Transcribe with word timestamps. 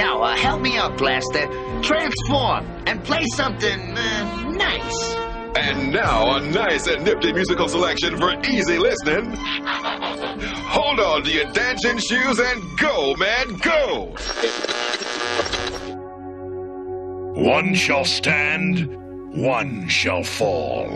Now, 0.00 0.22
uh, 0.22 0.34
help 0.34 0.62
me 0.62 0.78
out, 0.78 0.96
Blaster. 0.96 1.46
Transform 1.82 2.64
and 2.86 3.04
play 3.04 3.22
something 3.36 3.98
uh, 3.98 4.48
nice. 4.48 5.14
And 5.54 5.92
now 5.92 6.36
a 6.36 6.40
nice 6.40 6.86
and 6.86 7.04
nifty 7.04 7.34
musical 7.34 7.68
selection 7.68 8.16
for 8.16 8.32
easy 8.46 8.78
listening. 8.78 9.30
Hold 9.36 11.00
on 11.00 11.22
to 11.24 11.30
your 11.30 11.52
dancing 11.52 11.98
shoes 11.98 12.38
and 12.38 12.78
go, 12.78 13.14
man, 13.16 13.58
go! 13.58 14.14
One 17.38 17.74
shall 17.74 18.06
stand, 18.06 18.88
one 19.36 19.86
shall 19.86 20.24
fall. 20.24 20.88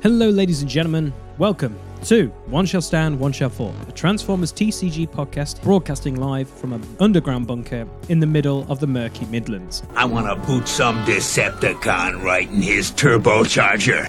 Hello, 0.00 0.30
ladies 0.30 0.62
and 0.62 0.70
gentlemen. 0.70 1.12
Welcome 1.36 1.78
to 2.08 2.28
One 2.46 2.66
Shall 2.66 2.82
Stand, 2.82 3.18
One 3.18 3.32
Shall 3.32 3.50
Fall, 3.50 3.74
a 3.88 3.92
Transformers 3.92 4.52
TCG 4.52 5.08
podcast 5.08 5.60
broadcasting 5.62 6.14
live 6.14 6.48
from 6.48 6.72
an 6.72 6.82
underground 7.00 7.48
bunker 7.48 7.88
in 8.08 8.20
the 8.20 8.26
middle 8.26 8.64
of 8.70 8.78
the 8.78 8.86
murky 8.86 9.26
Midlands. 9.26 9.82
I 9.96 10.04
want 10.04 10.26
to 10.28 10.46
boot 10.46 10.68
some 10.68 11.04
Decepticon 11.04 12.22
right 12.22 12.48
in 12.48 12.62
his 12.62 12.92
turbocharger. 12.92 14.08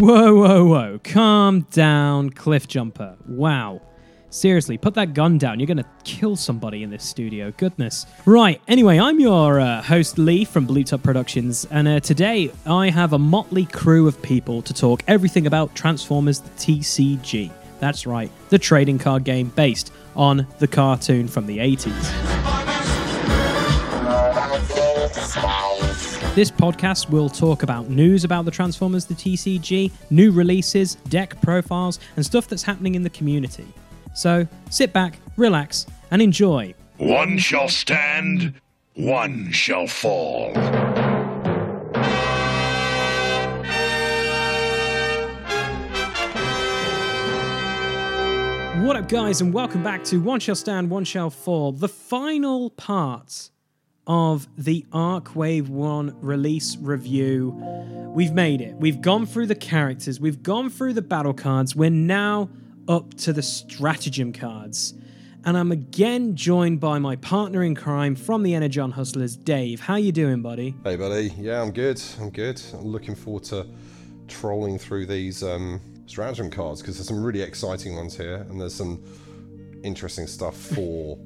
Whoa, 0.00 0.34
whoa, 0.34 0.64
whoa. 0.64 1.00
Calm 1.04 1.66
down, 1.70 2.30
Cliff 2.30 2.66
Jumper. 2.66 3.16
Wow. 3.26 3.82
Seriously, 4.30 4.76
put 4.76 4.94
that 4.94 5.14
gun 5.14 5.38
down. 5.38 5.58
You're 5.58 5.66
going 5.66 5.78
to 5.78 5.86
kill 6.04 6.36
somebody 6.36 6.82
in 6.82 6.90
this 6.90 7.02
studio. 7.02 7.50
Goodness. 7.56 8.04
Right. 8.26 8.60
Anyway, 8.68 8.98
I'm 8.98 9.18
your 9.20 9.58
uh, 9.58 9.80
host, 9.80 10.18
Lee 10.18 10.44
from 10.44 10.66
Blue 10.66 10.84
Top 10.84 11.02
Productions, 11.02 11.66
and 11.70 11.88
uh, 11.88 12.00
today 12.00 12.52
I 12.66 12.90
have 12.90 13.14
a 13.14 13.18
motley 13.18 13.64
crew 13.64 14.06
of 14.06 14.20
people 14.20 14.60
to 14.62 14.74
talk 14.74 15.02
everything 15.08 15.46
about 15.46 15.74
Transformers 15.74 16.40
the 16.40 16.50
TCG. 16.50 17.50
That's 17.80 18.06
right, 18.06 18.30
the 18.50 18.58
trading 18.58 18.98
card 18.98 19.24
game 19.24 19.48
based 19.48 19.92
on 20.14 20.46
the 20.58 20.66
cartoon 20.66 21.26
from 21.26 21.46
the 21.46 21.58
80s. 21.58 21.94
This 26.34 26.50
podcast 26.50 27.08
will 27.08 27.30
talk 27.30 27.62
about 27.62 27.88
news 27.88 28.24
about 28.24 28.44
the 28.44 28.50
Transformers 28.50 29.06
the 29.06 29.14
TCG, 29.14 29.90
new 30.10 30.30
releases, 30.32 30.96
deck 30.96 31.40
profiles, 31.40 31.98
and 32.16 32.24
stuff 32.24 32.46
that's 32.46 32.62
happening 32.62 32.94
in 32.94 33.02
the 33.02 33.10
community. 33.10 33.66
So 34.18 34.48
sit 34.68 34.92
back, 34.92 35.16
relax, 35.36 35.86
and 36.10 36.20
enjoy. 36.20 36.74
One 36.96 37.38
shall 37.38 37.68
stand, 37.68 38.52
one 38.94 39.52
shall 39.52 39.86
fall. 39.86 40.54
What 48.82 48.96
up, 48.96 49.08
guys, 49.08 49.40
and 49.40 49.54
welcome 49.54 49.84
back 49.84 50.02
to 50.06 50.20
One 50.20 50.40
Shall 50.40 50.56
Stand, 50.56 50.90
One 50.90 51.04
Shall 51.04 51.30
Fall, 51.30 51.70
the 51.70 51.86
final 51.88 52.70
part 52.70 53.50
of 54.08 54.48
the 54.58 54.84
Arcwave 54.90 55.68
1 55.68 56.16
release 56.20 56.76
review. 56.78 57.50
We've 58.16 58.32
made 58.32 58.62
it. 58.62 58.74
We've 58.74 59.00
gone 59.00 59.26
through 59.26 59.46
the 59.46 59.54
characters, 59.54 60.18
we've 60.18 60.42
gone 60.42 60.70
through 60.70 60.94
the 60.94 61.02
battle 61.02 61.34
cards. 61.34 61.76
We're 61.76 61.90
now 61.90 62.48
up 62.88 63.14
to 63.14 63.32
the 63.32 63.42
stratagem 63.42 64.32
cards. 64.32 64.94
And 65.44 65.56
I'm 65.56 65.70
again 65.70 66.34
joined 66.34 66.80
by 66.80 66.98
my 66.98 67.16
partner 67.16 67.62
in 67.62 67.74
crime 67.74 68.16
from 68.16 68.42
the 68.42 68.54
Energon 68.54 68.90
Hustlers, 68.90 69.36
Dave. 69.36 69.80
How 69.80 69.96
you 69.96 70.10
doing, 70.10 70.42
buddy? 70.42 70.74
Hey, 70.82 70.96
buddy. 70.96 71.32
Yeah, 71.38 71.62
I'm 71.62 71.70
good. 71.70 72.02
I'm 72.20 72.30
good. 72.30 72.60
I'm 72.72 72.86
looking 72.86 73.14
forward 73.14 73.44
to 73.44 73.66
trolling 74.26 74.78
through 74.78 75.06
these 75.06 75.42
um, 75.42 75.80
stratagem 76.06 76.50
cards 76.50 76.80
because 76.80 76.96
there's 76.96 77.06
some 77.06 77.22
really 77.22 77.42
exciting 77.42 77.94
ones 77.94 78.16
here, 78.16 78.46
and 78.48 78.60
there's 78.60 78.74
some 78.74 79.02
interesting 79.84 80.26
stuff 80.26 80.56
for 80.74 81.18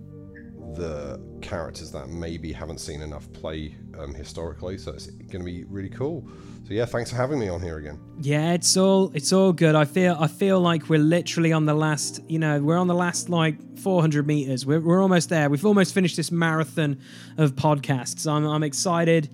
the 0.75 1.21
characters 1.41 1.91
that 1.93 2.09
maybe 2.09 2.53
haven't 2.53 2.79
seen 2.79 3.01
enough 3.01 3.33
play 3.33 3.75
um, 3.99 4.15
historically. 4.15 4.79
So 4.79 4.93
it's 4.93 5.07
going 5.07 5.41
to 5.41 5.45
be 5.45 5.65
really 5.65 5.91
cool. 5.91 6.29
So 6.73 6.77
yeah, 6.77 6.87
thanks 6.87 7.11
for 7.11 7.17
having 7.17 7.39
me 7.39 7.51
on 7.51 7.61
here 7.61 7.77
again. 7.77 8.01
Yeah, 8.19 8.55
it's 8.55 8.79
all 8.79 9.13
it's 9.13 9.31
all 9.31 9.53
good. 9.53 9.75
I 9.75 9.85
feel 9.85 10.17
I 10.19 10.27
feel 10.27 10.59
like 10.59 10.89
we're 10.89 10.99
literally 10.99 11.53
on 11.53 11.67
the 11.67 11.75
last, 11.75 12.23
you 12.29 12.39
know, 12.39 12.63
we're 12.63 12.79
on 12.79 12.87
the 12.87 12.95
last 12.95 13.29
like 13.29 13.79
400 13.79 14.27
meters. 14.27 14.65
We're, 14.65 14.81
we're 14.81 15.03
almost 15.03 15.29
there. 15.29 15.51
We've 15.51 15.67
almost 15.67 15.93
finished 15.93 16.17
this 16.17 16.33
marathon 16.33 16.99
of 17.37 17.57
podcasts. 17.57 18.27
I'm 18.27 18.47
I'm 18.47 18.63
excited. 18.63 19.29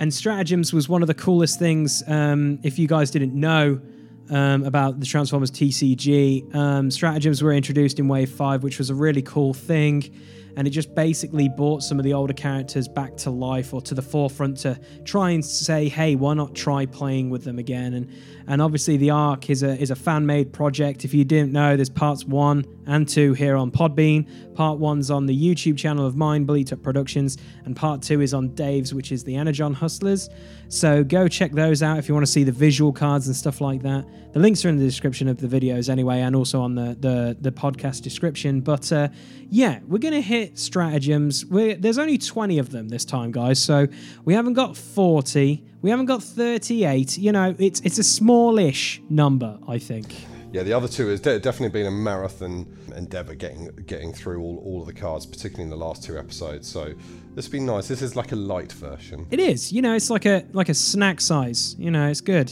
And 0.00 0.14
stratagems 0.14 0.72
was 0.72 0.88
one 0.88 1.02
of 1.02 1.08
the 1.08 1.14
coolest 1.14 1.58
things. 1.58 2.02
Um, 2.06 2.58
if 2.62 2.78
you 2.78 2.88
guys 2.88 3.10
didn't 3.10 3.34
know 3.34 3.82
um, 4.30 4.64
about 4.64 4.98
the 4.98 5.04
Transformers 5.04 5.50
TCG, 5.50 6.54
um, 6.54 6.90
stratagems 6.90 7.42
were 7.42 7.52
introduced 7.52 7.98
in 7.98 8.08
Wave 8.08 8.30
Five, 8.30 8.62
which 8.62 8.78
was 8.78 8.88
a 8.88 8.94
really 8.94 9.20
cool 9.20 9.52
thing 9.52 10.10
and 10.58 10.66
it 10.66 10.70
just 10.70 10.92
basically 10.92 11.48
brought 11.48 11.84
some 11.84 12.00
of 12.00 12.04
the 12.04 12.12
older 12.12 12.32
characters 12.32 12.88
back 12.88 13.16
to 13.16 13.30
life 13.30 13.72
or 13.72 13.80
to 13.80 13.94
the 13.94 14.02
forefront 14.02 14.56
to 14.56 14.76
try 15.04 15.30
and 15.30 15.44
say, 15.44 15.88
hey, 15.88 16.16
why 16.16 16.34
not 16.34 16.52
try 16.52 16.84
playing 16.84 17.30
with 17.30 17.44
them 17.44 17.60
again? 17.60 17.94
And 17.94 18.10
and 18.48 18.62
obviously 18.62 18.96
the 18.96 19.10
Arc 19.10 19.50
is 19.50 19.62
a 19.62 19.80
is 19.80 19.90
a 19.90 19.94
fan 19.94 20.26
made 20.26 20.52
project. 20.52 21.04
If 21.04 21.14
you 21.14 21.24
didn't 21.24 21.52
know, 21.52 21.76
there's 21.76 21.90
parts 21.90 22.24
one 22.24 22.64
and 22.86 23.06
two 23.06 23.34
here 23.34 23.56
on 23.56 23.70
Podbean. 23.70 24.26
Part 24.54 24.78
one's 24.78 25.10
on 25.10 25.26
the 25.26 25.38
YouTube 25.38 25.76
channel 25.76 26.06
of 26.06 26.16
mine, 26.16 26.44
Bleat 26.44 26.72
Productions, 26.82 27.36
and 27.64 27.76
part 27.76 28.02
two 28.02 28.20
is 28.20 28.34
on 28.34 28.48
Dave's, 28.54 28.92
which 28.92 29.12
is 29.12 29.22
the 29.22 29.36
Energon 29.36 29.74
Hustlers. 29.74 30.30
So 30.68 31.04
go 31.04 31.28
check 31.28 31.52
those 31.52 31.82
out 31.82 31.98
if 31.98 32.08
you 32.08 32.14
want 32.14 32.26
to 32.26 32.32
see 32.32 32.42
the 32.42 32.52
visual 32.52 32.92
cards 32.92 33.26
and 33.26 33.36
stuff 33.36 33.60
like 33.60 33.82
that. 33.82 34.06
The 34.32 34.40
links 34.40 34.64
are 34.64 34.70
in 34.70 34.78
the 34.78 34.84
description 34.84 35.28
of 35.28 35.38
the 35.38 35.46
videos 35.46 35.88
anyway, 35.88 36.20
and 36.20 36.34
also 36.34 36.60
on 36.62 36.74
the 36.74 36.96
the, 36.98 37.36
the 37.38 37.52
podcast 37.52 38.00
description. 38.00 38.60
But 38.60 38.90
uh, 38.90 39.08
yeah, 39.50 39.80
we're 39.86 39.98
gonna 39.98 40.22
hit 40.22 40.47
stratagems. 40.54 41.44
We're, 41.46 41.74
there's 41.74 41.98
only 41.98 42.18
20 42.18 42.58
of 42.58 42.70
them 42.70 42.88
this 42.88 43.04
time, 43.04 43.32
guys. 43.32 43.60
So 43.60 43.86
we 44.24 44.34
haven't 44.34 44.54
got 44.54 44.76
40. 44.76 45.64
We 45.82 45.90
haven't 45.90 46.06
got 46.06 46.22
38. 46.22 47.18
You 47.18 47.32
know, 47.32 47.54
it's 47.58 47.80
it's 47.80 47.98
a 47.98 48.04
smallish 48.04 49.02
number, 49.08 49.58
I 49.66 49.78
think. 49.78 50.14
Yeah, 50.50 50.62
the 50.62 50.72
other 50.72 50.88
two 50.88 51.08
has 51.08 51.20
de- 51.20 51.38
definitely 51.38 51.78
been 51.78 51.86
a 51.86 51.90
marathon 51.90 52.66
endeavor 52.96 53.34
getting 53.34 53.66
getting 53.86 54.12
through 54.12 54.40
all, 54.40 54.62
all 54.64 54.80
of 54.80 54.86
the 54.86 54.94
cards, 54.94 55.26
particularly 55.26 55.64
in 55.64 55.70
the 55.70 55.76
last 55.76 56.02
two 56.02 56.18
episodes. 56.18 56.66
So 56.66 56.94
this 57.34 57.44
has 57.44 57.48
been 57.48 57.66
nice. 57.66 57.86
This 57.86 58.00
is 58.00 58.16
like 58.16 58.32
a 58.32 58.36
light 58.36 58.72
version. 58.72 59.26
It 59.30 59.40
is. 59.40 59.72
You 59.72 59.82
know, 59.82 59.94
it's 59.94 60.10
like 60.10 60.24
a 60.24 60.44
like 60.52 60.70
a 60.70 60.74
snack 60.74 61.20
size. 61.20 61.76
You 61.78 61.90
know, 61.90 62.08
it's 62.08 62.22
good. 62.22 62.50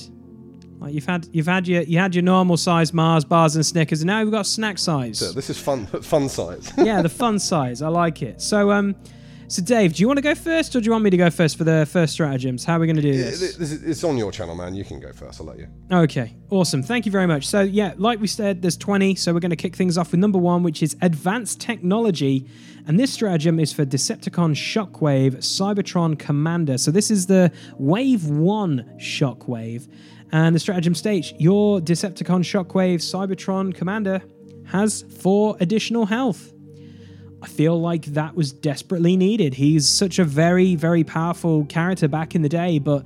Like 0.78 0.94
you've 0.94 1.06
had 1.06 1.28
you've 1.32 1.46
had 1.46 1.66
your 1.66 1.82
you 1.82 1.98
had 1.98 2.14
your 2.14 2.22
normal 2.22 2.56
size 2.56 2.92
Mars 2.92 3.24
bars 3.24 3.56
and 3.56 3.64
Snickers, 3.64 4.02
and 4.02 4.08
now 4.08 4.22
we've 4.22 4.32
got 4.32 4.46
snack 4.46 4.78
size. 4.78 5.18
So 5.18 5.32
this 5.32 5.50
is 5.50 5.58
fun 5.58 5.86
fun 6.02 6.28
size. 6.28 6.72
yeah, 6.78 7.02
the 7.02 7.08
fun 7.08 7.38
size. 7.38 7.82
I 7.82 7.88
like 7.88 8.22
it. 8.22 8.40
So 8.40 8.70
um, 8.70 8.94
so 9.48 9.62
Dave, 9.62 9.94
do 9.94 10.00
you 10.00 10.08
want 10.08 10.18
to 10.18 10.22
go 10.22 10.34
first, 10.34 10.74
or 10.74 10.80
do 10.80 10.86
you 10.86 10.90
want 10.90 11.04
me 11.04 11.10
to 11.10 11.16
go 11.16 11.30
first 11.30 11.56
for 11.56 11.62
the 11.62 11.86
first 11.88 12.14
stratagems? 12.14 12.64
How 12.64 12.76
are 12.76 12.80
we 12.80 12.86
going 12.88 12.96
to 12.96 13.02
do 13.02 13.12
this? 13.12 13.56
this 13.56 13.70
is, 13.70 13.84
it's 13.84 14.02
on 14.02 14.18
your 14.18 14.32
channel, 14.32 14.56
man. 14.56 14.74
You 14.74 14.84
can 14.84 14.98
go 14.98 15.12
first. 15.12 15.40
I'll 15.40 15.46
let 15.46 15.58
you. 15.58 15.68
Okay, 15.92 16.34
awesome. 16.50 16.82
Thank 16.82 17.06
you 17.06 17.12
very 17.12 17.28
much. 17.28 17.46
So, 17.46 17.60
yeah, 17.60 17.94
like 17.96 18.18
we 18.18 18.26
said, 18.26 18.60
there's 18.60 18.76
20. 18.76 19.14
So, 19.14 19.32
we're 19.32 19.38
going 19.38 19.50
to 19.50 19.56
kick 19.56 19.76
things 19.76 19.96
off 19.96 20.10
with 20.10 20.18
number 20.18 20.38
one, 20.38 20.64
which 20.64 20.82
is 20.82 20.96
Advanced 21.00 21.60
Technology. 21.60 22.48
And 22.88 22.98
this 22.98 23.12
stratagem 23.12 23.60
is 23.60 23.72
for 23.72 23.84
Decepticon 23.84 24.56
Shockwave 24.56 25.36
Cybertron 25.36 26.18
Commander. 26.18 26.76
So, 26.76 26.90
this 26.90 27.12
is 27.12 27.26
the 27.26 27.52
Wave 27.78 28.28
1 28.28 28.96
Shockwave. 28.98 29.88
And 30.32 30.54
the 30.54 30.60
stratagem 30.60 30.94
states 30.94 31.32
your 31.38 31.80
Decepticon 31.80 32.42
Shockwave 32.42 33.00
Cybertron 33.00 33.74
Commander 33.74 34.22
has 34.66 35.02
four 35.02 35.56
additional 35.60 36.06
health. 36.06 36.52
I 37.42 37.46
feel 37.48 37.80
like 37.80 38.06
that 38.06 38.34
was 38.34 38.52
desperately 38.52 39.16
needed. 39.16 39.54
He's 39.54 39.88
such 39.88 40.18
a 40.18 40.24
very, 40.24 40.74
very 40.74 41.04
powerful 41.04 41.64
character 41.66 42.08
back 42.08 42.34
in 42.34 42.42
the 42.42 42.48
day, 42.48 42.78
but 42.78 43.04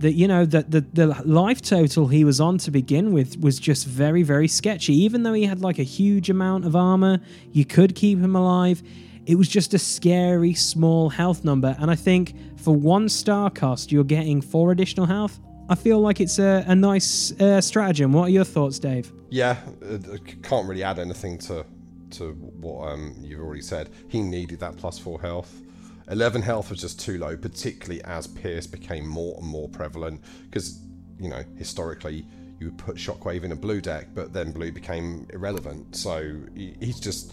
that 0.00 0.12
you 0.12 0.26
know 0.26 0.44
that 0.46 0.70
the, 0.70 0.80
the 0.80 1.06
life 1.24 1.60
total 1.62 2.08
he 2.08 2.24
was 2.24 2.40
on 2.40 2.58
to 2.58 2.70
begin 2.70 3.12
with 3.12 3.38
was 3.40 3.58
just 3.58 3.86
very, 3.86 4.22
very 4.22 4.48
sketchy. 4.48 4.94
Even 4.94 5.22
though 5.22 5.34
he 5.34 5.44
had 5.44 5.60
like 5.60 5.78
a 5.78 5.84
huge 5.84 6.30
amount 6.30 6.64
of 6.64 6.74
armor, 6.74 7.20
you 7.52 7.64
could 7.64 7.94
keep 7.94 8.18
him 8.18 8.34
alive. 8.34 8.82
It 9.26 9.36
was 9.36 9.48
just 9.48 9.74
a 9.74 9.78
scary 9.78 10.54
small 10.54 11.10
health 11.10 11.44
number, 11.44 11.76
and 11.78 11.90
I 11.90 11.94
think 11.94 12.34
for 12.58 12.74
one 12.74 13.08
star 13.08 13.50
cost, 13.50 13.92
you're 13.92 14.04
getting 14.04 14.40
four 14.40 14.72
additional 14.72 15.06
health. 15.06 15.38
I 15.70 15.76
feel 15.76 16.00
like 16.00 16.20
it's 16.20 16.40
a, 16.40 16.64
a 16.66 16.74
nice 16.74 17.32
uh, 17.40 17.60
stratagem. 17.60 18.12
What 18.12 18.24
are 18.24 18.32
your 18.32 18.44
thoughts, 18.44 18.80
Dave? 18.80 19.12
Yeah, 19.30 19.56
uh, 19.88 19.98
I 20.14 20.18
can't 20.42 20.68
really 20.68 20.82
add 20.82 20.98
anything 20.98 21.38
to 21.38 21.64
to 22.10 22.32
what 22.32 22.88
um, 22.88 23.14
you've 23.22 23.40
already 23.40 23.62
said. 23.62 23.88
He 24.08 24.20
needed 24.20 24.58
that 24.58 24.76
plus 24.76 24.98
four 24.98 25.20
health. 25.20 25.62
11 26.10 26.42
health 26.42 26.70
was 26.70 26.80
just 26.80 26.98
too 26.98 27.18
low, 27.18 27.36
particularly 27.36 28.02
as 28.02 28.26
Pierce 28.26 28.66
became 28.66 29.06
more 29.06 29.36
and 29.38 29.46
more 29.46 29.68
prevalent. 29.68 30.20
Because, 30.42 30.80
you 31.20 31.28
know, 31.28 31.44
historically, 31.56 32.26
you 32.58 32.66
would 32.66 32.78
put 32.78 32.96
Shockwave 32.96 33.44
in 33.44 33.52
a 33.52 33.56
blue 33.56 33.80
deck, 33.80 34.08
but 34.12 34.32
then 34.32 34.50
blue 34.50 34.72
became 34.72 35.28
irrelevant. 35.32 35.94
So 35.94 36.34
he's 36.54 36.98
just. 36.98 37.32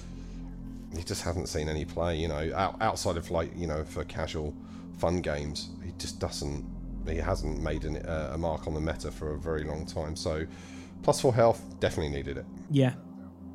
He 0.95 1.03
just 1.03 1.21
hasn't 1.23 1.49
seen 1.49 1.67
any 1.67 1.83
play, 1.83 2.17
you 2.17 2.29
know, 2.29 2.49
outside 2.79 3.17
of 3.17 3.29
like, 3.29 3.51
you 3.57 3.67
know, 3.67 3.83
for 3.83 4.05
casual 4.05 4.55
fun 4.99 5.21
games. 5.21 5.69
He 5.83 5.91
just 5.97 6.19
doesn't. 6.19 6.63
He 7.09 7.17
hasn't 7.17 7.61
made 7.61 7.85
an, 7.85 7.97
uh, 7.97 8.31
a 8.33 8.37
mark 8.37 8.67
on 8.67 8.73
the 8.73 8.81
meta 8.81 9.11
for 9.11 9.33
a 9.33 9.37
very 9.37 9.63
long 9.63 9.85
time. 9.85 10.15
So, 10.15 10.45
plus 11.03 11.21
four 11.21 11.33
health, 11.33 11.63
definitely 11.79 12.15
needed 12.15 12.37
it. 12.37 12.45
Yeah, 12.69 12.93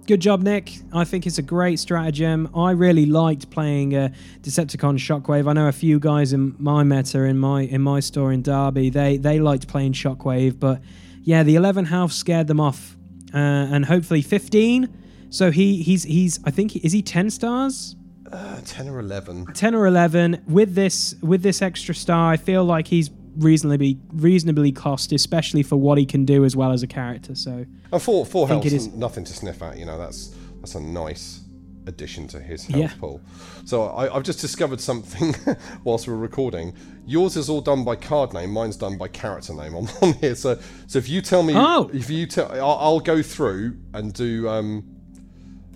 good 0.07 0.21
job, 0.21 0.43
Nick. 0.43 0.73
I 0.93 1.05
think 1.05 1.27
it's 1.27 1.39
a 1.39 1.43
great 1.43 1.79
stratagem. 1.79 2.51
I 2.55 2.73
really 2.73 3.07
liked 3.07 3.51
playing 3.51 3.95
uh, 3.95 4.09
Decepticon 4.41 4.99
Shockwave. 4.99 5.49
I 5.49 5.53
know 5.53 5.69
a 5.69 5.73
few 5.73 5.99
guys 5.99 6.33
in 6.33 6.55
my 6.59 6.83
meta 6.83 7.23
in 7.23 7.39
my 7.39 7.63
in 7.63 7.83
my 7.83 8.01
store 8.01 8.33
in 8.33 8.43
Derby. 8.43 8.91
They 8.91 9.17
they 9.17 9.39
liked 9.39 9.69
playing 9.69 9.93
Shockwave, 9.93 10.59
but 10.59 10.81
yeah, 11.23 11.43
the 11.43 11.55
11 11.55 11.85
health 11.85 12.13
scared 12.13 12.49
them 12.49 12.61
off, 12.61 12.97
uh, 13.33 13.39
and 13.39 13.85
hopefully 13.85 14.23
15. 14.23 14.89
So 15.31 15.51
he 15.51 15.83
he's 15.83 16.03
he's 16.03 16.41
I 16.45 16.51
think 16.51 16.77
is 16.77 16.93
he 16.93 17.03
10 17.03 17.31
stars? 17.31 17.97
Uh, 18.31 18.61
10 18.65 18.89
or 18.89 18.99
11. 18.99 19.47
10 19.53 19.75
or 19.75 19.87
11 19.87 20.45
with 20.49 20.75
this 20.75 21.15
with 21.23 21.43
this 21.43 21.63
extra 21.63 21.95
star. 21.95 22.33
I 22.33 22.37
feel 22.37 22.65
like 22.65 22.89
he's 22.89 23.11
reasonably 23.37 23.99
reasonably 24.13 24.73
cost, 24.73 25.13
especially 25.13 25.63
for 25.63 25.77
what 25.77 25.99
he 25.99 26.07
can 26.07 26.25
do 26.25 26.45
as 26.45 26.55
well 26.57 26.73
as 26.73 26.83
a 26.83 26.87
character. 26.87 27.35
So 27.35 27.65
And 27.93 28.03
four, 28.03 28.25
four 28.27 28.49
health 28.49 28.65
is 28.67 28.89
nothing 28.95 29.25
to 29.25 29.33
sniff 29.33 29.63
at. 29.63 29.79
You 29.79 29.87
know, 29.87 29.99
that's 29.99 30.35
that's 30.61 30.75
a 30.75 30.81
nice 30.81 31.41
addition 31.87 32.29
to 32.29 32.39
his 32.39 32.65
health 32.65 32.81
Yeah. 32.81 32.93
pool. 33.01 33.21
So 33.65 33.85
I, 33.87 34.15
I've 34.15 34.23
just 34.23 34.41
discovered 34.41 34.81
something 34.81 35.35
whilst 35.85 36.07
we're 36.07 36.15
recording. 36.15 36.75
Yours 37.07 37.37
is 37.37 37.49
all 37.49 37.61
done 37.61 37.83
by 37.85 37.97
card 37.97 38.33
name. 38.33 38.51
Mine's 38.53 38.77
done 38.77 38.97
by 38.97 39.09
character 39.09 39.53
name. 39.53 39.75
I'm 39.77 39.89
on 40.01 40.13
here. 40.15 40.35
So 40.37 40.59
so 40.87 40.99
if 40.99 41.09
you 41.09 41.21
tell 41.21 41.43
me, 41.43 41.55
Oh. 41.57 41.91
if 41.93 42.09
you 42.11 42.27
tell, 42.27 42.51
I'll, 42.53 42.79
I'll 42.81 43.01
go 43.01 43.23
through 43.23 43.77
and 43.95 44.13
do. 44.13 44.49
Um, 44.49 44.85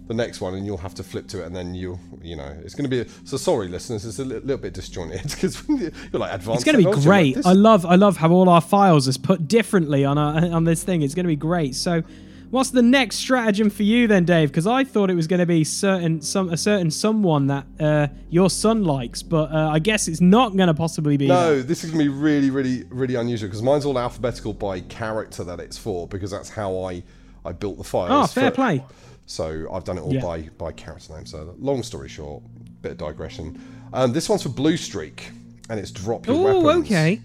the 0.06 0.14
next 0.14 0.40
one, 0.40 0.54
and 0.54 0.64
you'll 0.64 0.76
have 0.76 0.94
to 0.94 1.02
flip 1.02 1.26
to 1.28 1.42
it, 1.42 1.46
and 1.46 1.54
then 1.56 1.74
you'll, 1.74 1.98
you 2.22 2.36
know, 2.36 2.56
it's 2.64 2.74
going 2.74 2.88
to 2.88 3.04
be. 3.04 3.10
so 3.24 3.36
sorry, 3.36 3.68
listeners, 3.68 4.04
it's 4.04 4.18
a 4.18 4.24
li- 4.24 4.36
little 4.36 4.56
bit 4.58 4.72
disjointed 4.74 5.22
because 5.30 5.62
you're 5.68 5.90
like 6.12 6.32
advanced. 6.32 6.64
it's 6.66 6.72
going 6.72 6.82
to 6.84 6.90
be 6.90 7.02
great. 7.02 7.36
like 7.36 7.46
I 7.46 7.52
love 7.52 7.84
I 7.84 7.96
love 7.96 8.16
how 8.16 8.30
all 8.30 8.48
our 8.48 8.60
files 8.60 9.08
is 9.08 9.18
put 9.18 9.48
differently 9.48 10.04
on 10.04 10.16
our, 10.18 10.36
on 10.54 10.64
this 10.64 10.82
thing. 10.82 11.02
It's 11.02 11.14
going 11.14 11.24
to 11.24 11.28
be 11.28 11.34
great. 11.36 11.74
So, 11.74 12.02
what's 12.50 12.70
the 12.70 12.82
next 12.82 13.16
stratagem 13.16 13.68
for 13.68 13.82
you 13.82 14.06
then, 14.06 14.24
Dave? 14.24 14.50
Because 14.50 14.66
I 14.68 14.84
thought 14.84 15.10
it 15.10 15.14
was 15.16 15.26
going 15.26 15.40
to 15.40 15.46
be 15.46 15.64
certain 15.64 16.20
some 16.22 16.50
a 16.50 16.56
certain 16.56 16.90
someone 16.92 17.48
that 17.48 17.66
uh, 17.80 18.06
your 18.30 18.48
son 18.48 18.84
likes, 18.84 19.22
but 19.22 19.50
uh, 19.50 19.70
I 19.72 19.80
guess 19.80 20.06
it's 20.06 20.20
not 20.20 20.56
going 20.56 20.68
to 20.68 20.74
possibly 20.74 21.16
be. 21.16 21.26
that. 21.26 21.34
No, 21.34 21.62
this 21.62 21.82
is 21.82 21.90
gonna 21.90 22.04
be 22.04 22.08
really, 22.08 22.50
really, 22.50 22.84
really 22.90 23.16
unusual 23.16 23.48
because 23.48 23.62
mine's 23.62 23.84
all 23.84 23.98
alphabetical 23.98 24.52
by 24.52 24.80
character 24.82 25.42
that 25.44 25.58
it's 25.58 25.76
for 25.76 26.06
because 26.06 26.30
that's 26.30 26.48
how 26.50 26.76
I 26.84 27.02
I 27.44 27.52
built 27.52 27.78
the 27.78 27.84
files. 27.84 28.10
Oh, 28.10 28.26
fair 28.28 28.50
for- 28.50 28.54
play. 28.54 28.84
So 29.26 29.66
I've 29.72 29.84
done 29.84 29.98
it 29.98 30.02
all 30.02 30.14
Yeah. 30.14 30.20
by 30.22 30.42
by 30.56 30.72
character 30.72 31.14
name. 31.14 31.26
So 31.26 31.54
long 31.58 31.82
story 31.82 32.08
short, 32.08 32.42
bit 32.82 32.92
of 32.92 32.98
digression. 32.98 33.60
Um, 33.92 34.12
this 34.12 34.28
one's 34.28 34.42
for 34.42 34.48
Blue 34.50 34.76
Streak, 34.76 35.30
and 35.68 35.78
it's 35.80 35.90
drop 35.90 36.26
your 36.26 36.36
Oh, 36.36 36.60
weapons. 36.62 36.86
okay. 36.86 37.20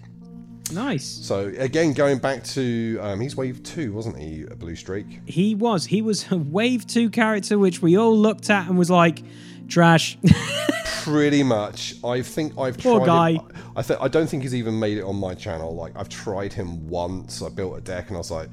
Nice. 0.72 1.04
So 1.04 1.52
again, 1.58 1.92
going 1.92 2.18
back 2.18 2.44
to 2.44 2.98
um, 3.02 3.20
he's 3.20 3.36
wave 3.36 3.62
two, 3.62 3.92
wasn't 3.92 4.18
he? 4.18 4.42
a 4.50 4.54
Blue 4.56 4.74
Streak. 4.76 5.20
He 5.26 5.54
was. 5.54 5.84
He 5.86 6.00
was 6.02 6.30
a 6.32 6.36
wave 6.36 6.86
two 6.86 7.10
character, 7.10 7.58
which 7.58 7.82
we 7.82 7.96
all 7.98 8.16
looked 8.16 8.48
at 8.48 8.68
and 8.68 8.78
was 8.78 8.90
like, 8.90 9.22
trash. 9.68 10.16
Pretty 11.02 11.42
much. 11.42 11.96
I 12.04 12.22
think 12.22 12.56
I've 12.58 12.78
Poor 12.78 12.98
tried. 13.04 13.06
guy. 13.06 13.30
Him, 13.32 13.52
I 13.76 13.82
think 13.82 14.00
I 14.00 14.08
don't 14.08 14.28
think 14.28 14.44
he's 14.44 14.54
even 14.54 14.78
made 14.78 14.98
it 14.98 15.02
on 15.02 15.16
my 15.16 15.34
channel. 15.34 15.74
Like 15.74 15.92
I've 15.96 16.08
tried 16.08 16.52
him 16.52 16.88
once. 16.88 17.42
I 17.42 17.48
built 17.48 17.76
a 17.76 17.80
deck 17.80 18.08
and 18.08 18.16
I 18.16 18.18
was 18.18 18.30
like, 18.30 18.48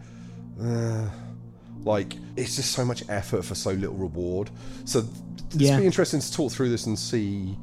uh, 0.62 1.08
like 1.86 2.16
it's 2.36 2.56
just 2.56 2.72
so 2.72 2.84
much 2.86 3.04
effort 3.10 3.44
for 3.44 3.56
so 3.56 3.72
little 3.72 3.96
reward. 3.96 4.50
So 4.86 5.00
it's 5.00 5.56
Yeah. 5.56 5.80
be 5.80 5.86
interesting 5.86 6.20
to 6.20 6.32
talk 6.32 6.52
through 6.52 6.70
this 6.70 6.86
and 6.86 6.98
see 6.98 7.58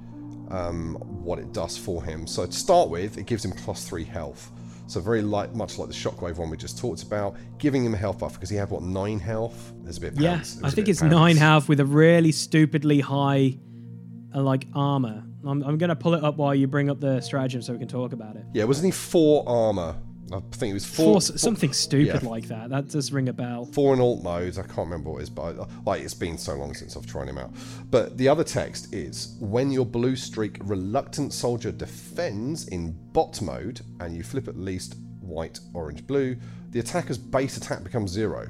um, 0.51 0.95
what 1.25 1.39
it 1.39 1.53
does 1.53 1.77
for 1.77 2.03
him. 2.05 2.27
So 2.27 2.47
to 2.47 2.53
start 2.53 2.89
with, 2.89 3.19
it 3.19 3.27
gives 3.27 3.45
him 3.45 3.53
plus 3.53 3.85
three 3.89 4.05
health. 4.05 4.51
So 4.87 5.01
very 5.01 5.21
light, 5.21 5.53
much 5.55 5.79
like 5.79 5.89
the 5.89 5.95
shockwave 5.95 6.37
one 6.37 6.49
we 6.49 6.57
just 6.57 6.79
talked 6.79 7.03
about, 7.03 7.35
giving 7.59 7.85
him 7.85 7.95
a 7.95 7.97
health 7.97 8.21
buff 8.21 8.35
because 8.35 8.49
he 8.49 8.55
had 8.57 8.71
what 8.71 8.83
nine 8.83 9.19
health. 9.19 9.73
There's 9.83 9.97
a 9.97 10.01
bit. 10.01 10.13
Of 10.13 10.21
yeah. 10.21 10.41
I 10.63 10.71
think 10.71 10.89
it's 10.89 11.03
nine 11.03 11.37
health 11.37 11.69
with 11.69 11.81
a 11.81 11.85
really 11.85 12.31
stupidly 12.31 13.01
high, 13.01 13.59
uh, 14.35 14.43
like 14.43 14.69
armor. 14.75 15.25
I'm, 15.45 15.63
I'm 15.65 15.77
gonna 15.79 15.97
pull 15.97 16.15
it 16.15 16.23
up 16.23 16.37
while 16.37 16.55
you 16.55 16.69
bring 16.69 16.89
up 16.89 17.01
the 17.01 17.21
stratagem 17.21 17.63
so 17.63 17.73
we 17.73 17.81
can 17.81 17.89
talk 17.89 18.13
about 18.13 18.37
it. 18.37 18.45
Yeah, 18.53 18.65
wasn't 18.65 18.87
he 18.87 18.91
four 18.93 19.43
armor? 19.49 19.97
I 20.33 20.41
think 20.53 20.71
it 20.71 20.75
was 20.75 20.85
four. 20.85 21.21
Four, 21.21 21.21
something 21.21 21.73
stupid 21.73 22.23
yeah. 22.23 22.29
like 22.29 22.49
that. 22.49 22.71
That 22.71 22.89
does 22.89 23.13
ring 23.13 23.29
a 23.29 23.33
bell. 23.33 23.67
four 23.67 23.95
in 23.95 24.01
alt 24.01 24.23
modes. 24.23 24.59
I 24.59 24.63
can't 24.63 24.79
remember 24.79 25.11
what 25.11 25.19
it 25.21 25.25
is, 25.25 25.31
but 25.31 25.59
I, 25.59 25.67
like 25.85 26.03
it's 26.03 26.15
been 26.15 26.37
so 26.37 26.55
long 26.55 26.75
since 26.75 26.97
I've 26.97 27.07
tried 27.07 27.29
him 27.29 27.39
out. 27.39 27.53
But 27.91 28.19
the 28.19 28.29
other 28.29 28.45
text 28.45 28.93
is 28.93 29.37
when 29.41 29.71
your 29.71 29.87
blue 29.87 30.17
streak 30.17 30.59
reluctant 30.63 31.33
soldier 31.33 31.71
defends 31.71 32.67
in 32.69 32.93
bot 33.13 33.41
mode 33.41 33.81
and 34.01 34.17
you 34.17 34.23
flip 34.23 34.49
at 34.49 34.57
least 34.57 34.97
white, 35.21 35.61
orange, 35.75 36.07
blue, 36.07 36.37
the 36.71 36.81
attacker's 36.81 37.19
base 37.19 37.57
attack 37.57 37.85
becomes 37.85 38.11
zero. 38.11 38.49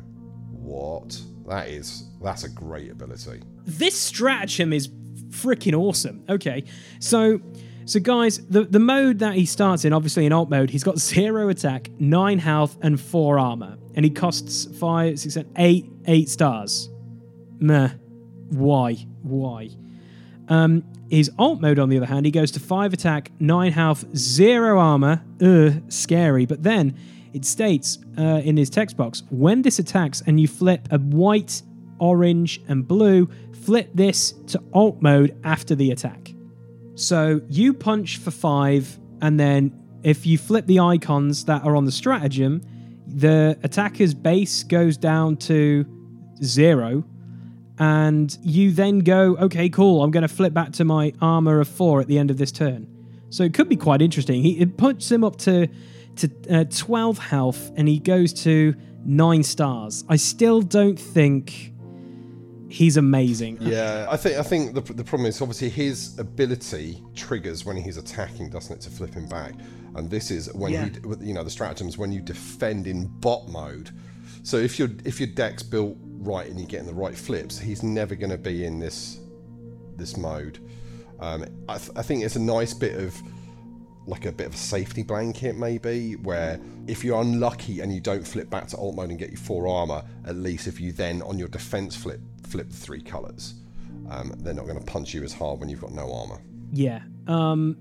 What? 0.50 1.20
That 1.46 1.68
is 1.68 2.08
that's 2.22 2.44
a 2.44 2.48
great 2.48 2.90
ability. 2.90 3.42
this 3.66 3.94
stratagem 3.94 4.72
is 4.72 4.88
freaking 5.28 5.74
awesome. 5.78 6.24
Okay, 6.28 6.64
so 7.00 7.40
so 7.86 8.00
guys, 8.00 8.44
the 8.48 8.64
the 8.64 8.80
mode 8.80 9.20
that 9.20 9.34
he 9.34 9.46
starts 9.46 9.84
in, 9.84 9.92
obviously 9.92 10.26
in 10.26 10.32
alt 10.32 10.50
mode, 10.50 10.70
he's 10.70 10.84
got 10.84 10.98
zero 10.98 11.48
attack, 11.48 11.88
nine 11.98 12.38
health, 12.38 12.76
and 12.82 13.00
four 13.00 13.38
armor, 13.38 13.78
and 13.94 14.04
he 14.04 14.10
costs 14.10 14.66
five, 14.78 15.18
six, 15.18 15.34
seven, 15.34 15.52
eight, 15.56 15.90
eight 16.06 16.28
stars. 16.28 16.90
Meh. 17.58 17.90
Why? 18.48 18.94
Why? 19.22 19.70
Um, 20.48 20.84
his 21.10 21.30
alt 21.38 21.60
mode, 21.60 21.78
on 21.78 21.88
the 21.88 21.96
other 21.96 22.06
hand, 22.06 22.26
he 22.26 22.32
goes 22.32 22.50
to 22.52 22.60
five 22.60 22.92
attack, 22.92 23.30
nine 23.40 23.72
health, 23.72 24.04
zero 24.16 24.78
armor. 24.78 25.22
Ugh, 25.40 25.82
scary. 25.88 26.46
But 26.46 26.62
then 26.62 26.96
it 27.32 27.44
states 27.44 27.98
uh, 28.18 28.40
in 28.44 28.56
his 28.56 28.70
text 28.70 28.96
box 28.96 29.22
when 29.30 29.62
this 29.62 29.78
attacks 29.78 30.22
and 30.26 30.40
you 30.40 30.48
flip 30.48 30.88
a 30.90 30.98
white, 30.98 31.62
orange, 31.98 32.60
and 32.68 32.86
blue, 32.86 33.28
flip 33.52 33.90
this 33.94 34.32
to 34.48 34.62
alt 34.72 35.00
mode 35.00 35.36
after 35.44 35.74
the 35.74 35.90
attack. 35.90 36.32
So 36.96 37.42
you 37.50 37.74
punch 37.74 38.16
for 38.16 38.30
five, 38.30 38.98
and 39.20 39.38
then 39.38 39.78
if 40.02 40.24
you 40.24 40.38
flip 40.38 40.66
the 40.66 40.80
icons 40.80 41.44
that 41.44 41.62
are 41.62 41.76
on 41.76 41.84
the 41.84 41.92
stratagem, 41.92 42.62
the 43.06 43.58
attacker's 43.62 44.14
base 44.14 44.62
goes 44.62 44.96
down 44.96 45.36
to 45.36 45.84
zero, 46.42 47.04
and 47.78 48.36
you 48.42 48.72
then 48.72 49.00
go, 49.00 49.36
okay, 49.36 49.68
cool, 49.68 50.02
I'm 50.02 50.10
going 50.10 50.22
to 50.22 50.34
flip 50.34 50.54
back 50.54 50.72
to 50.72 50.86
my 50.86 51.12
armor 51.20 51.60
of 51.60 51.68
four 51.68 52.00
at 52.00 52.08
the 52.08 52.18
end 52.18 52.30
of 52.30 52.38
this 52.38 52.50
turn. 52.50 52.88
So 53.28 53.42
it 53.42 53.52
could 53.52 53.68
be 53.68 53.76
quite 53.76 54.00
interesting. 54.00 54.42
He 54.42 54.58
it 54.58 54.78
puts 54.78 55.12
him 55.12 55.22
up 55.22 55.36
to 55.40 55.68
to 56.16 56.30
uh, 56.50 56.64
12 56.64 57.18
health, 57.18 57.72
and 57.76 57.86
he 57.88 57.98
goes 57.98 58.32
to 58.44 58.74
nine 59.04 59.42
stars. 59.42 60.02
I 60.08 60.16
still 60.16 60.62
don't 60.62 60.98
think 60.98 61.74
he's 62.68 62.96
amazing. 62.96 63.58
Yeah, 63.60 64.06
I 64.10 64.16
think 64.16 64.36
I 64.38 64.42
think 64.42 64.74
the, 64.74 64.80
the 64.92 65.04
problem 65.04 65.26
is 65.26 65.40
obviously 65.40 65.68
his 65.68 66.18
ability 66.18 67.02
triggers 67.14 67.64
when 67.64 67.76
he's 67.76 67.96
attacking, 67.96 68.50
doesn't 68.50 68.76
it, 68.76 68.80
to 68.82 68.90
flip 68.90 69.14
him 69.14 69.26
back? 69.28 69.54
And 69.94 70.10
this 70.10 70.30
is 70.30 70.52
when 70.54 70.72
Yeah. 70.72 70.88
he, 70.88 71.26
you 71.28 71.34
know, 71.34 71.42
the 71.44 71.50
stratagems 71.50 71.96
when 71.96 72.12
you 72.12 72.20
defend 72.20 72.86
in 72.86 73.06
bot 73.20 73.48
mode. 73.48 73.90
So 74.42 74.56
if 74.58 74.78
your 74.78 74.88
if 75.04 75.18
your 75.20 75.28
deck's 75.28 75.62
built 75.62 75.96
right 76.18 76.46
and 76.48 76.58
you're 76.58 76.68
getting 76.68 76.86
the 76.86 76.94
right 76.94 77.16
flips, 77.16 77.58
he's 77.58 77.82
never 77.82 78.14
going 78.14 78.30
to 78.30 78.38
be 78.38 78.64
in 78.64 78.78
this 78.78 79.20
this 79.96 80.16
mode. 80.16 80.58
Um, 81.18 81.46
I, 81.68 81.78
th- 81.78 81.90
I 81.96 82.02
think 82.02 82.24
it's 82.24 82.36
a 82.36 82.40
nice 82.40 82.74
bit 82.74 82.96
of 83.02 83.14
like 84.06 84.24
a 84.26 84.30
bit 84.30 84.46
of 84.46 84.54
a 84.54 84.56
safety 84.56 85.02
blanket 85.02 85.56
maybe 85.56 86.12
where 86.16 86.60
if 86.86 87.02
you're 87.02 87.20
unlucky 87.20 87.80
and 87.80 87.92
you 87.92 88.00
don't 88.00 88.24
flip 88.24 88.48
back 88.48 88.68
to 88.68 88.76
alt 88.76 88.94
mode 88.94 89.10
and 89.10 89.18
get 89.18 89.30
your 89.30 89.38
four 89.40 89.66
armor 89.66 90.00
at 90.26 90.36
least 90.36 90.68
if 90.68 90.80
you 90.80 90.92
then 90.92 91.20
on 91.22 91.36
your 91.36 91.48
defense 91.48 91.96
flip 91.96 92.20
flip 92.46 92.70
three 92.70 93.00
colors 93.02 93.54
um, 94.08 94.32
they're 94.38 94.54
not 94.54 94.66
going 94.66 94.78
to 94.78 94.84
punch 94.84 95.14
you 95.14 95.22
as 95.24 95.32
hard 95.32 95.58
when 95.58 95.68
you've 95.68 95.80
got 95.80 95.92
no 95.92 96.12
armor 96.12 96.40
Yeah. 96.72 97.00
Um 97.26 97.76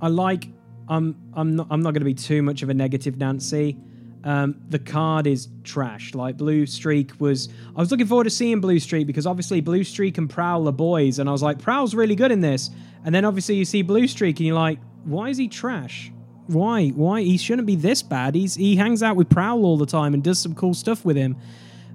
I 0.00 0.08
like 0.08 0.48
I'm 0.88 1.16
I'm 1.34 1.56
not 1.56 1.66
I'm 1.70 1.82
not 1.82 1.92
going 1.94 2.00
to 2.06 2.12
be 2.14 2.14
too 2.14 2.42
much 2.42 2.62
of 2.62 2.68
a 2.68 2.74
negative 2.74 3.16
Nancy. 3.16 3.76
Um 4.24 4.60
the 4.68 4.78
card 4.78 5.26
is 5.26 5.48
trash. 5.64 6.14
Like 6.14 6.36
Blue 6.36 6.66
Streak 6.66 7.18
was 7.20 7.48
I 7.74 7.80
was 7.80 7.90
looking 7.90 8.06
forward 8.06 8.24
to 8.24 8.30
seeing 8.30 8.60
Blue 8.60 8.78
Streak 8.78 9.06
because 9.06 9.26
obviously 9.26 9.60
Blue 9.60 9.84
Streak 9.84 10.18
and 10.18 10.28
Prowl 10.28 10.68
are 10.68 10.72
boys 10.72 11.18
and 11.18 11.28
I 11.28 11.32
was 11.32 11.42
like 11.42 11.58
Prowl's 11.58 11.94
really 11.94 12.16
good 12.16 12.32
in 12.32 12.40
this. 12.40 12.70
And 13.04 13.14
then 13.14 13.24
obviously 13.24 13.54
you 13.54 13.64
see 13.64 13.82
Blue 13.82 14.06
Streak 14.08 14.38
and 14.40 14.46
you're 14.46 14.56
like 14.68 14.78
why 15.04 15.28
is 15.30 15.38
he 15.38 15.48
trash? 15.48 16.12
Why? 16.48 16.88
Why 16.88 17.22
he 17.22 17.38
shouldn't 17.38 17.66
be 17.66 17.76
this 17.76 18.02
bad? 18.02 18.34
He's 18.34 18.54
he 18.54 18.76
hangs 18.76 19.02
out 19.02 19.16
with 19.16 19.28
Prowl 19.28 19.64
all 19.64 19.78
the 19.78 19.86
time 19.86 20.12
and 20.14 20.22
does 20.22 20.38
some 20.38 20.54
cool 20.54 20.74
stuff 20.74 21.04
with 21.04 21.16
him. 21.16 21.36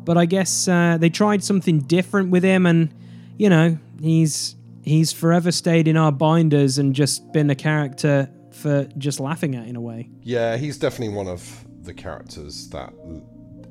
But 0.03 0.17
I 0.17 0.25
guess 0.25 0.67
uh, 0.67 0.97
they 0.99 1.09
tried 1.09 1.43
something 1.43 1.79
different 1.79 2.31
with 2.31 2.43
him, 2.43 2.65
and 2.65 2.93
you 3.37 3.49
know 3.49 3.77
he's 4.01 4.55
he's 4.83 5.11
forever 5.11 5.51
stayed 5.51 5.87
in 5.87 5.97
our 5.97 6.11
binders 6.11 6.77
and 6.77 6.95
just 6.95 7.31
been 7.33 7.49
a 7.49 7.55
character 7.55 8.29
for 8.51 8.85
just 8.97 9.19
laughing 9.19 9.55
at 9.55 9.67
in 9.67 9.75
a 9.75 9.81
way. 9.81 10.09
yeah 10.23 10.57
he's 10.57 10.77
definitely 10.77 11.15
one 11.15 11.27
of 11.27 11.65
the 11.83 11.93
characters 11.93 12.67
that 12.69 12.91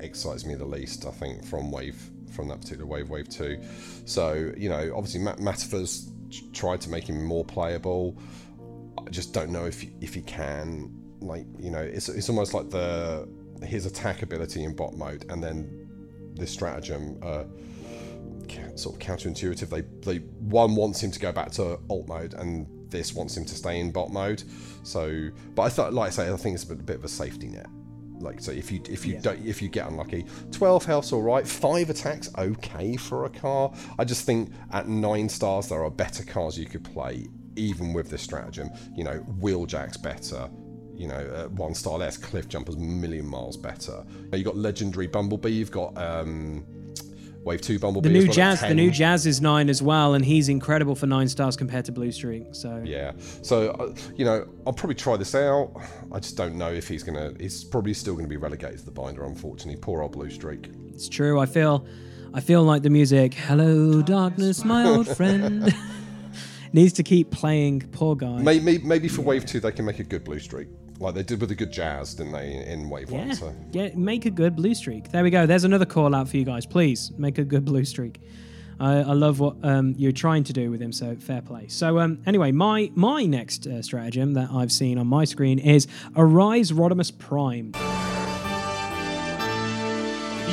excites 0.01 0.47
me 0.47 0.55
the 0.55 0.65
least 0.65 1.05
i 1.05 1.11
think 1.11 1.45
from 1.45 1.71
wave 1.71 2.01
from 2.33 2.49
that 2.49 2.61
particular 2.61 2.87
wave 2.87 3.11
wave 3.11 3.29
2 3.29 3.61
so 4.07 4.53
you 4.57 4.69
know 4.69 4.93
obviously 4.97 5.21
Matt 5.21 5.39
tried 6.53 6.81
to 6.81 6.89
make 6.89 7.09
him 7.09 7.25
more 7.25 7.45
playable 7.45 8.17
I 9.07 9.11
just 9.11 9.33
don't 9.33 9.51
know 9.51 9.65
if 9.67 9.85
if 10.01 10.15
he 10.15 10.23
can. 10.23 10.91
Like 11.21 11.45
you 11.59 11.71
know, 11.71 11.81
it's 11.81 12.09
it's 12.09 12.29
almost 12.29 12.55
like 12.55 12.71
the 12.71 13.29
his 13.63 13.87
attack 13.87 14.23
ability 14.23 14.65
in 14.65 14.75
bot 14.75 14.95
mode, 14.95 15.27
and 15.29 15.43
then 15.43 15.80
this 16.35 16.51
stratagem 16.51 17.19
uh, 17.23 17.45
sort 18.75 18.95
of 18.95 19.01
counterintuitive. 19.01 19.69
They 19.69 19.83
they 19.83 20.19
one 20.39 20.75
wants 20.75 21.03
him 21.03 21.11
to 21.11 21.21
go 21.21 21.33
back 21.33 21.51
to 21.53 21.79
alt 21.89 22.09
mode, 22.09 22.35
and 22.35 22.67
this 22.91 23.15
wants 23.15 23.37
him 23.37 23.45
to 23.45 23.55
stay 23.55 23.81
in 23.81 23.93
bot 23.93 24.11
mode. 24.11 24.43
So, 24.83 25.31
but 25.55 25.63
I 25.63 25.69
thought, 25.69 25.93
like 25.93 26.09
I 26.09 26.11
say, 26.11 26.33
I 26.33 26.37
think 26.37 26.55
it's 26.55 26.65
a 26.65 26.69
bit, 26.69 26.87
bit 26.87 26.97
of 26.97 27.05
a 27.05 27.09
safety 27.09 27.49
net. 27.49 27.69
Like 28.19 28.41
so, 28.41 28.53
if 28.53 28.71
you 28.71 28.83
if 28.89 29.07
you 29.07 29.19
don't 29.19 29.45
if 29.47 29.63
you 29.63 29.69
get 29.69 29.89
unlucky, 29.89 30.27
twelve 30.53 30.85
health's 30.85 31.13
all 31.13 31.23
right. 31.23 31.47
Five 31.47 31.89
attacks 31.89 32.31
okay 32.37 32.97
for 32.97 33.25
a 33.25 33.31
car. 33.31 33.73
I 33.99 34.05
just 34.05 34.27
think 34.27 34.53
at 34.73 34.89
nine 34.89 35.29
stars 35.29 35.69
there 35.69 35.83
are 35.83 35.91
better 35.91 36.25
cars 36.25 36.59
you 36.59 36.67
could 36.67 36.85
play 36.85 37.29
even 37.57 37.93
with 37.93 38.11
this 38.11 38.23
stratagem. 38.23 38.71
You 38.95 39.05
know, 39.05 39.21
Wheeljack's 39.41 39.97
better. 39.97 40.51
You 41.01 41.09
know, 41.09 41.15
uh, 41.15 41.49
one 41.49 41.75
star 41.75 41.97
less. 41.97 42.19
Cliff 42.19 42.47
Jumper's 42.47 42.77
million 42.77 43.27
miles 43.27 43.57
better. 43.57 44.05
You've 44.35 44.45
got 44.45 44.57
legendary 44.57 45.07
Bumblebee. 45.07 45.49
You've 45.49 45.71
got 45.71 45.97
um, 45.97 46.67
Wave 47.43 47.63
Two 47.63 47.79
Bumblebee. 47.79 48.09
The 48.11 48.13
new 48.13 48.25
well 48.27 48.33
Jazz, 48.35 48.61
the 48.61 48.75
new 48.75 48.91
Jazz 48.91 49.27
is 49.27 49.41
nine 49.41 49.71
as 49.71 49.81
well, 49.81 50.13
and 50.13 50.23
he's 50.23 50.51
incredible 50.51 50.95
for 50.95 51.07
nine 51.07 51.27
stars 51.27 51.57
compared 51.57 51.87
to 51.87 51.93
Blue 51.93 52.13
Streak. 52.13 52.49
So 52.53 52.83
Yeah. 52.85 53.13
So, 53.41 53.71
uh, 53.71 53.95
you 54.15 54.27
know, 54.27 54.47
I'll 54.67 54.75
probably 54.75 54.95
try 54.95 55.17
this 55.17 55.35
out. 55.35 55.73
I 56.13 56.21
just 56.21 56.37
don't 56.37 56.57
know 56.57 56.71
if 56.71 56.87
he's 56.87 57.03
going 57.03 57.17
to. 57.17 57.43
He's 57.43 57.65
probably 57.65 57.95
still 57.95 58.13
going 58.13 58.27
to 58.27 58.31
be 58.31 58.37
relegated 58.37 58.81
to 58.81 58.85
the 58.85 58.91
binder, 58.91 59.25
unfortunately. 59.25 59.81
Poor 59.81 60.03
old 60.03 60.13
Blue 60.13 60.29
Streak. 60.29 60.69
it's 60.93 61.09
true. 61.09 61.41
I 61.41 61.47
feel, 61.47 61.87
I 62.35 62.41
feel 62.41 62.63
like 62.63 62.83
the 62.83 62.91
music 62.91 63.33
"Hello, 63.33 64.03
Darkness, 64.03 64.67
My 64.67 64.85
Old 64.85 65.09
Friend" 65.17 65.75
needs 66.73 66.93
to 66.95 67.03
keep 67.03 67.31
playing. 67.31 67.81
Poor 67.93 68.15
guy. 68.15 68.43
Maybe, 68.43 68.79
maybe 68.79 69.09
for 69.09 69.23
Wave 69.23 69.47
2, 69.47 69.61
they 69.61 69.73
can 69.73 69.85
make 69.85 69.99
a 69.99 70.05
good 70.05 70.25
Blue 70.25 70.39
Streak. 70.39 70.69
Like 71.01 71.15
they 71.15 71.23
did 71.23 71.41
with 71.41 71.49
the 71.49 71.55
good 71.55 71.73
Jazz, 71.73 72.15
didn't 72.15 72.33
they, 72.33 72.53
in 72.67 72.91
Wave 72.91 73.11
1? 73.11 73.29
Yeah, 73.29 73.33
So. 73.35 73.55
yeah. 73.73 73.89
Make 73.95 74.27
a 74.27 74.31
good 74.31 74.55
blue 74.55 74.75
streak. 74.75 75.11
There 75.11 75.23
we 75.25 75.31
go. 75.31 75.47
There's 75.47 75.65
another 75.65 75.87
call 75.87 76.15
out 76.15 76.29
for 76.29 76.37
you 76.37 76.45
guys. 76.45 76.67
Please 76.67 77.11
make 77.17 77.39
a 77.39 77.45
good 77.45 77.65
blue 77.65 77.85
streak. 77.87 78.21
I, 78.79 78.97
I 78.99 79.13
love 79.13 79.41
what 79.41 79.57
um, 79.63 79.95
you're 79.99 80.13
trying 80.13 80.45
to 80.45 80.53
do 80.53 80.71
with 80.71 80.81
him. 80.81 80.93
So 80.93 81.17
fair 81.17 81.41
play. 81.43 81.69
So 81.69 81.99
um, 81.99 82.19
anyway, 82.27 82.53
my 82.53 82.91
my 82.95 83.25
next 83.25 83.67
uh, 83.67 83.81
stratagem 83.83 84.35
that 84.35 84.51
I've 84.51 84.73
seen 84.73 84.99
on 84.99 85.07
my 85.07 85.25
screen 85.25 85.59
is 85.59 85.87
Arise 86.17 86.71
Rodimus 86.73 87.17
Prime. 87.17 87.73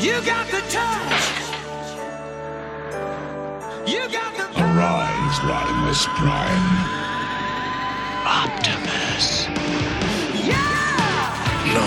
You 0.02 0.14
got 0.26 0.48
the 0.52 0.62
touch. 0.70 1.24
You 3.88 4.10
got 4.12 4.36
the 4.36 4.46
Arise, 4.62 5.40
Rodimus 5.40 6.06
Prime. 6.16 6.68
Optimus. 8.28 9.37
No. 11.78 11.84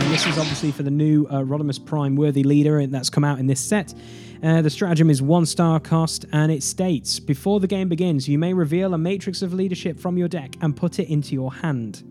And 0.00 0.12
this 0.12 0.26
is 0.26 0.36
obviously 0.36 0.72
for 0.72 0.82
the 0.82 0.90
new 0.90 1.26
uh, 1.26 1.42
Rodimus 1.42 1.84
Prime 1.84 2.16
Worthy 2.16 2.42
Leader 2.42 2.84
that's 2.88 3.08
come 3.08 3.22
out 3.22 3.38
in 3.38 3.46
this 3.46 3.60
set. 3.60 3.94
Uh, 4.42 4.60
the 4.62 4.68
stratagem 4.68 5.10
is 5.10 5.22
one 5.22 5.46
star 5.46 5.78
cost 5.78 6.24
and 6.32 6.50
it 6.50 6.62
states 6.62 7.20
Before 7.20 7.60
the 7.60 7.68
game 7.68 7.88
begins, 7.88 8.28
you 8.28 8.36
may 8.38 8.52
reveal 8.52 8.94
a 8.94 8.98
matrix 8.98 9.42
of 9.42 9.54
leadership 9.54 9.98
from 9.98 10.18
your 10.18 10.26
deck 10.26 10.56
and 10.60 10.76
put 10.76 10.98
it 10.98 11.08
into 11.08 11.34
your 11.34 11.52
hand. 11.52 12.02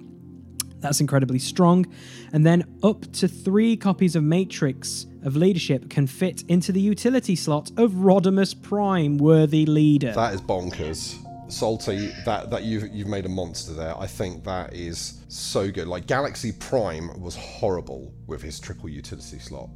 That's 0.79 1.01
incredibly 1.01 1.39
strong. 1.39 1.85
And 2.31 2.45
then 2.45 2.63
up 2.81 3.11
to 3.13 3.27
three 3.27 3.75
copies 3.75 4.15
of 4.15 4.23
Matrix 4.23 5.05
of 5.23 5.35
Leadership 5.35 5.89
can 5.89 6.07
fit 6.07 6.43
into 6.47 6.71
the 6.71 6.81
utility 6.81 7.35
slot 7.35 7.71
of 7.77 7.91
Rodimus 7.91 8.59
Prime 8.59 9.17
Worthy 9.17 9.65
Leader. 9.65 10.13
That 10.13 10.33
is 10.33 10.41
bonkers. 10.41 11.22
Salty, 11.53 12.11
that 12.25 12.49
that 12.49 12.63
you've 12.63 12.93
you've 12.93 13.07
made 13.07 13.25
a 13.25 13.29
monster 13.29 13.73
there. 13.73 13.97
I 13.97 14.07
think 14.07 14.43
that 14.43 14.73
is 14.73 15.21
so 15.27 15.71
good. 15.71 15.87
Like 15.87 16.07
Galaxy 16.07 16.51
Prime 16.51 17.21
was 17.21 17.35
horrible 17.35 18.13
with 18.27 18.41
his 18.41 18.59
triple 18.59 18.89
utility 18.89 19.39
slot. 19.39 19.69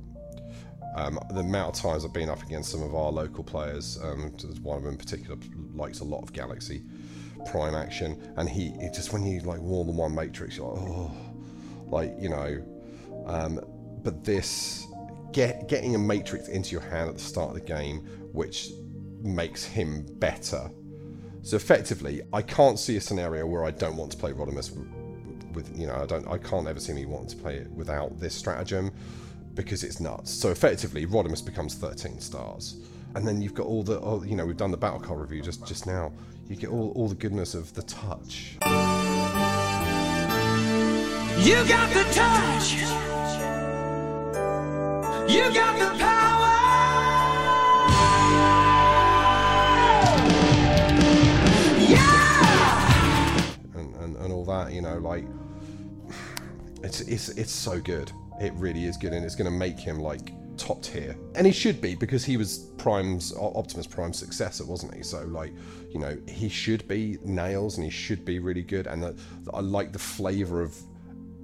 Um, 0.96 1.20
the 1.30 1.42
amount 1.42 1.76
of 1.76 1.82
times 1.82 2.04
I've 2.04 2.14
been 2.14 2.30
up 2.30 2.42
against 2.42 2.72
some 2.72 2.82
of 2.82 2.96
our 2.96 3.12
local 3.12 3.44
players, 3.44 4.00
um, 4.04 4.32
one 4.64 4.78
of 4.78 4.84
them 4.84 4.94
in 4.94 4.98
particular 4.98 5.38
likes 5.76 6.00
a 6.00 6.04
lot 6.04 6.24
of 6.24 6.34
Galaxy 6.34 6.82
Prime 7.46 7.76
action, 7.76 8.34
and 8.38 8.50
he 8.50 8.74
just 8.94 9.14
when 9.14 9.24
you 9.26 9.40
like 9.42 9.62
more 9.62 9.86
than 9.86 9.96
one 9.96 10.16
Matrix, 10.16 10.58
you're 10.58 10.74
like, 10.74 10.90
oh, 10.90 11.12
like 11.88 12.14
you 12.20 12.30
know. 12.30 12.64
Um, 13.26 13.60
but 14.04 14.24
this 14.24 14.88
get 15.34 15.68
getting 15.68 15.96
a 15.96 16.00
Matrix 16.00 16.48
into 16.48 16.72
your 16.72 16.82
hand 16.82 17.10
at 17.10 17.16
the 17.16 17.22
start 17.22 17.50
of 17.50 17.56
the 17.56 17.62
game, 17.62 18.00
which 18.32 18.72
makes 19.22 19.64
him 19.64 20.06
better. 20.20 20.70
So 21.48 21.56
effectively, 21.56 22.22
I 22.34 22.42
can't 22.42 22.78
see 22.78 22.98
a 22.98 23.00
scenario 23.00 23.46
where 23.46 23.64
I 23.64 23.72
don't 23.72 23.96
want 23.96 24.12
to 24.12 24.18
play 24.18 24.34
Rodimus 24.34 24.76
with 25.54 25.80
you 25.80 25.88
know 25.88 25.96
I 25.96 26.06
don't 26.06 26.28
I 26.28 26.38
can't 26.38 26.68
ever 26.68 26.78
see 26.78 26.92
me 26.92 27.06
wanting 27.06 27.30
to 27.30 27.38
play 27.38 27.56
it 27.56 27.72
without 27.72 28.20
this 28.20 28.36
stratagem 28.36 28.92
because 29.54 29.86
it's 29.86 30.02
nuts. 30.02 30.30
So 30.30 30.50
effectively, 30.50 31.06
Rodimus 31.06 31.46
becomes 31.46 31.74
13 31.76 32.20
stars, 32.20 32.82
and 33.16 33.26
then 33.26 33.42
you've 33.42 33.54
got 33.54 33.66
all 33.66 33.82
the 33.82 33.98
you 34.28 34.36
know 34.36 34.46
we've 34.46 34.58
done 34.58 34.72
the 34.72 34.78
battle 34.78 35.00
card 35.00 35.22
review 35.22 35.42
just 35.42 35.66
just 35.66 35.88
now. 35.88 36.12
You 36.50 36.58
get 36.58 36.70
all, 36.70 36.92
all 36.98 37.08
the 37.08 37.16
goodness 37.16 37.56
of 37.56 37.74
the 37.74 37.84
touch. 37.84 38.58
You 41.40 41.56
got 41.66 41.94
the 41.94 42.04
touch. 42.12 42.74
You 45.32 45.54
got 45.54 45.80
the 45.80 45.98
power. 45.98 46.27
That, 54.58 54.74
you 54.74 54.82
know, 54.82 54.98
like 54.98 55.26
it's 56.84 57.02
it's 57.02 57.30
it's 57.30 57.52
so 57.52 57.80
good. 57.80 58.12
It 58.40 58.54
really 58.54 58.86
is 58.86 58.98
good, 58.98 59.14
and 59.14 59.26
it's 59.26 59.36
going 59.36 59.52
to 59.52 59.58
make 59.58 59.80
him 59.80 60.00
like 60.00 60.32
top 60.58 60.82
tier, 60.82 61.16
and 61.36 61.46
he 61.46 61.54
should 61.54 61.82
be 61.82 61.96
because 61.96 62.24
he 62.24 62.38
was 62.38 62.70
Prime's 62.78 63.36
Optimus 63.36 63.88
Prime's 63.88 64.18
successor, 64.18 64.66
wasn't 64.66 64.94
he? 64.96 65.04
So 65.04 65.24
like, 65.26 65.54
you 65.92 66.00
know, 66.00 66.18
he 66.28 66.50
should 66.50 66.88
be 66.88 67.18
nails, 67.24 67.78
and 67.78 67.86
he 67.86 67.92
should 67.92 68.26
be 68.26 68.40
really 68.40 68.64
good. 68.64 68.88
And 68.88 69.04
the, 69.04 69.16
I 69.54 69.62
like 69.62 69.92
the 69.92 70.00
flavor 70.00 70.62
of 70.62 70.76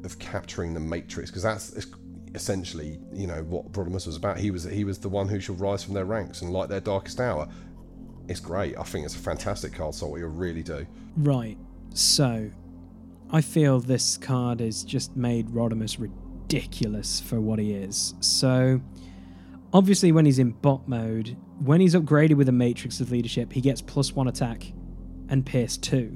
of 0.03 0.19
capturing 0.19 0.73
the 0.73 0.79
Matrix 0.79 1.29
because 1.29 1.43
that's 1.43 1.77
es- 1.77 1.87
essentially, 2.35 2.99
you 3.11 3.27
know, 3.27 3.43
what 3.43 3.71
Rodimus 3.71 4.05
was 4.05 4.15
about. 4.17 4.37
He 4.37 4.51
was 4.51 4.63
he 4.63 4.83
was 4.83 4.99
the 4.99 5.09
one 5.09 5.27
who 5.27 5.39
shall 5.39 5.55
rise 5.55 5.83
from 5.83 5.93
their 5.93 6.05
ranks 6.05 6.41
and 6.41 6.51
light 6.51 6.69
their 6.69 6.81
darkest 6.81 7.19
hour. 7.19 7.47
It's 8.27 8.39
great. 8.39 8.77
I 8.77 8.83
think 8.83 9.05
it's 9.05 9.15
a 9.15 9.19
fantastic 9.19 9.73
card, 9.73 9.95
so 9.95 10.07
what 10.07 10.19
you 10.19 10.27
really 10.27 10.63
do. 10.63 10.85
Right. 11.17 11.57
So, 11.93 12.49
I 13.33 13.41
feel 13.41 13.79
this 13.79 14.15
card 14.17 14.59
has 14.59 14.83
just 14.83 15.17
made 15.17 15.49
Rodimus 15.49 15.99
ridiculous 15.99 17.19
for 17.19 17.41
what 17.41 17.57
he 17.57 17.73
is. 17.73 18.13
So, 18.19 18.79
obviously, 19.73 20.11
when 20.11 20.25
he's 20.25 20.37
in 20.37 20.51
bot 20.51 20.87
mode, 20.87 21.35
when 21.57 21.81
he's 21.81 21.95
upgraded 21.95 22.35
with 22.35 22.47
a 22.47 22.51
Matrix 22.51 22.99
of 22.99 23.11
Leadership, 23.11 23.51
he 23.51 23.59
gets 23.59 23.81
plus 23.81 24.13
one 24.13 24.27
attack 24.27 24.71
and 25.29 25.43
Pierce 25.43 25.77
two. 25.77 26.15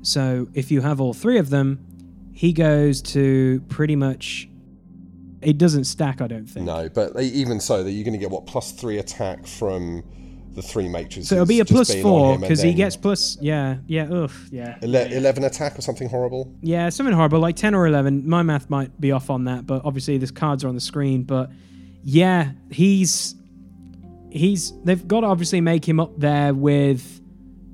So, 0.00 0.48
if 0.54 0.70
you 0.70 0.80
have 0.80 1.02
all 1.02 1.12
three 1.12 1.36
of 1.36 1.50
them, 1.50 1.84
he 2.32 2.54
goes 2.54 3.02
to 3.02 3.60
pretty 3.68 3.94
much. 3.94 4.48
It 5.42 5.58
doesn't 5.58 5.84
stack, 5.84 6.22
I 6.22 6.26
don't 6.26 6.46
think. 6.46 6.64
No, 6.66 6.88
but 6.88 7.18
even 7.20 7.60
so, 7.60 7.82
that 7.84 7.90
you're 7.92 8.04
going 8.04 8.12
to 8.12 8.18
get 8.18 8.30
what 8.30 8.46
plus 8.46 8.72
three 8.72 8.98
attack 8.98 9.46
from 9.46 10.02
the 10.54 10.62
three 10.62 10.88
matrices. 10.88 11.28
So 11.28 11.36
it'll 11.36 11.46
be 11.46 11.60
a 11.60 11.64
just 11.64 11.72
plus 11.72 11.92
being 11.92 12.04
on 12.04 12.10
four 12.10 12.38
because 12.38 12.60
he 12.62 12.72
gets 12.74 12.96
plus. 12.96 13.36
Yeah, 13.40 13.76
yeah, 13.86 14.08
ugh, 14.10 14.32
yeah. 14.50 14.78
ele- 14.82 14.94
eleven 15.12 15.44
attack 15.44 15.78
or 15.78 15.82
something 15.82 16.08
horrible. 16.08 16.52
Yeah, 16.60 16.88
something 16.88 17.14
horrible, 17.14 17.38
like 17.40 17.56
10 17.56 17.74
or 17.74 17.86
11. 17.86 18.28
My 18.28 18.42
math 18.42 18.68
might 18.68 19.00
be 19.00 19.12
off 19.12 19.30
on 19.30 19.44
that, 19.44 19.66
but 19.66 19.82
obviously 19.84 20.18
the 20.18 20.30
cards 20.32 20.64
are 20.64 20.68
on 20.68 20.74
the 20.74 20.80
screen. 20.80 21.22
But 21.22 21.50
yeah, 22.02 22.52
he's. 22.70 23.34
he's 24.30 24.72
They've 24.82 25.06
got 25.06 25.20
to 25.20 25.26
obviously 25.28 25.60
make 25.60 25.88
him 25.88 26.00
up 26.00 26.18
there 26.18 26.54
with 26.54 27.20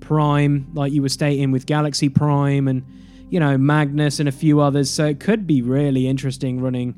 Prime, 0.00 0.68
like 0.74 0.92
you 0.92 1.02
were 1.02 1.08
stating, 1.08 1.50
with 1.50 1.66
Galaxy 1.66 2.08
Prime 2.08 2.68
and, 2.68 2.84
you 3.30 3.40
know, 3.40 3.58
Magnus 3.58 4.20
and 4.20 4.28
a 4.28 4.32
few 4.32 4.60
others. 4.60 4.88
So 4.90 5.06
it 5.06 5.18
could 5.20 5.46
be 5.46 5.62
really 5.62 6.06
interesting 6.06 6.60
running. 6.60 6.94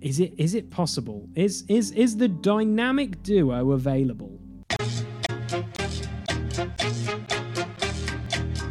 Is 0.00 0.20
it 0.20 0.34
is 0.36 0.54
it 0.54 0.70
possible? 0.70 1.26
Is 1.34 1.64
is 1.68 1.90
is 1.92 2.18
the 2.18 2.28
dynamic 2.28 3.22
duo 3.22 3.72
available? 3.72 4.38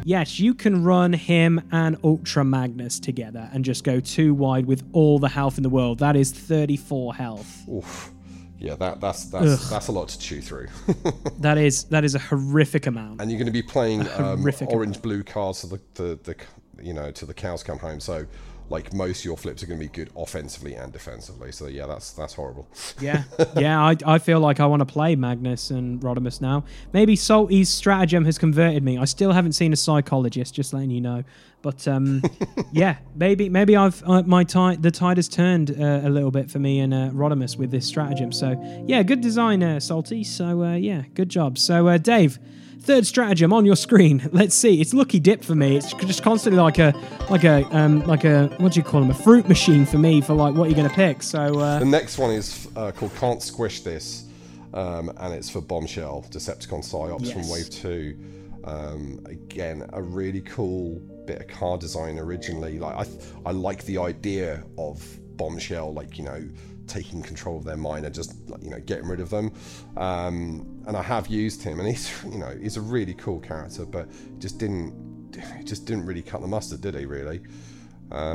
Yes, 0.05 0.39
you 0.39 0.53
can 0.53 0.83
run 0.83 1.13
him 1.13 1.61
and 1.71 1.97
Ultra 2.03 2.43
Magnus 2.43 2.99
together 2.99 3.49
and 3.53 3.63
just 3.63 3.83
go 3.83 3.99
too 3.99 4.33
wide 4.33 4.65
with 4.65 4.83
all 4.91 5.19
the 5.19 5.29
health 5.29 5.57
in 5.57 5.63
the 5.63 5.69
world. 5.69 5.99
That 5.99 6.15
is 6.15 6.31
34 6.31 7.15
health. 7.15 7.69
Oof. 7.69 8.11
Yeah, 8.59 8.75
that 8.75 9.01
that's 9.01 9.25
that's 9.25 9.69
that's 9.69 9.87
a 9.89 9.91
lot 9.91 10.07
to 10.09 10.19
chew 10.19 10.41
through. 10.41 10.67
That 11.39 11.57
is 11.57 11.83
that 11.85 12.05
is 12.05 12.15
a 12.15 12.19
horrific 12.19 12.87
amount. 12.87 13.19
and 13.19 13.29
you're 13.29 13.37
going 13.37 13.47
to 13.47 13.51
be 13.51 13.61
playing 13.61 14.07
um, 14.11 14.45
orange 14.67 15.01
blue 15.01 15.21
cards 15.23 15.61
to 15.61 15.67
the, 15.67 15.81
the 15.95 16.19
the 16.23 16.35
you 16.81 16.93
know 16.93 17.11
to 17.11 17.25
the 17.25 17.33
cows 17.33 17.61
come 17.63 17.77
home. 17.77 17.99
So 17.99 18.25
like 18.69 18.93
most 18.93 19.19
of 19.19 19.25
your 19.25 19.37
flips 19.37 19.63
are 19.63 19.67
going 19.67 19.79
to 19.79 19.85
be 19.85 19.91
good 19.91 20.09
offensively 20.15 20.73
and 20.75 20.91
defensively. 20.91 21.51
So 21.51 21.67
yeah, 21.67 21.85
that's 21.85 22.11
that's 22.13 22.33
horrible. 22.33 22.67
Yeah, 22.99 23.23
yeah. 23.57 23.81
I, 23.81 23.95
I 24.05 24.19
feel 24.19 24.39
like 24.39 24.59
I 24.59 24.65
want 24.65 24.79
to 24.81 24.85
play 24.85 25.15
Magnus 25.15 25.69
and 25.69 26.01
Rodimus 26.01 26.41
now. 26.41 26.63
Maybe 26.93 27.15
Salty's 27.15 27.69
stratagem 27.69 28.25
has 28.25 28.37
converted 28.37 28.83
me. 28.83 28.97
I 28.97 29.05
still 29.05 29.31
haven't 29.31 29.53
seen 29.53 29.73
a 29.73 29.75
psychologist. 29.75 30.53
Just 30.53 30.73
letting 30.73 30.91
you 30.91 31.01
know. 31.01 31.23
But 31.61 31.87
um, 31.87 32.21
yeah, 32.71 32.97
maybe 33.15 33.49
maybe 33.49 33.75
I've 33.75 34.03
uh, 34.05 34.21
my 34.23 34.43
tide 34.43 34.83
the 34.83 34.91
tide 34.91 35.17
has 35.17 35.27
turned 35.27 35.71
uh, 35.71 36.01
a 36.03 36.09
little 36.09 36.31
bit 36.31 36.51
for 36.51 36.59
me 36.59 36.79
and 36.79 36.93
uh, 36.93 37.09
Rodimus 37.11 37.57
with 37.57 37.71
this 37.71 37.85
stratagem. 37.85 38.31
So 38.31 38.83
yeah, 38.87 39.01
good 39.03 39.21
design, 39.21 39.63
uh, 39.63 39.79
Salty. 39.79 40.23
So 40.23 40.63
uh, 40.63 40.75
yeah, 40.75 41.03
good 41.13 41.29
job. 41.29 41.57
So 41.57 41.87
uh, 41.87 41.97
Dave. 41.97 42.39
Third 42.83 43.07
stratagem 43.07 43.53
on 43.53 43.65
your 43.65 43.77
screen. 43.77 44.29
Let's 44.33 44.53
see. 44.53 44.81
It's 44.81 44.93
lucky 44.93 45.19
dip 45.19 45.41
for 45.41 45.55
me. 45.55 45.77
It's 45.77 45.93
just 45.93 46.21
constantly 46.21 46.61
like 46.61 46.79
a, 46.79 46.93
like 47.29 47.45
a, 47.45 47.63
um, 47.75 48.05
like 48.05 48.25
a, 48.25 48.47
what 48.57 48.73
do 48.73 48.79
you 48.79 48.83
call 48.83 48.99
them? 48.99 49.09
A 49.09 49.13
fruit 49.13 49.47
machine 49.47 49.85
for 49.85 49.97
me 49.97 50.19
for 50.19 50.33
like 50.33 50.53
what 50.53 50.69
you're 50.69 50.75
gonna 50.75 50.89
pick. 50.89 51.23
So 51.23 51.59
uh, 51.59 51.79
The 51.79 51.85
next 51.85 52.17
one 52.17 52.31
is 52.31 52.67
uh, 52.75 52.91
called 52.91 53.15
Can't 53.15 53.41
Squish 53.41 53.81
This, 53.81 54.25
um, 54.73 55.09
and 55.17 55.33
it's 55.33 55.49
for 55.49 55.61
Bombshell, 55.61 56.25
Decepticon 56.29 56.83
Psyops 56.83 57.31
from 57.31 57.47
Wave 57.49 57.69
2. 57.69 58.17
Um, 58.65 59.19
again, 59.27 59.89
a 59.93 60.01
really 60.01 60.41
cool 60.41 60.99
bit 61.25 61.39
of 61.39 61.47
car 61.47 61.77
design 61.77 62.19
originally. 62.19 62.79
Like 62.79 62.95
I, 62.97 63.03
th- 63.05 63.17
I 63.45 63.51
like 63.51 63.85
the 63.85 63.97
idea 63.97 64.61
of 64.77 65.01
Bombshell, 65.37 65.93
like, 65.93 66.17
you 66.17 66.25
know, 66.25 66.43
taking 66.87 67.21
control 67.21 67.57
of 67.57 67.63
their 67.63 67.77
mind 67.77 68.05
and 68.05 68.13
just, 68.13 68.35
you 68.61 68.69
know, 68.69 68.79
getting 68.79 69.07
rid 69.07 69.19
of 69.19 69.29
them. 69.29 69.51
Um, 69.97 70.83
and 70.87 70.97
I 70.97 71.01
have 71.01 71.27
used 71.27 71.63
him, 71.63 71.79
and 71.79 71.87
he's, 71.87 72.23
you 72.31 72.37
know, 72.37 72.55
he's 72.61 72.77
a 72.77 72.81
really 72.81 73.13
cool 73.13 73.39
character, 73.39 73.85
but 73.85 74.07
just 74.39 74.57
didn't, 74.57 75.31
just 75.65 75.85
didn't 75.85 76.05
really 76.05 76.21
cut 76.21 76.41
the 76.41 76.47
mustard, 76.47 76.81
did 76.81 76.95
he? 76.95 77.05
Really? 77.05 77.41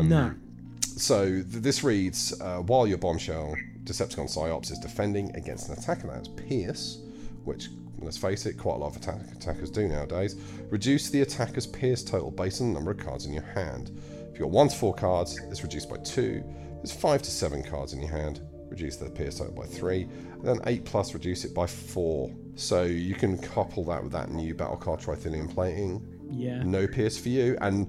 no. 0.08 0.34
So 0.80 1.26
th- 1.26 1.44
this 1.46 1.84
reads: 1.84 2.38
uh, 2.40 2.58
While 2.58 2.86
your 2.86 2.98
bombshell 2.98 3.54
Decepticon 3.84 4.26
Psyops 4.28 4.72
is 4.72 4.78
defending 4.78 5.34
against 5.36 5.68
an 5.68 5.78
attacker 5.78 6.08
that's 6.08 6.28
Pierce, 6.28 6.98
which 7.44 7.68
let's 8.00 8.16
face 8.16 8.46
it, 8.46 8.58
quite 8.58 8.74
a 8.74 8.78
lot 8.78 8.88
of 8.88 8.96
attack- 8.96 9.20
attackers 9.32 9.70
do 9.70 9.88
nowadays, 9.88 10.36
reduce 10.70 11.10
the 11.10 11.22
attacker's 11.22 11.66
Pierce 11.66 12.02
total 12.02 12.30
based 12.30 12.60
on 12.60 12.68
the 12.68 12.74
number 12.74 12.90
of 12.90 12.98
cards 12.98 13.26
in 13.26 13.32
your 13.32 13.42
hand. 13.42 13.90
If 14.30 14.38
you've 14.38 14.40
got 14.40 14.50
one 14.50 14.68
to 14.68 14.76
four 14.76 14.94
cards, 14.94 15.38
it's 15.50 15.62
reduced 15.62 15.88
by 15.88 15.96
two. 15.98 16.44
There's 16.78 16.92
five 16.92 17.22
to 17.22 17.30
seven 17.30 17.62
cards 17.62 17.92
in 17.92 18.00
your 18.00 18.10
hand, 18.10 18.40
reduce 18.68 18.96
the 18.96 19.10
Pierce 19.10 19.38
total 19.38 19.54
by 19.54 19.66
three, 19.66 20.02
and 20.02 20.44
then 20.44 20.60
eight 20.66 20.84
plus 20.84 21.14
reduce 21.14 21.44
it 21.44 21.54
by 21.54 21.66
four. 21.66 22.30
So 22.54 22.84
you 22.84 23.14
can 23.14 23.38
couple 23.38 23.84
that 23.84 24.02
with 24.02 24.12
that 24.12 24.30
new 24.30 24.54
battle 24.54 24.76
card 24.76 25.00
Trithinium 25.00 25.52
plating. 25.52 26.06
Yeah. 26.30 26.62
No 26.62 26.86
Pierce 26.86 27.18
for 27.18 27.28
you, 27.30 27.56
and 27.60 27.88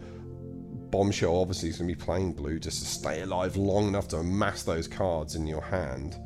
Bombshell 0.92 1.40
obviously 1.40 1.70
is 1.70 1.78
going 1.78 1.90
to 1.90 1.96
be 1.96 2.04
playing 2.04 2.34
blue 2.34 2.60
just 2.60 2.80
to 2.80 2.86
stay 2.86 3.22
alive 3.22 3.56
long 3.56 3.88
enough 3.88 4.08
to 4.10 4.18
amass 4.18 4.64
those 4.64 4.88
cards 4.88 5.36
in 5.36 5.46
your 5.46 5.62
hand, 5.62 6.18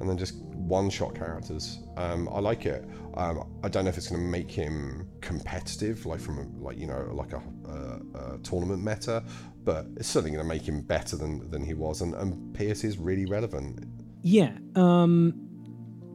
and 0.00 0.08
then 0.08 0.18
just 0.18 0.34
one-shot 0.36 1.14
characters. 1.14 1.80
Um, 1.96 2.28
I 2.32 2.40
like 2.40 2.66
it. 2.66 2.84
Um, 3.14 3.48
I 3.62 3.68
don't 3.68 3.84
know 3.84 3.90
if 3.90 3.98
it's 3.98 4.08
going 4.08 4.22
to 4.22 4.28
make 4.28 4.50
him 4.50 5.06
competitive, 5.20 6.06
like 6.06 6.20
from 6.20 6.38
a, 6.38 6.46
like 6.64 6.78
you 6.78 6.86
know 6.86 7.10
like 7.12 7.32
a, 7.32 7.42
a, 7.68 8.34
a 8.34 8.38
tournament 8.38 8.82
meta, 8.82 9.22
but 9.64 9.86
it's 9.96 10.08
certainly 10.08 10.36
going 10.36 10.44
to 10.44 10.48
make 10.48 10.62
him 10.62 10.80
better 10.80 11.16
than 11.16 11.50
than 11.50 11.64
he 11.64 11.74
was. 11.74 12.00
And, 12.00 12.14
and 12.14 12.54
Pierce 12.54 12.84
is 12.84 12.98
really 12.98 13.26
relevant. 13.26 13.84
Yeah. 14.22 14.52
Um, 14.74 15.32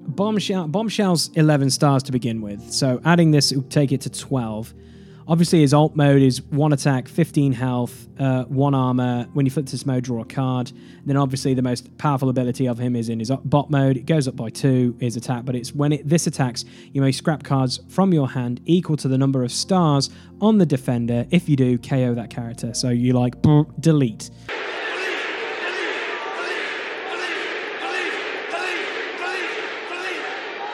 bombshell. 0.08 0.68
Bombshell's 0.68 1.30
eleven 1.36 1.70
stars 1.70 2.04
to 2.04 2.12
begin 2.12 2.42
with. 2.42 2.72
So 2.72 3.01
adding 3.06 3.32
this 3.32 3.51
will 3.51 3.63
take 3.63 3.92
it 3.92 4.01
to 4.01 4.10
twelve. 4.10 4.74
Obviously, 5.29 5.60
his 5.60 5.74
alt 5.74 5.93
mode 5.93 6.22
is 6.22 6.41
one 6.41 6.72
attack, 6.72 7.10
15 7.10 7.51
health, 7.51 8.07
uh, 8.17 8.46
one 8.46 8.74
armor. 8.74 9.27
When 9.34 9.46
you 9.46 9.51
flip 9.51 9.65
to 9.65 9.72
this 9.74 9.86
mode, 9.86 10.05
draw 10.05 10.22
a 10.22 10.25
card. 10.25 10.72
then, 11.05 11.17
obviously, 11.17 11.53
the 11.53 11.62
most 11.62 11.98
powerful 11.98 12.29
ability 12.29 12.65
of 12.65 12.79
him 12.79 12.96
is 12.96 13.10
in 13.10 13.19
his 13.19 13.29
bot 13.43 13.69
mode. 13.69 13.98
It 13.98 14.05
goes 14.05 14.29
up 14.29 14.38
by 14.38 14.50
two, 14.50 14.96
his 15.01 15.17
attack, 15.17 15.43
but 15.43 15.53
it's 15.53 15.75
when 15.75 15.91
it, 15.91 16.07
this 16.07 16.27
attacks, 16.27 16.63
you 16.93 17.01
may 17.01 17.12
scrap 17.12 17.43
cards 17.43 17.81
from 17.89 18.13
your 18.13 18.29
hand 18.29 18.62
equal 18.65 18.96
to 18.98 19.10
the 19.10 19.17
number 19.17 19.43
of 19.43 19.51
stars 19.51 20.10
on 20.39 20.60
the 20.60 20.65
defender. 20.65 21.25
If 21.29 21.50
you 21.50 21.57
do, 21.57 21.77
KO 21.77 22.13
that 22.13 22.29
character. 22.29 22.74
So 22.74 22.89
you 22.89 23.12
like 23.12 23.36
delete. 23.81 24.29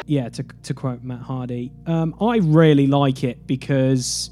yeah, 0.05 0.29
to, 0.29 0.43
to 0.63 0.73
quote 0.73 1.01
Matt 1.01 1.21
Hardy, 1.21 1.71
um, 1.87 2.13
I 2.21 2.37
really 2.37 2.87
like 2.87 3.23
it 3.23 3.47
because 3.47 4.29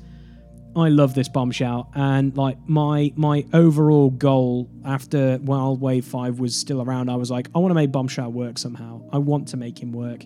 I 0.74 0.88
love 0.88 1.13
this 1.16 1.28
bombshell, 1.28 1.92
and 1.96 2.36
like 2.38 2.58
my 2.66 3.12
my 3.18 3.46
overall 3.53 4.10
goal 4.10 4.70
after 4.86 5.38
while 5.40 5.75
Wave 5.75 6.05
Five 6.05 6.40
was 6.40 6.55
still 6.55 6.81
around, 6.81 7.10
I 7.10 7.16
was 7.16 7.29
like, 7.29 7.50
I 7.53 7.60
want 7.60 7.72
to 7.72 7.75
make 7.75 7.92
bombshell 7.92 8.31
work 8.31 8.57
somehow. 8.57 9.01
I 9.12 9.18
want 9.18 9.50
to 9.50 9.57
make 9.57 9.77
him 9.81 9.92
work, 9.92 10.24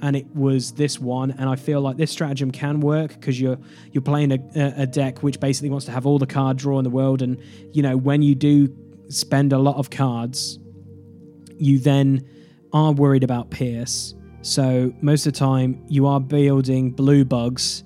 and 0.00 0.16
it 0.16 0.26
was 0.34 0.72
this 0.72 0.98
one, 0.98 1.32
and 1.32 1.46
I 1.46 1.56
feel 1.56 1.82
like 1.82 1.98
this 1.98 2.10
stratagem 2.10 2.50
can 2.50 2.80
work 2.80 3.10
because 3.10 3.38
you're 3.38 3.58
you're 3.90 4.00
playing 4.02 4.32
a- 4.32 4.74
a 4.78 4.86
deck 4.86 5.22
which 5.22 5.38
basically 5.40 5.68
wants 5.68 5.84
to 5.86 5.92
have 5.92 6.06
all 6.06 6.18
the 6.18 6.26
card 6.26 6.56
draw 6.56 6.78
in 6.78 6.84
the 6.84 6.90
world, 6.90 7.20
and 7.20 7.36
you 7.72 7.82
know 7.82 7.96
when 7.96 8.22
you 8.22 8.34
do 8.34 8.74
spend 9.08 9.52
a 9.52 9.58
lot 9.58 9.76
of 9.76 9.90
cards, 9.90 10.58
you 11.58 11.78
then 11.78 12.24
are 12.72 12.92
worried 12.92 13.24
about 13.24 13.50
Pierce. 13.50 14.14
So 14.40 14.94
most 15.02 15.26
of 15.26 15.34
the 15.34 15.38
time 15.38 15.84
you 15.88 16.06
are 16.06 16.18
building 16.18 16.92
blue 16.92 17.26
bugs. 17.26 17.84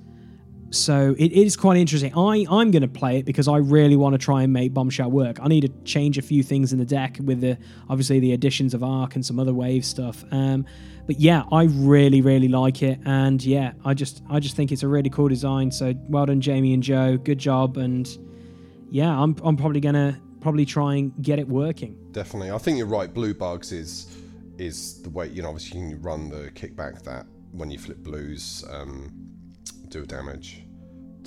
So 0.79 1.15
it 1.19 1.33
is 1.33 1.57
quite 1.57 1.77
interesting. 1.77 2.13
I, 2.17 2.47
I'm 2.51 2.71
going 2.71 2.83
to 2.83 2.89
play 2.89 3.19
it 3.19 3.25
because 3.25 3.49
I 3.49 3.59
really 3.59 3.97
want 3.97 4.15
to 4.15 4.19
try 4.19 4.43
and 4.43 4.53
make 4.53 4.73
Bombshell 4.73 5.11
work. 5.11 5.39
I 5.41 5.49
need 5.49 5.63
to 5.63 5.73
change 5.85 6.19
a 6.19 6.23
few 6.23 6.43
things 6.43 6.73
in 6.73 6.79
the 6.79 6.85
deck 6.85 7.19
with 7.23 7.41
the 7.41 7.59
obviously 7.89 8.21
the 8.21 8.33
additions 8.33 8.75
of 8.75 8.83
Arc 8.83 9.15
and 9.15 9.25
some 9.25 9.39
other 9.39 9.55
wave 9.55 9.85
stuff. 9.85 10.25
Um, 10.31 10.67
but 11.07 11.21
yeah, 11.21 11.45
I 11.53 11.65
really 11.65 12.21
really 12.21 12.49
like 12.49 12.83
it, 12.83 12.99
and 13.05 13.43
yeah, 13.45 13.73
I 13.85 13.95
just 13.95 14.23
I 14.29 14.41
just 14.41 14.57
think 14.57 14.73
it's 14.73 14.83
a 14.83 14.89
really 14.89 15.11
cool 15.11 15.29
design. 15.29 15.71
So 15.71 15.95
well 16.09 16.27
done, 16.27 16.41
Jamie 16.41 16.75
and 16.75 16.83
Joe. 16.83 17.17
Good 17.17 17.39
job, 17.39 17.77
and 17.77 18.09
yeah, 18.91 19.11
I'm 19.11 19.37
I'm 19.45 19.57
probably 19.57 19.81
gonna 19.81 20.21
probably 20.41 20.67
try 20.67 20.97
and 20.97 21.13
get 21.23 21.39
it 21.39 21.49
working. 21.49 21.97
Definitely, 22.11 22.51
I 22.51 22.59
think 22.59 22.79
you're 22.79 22.87
right. 22.87 23.13
Blue 23.13 23.35
bugs 23.35 23.71
is 23.73 24.19
is 24.59 25.01
the 25.03 25.11
way 25.11 25.29
you 25.29 25.43
know. 25.43 25.49
Obviously, 25.49 25.81
you 25.81 25.91
can 25.91 26.03
run 26.03 26.29
the 26.29 26.51
kickback 26.55 27.03
that 27.05 27.27
when 27.53 27.71
you 27.71 27.79
flip 27.79 27.99
blues, 27.99 28.65
um, 28.71 29.13
do 29.89 30.05
damage 30.05 30.66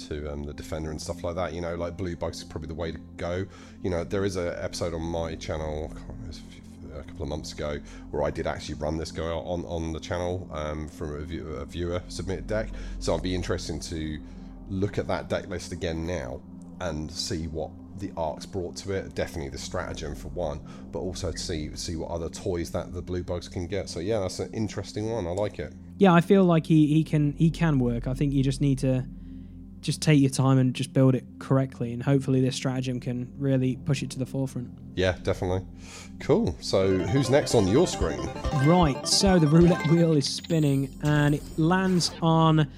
to 0.07 0.31
um, 0.31 0.43
the 0.43 0.53
defender 0.53 0.91
and 0.91 1.01
stuff 1.01 1.23
like 1.23 1.35
that. 1.35 1.53
You 1.53 1.61
know, 1.61 1.75
like 1.75 1.97
blue 1.97 2.15
bugs 2.15 2.37
is 2.39 2.43
probably 2.43 2.67
the 2.67 2.75
way 2.75 2.91
to 2.91 2.99
go. 3.17 3.45
You 3.83 3.89
know, 3.89 4.03
there 4.03 4.25
is 4.25 4.35
a 4.37 4.61
episode 4.63 4.93
on 4.93 5.01
my 5.01 5.35
channel. 5.35 5.93
A 6.91 7.03
couple 7.03 7.23
of 7.23 7.29
months 7.29 7.53
ago 7.53 7.79
where 8.11 8.23
I 8.23 8.31
did 8.31 8.45
actually 8.47 8.75
run 8.75 8.97
this 8.97 9.11
guy 9.11 9.23
on 9.23 9.63
on 9.65 9.93
the 9.93 9.99
channel 9.99 10.49
um, 10.51 10.89
from 10.89 11.15
a, 11.15 11.19
view, 11.21 11.47
a 11.47 11.63
viewer 11.63 12.01
submitted 12.09 12.47
deck. 12.47 12.69
So 12.99 13.15
I'd 13.15 13.21
be 13.21 13.33
interested 13.35 13.81
to 13.83 14.19
look 14.69 14.97
at 14.97 15.07
that 15.07 15.29
deck 15.29 15.47
list 15.47 15.71
again 15.71 16.05
now 16.05 16.41
and 16.81 17.09
see 17.09 17.47
what 17.47 17.69
the 17.99 18.11
arcs 18.17 18.45
brought 18.45 18.75
to 18.77 18.91
it. 18.93 19.15
Definitely 19.15 19.49
the 19.49 19.57
stratagem 19.57 20.15
for 20.15 20.29
one, 20.29 20.59
but 20.91 20.99
also 20.99 21.31
to 21.31 21.37
see 21.37 21.73
see 21.75 21.95
what 21.95 22.09
other 22.09 22.27
toys 22.27 22.71
that 22.71 22.91
the 22.93 23.01
blue 23.01 23.23
bugs 23.23 23.47
can 23.47 23.67
get. 23.67 23.87
So 23.87 23.99
yeah, 23.99 24.19
that's 24.19 24.39
an 24.39 24.51
interesting 24.53 25.09
one. 25.09 25.27
I 25.27 25.31
like 25.31 25.59
it. 25.59 25.73
yeah, 25.97 26.13
I 26.13 26.21
feel 26.21 26.43
like 26.43 26.65
he, 26.65 26.87
he 26.87 27.03
can 27.03 27.33
he 27.33 27.49
can 27.49 27.79
work. 27.79 28.07
I 28.07 28.13
think 28.13 28.33
you 28.33 28.43
just 28.43 28.61
need 28.61 28.79
to 28.79 29.05
just 29.81 30.01
take 30.01 30.19
your 30.19 30.29
time 30.29 30.57
and 30.57 30.73
just 30.73 30.93
build 30.93 31.15
it 31.15 31.23
correctly, 31.39 31.93
and 31.93 32.03
hopefully 32.03 32.41
this 32.41 32.55
stratagem 32.55 32.99
can 32.99 33.31
really 33.37 33.77
push 33.85 34.03
it 34.03 34.09
to 34.11 34.19
the 34.19 34.25
forefront. 34.25 34.69
Yeah, 34.95 35.17
definitely. 35.23 35.65
Cool. 36.19 36.55
So 36.59 36.97
who's 36.97 37.29
next 37.29 37.55
on 37.55 37.67
your 37.67 37.87
screen? 37.87 38.19
Right, 38.65 39.07
so 39.07 39.39
the 39.39 39.47
roulette 39.47 39.87
wheel 39.87 40.13
is 40.13 40.25
spinning 40.25 40.89
and 41.03 41.35
it 41.35 41.43
lands 41.57 42.11
on 42.21 42.69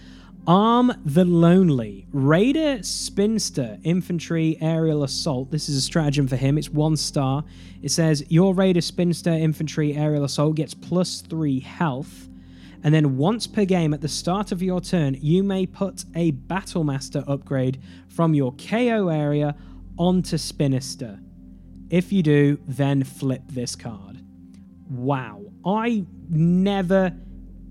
Arm 0.48 0.92
the 1.06 1.26
Lonely. 1.26 2.08
Raider 2.12 2.80
Spinister 2.80 3.80
Infantry 3.84 4.58
Aerial 4.60 5.04
Assault. 5.04 5.52
This 5.52 5.70
is 5.70 5.78
a 5.78 5.82
stratagem 5.82 6.28
for 6.28 6.36
him. 6.36 6.58
It's 6.58 6.70
one 6.70 6.98
star. 6.98 7.44
It 7.84 7.90
says 7.90 8.24
your 8.30 8.54
Raider 8.54 8.82
Spinister 8.82 9.40
Infantry 9.40 9.96
Aerial 9.96 10.24
Assault 10.24 10.56
gets 10.56 10.74
plus 10.74 11.22
three 11.22 11.60
health. 11.60 12.28
And 12.84 12.94
then 12.94 13.18
once 13.18 13.48
per 13.48 13.66
game 13.66 13.94
at 13.94 14.02
the 14.02 14.08
start 14.08 14.52
of 14.52 14.62
your 14.62 14.82
turn, 14.82 15.16
you 15.20 15.44
may 15.44 15.66
put 15.66 16.04
a 16.16 16.32
Battlemaster 16.32 17.24
upgrade 17.28 17.80
from 18.08 18.34
your 18.34 18.54
KO 18.54 19.10
area 19.10 19.56
onto 19.98 20.38
Spinister. 20.38 21.20
If 21.90 22.12
you 22.12 22.24
do, 22.24 22.58
then 22.68 23.04
flip 23.04 23.44
this 23.48 23.76
card. 23.76 24.24
Wow. 24.90 25.42
I 25.66 26.06
never 26.30 27.14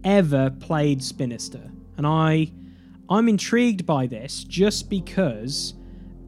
ever 0.04 0.50
played 0.50 1.00
Spinister. 1.00 1.70
And 1.96 2.06
I 2.06 2.52
I'm 3.08 3.28
intrigued 3.28 3.84
by 3.84 4.06
this 4.06 4.44
just 4.44 4.88
because 4.88 5.74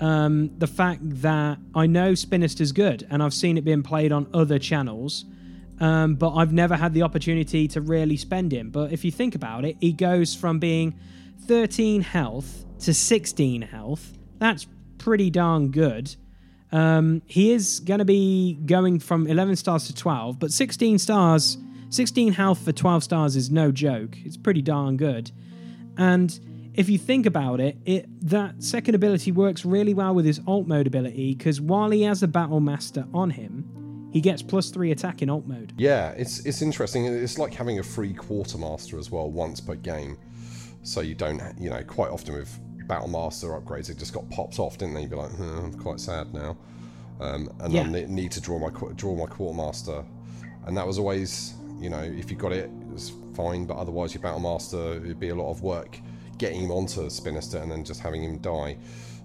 um, 0.00 0.50
the 0.58 0.66
fact 0.66 1.00
that 1.02 1.58
I 1.74 1.86
know 1.86 2.12
Spinister's 2.12 2.72
good 2.72 3.06
and 3.08 3.22
I've 3.22 3.32
seen 3.32 3.56
it 3.56 3.64
being 3.64 3.84
played 3.84 4.10
on 4.10 4.26
other 4.34 4.58
channels, 4.58 5.24
um, 5.80 6.14
but 6.14 6.34
I've 6.34 6.52
never 6.52 6.76
had 6.76 6.94
the 6.94 7.02
opportunity 7.02 7.68
to 7.68 7.80
really 7.80 8.16
spend 8.16 8.52
him. 8.52 8.70
But 8.70 8.92
if 8.92 9.04
you 9.04 9.10
think 9.10 9.34
about 9.34 9.64
it, 9.64 9.76
he 9.80 9.92
goes 9.92 10.34
from 10.34 10.58
being 10.58 10.94
13 11.46 12.02
health 12.02 12.64
to 12.80 12.94
16 12.94 13.62
health. 13.62 14.16
That's 14.38 14.66
pretty 14.98 15.30
darn 15.30 15.70
good. 15.70 16.14
Um, 16.70 17.22
he 17.26 17.52
is 17.52 17.80
going 17.80 17.98
to 17.98 18.04
be 18.04 18.54
going 18.64 18.98
from 18.98 19.26
11 19.26 19.56
stars 19.56 19.86
to 19.88 19.94
12, 19.94 20.38
but 20.38 20.52
16 20.52 20.98
stars, 20.98 21.58
16 21.90 22.32
health 22.32 22.64
for 22.64 22.72
12 22.72 23.04
stars 23.04 23.36
is 23.36 23.50
no 23.50 23.70
joke. 23.70 24.16
It's 24.24 24.38
pretty 24.38 24.62
darn 24.62 24.96
good. 24.96 25.30
And 25.98 26.38
if 26.74 26.88
you 26.88 26.96
think 26.96 27.26
about 27.26 27.60
it, 27.60 27.76
it 27.84 28.06
that 28.28 28.62
second 28.62 28.94
ability 28.94 29.32
works 29.32 29.64
really 29.64 29.92
well 29.92 30.14
with 30.14 30.24
his 30.24 30.40
alt 30.46 30.66
mode 30.66 30.86
ability 30.86 31.34
because 31.34 31.60
while 31.60 31.90
he 31.90 32.02
has 32.02 32.22
a 32.22 32.28
battle 32.28 32.60
master 32.60 33.06
on 33.12 33.30
him, 33.30 33.81
he 34.12 34.20
gets 34.20 34.42
plus 34.42 34.70
three 34.70 34.90
attack 34.92 35.22
in 35.22 35.30
alt 35.30 35.46
mode. 35.46 35.72
Yeah, 35.76 36.10
it's 36.10 36.40
it's 36.46 36.62
interesting. 36.62 37.06
It's 37.06 37.38
like 37.38 37.54
having 37.54 37.78
a 37.78 37.82
free 37.82 38.12
quartermaster 38.12 38.98
as 38.98 39.10
well 39.10 39.30
once 39.30 39.60
per 39.60 39.74
game, 39.74 40.18
so 40.82 41.00
you 41.00 41.14
don't 41.14 41.40
you 41.58 41.70
know 41.70 41.82
quite 41.82 42.10
often 42.10 42.34
with 42.34 42.60
battle 42.88 43.08
master 43.08 43.48
upgrades 43.48 43.88
it 43.88 43.96
just 43.98 44.12
got 44.12 44.28
popped 44.30 44.58
off, 44.58 44.76
didn't 44.78 44.94
they? 44.94 45.02
You'd 45.02 45.10
be 45.10 45.16
like, 45.16 45.30
hmm, 45.30 45.58
I'm 45.58 45.74
quite 45.74 45.98
sad 46.00 46.34
now, 46.34 46.56
um, 47.20 47.48
and 47.60 47.72
Yeah. 47.72 47.82
I 47.82 48.04
need 48.06 48.32
to 48.32 48.40
draw 48.40 48.58
my 48.58 48.70
draw 48.94 49.16
my 49.16 49.26
quartermaster, 49.26 50.04
and 50.66 50.76
that 50.76 50.86
was 50.86 50.98
always 50.98 51.54
you 51.80 51.90
know 51.90 52.00
if 52.02 52.30
you 52.30 52.36
got 52.36 52.52
it 52.52 52.64
it 52.64 52.92
was 52.92 53.12
fine, 53.34 53.64
but 53.64 53.76
otherwise 53.78 54.14
your 54.14 54.22
battle 54.22 54.40
master 54.40 54.96
it'd 54.96 55.18
be 55.18 55.30
a 55.30 55.34
lot 55.34 55.50
of 55.50 55.62
work 55.62 55.98
getting 56.38 56.62
him 56.62 56.70
onto 56.70 57.02
Spinister 57.08 57.62
and 57.62 57.70
then 57.70 57.84
just 57.84 58.00
having 58.00 58.22
him 58.22 58.38
die. 58.38 58.76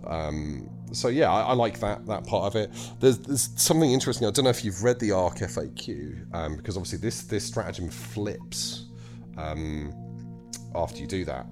Um, 0.05 0.69
so 0.91 1.07
yeah, 1.07 1.31
I, 1.31 1.41
I 1.41 1.53
like 1.53 1.79
that 1.79 2.05
that 2.07 2.25
part 2.25 2.45
of 2.45 2.55
it. 2.55 2.71
There's, 2.99 3.17
there's 3.19 3.49
something 3.55 3.91
interesting. 3.91 4.27
I 4.27 4.31
don't 4.31 4.45
know 4.45 4.49
if 4.49 4.63
you've 4.63 4.83
read 4.83 4.99
the 4.99 5.11
Arc 5.11 5.37
FAQ 5.37 6.33
um, 6.33 6.55
because 6.57 6.77
obviously 6.77 6.99
this 6.99 7.23
this 7.23 7.45
stratagem 7.45 7.89
flips 7.89 8.85
um, 9.37 9.93
after 10.75 10.99
you 10.99 11.07
do 11.07 11.25
that. 11.25 11.45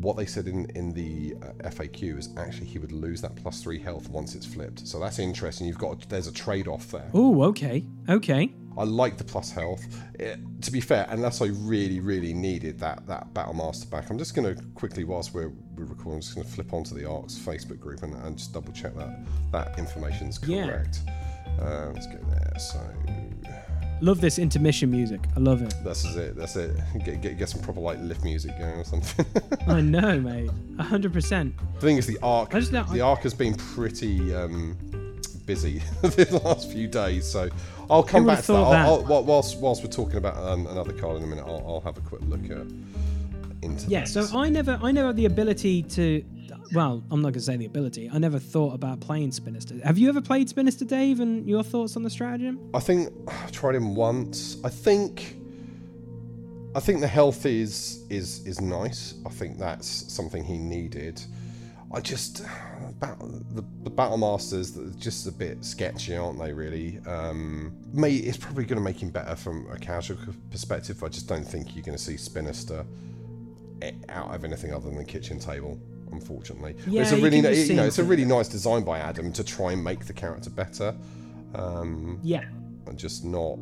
What 0.00 0.16
they 0.16 0.26
said 0.26 0.48
in 0.48 0.66
in 0.74 0.92
the 0.92 1.34
uh, 1.40 1.68
FAQ 1.70 2.18
is 2.18 2.30
actually 2.36 2.66
he 2.66 2.78
would 2.78 2.92
lose 2.92 3.20
that 3.22 3.36
plus 3.36 3.62
three 3.62 3.78
health 3.78 4.08
once 4.10 4.34
it's 4.34 4.46
flipped. 4.46 4.86
So 4.86 4.98
that's 4.98 5.18
interesting. 5.18 5.66
You've 5.66 5.78
got 5.78 6.08
there's 6.08 6.26
a 6.26 6.32
trade 6.32 6.68
off 6.68 6.90
there. 6.90 7.10
Oh, 7.14 7.42
okay, 7.44 7.86
okay. 8.08 8.54
I 8.76 8.84
like 8.84 9.16
the 9.16 9.24
plus 9.24 9.50
health. 9.50 9.82
It, 10.18 10.38
to 10.62 10.70
be 10.72 10.80
fair, 10.80 11.06
unless 11.10 11.40
I 11.42 11.46
really, 11.46 12.00
really 12.00 12.34
needed 12.34 12.78
that 12.80 13.06
that 13.06 13.32
battle 13.34 13.54
master 13.54 13.86
back, 13.88 14.10
I'm 14.10 14.18
just 14.18 14.34
going 14.34 14.54
to 14.56 14.62
quickly, 14.74 15.04
whilst 15.04 15.32
we're, 15.34 15.52
we're 15.76 15.84
recording, 15.84 16.14
I'm 16.14 16.20
just 16.20 16.34
going 16.34 16.46
to 16.46 16.52
flip 16.52 16.72
onto 16.72 16.94
the 16.94 17.08
Arcs 17.08 17.34
Facebook 17.34 17.78
group 17.80 18.02
and, 18.02 18.14
and 18.24 18.36
just 18.36 18.52
double 18.52 18.72
check 18.72 18.94
that 18.96 19.18
that 19.52 19.78
information's 19.78 20.38
Yeah. 20.46 20.66
correct. 20.66 21.00
Uh, 21.60 21.90
let's 21.94 22.06
go 22.08 22.18
there. 22.30 22.52
So 22.58 22.80
Love 24.00 24.20
this 24.20 24.38
intermission 24.40 24.90
music. 24.90 25.20
I 25.36 25.40
love 25.40 25.62
it. 25.62 25.72
that's 25.84 26.04
it. 26.16 26.36
That's 26.36 26.56
it. 26.56 26.76
Get, 27.04 27.22
get, 27.22 27.38
get 27.38 27.48
some 27.48 27.62
proper 27.62 27.80
like 27.80 27.98
lift 28.00 28.24
music 28.24 28.58
going 28.58 28.80
or 28.80 28.84
something. 28.84 29.24
I 29.68 29.80
know, 29.80 30.20
mate. 30.20 30.50
hundred 30.80 31.12
percent. 31.12 31.54
the 31.76 31.80
thing 31.80 31.96
is, 31.96 32.06
the 32.06 32.18
Arc 32.22 32.54
I 32.54 32.60
just 32.60 32.72
the 32.72 33.00
Arc 33.00 33.20
has 33.20 33.32
been 33.34 33.54
pretty 33.54 34.34
um, 34.34 34.76
busy 35.46 35.78
the 36.02 36.40
last 36.44 36.70
few 36.70 36.88
days, 36.88 37.24
so 37.30 37.48
I'll 37.90 38.02
come 38.02 38.26
back 38.26 38.42
to 38.44 38.52
that. 38.52 38.58
I'll. 38.58 39.12
I'll, 39.12 39.24
whilst 39.24 39.58
whilst 39.58 39.82
we're 39.82 39.90
talking 39.90 40.16
about 40.16 40.36
um, 40.36 40.66
another 40.66 40.92
card 40.92 41.16
in 41.18 41.24
a 41.24 41.26
minute, 41.26 41.44
I'll, 41.46 41.64
I'll 41.66 41.80
have 41.80 41.96
a 41.96 42.00
quick 42.00 42.22
look 42.26 42.44
at 42.44 42.66
into 43.62 43.88
Yeah. 43.88 44.04
So 44.04 44.26
I 44.36 44.48
never, 44.48 44.78
I 44.82 44.92
never 44.92 45.08
had 45.08 45.16
the 45.16 45.26
ability 45.26 45.82
to. 45.82 46.24
Well, 46.72 47.04
I'm 47.10 47.22
not 47.22 47.32
gonna 47.32 47.40
say 47.40 47.56
the 47.56 47.66
ability. 47.66 48.10
I 48.12 48.18
never 48.18 48.38
thought 48.38 48.74
about 48.74 49.00
playing 49.00 49.30
Spinister. 49.30 49.82
Have 49.82 49.98
you 49.98 50.08
ever 50.08 50.20
played 50.20 50.48
Spinister, 50.48 50.86
Dave? 50.86 51.20
And 51.20 51.48
your 51.48 51.62
thoughts 51.62 51.96
on 51.96 52.02
the 52.02 52.10
stratagem? 52.10 52.70
I 52.74 52.80
think 52.80 53.12
I've 53.28 53.52
tried 53.52 53.74
him 53.74 53.94
once. 53.94 54.58
I 54.64 54.70
think 54.70 55.36
I 56.74 56.80
think 56.80 57.00
the 57.00 57.08
health 57.08 57.46
is 57.46 58.04
is 58.10 58.44
is 58.46 58.60
nice. 58.60 59.14
I 59.24 59.28
think 59.28 59.58
that's 59.58 59.86
something 60.12 60.42
he 60.42 60.58
needed. 60.58 61.22
I 61.94 62.00
just 62.00 62.44
the, 63.00 63.64
the 63.84 63.90
battle 63.90 64.16
masters 64.18 64.72
just 64.96 65.26
a 65.26 65.32
bit 65.32 65.64
sketchy, 65.64 66.16
aren't 66.16 66.38
they? 66.38 66.52
Really, 66.52 66.98
um, 67.06 67.72
may 67.92 68.12
it's 68.14 68.36
probably 68.36 68.64
going 68.64 68.78
to 68.78 68.84
make 68.84 69.00
him 69.02 69.10
better 69.10 69.36
from 69.36 69.70
a 69.70 69.78
casual 69.78 70.18
perspective. 70.50 71.02
I 71.04 71.08
just 71.08 71.28
don't 71.28 71.44
think 71.44 71.74
you're 71.74 71.84
going 71.84 71.96
to 71.96 72.02
see 72.02 72.14
Spinister 72.14 72.84
e- 73.84 73.92
out 74.08 74.34
of 74.34 74.44
anything 74.44 74.72
other 74.74 74.86
than 74.86 74.96
the 74.96 75.04
kitchen 75.04 75.38
table. 75.38 75.78
Unfortunately, 76.12 76.76
Yeah, 76.86 77.02
it's 77.02 77.12
a 77.12 77.16
you 77.16 77.24
really 77.24 77.42
can 77.42 77.54
you 77.54 77.74
know 77.74 77.84
it's 77.86 77.98
a 77.98 78.04
really 78.04 78.24
nice 78.24 78.48
design 78.48 78.82
by 78.84 78.98
Adam 78.98 79.32
to 79.32 79.42
try 79.44 79.72
and 79.72 79.82
make 79.82 80.04
the 80.06 80.12
character 80.12 80.50
better. 80.50 80.94
Um, 81.54 82.18
Yeah. 82.22 82.44
and 82.86 82.98
just 82.98 83.24
not 83.24 83.58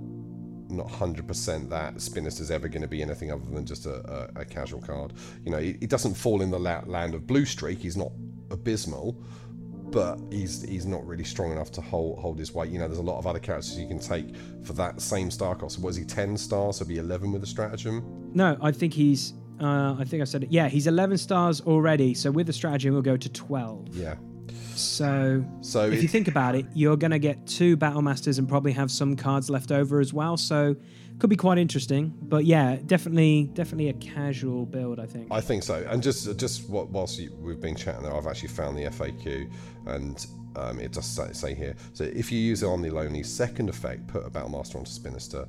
not 0.69 0.89
100% 0.89 1.69
that 1.69 2.01
Spinister's 2.01 2.51
ever 2.51 2.67
going 2.67 2.81
to 2.81 2.89
be 2.89 3.03
anything 3.03 3.31
other 3.31 3.45
than 3.45 3.67
just 3.67 3.85
a, 3.85 4.31
a, 4.37 4.41
a 4.41 4.45
casual 4.47 4.81
card. 4.81 5.13
You 5.45 5.51
know, 5.51 5.59
he, 5.59 5.77
he 5.81 5.87
doesn't 5.87 6.15
fall 6.15 6.41
in 6.41 6.51
the 6.51 6.59
la- 6.59 6.83
land 6.87 7.15
of 7.15 7.27
blue 7.27 7.45
streak. 7.45 7.79
He's 7.81 7.95
not 7.97 8.11
abysmal, 8.53 9.17
but 9.91 10.19
he's 10.31 10.63
he's 10.63 10.87
not 10.87 11.05
really 11.07 11.25
strong 11.25 11.53
enough 11.53 11.71
to 11.73 11.81
hold 11.81 12.19
hold 12.19 12.39
his 12.39 12.53
weight. 12.55 12.71
You 12.71 12.79
know, 12.79 12.87
there's 12.87 12.99
a 12.99 13.03
lot 13.03 13.19
of 13.19 13.27
other 13.27 13.39
characters 13.41 13.79
you 13.79 13.89
can 13.89 13.99
take 13.99 14.35
for 14.65 14.73
that 14.75 15.01
same 15.01 15.31
star 15.31 15.55
cost. 15.55 15.79
Was 15.81 15.97
he 15.97 16.05
10 16.05 16.37
stars? 16.37 16.77
So 16.77 16.85
be 16.85 16.99
11 16.99 17.33
with 17.33 17.43
a 17.43 17.47
stratagem. 17.47 18.31
No, 18.35 18.57
I 18.63 18.71
think 18.73 18.95
he's. 18.95 19.35
Uh, 19.61 19.95
I 19.99 20.05
think 20.05 20.23
I 20.23 20.25
said 20.25 20.43
it. 20.45 20.51
Yeah, 20.51 20.69
he's 20.69 20.87
11 20.89 21.19
stars 21.19 21.61
already. 21.61 22.15
So 22.15 22.31
with 22.33 22.47
the 22.49 22.53
stratagem, 22.53 22.95
we'll 22.95 23.03
go 23.03 23.17
to 23.17 23.29
12. 23.29 23.95
Yeah. 23.95 24.17
So, 24.75 25.45
So 25.61 25.87
if 25.87 25.95
it- 25.95 26.03
you 26.03 26.09
think 26.09 26.27
about 26.29 26.55
it, 26.55 26.67
you're 26.75 26.97
going 26.97 27.11
to 27.13 27.19
get 27.19 27.47
two 27.47 27.77
battle 27.77 28.03
masters 28.03 28.39
and 28.39 28.49
probably 28.49 28.73
have 28.73 28.91
some 28.91 29.15
cards 29.15 29.51
left 29.51 29.71
over 29.71 30.01
as 30.01 30.13
well. 30.13 30.37
So, 30.37 30.75
could 31.23 31.31
be 31.31 31.37
quite 31.37 31.57
interesting. 31.57 32.13
But 32.21 32.47
yeah, 32.47 32.79
definitely, 32.85 33.49
definitely 33.55 33.91
a 33.91 33.93
casual 33.95 34.67
build. 34.67 34.99
I 34.99 35.07
think. 35.07 35.29
I 35.31 35.41
think 35.41 35.63
so. 35.63 35.87
And 35.89 36.03
just 36.03 36.37
just 36.37 36.67
wh- 36.67 36.91
whilst 36.91 37.17
you, 37.21 37.33
we've 37.41 37.61
been 37.61 37.77
chatting 37.77 38.03
there, 38.03 38.13
I've 38.15 38.27
actually 38.27 38.49
found 38.49 38.77
the 38.77 38.87
FAQ, 38.87 39.49
and 39.87 40.27
um, 40.57 40.81
it 40.81 40.91
does 40.91 41.07
say, 41.07 41.33
say 41.33 41.55
here. 41.55 41.77
So 41.93 42.03
if 42.05 42.33
you 42.33 42.41
use 42.41 42.65
it 42.65 42.67
on 42.67 42.83
the 42.83 42.91
Lonely 42.91 43.23
second 43.23 43.69
effect, 43.69 44.09
put 44.09 44.27
a 44.27 44.31
Battle 44.31 44.51
Master 44.51 44.79
onto 44.79 44.91
Spinister. 44.91 45.47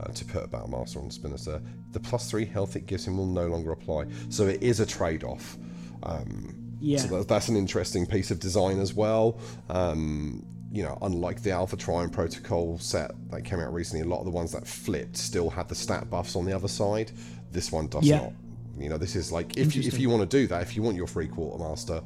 Uh, 0.00 0.12
to 0.12 0.24
put 0.26 0.44
a 0.44 0.46
Battle 0.46 0.68
Master 0.68 1.00
on 1.00 1.08
Spinister, 1.08 1.60
the 1.92 1.98
plus 2.00 2.30
three 2.30 2.44
health 2.44 2.76
it 2.76 2.84
gives 2.86 3.04
him 3.06 3.16
will 3.16 3.26
no 3.26 3.46
longer 3.48 3.72
apply. 3.72 4.04
So 4.28 4.46
it 4.46 4.62
is 4.62 4.78
a 4.78 4.86
trade-off. 4.86 5.56
Um, 6.02 6.54
Yeah. 6.80 6.98
So 6.98 7.24
that's 7.24 7.48
an 7.48 7.56
interesting 7.56 8.06
piece 8.06 8.30
of 8.30 8.38
design 8.38 8.78
as 8.78 8.94
well. 8.94 9.40
Um, 9.68 10.44
you 10.70 10.82
know, 10.82 10.98
unlike 11.02 11.42
the 11.42 11.50
Alpha 11.50 11.76
Trion 11.76 12.10
Protocol 12.12 12.78
set 12.78 13.12
that 13.30 13.42
came 13.42 13.58
out 13.60 13.72
recently, 13.72 14.04
a 14.04 14.08
lot 14.08 14.18
of 14.18 14.24
the 14.26 14.30
ones 14.30 14.52
that 14.52 14.66
flipped 14.66 15.16
still 15.16 15.48
had 15.48 15.68
the 15.68 15.74
stat 15.74 16.10
buffs 16.10 16.36
on 16.36 16.44
the 16.44 16.54
other 16.54 16.68
side. 16.68 17.10
This 17.50 17.72
one 17.72 17.88
does 17.88 18.04
Yeah. 18.04 18.18
not. 18.18 18.32
You 18.78 18.88
know, 18.88 18.98
this 18.98 19.16
is 19.16 19.32
like 19.32 19.56
if 19.56 19.74
you, 19.74 19.82
if 19.82 19.98
you 19.98 20.08
want 20.10 20.28
to 20.30 20.36
do 20.38 20.46
that, 20.48 20.62
if 20.62 20.76
you 20.76 20.82
want 20.82 20.96
your 20.96 21.06
free 21.06 21.26
quartermaster, 21.26 22.02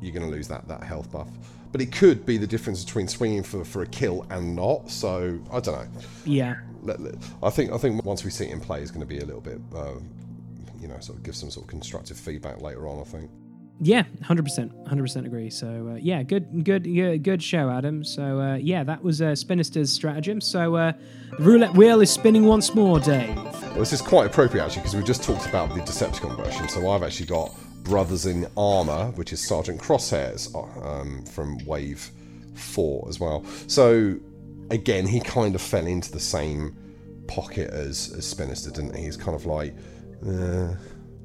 you're 0.00 0.12
going 0.12 0.24
to 0.24 0.34
lose 0.34 0.48
that 0.48 0.66
that 0.68 0.82
health 0.82 1.10
buff. 1.10 1.28
But 1.72 1.80
it 1.80 1.90
could 1.90 2.24
be 2.24 2.36
the 2.38 2.46
difference 2.46 2.84
between 2.84 3.08
swinging 3.08 3.42
for, 3.42 3.64
for 3.64 3.82
a 3.82 3.86
kill 3.86 4.26
and 4.30 4.54
not. 4.54 4.90
So 4.90 5.40
I 5.50 5.58
don't 5.60 5.92
know. 5.94 6.00
yeah. 6.24 6.54
I 7.42 7.50
think 7.50 7.72
I 7.72 7.78
think 7.78 8.04
once 8.04 8.22
we 8.24 8.30
see 8.30 8.44
it 8.46 8.52
in 8.52 8.60
play, 8.60 8.80
is 8.80 8.90
going 8.90 9.00
to 9.00 9.06
be 9.06 9.18
a 9.18 9.24
little 9.24 9.40
bit, 9.40 9.58
uh, 9.74 9.94
you 10.80 10.86
know, 10.86 10.98
sort 11.00 11.18
of 11.18 11.24
give 11.24 11.34
some 11.34 11.50
sort 11.50 11.64
of 11.64 11.70
constructive 11.70 12.16
feedback 12.18 12.60
later 12.60 12.86
on. 12.86 13.00
I 13.00 13.04
think. 13.04 13.30
Yeah, 13.80 14.04
hundred 14.22 14.44
percent, 14.44 14.72
hundred 14.86 15.02
percent 15.02 15.26
agree. 15.26 15.50
So 15.50 15.92
uh, 15.92 15.94
yeah, 15.96 16.22
good, 16.22 16.64
good, 16.64 16.84
good, 17.22 17.42
show, 17.42 17.70
Adam. 17.70 18.04
So 18.04 18.40
uh, 18.40 18.54
yeah, 18.56 18.84
that 18.84 19.02
was 19.02 19.20
uh, 19.20 19.34
Spinister's 19.34 19.92
stratagem. 19.92 20.40
So 20.40 20.76
uh, 20.76 20.92
the 21.38 21.42
roulette 21.42 21.74
wheel 21.74 22.00
is 22.00 22.10
spinning 22.10 22.44
once 22.44 22.74
more, 22.74 23.00
Dave. 23.00 23.34
Well, 23.36 23.74
this 23.74 23.92
is 23.92 24.00
quite 24.00 24.26
appropriate 24.26 24.64
actually 24.64 24.82
because 24.82 24.94
we 24.94 25.02
just 25.02 25.24
talked 25.24 25.46
about 25.46 25.74
the 25.74 25.80
Decepticon 25.80 26.36
version. 26.36 26.68
So 26.68 26.88
I've 26.88 27.02
actually 27.02 27.26
got 27.26 27.52
Brothers 27.82 28.26
in 28.26 28.46
Armor, 28.56 29.10
which 29.16 29.32
is 29.32 29.46
Sergeant 29.46 29.80
Crosshairs 29.80 30.54
um, 30.84 31.24
from 31.26 31.58
Wave 31.66 32.10
Four 32.54 33.06
as 33.08 33.18
well. 33.18 33.44
So 33.66 34.16
again, 34.70 35.06
he 35.06 35.20
kind 35.20 35.54
of 35.54 35.60
fell 35.60 35.86
into 35.86 36.12
the 36.12 36.20
same 36.20 36.76
pocket 37.26 37.70
as 37.70 38.12
as 38.16 38.32
Spinister, 38.32 38.72
didn't 38.72 38.94
he? 38.94 39.04
He's 39.04 39.16
kind 39.16 39.34
of 39.34 39.46
like, 39.46 39.74
uh, 40.26 40.74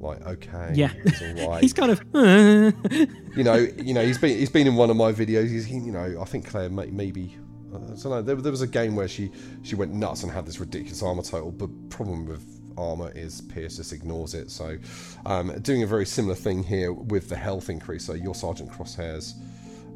like 0.00 0.26
okay, 0.26 0.72
Yeah, 0.74 0.92
it's 1.04 1.22
all 1.22 1.48
right. 1.50 1.62
he's 1.62 1.72
kind 1.72 1.92
of. 1.92 2.02
you 3.36 3.44
know, 3.44 3.66
you 3.76 3.94
know, 3.94 4.04
he's 4.04 4.18
been 4.18 4.36
he's 4.36 4.50
been 4.50 4.66
in 4.66 4.76
one 4.76 4.90
of 4.90 4.96
my 4.96 5.12
videos. 5.12 5.48
He's, 5.48 5.70
you 5.70 5.92
know, 5.92 6.20
I 6.20 6.24
think 6.24 6.46
Claire 6.46 6.70
may, 6.70 6.86
maybe. 6.86 7.36
I 7.72 7.78
don't 7.78 8.04
know. 8.04 8.22
There, 8.22 8.34
there 8.34 8.50
was 8.50 8.62
a 8.62 8.66
game 8.66 8.96
where 8.96 9.08
she 9.08 9.30
she 9.62 9.76
went 9.76 9.92
nuts 9.92 10.22
and 10.22 10.32
had 10.32 10.46
this 10.46 10.58
ridiculous 10.58 11.02
armor 11.02 11.22
total. 11.22 11.52
But 11.52 11.70
problem 11.90 12.26
with 12.26 12.44
armor 12.76 13.12
is 13.14 13.42
Pierce 13.42 13.76
just 13.76 13.92
ignores 13.92 14.34
it. 14.34 14.50
So, 14.50 14.78
um, 15.26 15.56
doing 15.60 15.82
a 15.82 15.86
very 15.86 16.06
similar 16.06 16.34
thing 16.34 16.62
here 16.62 16.92
with 16.92 17.28
the 17.28 17.36
health 17.36 17.68
increase. 17.68 18.04
So 18.04 18.14
your 18.14 18.34
Sergeant 18.34 18.70
Crosshairs 18.72 19.34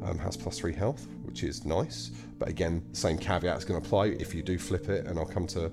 um, 0.03 0.17
has 0.19 0.37
plus 0.37 0.59
three 0.59 0.73
health, 0.73 1.07
which 1.23 1.43
is 1.43 1.65
nice. 1.65 2.11
But 2.37 2.49
again, 2.49 2.83
same 2.93 3.17
caveat 3.17 3.57
is 3.57 3.65
going 3.65 3.81
to 3.81 3.85
apply 3.85 4.07
if 4.07 4.35
you 4.35 4.43
do 4.43 4.57
flip 4.57 4.87
it, 4.89 5.07
and 5.07 5.17
I'll 5.17 5.25
come 5.25 5.47
to 5.47 5.71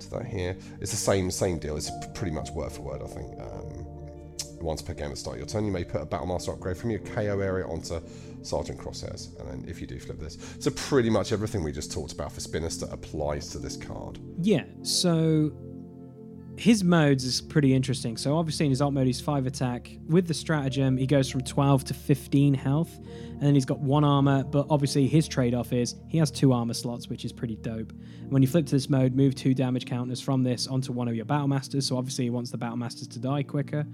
to 0.00 0.10
that 0.10 0.26
here. 0.26 0.56
It's 0.80 0.90
the 0.90 0.96
same 0.96 1.30
same 1.30 1.58
deal. 1.58 1.76
It's 1.76 1.90
pretty 2.14 2.32
much 2.32 2.50
word 2.50 2.72
for 2.72 2.82
word, 2.82 3.02
I 3.02 3.06
think. 3.06 3.40
Um, 3.40 3.71
once 4.62 4.82
per 4.82 4.94
game 4.94 5.10
at 5.10 5.18
start 5.18 5.36
of 5.36 5.40
your 5.40 5.48
turn, 5.48 5.64
you 5.64 5.72
may 5.72 5.84
put 5.84 6.00
a 6.00 6.06
Battlemaster 6.06 6.52
upgrade 6.52 6.76
from 6.76 6.90
your 6.90 7.00
KO 7.00 7.40
area 7.40 7.66
onto 7.66 8.00
Sergeant 8.42 8.78
Crosshairs. 8.78 9.38
And 9.40 9.48
then 9.48 9.68
if 9.68 9.80
you 9.80 9.86
do 9.86 9.98
flip 9.98 10.18
this, 10.18 10.38
so 10.58 10.70
pretty 10.70 11.10
much 11.10 11.32
everything 11.32 11.62
we 11.62 11.72
just 11.72 11.92
talked 11.92 12.12
about 12.12 12.32
for 12.32 12.40
Spinister 12.40 12.92
applies 12.92 13.48
to 13.48 13.58
this 13.58 13.76
card. 13.76 14.18
Yeah. 14.40 14.64
So 14.82 15.52
his 16.56 16.84
modes 16.84 17.24
is 17.24 17.40
pretty 17.40 17.74
interesting. 17.74 18.16
So 18.16 18.36
obviously 18.36 18.66
in 18.66 18.70
his 18.70 18.80
alt 18.82 18.92
mode 18.92 19.06
he's 19.06 19.20
five 19.20 19.46
attack. 19.46 19.90
With 20.08 20.28
the 20.28 20.34
stratagem, 20.34 20.96
he 20.96 21.06
goes 21.06 21.30
from 21.30 21.40
12 21.40 21.84
to 21.84 21.94
15 21.94 22.54
health, 22.54 22.94
and 22.98 23.40
then 23.40 23.54
he's 23.54 23.64
got 23.64 23.80
one 23.80 24.04
armor. 24.04 24.44
But 24.44 24.66
obviously 24.68 25.06
his 25.08 25.26
trade-off 25.26 25.72
is 25.72 25.96
he 26.08 26.18
has 26.18 26.30
two 26.30 26.52
armor 26.52 26.74
slots, 26.74 27.08
which 27.08 27.24
is 27.24 27.32
pretty 27.32 27.56
dope. 27.56 27.92
When 28.28 28.42
you 28.42 28.48
flip 28.48 28.66
to 28.66 28.72
this 28.72 28.90
mode, 28.90 29.14
move 29.14 29.34
two 29.34 29.54
damage 29.54 29.86
counters 29.86 30.20
from 30.20 30.42
this 30.42 30.66
onto 30.66 30.92
one 30.92 31.08
of 31.08 31.14
your 31.16 31.24
battle 31.24 31.48
masters. 31.48 31.86
So 31.86 31.96
obviously 31.96 32.24
he 32.24 32.30
wants 32.30 32.50
the 32.50 32.58
battle 32.58 32.76
masters 32.76 33.08
to 33.08 33.18
die 33.18 33.42
quicker. 33.42 33.86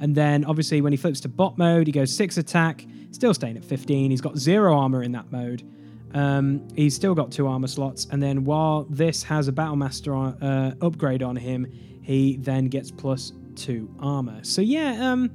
And 0.00 0.14
then 0.14 0.44
obviously 0.44 0.80
when 0.80 0.92
he 0.92 0.96
flips 0.96 1.20
to 1.20 1.28
bot 1.28 1.58
mode, 1.58 1.86
he 1.86 1.92
goes 1.92 2.14
six 2.14 2.36
attack, 2.36 2.84
still 3.10 3.34
staying 3.34 3.56
at 3.56 3.64
15. 3.64 4.10
He's 4.10 4.20
got 4.20 4.36
zero 4.36 4.76
armor 4.76 5.02
in 5.02 5.12
that 5.12 5.30
mode. 5.30 5.62
Um, 6.14 6.66
he's 6.76 6.94
still 6.94 7.14
got 7.14 7.32
two 7.32 7.48
armor 7.48 7.66
slots, 7.66 8.06
and 8.12 8.22
then 8.22 8.44
while 8.44 8.84
this 8.84 9.24
has 9.24 9.48
a 9.48 9.52
battle 9.52 9.74
master 9.74 10.14
uh, 10.14 10.72
upgrade 10.80 11.24
on 11.24 11.34
him, 11.34 11.66
he 12.02 12.36
then 12.36 12.66
gets 12.66 12.92
plus 12.92 13.32
two 13.56 13.92
armor. 13.98 14.38
So 14.44 14.62
yeah, 14.62 15.10
um, 15.10 15.32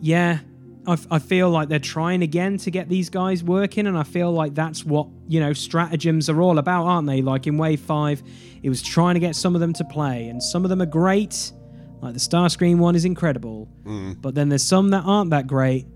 yeah, 0.00 0.38
I, 0.86 0.94
f- 0.94 1.06
I 1.10 1.18
feel 1.18 1.50
like 1.50 1.68
they're 1.68 1.78
trying 1.78 2.22
again 2.22 2.56
to 2.58 2.70
get 2.70 2.88
these 2.88 3.10
guys 3.10 3.44
working, 3.44 3.86
and 3.86 3.98
I 3.98 4.02
feel 4.02 4.32
like 4.32 4.54
that's 4.54 4.82
what 4.82 5.08
you 5.28 5.40
know 5.40 5.52
stratagems 5.52 6.30
are 6.30 6.40
all 6.40 6.58
about, 6.58 6.86
aren't 6.86 7.06
they? 7.06 7.20
Like 7.20 7.46
in 7.46 7.58
Wave 7.58 7.80
Five, 7.80 8.22
it 8.62 8.70
was 8.70 8.80
trying 8.80 9.12
to 9.14 9.20
get 9.20 9.36
some 9.36 9.54
of 9.54 9.60
them 9.60 9.74
to 9.74 9.84
play, 9.84 10.28
and 10.28 10.42
some 10.42 10.64
of 10.64 10.70
them 10.70 10.80
are 10.80 10.86
great. 10.86 11.52
Like 12.00 12.14
the 12.14 12.20
Starscream 12.20 12.78
one 12.78 12.94
is 12.94 13.04
incredible, 13.04 13.68
but 14.20 14.34
then 14.34 14.48
there's 14.48 14.62
some 14.62 14.90
that 14.90 15.04
aren't 15.04 15.30
that 15.30 15.46
great, 15.46 15.86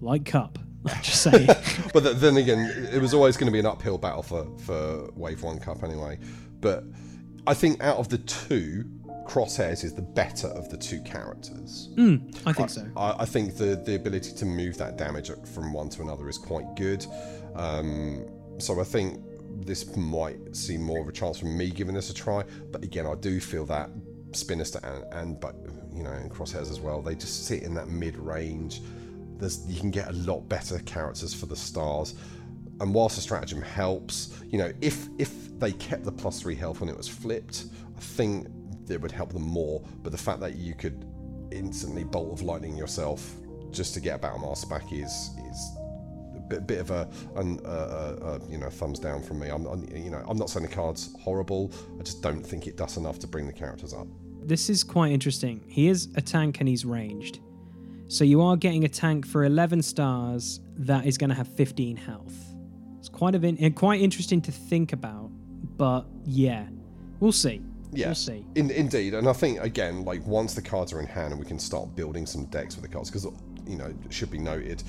like 0.00 0.24
Kup. 0.24 0.58
I'm 0.86 1.02
just 1.02 1.22
saying. 1.22 1.46
but 1.92 2.02
th- 2.02 2.16
then 2.16 2.36
again, 2.36 2.88
it 2.92 3.00
was 3.00 3.14
always 3.14 3.36
going 3.36 3.46
to 3.46 3.52
be 3.52 3.60
an 3.60 3.66
uphill 3.66 3.98
battle 3.98 4.22
for, 4.22 4.46
for 4.58 5.10
Wave 5.14 5.42
1 5.42 5.60
Kup 5.60 5.82
anyway. 5.84 6.18
But 6.60 6.84
I 7.46 7.54
think 7.54 7.82
out 7.82 7.98
of 7.98 8.08
the 8.08 8.18
two, 8.18 8.84
Crosshairs 9.26 9.84
is 9.84 9.94
the 9.94 10.02
better 10.02 10.48
of 10.48 10.70
the 10.70 10.76
two 10.76 11.00
characters. 11.02 11.88
I 12.46 12.52
think 12.52 12.70
so. 12.70 12.86
I, 12.96 13.14
I 13.20 13.24
think 13.24 13.56
the, 13.56 13.76
the 13.76 13.94
ability 13.94 14.32
to 14.32 14.44
move 14.44 14.76
that 14.78 14.96
damage 14.96 15.30
from 15.54 15.72
one 15.72 15.88
to 15.90 16.02
another 16.02 16.28
is 16.28 16.38
quite 16.38 16.74
good. 16.76 17.06
Um, 17.54 18.26
so 18.58 18.80
I 18.80 18.84
think 18.84 19.20
this 19.64 19.96
might 19.96 20.56
see 20.56 20.76
more 20.76 21.00
of 21.00 21.08
a 21.08 21.12
chance 21.12 21.38
from 21.38 21.56
me 21.56 21.70
giving 21.70 21.94
this 21.94 22.10
a 22.10 22.14
try. 22.14 22.42
But 22.70 22.82
again, 22.82 23.06
I 23.06 23.14
do 23.14 23.40
feel 23.40 23.66
that 23.66 23.90
Spinister 24.34 24.80
and, 24.82 25.12
and 25.12 25.40
but 25.40 25.54
you 25.94 26.02
know 26.02 26.10
and 26.10 26.30
Crosshairs 26.30 26.70
as 26.70 26.80
well. 26.80 27.02
They 27.02 27.14
just 27.14 27.46
sit 27.46 27.62
in 27.62 27.74
that 27.74 27.88
mid 27.88 28.16
range. 28.16 28.82
There's 29.38 29.66
you 29.66 29.80
can 29.80 29.90
get 29.90 30.08
a 30.08 30.12
lot 30.12 30.48
better 30.48 30.78
characters 30.80 31.34
for 31.34 31.46
the 31.46 31.56
stars. 31.56 32.14
And 32.80 32.92
whilst 32.92 33.16
the 33.16 33.22
stratagem 33.22 33.62
helps, 33.62 34.40
you 34.50 34.58
know, 34.58 34.72
if 34.80 35.08
if 35.18 35.58
they 35.58 35.72
kept 35.72 36.04
the 36.04 36.12
plus 36.12 36.40
three 36.40 36.56
health 36.56 36.80
when 36.80 36.88
it 36.88 36.96
was 36.96 37.08
flipped, 37.08 37.66
I 37.96 38.00
think 38.00 38.48
it 38.88 39.00
would 39.00 39.12
help 39.12 39.32
them 39.32 39.42
more. 39.42 39.82
But 40.02 40.12
the 40.12 40.18
fact 40.18 40.40
that 40.40 40.56
you 40.56 40.74
could 40.74 41.06
instantly 41.50 42.04
bolt 42.04 42.32
of 42.32 42.42
lightning 42.42 42.76
yourself 42.76 43.36
just 43.70 43.94
to 43.94 44.00
get 44.00 44.16
a 44.16 44.18
battle 44.18 44.38
master 44.38 44.66
back 44.66 44.92
is 44.92 45.30
is 45.50 45.70
a 46.36 46.40
bit, 46.40 46.66
bit 46.66 46.80
of 46.80 46.90
a, 46.90 47.08
an, 47.36 47.60
you 48.50 48.58
know 48.58 48.70
thumbs 48.70 48.98
down 48.98 49.22
from 49.22 49.38
me. 49.38 49.48
I'm, 49.48 49.66
I'm 49.66 49.88
you 49.94 50.10
know 50.10 50.24
I'm 50.28 50.36
not 50.36 50.50
saying 50.50 50.66
the 50.66 50.72
card's 50.72 51.14
horrible. 51.20 51.72
I 51.98 52.02
just 52.02 52.22
don't 52.22 52.42
think 52.42 52.66
it 52.66 52.76
does 52.76 52.96
enough 52.96 53.18
to 53.20 53.26
bring 53.26 53.46
the 53.46 53.52
characters 53.52 53.94
up. 53.94 54.06
This 54.44 54.68
is 54.68 54.84
quite 54.84 55.12
interesting. 55.12 55.64
He 55.68 55.88
is 55.88 56.08
a 56.16 56.20
tank 56.20 56.60
and 56.60 56.68
he's 56.68 56.84
ranged. 56.84 57.40
So 58.08 58.24
you 58.24 58.42
are 58.42 58.56
getting 58.56 58.84
a 58.84 58.88
tank 58.88 59.26
for 59.26 59.44
11 59.44 59.82
stars 59.82 60.60
that 60.76 61.06
is 61.06 61.16
going 61.16 61.30
to 61.30 61.36
have 61.36 61.48
15 61.48 61.96
health. 61.96 62.34
It's 62.98 63.08
quite 63.08 63.34
of 63.34 63.44
in, 63.44 63.62
eh, 63.62 63.70
quite 63.70 64.00
interesting 64.00 64.40
to 64.42 64.52
think 64.52 64.92
about, 64.92 65.30
but 65.76 66.04
yeah, 66.24 66.66
we'll 67.20 67.32
see. 67.32 67.62
Yeah, 67.92 68.08
We'll 68.08 68.14
see. 68.14 68.46
In, 68.54 68.70
indeed, 68.70 69.14
and 69.14 69.28
I 69.28 69.32
think 69.32 69.60
again, 69.60 70.04
like 70.04 70.26
once 70.26 70.54
the 70.54 70.62
cards 70.62 70.92
are 70.92 71.00
in 71.00 71.06
hand 71.06 71.32
and 71.32 71.40
we 71.40 71.46
can 71.46 71.58
start 71.58 71.94
building 71.94 72.26
some 72.26 72.46
decks 72.46 72.74
with 72.74 72.82
the 72.82 72.88
cards, 72.88 73.10
because 73.10 73.26
you 73.66 73.76
know 73.76 73.86
it 74.04 74.12
should 74.12 74.30
be 74.30 74.38
noted, 74.38 74.82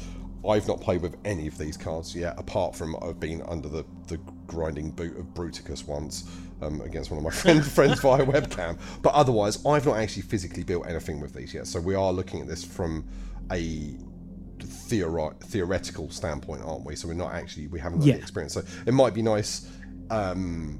I've 0.47 0.67
not 0.67 0.81
played 0.81 1.01
with 1.01 1.15
any 1.23 1.47
of 1.47 1.57
these 1.57 1.77
cards 1.77 2.15
yet, 2.15 2.37
apart 2.37 2.75
from 2.75 2.95
I've 3.01 3.19
been 3.19 3.41
under 3.43 3.69
the, 3.69 3.85
the 4.07 4.17
grinding 4.47 4.91
boot 4.91 5.17
of 5.17 5.25
Bruticus 5.33 5.87
once 5.87 6.29
um, 6.63 6.81
against 6.81 7.11
one 7.11 7.17
of 7.17 7.23
my 7.23 7.29
friend, 7.41 7.65
friends 7.65 7.99
via 7.99 8.25
webcam. 8.25 8.77
But 9.01 9.13
otherwise, 9.13 9.63
I've 9.65 9.85
not 9.85 9.97
actually 9.97 10.23
physically 10.23 10.63
built 10.63 10.87
anything 10.87 11.19
with 11.19 11.33
these 11.33 11.53
yet. 11.53 11.67
So 11.67 11.79
we 11.79 11.95
are 11.95 12.11
looking 12.11 12.41
at 12.41 12.47
this 12.47 12.63
from 12.63 13.05
a 13.51 13.95
theori- 14.59 15.39
theoretical 15.43 16.09
standpoint, 16.09 16.63
aren't 16.63 16.85
we? 16.85 16.95
So 16.95 17.07
we're 17.07 17.13
not 17.15 17.33
actually 17.33 17.67
we 17.67 17.79
haven't 17.79 17.99
got 17.99 18.07
Yeah. 18.07 18.13
the 18.15 18.21
experience. 18.21 18.53
So 18.53 18.63
it 18.85 18.93
might 18.93 19.13
be 19.13 19.21
nice. 19.21 19.67
Um, 20.09 20.79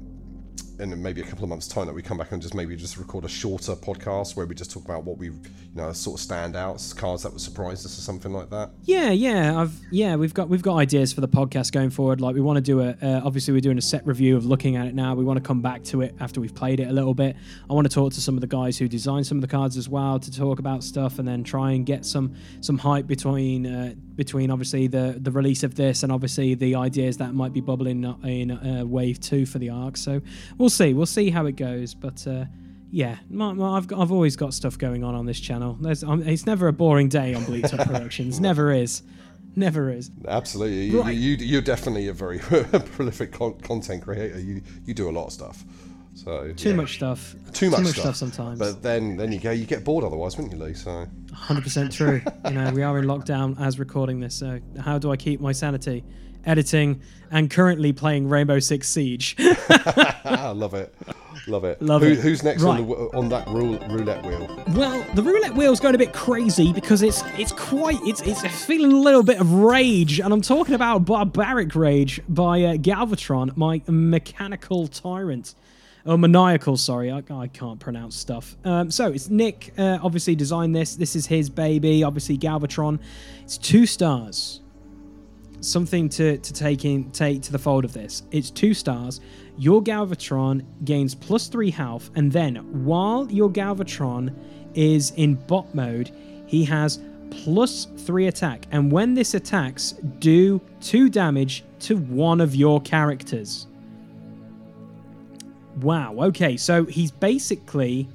in 0.78 1.02
maybe 1.02 1.20
a 1.20 1.24
couple 1.24 1.44
of 1.44 1.50
months' 1.50 1.68
time 1.68 1.86
that 1.86 1.94
we 1.94 2.02
come 2.02 2.18
back 2.18 2.32
and 2.32 2.42
just 2.42 2.54
maybe 2.54 2.76
just 2.76 2.96
record 2.96 3.24
a 3.24 3.28
shorter 3.28 3.74
podcast 3.74 4.36
where 4.36 4.46
we 4.46 4.54
just 4.54 4.70
talk 4.70 4.84
about 4.84 5.04
what 5.04 5.18
we, 5.18 5.26
you 5.26 5.40
know, 5.74 5.92
sort 5.92 6.20
of 6.20 6.26
standouts, 6.26 6.96
cards 6.96 7.22
that 7.22 7.32
would 7.32 7.40
surprise 7.40 7.84
us 7.84 7.98
or 7.98 8.00
something 8.00 8.32
like 8.32 8.50
that. 8.50 8.70
Yeah, 8.82 9.10
yeah, 9.10 9.60
I've 9.60 9.74
yeah, 9.90 10.16
we've 10.16 10.34
got 10.34 10.48
we've 10.48 10.62
got 10.62 10.76
ideas 10.76 11.12
for 11.12 11.20
the 11.20 11.28
podcast 11.28 11.72
going 11.72 11.90
forward. 11.90 12.20
Like 12.20 12.34
we 12.34 12.40
want 12.40 12.56
to 12.56 12.62
do 12.62 12.80
a 12.80 12.96
uh, 13.02 13.20
obviously 13.24 13.54
we're 13.54 13.60
doing 13.60 13.78
a 13.78 13.82
set 13.82 14.06
review 14.06 14.36
of 14.36 14.44
looking 14.46 14.76
at 14.76 14.86
it 14.86 14.94
now. 14.94 15.14
We 15.14 15.24
want 15.24 15.36
to 15.36 15.46
come 15.46 15.62
back 15.62 15.84
to 15.84 16.02
it 16.02 16.14
after 16.20 16.40
we've 16.40 16.54
played 16.54 16.80
it 16.80 16.88
a 16.88 16.92
little 16.92 17.14
bit. 17.14 17.36
I 17.68 17.72
want 17.72 17.88
to 17.88 17.94
talk 17.94 18.12
to 18.14 18.20
some 18.20 18.34
of 18.34 18.40
the 18.40 18.46
guys 18.46 18.78
who 18.78 18.88
designed 18.88 19.26
some 19.26 19.38
of 19.38 19.42
the 19.42 19.48
cards 19.48 19.76
as 19.76 19.88
well 19.88 20.18
to 20.18 20.30
talk 20.30 20.58
about 20.58 20.82
stuff 20.82 21.18
and 21.18 21.26
then 21.26 21.44
try 21.44 21.72
and 21.72 21.86
get 21.86 22.04
some 22.04 22.34
some 22.60 22.78
hype 22.78 23.06
between 23.06 23.66
uh, 23.66 23.94
between 24.16 24.50
obviously 24.50 24.86
the 24.86 25.16
the 25.18 25.30
release 25.30 25.62
of 25.62 25.74
this 25.74 26.02
and 26.02 26.12
obviously 26.12 26.54
the 26.54 26.74
ideas 26.74 27.16
that 27.18 27.34
might 27.34 27.52
be 27.52 27.60
bubbling 27.60 28.04
in 28.24 28.50
uh, 28.50 28.84
wave 28.84 29.20
2 29.20 29.46
for 29.46 29.58
the 29.58 29.70
arc. 29.70 29.96
So 29.96 30.20
we'll 30.58 30.63
see. 30.70 30.94
We'll 30.94 31.06
see 31.06 31.30
how 31.30 31.46
it 31.46 31.56
goes, 31.56 31.94
but 31.94 32.26
uh 32.26 32.44
yeah, 32.90 33.16
my, 33.28 33.52
my, 33.54 33.76
I've 33.76 33.88
got, 33.88 33.98
I've 34.00 34.12
always 34.12 34.36
got 34.36 34.54
stuff 34.54 34.78
going 34.78 35.02
on 35.02 35.16
on 35.16 35.26
this 35.26 35.40
channel. 35.40 35.76
There's, 35.80 36.04
um, 36.04 36.22
it's 36.22 36.46
never 36.46 36.68
a 36.68 36.72
boring 36.72 37.08
day 37.08 37.34
on 37.34 37.44
Bleed 37.44 37.64
Up 37.74 37.84
Productions. 37.88 38.38
Never 38.38 38.70
is, 38.72 39.02
never 39.56 39.90
is. 39.90 40.12
Absolutely, 40.28 40.84
you, 40.84 41.02
Right. 41.02 41.12
you, 41.16 41.34
you're 41.34 41.60
definitely 41.60 42.06
a 42.06 42.12
very 42.12 42.38
prolific 42.92 43.32
con- 43.32 43.58
content 43.62 44.04
creator. 44.04 44.38
You 44.38 44.62
you 44.84 44.94
do 44.94 45.08
a 45.08 45.10
lot 45.10 45.26
of 45.26 45.32
stuff. 45.32 45.64
So 46.24 46.52
Too 46.56 46.70
yeah. 46.70 46.74
much 46.76 46.94
stuff. 46.94 47.34
too 47.52 47.70
much, 47.70 47.86
stuff, 47.86 48.16
sometimes. 48.16 48.58
But 48.58 48.82
then 48.82 49.16
then 49.16 49.30
you 49.30 49.38
go 49.38 49.50
you 49.50 49.66
get 49.66 49.84
bored 49.84 50.04
otherwise, 50.04 50.36
wouldn't 50.38 50.54
you, 50.58 50.64
Lee? 50.64 50.74
So 50.74 51.06
100% 51.32 51.92
true. 51.92 52.22
you 52.46 52.50
know, 52.54 52.70
we 52.72 52.82
are 52.82 52.98
in 52.98 53.04
lockdown 53.04 53.60
as 53.60 53.78
recording 53.78 54.20
this. 54.20 54.34
So 54.34 54.60
how 54.80 54.98
do 54.98 55.12
I 55.12 55.16
keep 55.16 55.40
my 55.40 55.52
sanity? 55.52 56.02
Editing 56.46 57.00
and 57.30 57.50
currently 57.50 57.92
playing 57.94 58.28
Rainbow 58.28 58.58
Six 58.58 58.86
Siege. 58.88 59.34
ah, 59.40 60.52
love 60.54 60.74
it, 60.74 60.94
love 61.46 61.64
it. 61.64 61.80
Love 61.80 62.02
Who, 62.02 62.08
it. 62.08 62.18
Who's 62.18 62.42
next 62.42 62.62
Right. 62.62 62.80
on 62.80 62.86
the 62.86 62.94
on 63.16 63.28
that 63.30 63.48
roulette 63.48 64.22
wheel? 64.26 64.64
well, 64.74 65.02
the 65.14 65.22
roulette 65.22 65.54
wheel's 65.54 65.80
going 65.80 65.94
a 65.94 65.98
bit 65.98 66.12
crazy 66.12 66.70
because 66.72 67.00
it's 67.02 67.22
it's 67.38 67.52
quite 67.52 67.98
it's 68.02 68.20
it's 68.22 68.42
feeling 68.66 68.92
a 68.92 68.96
little 69.00 69.22
bit 69.22 69.40
of 69.40 69.52
rage, 69.52 70.20
and 70.20 70.32
I'm 70.34 70.42
talking 70.42 70.74
about 70.74 71.06
barbaric 71.06 71.74
rage 71.74 72.20
by 72.28 72.62
uh, 72.62 72.74
Galvatron, 72.76 73.56
my 73.56 73.80
mechanical 73.88 74.86
tyrant. 74.88 75.54
Oh, 76.06 76.18
maniacal. 76.18 76.76
Sorry, 76.76 77.10
I, 77.10 77.22
I 77.30 77.46
can't 77.48 77.80
pronounce 77.80 78.14
stuff. 78.14 78.56
Um, 78.64 78.90
so 78.90 79.10
it's 79.10 79.30
Nick. 79.30 79.72
Uh, 79.78 79.98
obviously 80.02 80.34
designed 80.34 80.76
this. 80.76 80.96
This 80.96 81.16
is 81.16 81.26
his 81.26 81.48
baby. 81.48 82.04
Obviously 82.04 82.36
Galvatron. 82.36 83.00
It's 83.42 83.56
two 83.56 83.86
stars. 83.86 84.60
Something 85.60 86.10
to 86.10 86.36
to 86.36 86.52
take 86.52 86.84
in 86.84 87.10
take 87.10 87.40
to 87.42 87.52
the 87.52 87.58
fold 87.58 87.86
of 87.86 87.94
this. 87.94 88.22
It's 88.30 88.50
two 88.50 88.74
stars. 88.74 89.22
Your 89.56 89.82
Galvatron 89.82 90.64
gains 90.84 91.14
plus 91.14 91.46
three 91.46 91.70
health, 91.70 92.10
and 92.16 92.30
then 92.30 92.56
while 92.84 93.26
your 93.30 93.48
Galvatron 93.48 94.34
is 94.74 95.12
in 95.12 95.36
bot 95.36 95.74
mode, 95.74 96.10
he 96.46 96.64
has 96.64 97.00
plus 97.30 97.86
three 97.98 98.26
attack. 98.26 98.66
And 98.72 98.92
when 98.92 99.14
this 99.14 99.32
attacks, 99.32 99.92
do 100.18 100.60
two 100.82 101.08
damage 101.08 101.64
to 101.80 101.96
one 101.96 102.42
of 102.42 102.54
your 102.54 102.80
characters. 102.82 103.66
Wow. 105.80 106.14
Okay, 106.18 106.56
so 106.56 106.84
he's 106.84 107.10
basically 107.10 108.08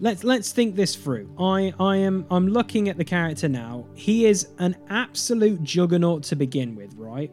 let's 0.00 0.24
let's 0.24 0.52
think 0.52 0.76
this 0.76 0.94
through. 0.94 1.28
I 1.38 1.72
I 1.78 1.96
am 1.96 2.26
I'm 2.30 2.48
looking 2.48 2.88
at 2.88 2.96
the 2.96 3.04
character 3.04 3.48
now. 3.48 3.86
He 3.94 4.26
is 4.26 4.48
an 4.58 4.76
absolute 4.88 5.62
juggernaut 5.62 6.22
to 6.24 6.36
begin 6.36 6.74
with, 6.74 6.94
right? 6.96 7.30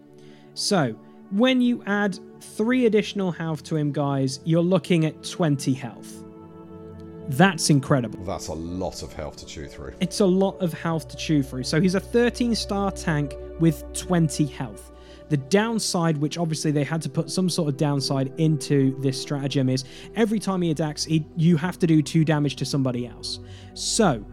So, 0.54 0.94
when 1.32 1.62
you 1.62 1.82
add 1.88 2.20
3 2.42 2.86
additional 2.86 3.32
health 3.32 3.64
to 3.64 3.78
him, 3.78 3.92
guys, 3.92 4.42
you're 4.44 4.62
looking 4.62 5.06
at 5.06 5.24
20 5.24 5.74
health. 5.74 6.24
That's 7.30 7.70
incredible. 7.70 8.24
That's 8.26 8.48
a 8.48 8.54
lot 8.54 9.04
of 9.04 9.14
health 9.14 9.38
to 9.38 9.46
chew 9.46 9.68
through. 9.68 9.94
It's 10.02 10.20
a 10.20 10.26
lot 10.26 10.60
of 10.60 10.74
health 10.74 11.08
to 11.10 11.16
chew 11.16 11.42
through. 11.42 11.64
So 11.64 11.80
he's 11.80 11.96
a 11.96 12.00
13 12.00 12.54
star 12.56 12.92
tank 12.92 13.36
with 13.60 13.86
20 13.94 14.46
health. 14.46 14.91
The 15.32 15.38
downside, 15.38 16.17
which 16.17 16.38
obviously 16.38 16.72
they 16.72 16.84
had 16.84 17.02
to 17.04 17.10
put 17.10 17.32
some 17.32 17.50
sort 17.50 17.70
of 17.70 17.78
downside 17.78 18.34
into 18.38 19.00
this 19.00 19.22
stratagem, 19.22 19.70
is 19.70 19.86
every 20.13 20.39
time 20.39 20.62
he 20.62 20.72
attacks, 20.72 21.06
he, 21.06 21.26
you 21.38 21.56
have 21.56 21.80
to 21.80 21.88
do 21.88 22.02
two 22.02 22.26
damage 22.26 22.58
to 22.58 22.65
somebody 22.65 23.08
else. 23.08 23.39
So 23.74 24.26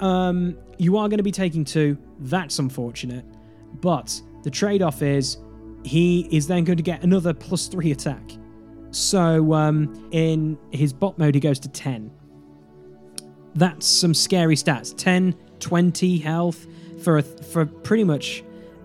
um, 0.00 0.58
you 0.76 0.98
are 0.98 1.08
going 1.08 1.16
to 1.16 1.22
be 1.22 1.32
taking 1.32 1.64
two. 1.64 1.96
That's 2.18 2.58
unfortunate. 2.58 3.24
But 3.80 4.20
the 4.42 4.50
trade 4.50 4.82
off 4.82 5.00
is 5.00 5.38
he 5.84 6.28
is 6.30 6.46
then 6.46 6.64
going 6.64 6.76
to 6.76 6.82
get 6.82 7.02
another 7.02 7.32
plus 7.32 7.66
three 7.66 7.90
attack. 7.90 8.32
So 8.90 9.54
um, 9.54 10.06
in 10.12 10.58
his 10.70 10.92
bot 10.92 11.18
mode, 11.18 11.34
he 11.34 11.40
goes 11.40 11.58
to 11.60 11.70
10 11.70 12.10
that's 13.54 13.86
some 13.86 14.14
scary 14.14 14.56
stats 14.56 14.96
10 14.96 15.34
20 15.60 16.18
health 16.18 16.66
for 17.02 17.18
a, 17.18 17.22
for 17.22 17.66
pretty 17.66 18.04
much 18.04 18.42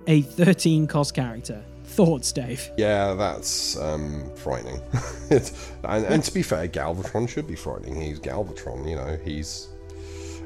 a 0.08 0.22
13 0.22 0.88
cost 0.88 1.14
character 1.14 1.64
thoughts 1.84 2.32
dave 2.32 2.70
Yeah, 2.78 3.14
that's 3.14 3.78
um, 3.78 4.30
frightening. 4.36 4.82
And, 5.84 6.06
and 6.06 6.24
to 6.24 6.34
be 6.34 6.42
fair, 6.42 6.68
Galvatron 6.68 7.30
should 7.30 7.48
be 7.48 7.56
frightening. 7.56 8.00
He's 8.02 8.20
Galvatron, 8.20 8.90
you 8.90 8.96
know. 8.96 9.18
He's 9.24 9.70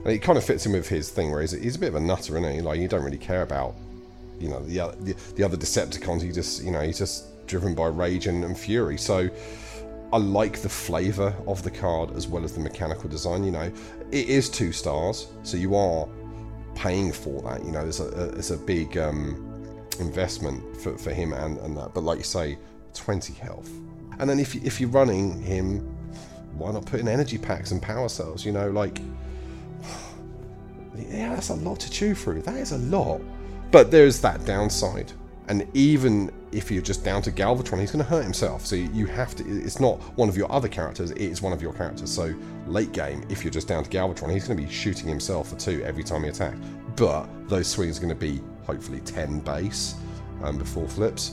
and 0.03 0.07
it 0.07 0.19
kind 0.19 0.37
of 0.37 0.43
fits 0.43 0.65
in 0.65 0.71
with 0.71 0.87
his 0.87 1.09
thing 1.09 1.31
where 1.31 1.41
he's, 1.41 1.51
he's 1.51 1.75
a 1.75 1.79
bit 1.79 1.89
of 1.89 1.95
a 1.95 1.99
nutter, 1.99 2.37
isn't 2.37 2.51
he? 2.51 2.61
Like 2.61 2.79
you 2.79 2.87
don't 2.87 3.03
really 3.03 3.17
care 3.17 3.43
about, 3.43 3.75
you 4.39 4.49
know, 4.49 4.63
the 4.63 4.79
other 4.79 4.95
the, 5.01 5.13
the 5.35 5.43
other 5.43 5.57
Decepticons. 5.57 6.21
He 6.21 6.31
just, 6.31 6.63
you 6.63 6.71
know, 6.71 6.81
he's 6.81 6.97
just 6.97 7.45
driven 7.47 7.75
by 7.75 7.87
rage 7.87 8.27
and, 8.27 8.43
and 8.43 8.57
fury. 8.57 8.97
So 8.97 9.29
I 10.13 10.17
like 10.17 10.61
the 10.61 10.69
flavour 10.69 11.33
of 11.47 11.63
the 11.63 11.71
card 11.71 12.15
as 12.15 12.27
well 12.27 12.43
as 12.43 12.53
the 12.53 12.59
mechanical 12.59 13.09
design. 13.09 13.43
You 13.43 13.51
know, 13.51 13.71
it 14.11 14.27
is 14.27 14.49
two 14.49 14.71
stars, 14.71 15.27
so 15.43 15.57
you 15.57 15.75
are 15.75 16.07
paying 16.75 17.11
for 17.11 17.41
that. 17.43 17.63
You 17.63 17.71
know, 17.71 17.81
a, 17.81 18.03
a 18.03 18.23
it's 18.37 18.51
a 18.51 18.57
big 18.57 18.97
um, 18.97 19.50
investment 19.99 20.77
for, 20.77 20.97
for 20.97 21.11
him 21.11 21.33
and, 21.33 21.57
and 21.59 21.77
that. 21.77 21.93
But 21.93 22.03
like 22.03 22.17
you 22.17 22.23
say, 22.23 22.57
20 22.93 23.33
health. 23.33 23.69
And 24.19 24.29
then 24.29 24.39
if, 24.39 24.55
you, 24.55 24.61
if 24.63 24.79
you're 24.79 24.89
running 24.89 25.41
him, 25.41 25.79
why 26.57 26.71
not 26.71 26.85
put 26.85 26.99
in 26.99 27.07
energy 27.07 27.37
packs 27.37 27.71
and 27.71 27.81
power 27.81 28.09
cells? 28.09 28.45
You 28.45 28.51
know, 28.51 28.69
like, 28.69 28.99
yeah, 30.95 31.33
that's 31.33 31.49
a 31.49 31.55
lot 31.55 31.79
to 31.81 31.89
chew 31.89 32.13
through. 32.13 32.41
That 32.43 32.55
is 32.55 32.71
a 32.71 32.77
lot. 32.77 33.21
But 33.71 33.89
there's 33.89 34.19
that 34.21 34.45
downside. 34.45 35.11
And 35.47 35.67
even 35.73 36.31
if 36.51 36.69
you're 36.69 36.81
just 36.81 37.03
down 37.03 37.21
to 37.23 37.31
Galvatron, 37.31 37.79
he's 37.79 37.91
going 37.91 38.03
to 38.03 38.09
hurt 38.09 38.23
himself. 38.23 38.65
So 38.65 38.75
you 38.75 39.05
have 39.07 39.35
to. 39.35 39.43
It's 39.47 39.79
not 39.79 39.99
one 40.17 40.29
of 40.29 40.37
your 40.37 40.51
other 40.51 40.67
characters. 40.67 41.11
It 41.11 41.21
is 41.21 41.41
one 41.41 41.53
of 41.53 41.61
your 41.61 41.73
characters. 41.73 42.11
So 42.11 42.33
late 42.67 42.91
game, 42.91 43.23
if 43.29 43.43
you're 43.43 43.51
just 43.51 43.67
down 43.67 43.83
to 43.83 43.89
Galvatron, 43.89 44.31
he's 44.31 44.47
going 44.47 44.57
to 44.57 44.63
be 44.63 44.69
shooting 44.69 45.07
himself 45.07 45.49
for 45.49 45.55
two 45.55 45.81
every 45.83 46.03
time 46.03 46.23
he 46.23 46.29
attacks. 46.29 46.57
But 46.95 47.27
those 47.49 47.67
swings 47.67 47.97
are 47.97 48.01
going 48.01 48.13
to 48.13 48.15
be 48.15 48.41
hopefully 48.65 49.01
10 49.01 49.39
base 49.39 49.95
um, 50.43 50.57
before 50.57 50.87
flips, 50.87 51.31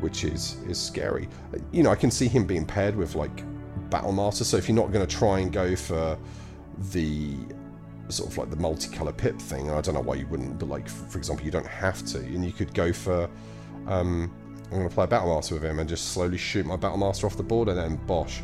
which 0.00 0.24
is 0.24 0.56
is 0.66 0.80
scary. 0.80 1.28
You 1.72 1.82
know, 1.82 1.90
I 1.90 1.96
can 1.96 2.10
see 2.10 2.28
him 2.28 2.46
being 2.46 2.64
paired 2.64 2.96
with 2.96 3.14
like 3.14 3.36
Battle 3.90 4.12
Battlemaster. 4.12 4.44
So 4.44 4.56
if 4.56 4.68
you're 4.68 4.76
not 4.76 4.92
going 4.92 5.06
to 5.06 5.16
try 5.16 5.40
and 5.40 5.52
go 5.52 5.76
for 5.76 6.18
the 6.92 7.36
sort 8.08 8.30
of 8.30 8.38
like 8.38 8.50
the 8.50 8.56
multicolour 8.56 9.16
pip 9.16 9.38
thing. 9.38 9.70
I 9.70 9.80
don't 9.80 9.94
know 9.94 10.00
why 10.00 10.14
you 10.14 10.26
wouldn't, 10.26 10.58
but 10.58 10.68
like 10.68 10.88
for 10.88 11.18
example, 11.18 11.44
you 11.44 11.50
don't 11.50 11.66
have 11.66 12.04
to, 12.06 12.18
and 12.18 12.44
you 12.44 12.52
could 12.52 12.74
go 12.74 12.92
for. 12.92 13.28
Um, 13.86 14.32
I'm 14.70 14.76
going 14.76 14.88
to 14.88 14.94
play 14.94 15.04
a 15.04 15.08
Battlemaster 15.08 15.52
with 15.52 15.64
him 15.64 15.78
and 15.78 15.88
just 15.88 16.12
slowly 16.12 16.36
shoot 16.36 16.66
my 16.66 16.76
Battlemaster 16.76 17.24
off 17.24 17.36
the 17.36 17.42
board, 17.42 17.68
and 17.68 17.78
then 17.78 17.96
bosh. 18.06 18.42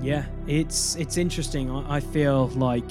Yeah, 0.00 0.24
it's 0.46 0.96
it's 0.96 1.16
interesting. 1.16 1.70
I 1.70 2.00
feel 2.00 2.48
like, 2.48 2.90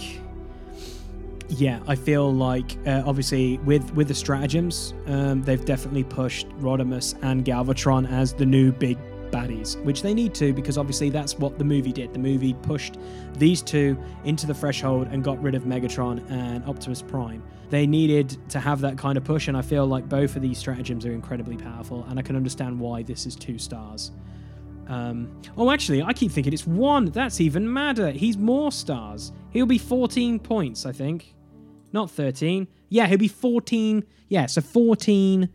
yeah, 1.49 1.79
I 1.87 1.95
feel 1.95 2.33
like 2.33 2.77
uh, 2.87 3.03
obviously 3.05 3.57
with 3.59 3.93
with 3.93 4.07
the 4.07 4.15
stratagems, 4.15 4.93
um, 5.07 5.43
they've 5.43 5.63
definitely 5.63 6.03
pushed 6.03 6.49
Rodimus 6.59 7.17
and 7.21 7.45
Galvatron 7.45 8.09
as 8.11 8.33
the 8.33 8.45
new 8.45 8.71
big 8.71 8.97
baddies, 9.31 9.81
which 9.83 10.01
they 10.01 10.13
need 10.13 10.33
to 10.35 10.53
because 10.53 10.77
obviously 10.77 11.09
that's 11.09 11.37
what 11.37 11.57
the 11.57 11.63
movie 11.63 11.91
did. 11.91 12.13
The 12.13 12.19
movie 12.19 12.53
pushed 12.53 12.97
these 13.37 13.61
two 13.61 13.97
into 14.23 14.47
the 14.47 14.53
threshold 14.53 15.07
and 15.11 15.23
got 15.23 15.41
rid 15.41 15.55
of 15.55 15.63
Megatron 15.63 16.29
and 16.31 16.63
Optimus 16.65 17.01
Prime. 17.01 17.43
They 17.69 17.85
needed 17.85 18.37
to 18.49 18.59
have 18.59 18.81
that 18.81 18.97
kind 18.97 19.17
of 19.17 19.23
push, 19.23 19.47
and 19.47 19.57
I 19.57 19.61
feel 19.61 19.85
like 19.85 20.07
both 20.07 20.35
of 20.35 20.41
these 20.41 20.57
stratagems 20.57 21.05
are 21.05 21.11
incredibly 21.11 21.57
powerful, 21.57 22.05
and 22.09 22.19
I 22.19 22.21
can 22.21 22.35
understand 22.35 22.79
why 22.79 23.03
this 23.03 23.25
is 23.25 23.35
two 23.35 23.57
stars. 23.57 24.11
Um, 24.87 25.41
oh, 25.57 25.71
actually, 25.71 26.03
I 26.03 26.13
keep 26.13 26.31
thinking 26.31 26.53
it's 26.53 26.67
one. 26.67 27.05
That's 27.05 27.41
even 27.41 27.71
madder. 27.71 28.11
He's 28.11 28.37
more 28.37 28.71
stars. 28.71 29.31
He'll 29.49 29.65
be 29.65 29.79
14 29.79 30.39
points, 30.39 30.85
I 30.85 30.91
think. 30.91 31.34
Not 31.95 32.11
13. 32.11 32.67
Yeah, 32.89 33.07
he'll 33.07 33.17
be 33.17 33.29
14. 33.29 34.03
Yeah, 34.27 34.47
so 34.47 34.59
14 34.59 35.47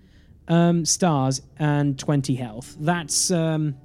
um, 0.49 0.87
stars 0.87 1.43
and 1.59 1.99
20 1.99 2.35
health. 2.35 2.79
That's, 2.81 3.31
um, 3.31 3.77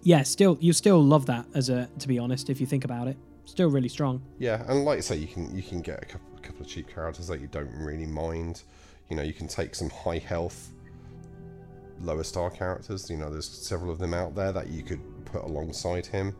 yeah, 0.00 0.22
still, 0.22 0.56
you 0.58 0.72
still 0.72 1.04
love 1.04 1.26
that 1.26 1.44
as 1.54 1.68
a, 1.68 1.86
to 1.98 2.08
be 2.08 2.18
honest, 2.18 2.48
if 2.48 2.62
you 2.62 2.66
think 2.66 2.86
about 2.86 3.08
it. 3.08 3.18
Still 3.44 3.68
really 3.68 3.90
strong. 3.90 4.22
Yeah, 4.38 4.64
and 4.68 4.86
like 4.86 4.96
I 4.96 5.00
say, 5.02 5.16
you 5.16 5.26
can 5.26 5.54
you 5.54 5.62
can 5.62 5.82
get 5.82 6.02
a 6.02 6.06
couple, 6.06 6.26
a 6.38 6.40
couple 6.40 6.62
of 6.62 6.66
cheap 6.66 6.88
characters 6.88 7.28
that 7.28 7.40
you 7.40 7.46
don't 7.46 7.70
really 7.74 8.06
mind. 8.06 8.62
You 9.10 9.16
know, 9.16 9.22
you 9.22 9.34
can 9.34 9.46
take 9.46 9.74
some 9.74 9.90
high 9.90 10.18
health, 10.18 10.72
lower 12.00 12.24
star 12.24 12.50
characters. 12.50 13.08
You 13.10 13.18
know, 13.18 13.30
there's 13.30 13.48
several 13.48 13.92
of 13.92 13.98
them 13.98 14.14
out 14.14 14.34
there 14.34 14.50
that 14.50 14.68
you 14.68 14.82
could 14.82 15.00
put 15.26 15.44
alongside 15.44 16.06
him, 16.06 16.34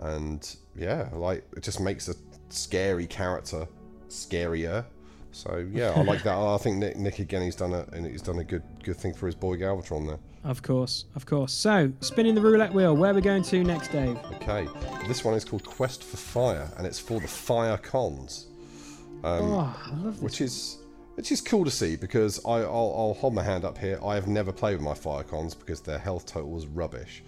and 0.00 0.56
yeah, 0.76 1.08
like 1.12 1.46
it 1.56 1.62
just 1.62 1.80
makes 1.80 2.08
a 2.08 2.14
scary 2.50 3.06
character 3.06 3.66
scarier. 4.12 4.84
So 5.32 5.66
yeah, 5.72 5.92
I 5.96 6.02
like 6.02 6.22
that. 6.24 6.36
I 6.36 6.58
think 6.58 6.76
Nick, 6.76 6.96
Nick 6.96 7.18
again, 7.18 7.42
he's 7.42 7.56
done 7.56 7.72
a 7.72 7.86
and 7.92 8.06
he's 8.06 8.22
done 8.22 8.38
a 8.38 8.44
good 8.44 8.62
good 8.82 8.96
thing 8.96 9.14
for 9.14 9.26
his 9.26 9.34
boy 9.34 9.56
Galvatron 9.56 10.06
there. 10.06 10.18
Of 10.44 10.62
course, 10.62 11.04
of 11.14 11.24
course. 11.24 11.52
So, 11.52 11.92
spinning 12.00 12.34
the 12.34 12.40
roulette 12.40 12.72
wheel, 12.74 12.96
where 12.96 13.12
are 13.12 13.14
we 13.14 13.20
going 13.20 13.44
to 13.44 13.62
next, 13.62 13.92
Dave? 13.92 14.18
Okay, 14.34 14.66
this 15.06 15.24
one 15.24 15.34
is 15.34 15.44
called 15.44 15.64
Quest 15.64 16.02
for 16.02 16.16
Fire, 16.16 16.68
and 16.76 16.86
it's 16.86 16.98
for 16.98 17.20
the 17.20 17.28
Fire 17.28 17.78
Cons. 17.78 18.48
oh, 19.22 19.76
I 19.86 19.94
love 19.96 20.14
this. 20.14 20.22
which 20.22 20.40
is 20.40 20.78
which 21.14 21.30
is 21.30 21.40
cool 21.40 21.64
to 21.64 21.70
see 21.70 21.94
because 21.94 22.44
I, 22.44 22.58
I'll, 22.58 22.94
I'll 22.96 23.16
hold 23.18 23.34
my 23.34 23.42
hand 23.42 23.64
up 23.64 23.78
here. 23.78 24.00
I 24.04 24.14
have 24.16 24.26
never 24.26 24.52
played 24.52 24.74
with 24.74 24.82
my 24.82 24.94
Fire 24.94 25.22
Cons 25.22 25.54
because 25.54 25.80
their 25.80 25.98
health 25.98 26.26
total 26.26 26.50
was 26.50 26.66
rubbish, 26.66 27.22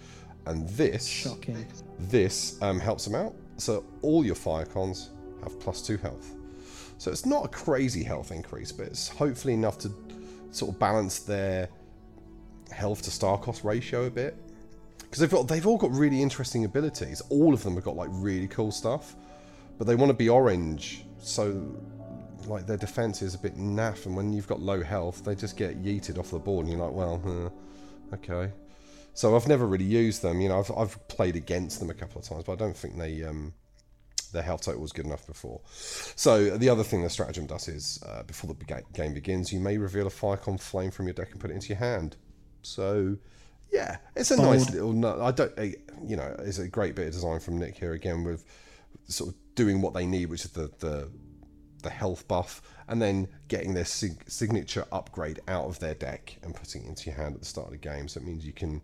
and 0.45 0.67
this 0.69 1.07
Shocking. 1.07 1.65
this 1.97 2.61
um, 2.61 2.79
helps 2.79 3.05
them 3.05 3.15
out. 3.15 3.33
So 3.57 3.85
all 4.01 4.25
your 4.25 4.35
Fire 4.35 4.65
Cons 4.65 5.11
have 5.41 5.57
plus 5.59 5.81
two 5.81 5.97
health. 5.97 6.34
So 6.97 7.11
it's 7.11 7.25
not 7.25 7.45
a 7.45 7.47
crazy 7.49 8.03
health 8.03 8.31
increase, 8.31 8.71
but 8.71 8.87
it's 8.87 9.07
hopefully 9.07 9.53
enough 9.53 9.77
to 9.79 9.91
sort 10.51 10.73
of 10.73 10.79
balance 10.79 11.19
their 11.19 11.69
health 12.71 13.01
to 13.03 13.11
star 13.11 13.37
cost 13.37 13.63
ratio 13.63 14.05
a 14.05 14.09
bit. 14.09 14.35
Because 14.99 15.19
they've 15.19 15.29
got 15.29 15.47
they've 15.47 15.67
all 15.67 15.77
got 15.77 15.91
really 15.91 16.21
interesting 16.21 16.65
abilities. 16.65 17.21
All 17.29 17.53
of 17.53 17.63
them 17.63 17.75
have 17.75 17.83
got 17.83 17.95
like 17.95 18.09
really 18.11 18.47
cool 18.47 18.71
stuff, 18.71 19.15
but 19.77 19.87
they 19.87 19.95
want 19.95 20.09
to 20.09 20.15
be 20.15 20.29
orange. 20.29 21.05
So 21.19 21.75
like 22.47 22.65
their 22.65 22.77
defense 22.77 23.21
is 23.21 23.35
a 23.35 23.37
bit 23.37 23.57
naff, 23.57 24.05
and 24.05 24.15
when 24.15 24.33
you've 24.33 24.47
got 24.47 24.61
low 24.61 24.83
health, 24.83 25.23
they 25.23 25.35
just 25.35 25.57
get 25.57 25.83
yeeted 25.83 26.17
off 26.17 26.31
the 26.31 26.39
board, 26.39 26.65
and 26.65 26.75
you're 26.75 26.85
like, 26.85 26.95
well, 26.95 27.51
uh, 28.11 28.15
okay. 28.15 28.51
So 29.13 29.35
I've 29.35 29.47
never 29.47 29.65
really 29.65 29.85
used 29.85 30.21
them. 30.21 30.41
You 30.41 30.49
know, 30.49 30.59
I've, 30.59 30.71
I've 30.75 31.07
played 31.07 31.37
against 31.37 31.79
them 31.79 31.89
a 31.89 31.93
couple 31.93 32.19
of 32.19 32.27
times, 32.27 32.43
but 32.43 32.53
I 32.53 32.55
don't 32.55 32.75
think 32.75 32.97
they 32.97 33.23
um, 33.23 33.53
their 34.35 34.43
health 34.43 34.61
total 34.61 34.81
was 34.81 34.91
good 34.91 35.05
enough 35.05 35.25
before. 35.25 35.61
So 36.15 36.57
the 36.57 36.69
other 36.69 36.83
thing 36.83 37.01
the 37.01 37.09
stratagem 37.09 37.47
does 37.47 37.67
is 37.67 37.99
uh, 38.05 38.23
before 38.23 38.53
the 38.53 38.83
game 38.93 39.13
begins, 39.13 39.51
you 39.51 39.59
may 39.59 39.77
reveal 39.77 40.05
a 40.05 40.11
Firecon 40.11 40.59
flame 40.59 40.91
from 40.91 41.07
your 41.07 41.13
deck 41.13 41.31
and 41.31 41.39
put 41.39 41.49
it 41.49 41.55
into 41.55 41.69
your 41.69 41.77
hand. 41.77 42.15
So 42.61 43.17
yeah, 43.71 43.97
it's 44.15 44.31
a 44.31 44.37
nice 44.37 44.69
little. 44.69 45.05
I 45.21 45.31
don't, 45.31 45.51
uh, 45.57 45.63
you 46.03 46.15
know, 46.15 46.35
it's 46.39 46.59
a 46.59 46.67
great 46.67 46.95
bit 46.95 47.07
of 47.07 47.13
design 47.13 47.39
from 47.39 47.57
Nick 47.57 47.77
here 47.77 47.93
again 47.93 48.23
with 48.23 48.45
sort 49.07 49.31
of 49.31 49.35
doing 49.55 49.81
what 49.81 49.93
they 49.93 50.05
need, 50.05 50.27
which 50.27 50.45
is 50.45 50.51
the 50.51 50.71
the 50.79 51.09
the 51.83 51.89
health 51.89 52.27
buff, 52.27 52.61
and 52.87 53.01
then 53.01 53.27
getting 53.47 53.73
their 53.73 53.85
sig- 53.85 54.23
signature 54.27 54.85
upgrade 54.91 55.39
out 55.47 55.65
of 55.65 55.79
their 55.79 55.93
deck 55.93 56.37
and 56.43 56.55
putting 56.55 56.83
it 56.85 56.89
into 56.89 57.09
your 57.09 57.15
hand 57.15 57.35
at 57.35 57.41
the 57.41 57.45
start 57.45 57.67
of 57.67 57.71
the 57.71 57.77
game. 57.77 58.07
So 58.07 58.19
it 58.19 58.25
means 58.25 58.45
you 58.45 58.53
can 58.53 58.81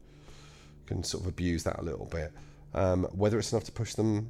can 0.88 1.04
sort 1.04 1.24
of 1.24 1.30
abuse 1.30 1.64
that 1.64 1.80
a 1.80 1.84
little 1.84 2.06
bit. 2.08 2.32
Um, 2.74 3.04
whether 3.12 3.38
it's 3.38 3.52
enough 3.52 3.66
to 3.66 3.72
push 3.72 3.96
them 3.96 4.30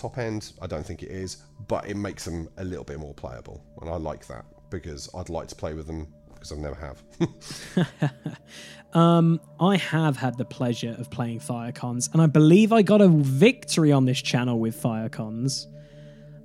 top 0.00 0.18
end, 0.18 0.52
I 0.62 0.66
don't 0.66 0.84
think 0.84 1.02
it 1.02 1.10
is, 1.10 1.38
but 1.68 1.88
it 1.88 1.96
makes 1.96 2.24
them 2.24 2.48
a 2.56 2.64
little 2.64 2.84
bit 2.84 2.98
more 2.98 3.14
playable, 3.14 3.62
and 3.80 3.90
I 3.90 3.96
like 3.96 4.26
that 4.28 4.44
because 4.70 5.08
I'd 5.14 5.28
like 5.28 5.48
to 5.48 5.54
play 5.54 5.74
with 5.74 5.86
them 5.86 6.06
because 6.32 6.52
I 6.52 6.56
never 6.56 6.74
have. 6.74 7.02
Um, 8.92 9.40
I 9.60 9.76
have 9.76 10.16
had 10.16 10.36
the 10.36 10.44
pleasure 10.44 10.96
of 10.98 11.10
playing 11.10 11.38
Firecons, 11.40 12.12
and 12.12 12.20
I 12.20 12.26
believe 12.26 12.72
I 12.72 12.82
got 12.82 13.00
a 13.00 13.08
victory 13.08 13.92
on 13.92 14.04
this 14.04 14.20
channel 14.20 14.58
with 14.58 14.80
Firecons. 14.80 15.66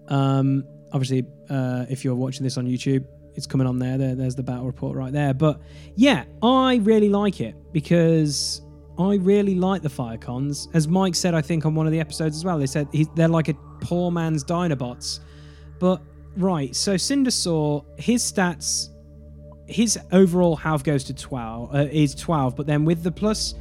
Um, 0.09 0.63
obviously, 0.91 1.25
uh, 1.49 1.85
if 1.89 2.05
you're 2.05 2.15
watching 2.15 2.43
this 2.43 2.57
on 2.57 2.67
YouTube, 2.67 3.05
it's 3.33 3.47
coming 3.47 3.67
on 3.67 3.79
there. 3.79 3.97
there. 3.97 4.15
There's 4.15 4.35
the 4.35 4.43
battle 4.43 4.65
report 4.65 4.95
right 4.95 5.11
there. 5.11 5.33
But 5.33 5.59
yeah, 5.95 6.25
I 6.41 6.75
really 6.83 7.09
like 7.09 7.41
it 7.41 7.55
because 7.73 8.61
I 8.97 9.15
really 9.15 9.55
like 9.55 9.81
the 9.81 9.89
Firecons. 9.89 10.67
As 10.73 10.87
Mike 10.87 11.15
said, 11.15 11.33
I 11.33 11.41
think 11.41 11.65
on 11.65 11.75
one 11.75 11.85
of 11.85 11.91
the 11.91 11.99
episodes 11.99 12.37
as 12.37 12.45
well, 12.45 12.57
they 12.57 12.65
said 12.65 12.87
he, 12.91 13.05
they're 13.15 13.27
like 13.27 13.49
a 13.49 13.53
poor 13.81 14.09
man's 14.11 14.43
Dinobots. 14.43 15.19
But 15.79 16.01
right, 16.37 16.73
so 16.75 16.95
Cindersaur, 16.95 17.83
his 17.99 18.23
stats 18.31 18.89
his 19.67 19.97
overall 20.11 20.55
health 20.55 20.83
goes 20.83 21.03
to 21.05 21.11
12 21.13 21.73
uh, 21.73 21.77
is 21.91 22.13
12 22.13 22.55
but 22.55 22.67
then 22.67 22.85
with 22.85 23.01
the 23.01 23.11
plus 23.11 23.55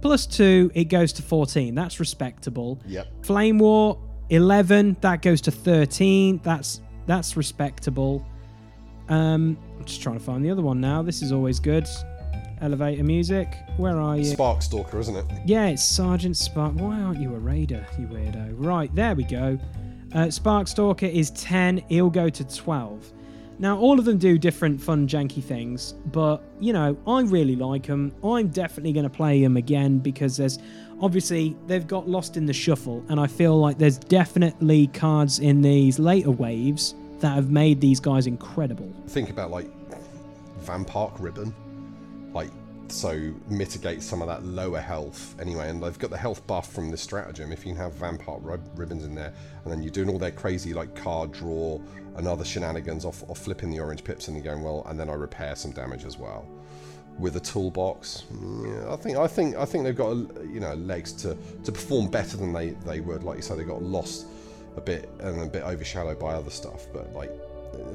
plus 0.00 0.24
2 0.24 0.70
it 0.74 0.84
goes 0.84 1.12
to 1.12 1.20
14 1.20 1.74
that's 1.74 2.00
respectable 2.00 2.80
Yep. 2.86 3.06
flame 3.26 3.58
war 3.58 4.00
11 4.30 4.96
that 5.02 5.20
goes 5.20 5.42
to 5.42 5.50
13 5.50 6.40
that's 6.42 6.80
that's 7.06 7.36
respectable 7.36 8.26
um 9.10 9.58
i'm 9.78 9.84
just 9.84 10.00
trying 10.00 10.16
to 10.18 10.24
find 10.24 10.42
the 10.42 10.50
other 10.50 10.62
one 10.62 10.80
now 10.80 11.02
this 11.02 11.20
is 11.20 11.32
always 11.32 11.60
good 11.60 11.86
elevator 12.62 13.04
music 13.04 13.58
where 13.76 13.98
are 13.98 14.16
you 14.16 14.24
Spark 14.24 14.62
Stalker, 14.62 14.98
isn't 15.00 15.16
it? 15.16 15.26
yeah, 15.44 15.66
it's 15.66 15.82
Sergeant 15.82 16.36
Spark. 16.36 16.74
Why 16.74 17.00
aren't 17.00 17.20
you 17.20 17.34
a 17.34 17.38
raider, 17.38 17.84
you 17.98 18.06
weirdo? 18.06 18.54
Right, 18.56 18.94
there 18.94 19.14
we 19.14 19.24
go. 19.24 19.58
Uh, 20.14 20.26
Sparkstalker 20.26 21.10
is 21.10 21.30
10, 21.30 21.78
he'll 21.88 22.10
go 22.10 22.28
to 22.28 22.44
12. 22.44 23.12
Now, 23.58 23.78
all 23.78 23.98
of 23.98 24.04
them 24.04 24.18
do 24.18 24.36
different 24.38 24.80
fun, 24.80 25.06
janky 25.06 25.42
things, 25.42 25.94
but 26.06 26.42
you 26.60 26.72
know, 26.72 26.96
I 27.06 27.22
really 27.22 27.56
like 27.56 27.86
them. 27.86 28.12
I'm 28.22 28.48
definitely 28.48 28.92
going 28.92 29.04
to 29.04 29.10
play 29.10 29.40
them 29.42 29.56
again 29.56 29.98
because 29.98 30.36
there's 30.36 30.58
obviously 31.00 31.56
they've 31.66 31.86
got 31.86 32.08
lost 32.08 32.36
in 32.36 32.44
the 32.44 32.52
shuffle, 32.52 33.04
and 33.08 33.18
I 33.20 33.26
feel 33.26 33.58
like 33.58 33.78
there's 33.78 33.98
definitely 33.98 34.88
cards 34.88 35.38
in 35.38 35.62
these 35.62 35.98
later 35.98 36.30
waves 36.30 36.94
that 37.20 37.34
have 37.34 37.50
made 37.50 37.80
these 37.80 38.00
guys 38.00 38.26
incredible. 38.26 38.92
Think 39.08 39.30
about 39.30 39.50
like 39.50 39.70
Vampark 40.64 41.12
Ribbon, 41.20 41.54
like 42.32 42.50
so 42.88 43.32
mitigate 43.48 44.02
some 44.02 44.20
of 44.20 44.28
that 44.28 44.44
lower 44.44 44.80
health 44.80 45.34
anyway. 45.40 45.68
And 45.68 45.82
they've 45.82 45.98
got 45.98 46.10
the 46.10 46.16
health 46.16 46.46
buff 46.46 46.72
from 46.72 46.90
this 46.90 47.00
stratagem. 47.00 47.52
If 47.52 47.64
you 47.64 47.72
can 47.72 47.80
have 47.80 47.94
vampire 47.94 48.38
rib- 48.40 48.68
ribbons 48.74 49.04
in 49.04 49.14
there, 49.14 49.32
and 49.64 49.72
then 49.72 49.82
you're 49.82 49.92
doing 49.92 50.10
all 50.10 50.18
their 50.18 50.30
crazy 50.30 50.74
like 50.74 50.94
card 50.94 51.32
draw 51.32 51.80
and 52.16 52.28
other 52.28 52.44
shenanigans 52.44 53.04
off, 53.04 53.28
off 53.30 53.38
flipping 53.38 53.70
the 53.70 53.80
orange 53.80 54.04
pips 54.04 54.28
and 54.28 54.36
you're 54.36 54.44
going 54.44 54.62
well, 54.62 54.84
and 54.88 54.98
then 54.98 55.08
I 55.08 55.14
repair 55.14 55.56
some 55.56 55.72
damage 55.72 56.04
as 56.04 56.18
well 56.18 56.46
with 57.18 57.36
a 57.36 57.40
toolbox. 57.40 58.24
Yeah, 58.64 58.92
I 58.92 58.96
think 58.96 59.16
I 59.16 59.26
think 59.26 59.56
I 59.56 59.64
think 59.64 59.84
they've 59.84 59.96
got 59.96 60.14
you 60.46 60.60
know 60.60 60.74
legs 60.74 61.12
to 61.14 61.36
to 61.64 61.72
perform 61.72 62.08
better 62.08 62.36
than 62.36 62.52
they 62.52 62.70
they 62.70 63.00
would. 63.00 63.22
Like 63.22 63.36
you 63.36 63.42
say, 63.42 63.56
they 63.56 63.64
got 63.64 63.82
lost 63.82 64.26
a 64.76 64.80
bit 64.80 65.10
and 65.20 65.40
a 65.40 65.46
bit 65.46 65.62
overshadowed 65.62 66.18
by 66.18 66.32
other 66.32 66.50
stuff. 66.50 66.86
But 66.92 67.12
like, 67.12 67.30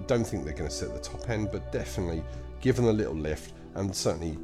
don't 0.07 0.25
think 0.25 0.45
they're 0.45 0.53
going 0.53 0.69
to 0.69 0.75
sit 0.75 0.89
at 0.89 0.95
the 0.95 1.09
top 1.09 1.29
end. 1.29 1.49
But 1.51 1.71
definitely 1.71 2.23
give 2.61 2.75
them 2.75 2.85
a 2.85 2.93
little 2.93 3.15
lift 3.15 3.53
and 3.75 3.95
certainly 3.95 4.37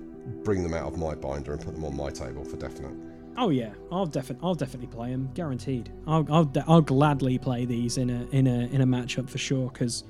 bring 0.43 0.63
them 0.63 0.73
out 0.73 0.87
of 0.91 0.97
my 0.97 1.15
binder 1.15 1.53
and 1.53 1.61
put 1.61 1.73
them 1.73 1.83
on 1.83 1.95
my 1.95 2.09
table 2.09 2.43
for 2.43 2.55
definite. 2.57 2.93
Oh 3.37 3.49
yeah, 3.49 3.73
I'll 3.91 4.05
definitely, 4.05 4.45
I'll 4.47 4.55
definitely 4.55 4.87
play 4.87 5.11
them, 5.11 5.29
guaranteed. 5.33 5.91
I'll, 6.05 6.25
I'll, 6.29 6.45
de- 6.45 6.63
I'll 6.67 6.81
gladly 6.81 7.37
play 7.39 7.65
these 7.65 7.97
in 7.97 8.09
a, 8.09 8.27
in 8.31 8.45
a, 8.47 8.67
in 8.67 8.81
a 8.81 8.85
matchup 8.85 9.29
for 9.29 9.39
sure. 9.39 9.69
Because, 9.69 10.03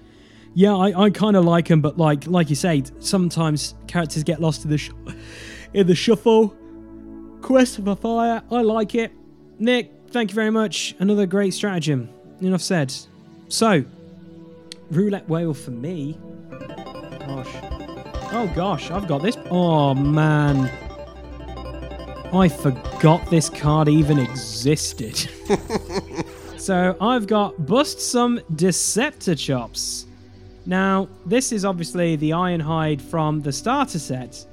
yeah, 0.53 0.75
I, 0.75 1.05
I 1.05 1.09
kind 1.09 1.37
of 1.37 1.45
like 1.45 1.67
them, 1.69 1.79
but 1.81 1.97
like, 1.97 2.27
like 2.27 2.49
you 2.49 2.55
say, 2.55 2.83
sometimes 2.99 3.75
characters 3.87 4.23
get 4.23 4.41
lost 4.41 4.65
in 4.65 4.71
the, 4.71 4.77
sh- 4.77 4.91
in 5.73 5.87
the 5.87 5.95
shuffle. 5.95 6.55
Quest 7.41 7.83
for 7.83 7.95
Fire, 7.95 8.41
I 8.51 8.61
like 8.61 8.95
it. 8.95 9.11
Nick, 9.59 9.91
thank 10.09 10.31
you 10.31 10.35
very 10.35 10.49
much. 10.49 10.95
Another 10.99 11.25
great 11.25 11.53
stratagem. 11.53 12.09
Enough 12.41 12.61
said. 12.61 12.93
So, 13.47 13.85
roulette 14.91 15.27
whale 15.29 15.53
for 15.53 15.71
me. 15.71 16.17
Gosh. 17.19 17.72
Oh 18.35 18.51
gosh, 18.55 18.89
I've 18.89 19.07
got 19.07 19.21
this. 19.21 19.37
Oh 19.51 19.93
man. 19.93 20.69
I 22.33 22.49
forgot 22.49 23.29
this 23.29 23.47
card 23.47 23.87
even 23.87 24.17
existed. 24.17 25.15
so 26.57 26.97
I've 26.99 27.27
got 27.27 27.67
Bust 27.67 28.01
Some 28.01 28.39
Deceptichops. 28.53 30.05
Now, 30.65 31.09
this 31.27 31.51
is 31.51 31.63
obviously 31.63 32.15
the 32.15 32.31
Ironhide 32.31 33.01
from 33.01 33.39
the 33.41 33.51
starter 33.51 33.99
set. 33.99 34.43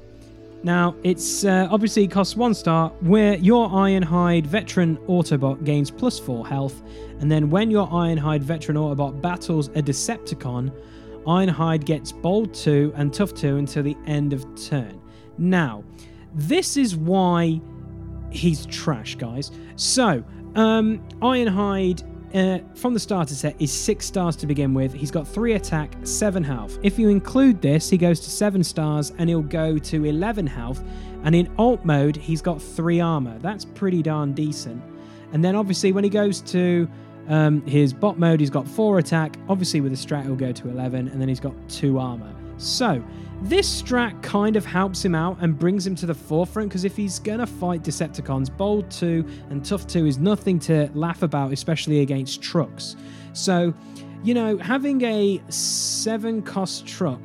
Now, 0.63 0.95
it's 1.03 1.47
uh, 1.47 1.67
obviously 1.71 2.07
costs 2.07 2.37
one 2.37 2.53
star, 2.53 2.91
where 3.01 3.37
your 3.37 3.67
Ironhide 3.71 4.45
Veteran 4.45 4.99
Autobot 5.09 5.65
gains 5.65 5.91
plus 5.91 6.19
four 6.19 6.47
health, 6.47 6.83
and 7.21 7.33
then 7.33 7.49
when 7.49 7.71
your 7.71 7.89
Ironhide 7.89 8.43
Veteran 8.43 8.77
Autobot 8.77 9.23
battles 9.23 9.69
a 9.69 9.81
Decepticon, 9.81 10.71
Ironhide 11.27 11.85
gets 11.85 12.13
Bold 12.13 12.55
2 12.55 12.93
and 12.97 13.13
Tough 13.13 13.35
2 13.35 13.57
until 13.57 13.83
the 13.83 13.97
end 14.07 14.33
of 14.33 14.47
turn. 14.55 15.01
Now, 15.39 15.85
this 16.35 16.77
is 16.77 16.97
why 16.97 17.61
he's 18.31 18.67
trash, 18.67 19.17
guys. 19.17 19.51
So, 19.77 20.25
um, 20.55 21.01
Ironhide 21.21 22.05
uh, 22.35 22.61
from 22.75 22.95
the 22.95 23.01
starter 23.01 23.35
set 23.35 23.61
is 23.61 23.73
six 23.73 24.07
stars 24.07 24.37
to 24.37 24.47
begin 24.47 24.73
with. 24.73 24.93
He's 24.93 25.11
got 25.11 25.27
three 25.27 25.55
attack, 25.55 25.95
seven 26.05 26.45
health. 26.45 26.79
If 26.83 26.99
you 26.99 27.09
include 27.09 27.61
this, 27.61 27.91
he 27.91 27.99
goes 27.99 28.21
to 28.21 28.31
seven 28.31 28.63
stars 28.63 29.13
and 29.19 29.29
he'll 29.29 29.43
go 29.43 29.79
to 29.79 30.05
11 30.05 30.47
health. 30.47 30.83
And 31.25 31.35
in 31.35 31.53
alt 31.59 31.85
mode, 31.85 32.17
he's 32.17 32.41
got 32.41 32.63
three 32.63 33.01
armor. 33.01 33.39
That's 33.41 33.65
pretty 33.65 34.03
darn 34.03 34.33
decent. 34.33 34.83
And 35.33 35.45
then 35.45 35.55
obviously, 35.55 35.93
when 35.93 36.05
he 36.05 36.11
goes 36.11 36.41
to 36.43 36.89
um, 37.31 37.65
his 37.65 37.95
bot 37.95 38.19
mode, 38.19 38.41
he's 38.41 38.51
got 38.51 38.67
four 38.67 38.99
attack. 38.99 39.37
Obviously, 39.49 39.81
with 39.81 39.93
the 39.93 40.07
strat, 40.07 40.25
he'll 40.25 40.35
go 40.35 40.53
to 40.53 40.69
11, 40.69 41.09
and 41.09 41.21
then 41.21 41.29
he's 41.29 41.41
got 41.41 41.55
two 41.69 41.99
armor. 41.99 42.35
So, 42.59 43.03
this 43.43 43.83
strat 43.83 44.21
kind 44.23 44.57
of 44.57 44.67
helps 44.67 45.03
him 45.03 45.15
out 45.15 45.39
and 45.41 45.59
brings 45.59 45.87
him 45.87 45.95
to 45.97 46.07
the 46.07 46.15
forefront 46.15 46.69
because 46.69 46.85
if 46.85 46.97
he's 46.97 47.19
going 47.19 47.39
to 47.39 47.47
fight 47.47 47.83
Decepticons, 47.83 48.55
Bold 48.55 48.91
2 48.91 49.25
and 49.49 49.65
Tough 49.65 49.87
2 49.87 50.07
is 50.07 50.19
nothing 50.19 50.59
to 50.59 50.91
laugh 50.93 51.23
about, 51.23 51.53
especially 51.53 52.01
against 52.01 52.43
trucks. 52.43 52.97
So, 53.33 53.73
you 54.25 54.35
know, 54.35 54.59
having 54.59 55.01
a 55.03 55.41
7 55.49 56.43
cost 56.43 56.87
truck 56.87 57.23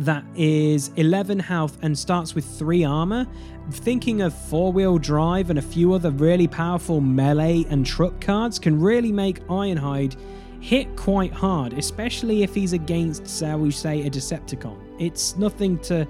that 0.00 0.24
is 0.34 0.90
11 0.96 1.38
health 1.38 1.78
and 1.82 1.96
starts 1.96 2.34
with 2.34 2.44
3 2.44 2.84
armor, 2.84 3.26
thinking 3.70 4.22
of 4.22 4.34
four 4.34 4.72
wheel 4.72 4.98
drive 4.98 5.50
and 5.50 5.58
a 5.58 5.62
few 5.62 5.92
other 5.92 6.10
really 6.10 6.46
powerful 6.46 7.00
melee 7.00 7.64
and 7.68 7.84
truck 7.84 8.20
cards 8.20 8.58
can 8.58 8.80
really 8.80 9.12
make 9.12 9.40
Ironhide 9.46 10.16
hit 10.60 10.96
quite 10.96 11.32
hard, 11.32 11.72
especially 11.74 12.42
if 12.42 12.54
he's 12.54 12.72
against, 12.72 13.28
shall 13.38 13.58
we 13.58 13.70
say, 13.70 14.06
a 14.06 14.10
Decepticon. 14.10 14.78
It's 14.98 15.36
nothing 15.36 15.78
to, 15.80 16.06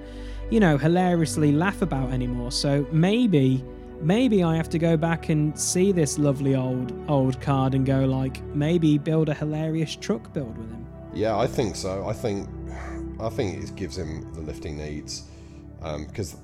you 0.49 0.59
know, 0.59 0.77
hilariously 0.77 1.51
laugh 1.51 1.81
about 1.81 2.11
anymore. 2.11 2.51
So 2.51 2.87
maybe, 2.91 3.63
maybe 4.01 4.43
I 4.43 4.55
have 4.55 4.69
to 4.69 4.79
go 4.79 4.97
back 4.97 5.29
and 5.29 5.57
see 5.59 5.91
this 5.91 6.17
lovely 6.17 6.55
old 6.55 6.93
old 7.07 7.39
card 7.41 7.75
and 7.75 7.85
go 7.85 8.05
like, 8.05 8.43
maybe 8.55 8.97
build 8.97 9.29
a 9.29 9.33
hilarious 9.33 9.95
truck 9.95 10.33
build 10.33 10.57
with 10.57 10.69
him. 10.71 10.85
Yeah, 11.13 11.37
I 11.37 11.47
think 11.47 11.75
so. 11.75 12.07
I 12.07 12.13
think 12.13 12.49
I 13.19 13.29
think 13.29 13.63
it 13.63 13.75
gives 13.75 13.97
him 13.97 14.33
the 14.33 14.41
lifting 14.41 14.77
needs 14.77 15.23
um, 15.81 16.05
because 16.05 16.37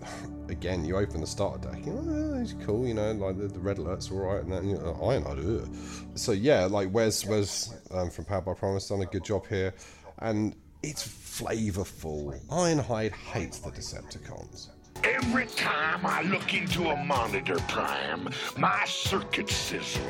again, 0.50 0.86
you 0.86 0.98
open 0.98 1.22
the 1.22 1.28
starter 1.28 1.70
deck, 1.70 1.86
you 1.86 1.94
know, 1.94 2.34
oh, 2.36 2.40
he's 2.40 2.54
cool, 2.66 2.88
you 2.88 2.94
know, 2.94 3.12
like 3.14 3.38
the, 3.38 3.48
the 3.48 3.60
red 3.60 3.78
alert's 3.78 4.12
all 4.12 4.20
right, 4.20 4.42
and 4.44 4.52
then 4.52 4.68
you 4.70 4.76
know, 4.76 4.98
Ironhide. 5.02 5.62
ugh. 5.64 5.70
So 6.16 6.32
yeah, 6.32 6.66
like 6.66 6.94
Wes 6.94 7.26
Wes 7.26 7.74
um, 7.92 8.10
from 8.10 8.26
Power 8.26 8.42
by 8.42 8.54
Primus 8.54 8.88
done 8.88 9.02
a 9.02 9.06
good 9.06 9.24
job 9.24 9.46
here, 9.48 9.74
and 10.20 10.56
it's 10.84 11.08
flavorful. 11.08 12.40
Ironhide 12.48 13.12
hates 13.14 13.60
the 13.60 13.72
Decepticons. 13.72 14.70
Every 15.04 15.46
time 15.48 16.06
I 16.06 16.22
look 16.24 16.54
into 16.54 16.90
a 16.90 16.96
monitor, 17.04 17.58
Prime, 17.68 18.30
my 18.58 18.86
circuits 18.86 19.54
sizzle. 19.56 20.02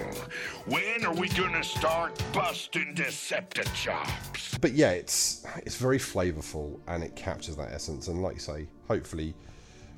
When 0.68 1.04
are 1.06 1.14
we 1.14 1.28
gonna 1.30 1.64
start 1.64 2.22
busting 2.34 2.94
Deceptichops? 2.96 4.62
But 4.62 4.74
yeah, 4.74 4.92
it's 4.92 5.46
it's 5.66 5.76
very 5.78 5.98
flavorful 6.00 6.80
and 6.88 7.04
it 7.04 7.16
captures 7.16 7.56
that 7.58 7.72
essence. 7.72 8.08
And 8.08 8.22
like 8.22 8.36
you 8.36 8.40
say, 8.40 8.68
hopefully 8.88 9.34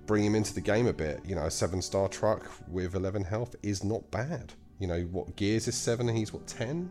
bring 0.07 0.23
him 0.23 0.33
into 0.33 0.53
the 0.53 0.61
game 0.61 0.87
a 0.87 0.93
bit. 0.93 1.21
You 1.25 1.35
know, 1.35 1.45
a 1.45 1.51
seven 1.51 1.81
star 1.81 2.07
truck 2.07 2.49
with 2.67 2.95
11 2.95 3.23
health 3.23 3.55
is 3.61 3.83
not 3.83 4.09
bad. 4.09 4.53
You 4.79 4.87
know, 4.87 5.01
what 5.11 5.35
Gears 5.35 5.67
is 5.67 5.75
seven 5.75 6.09
and 6.09 6.17
he's 6.17 6.33
what 6.33 6.47
10? 6.47 6.89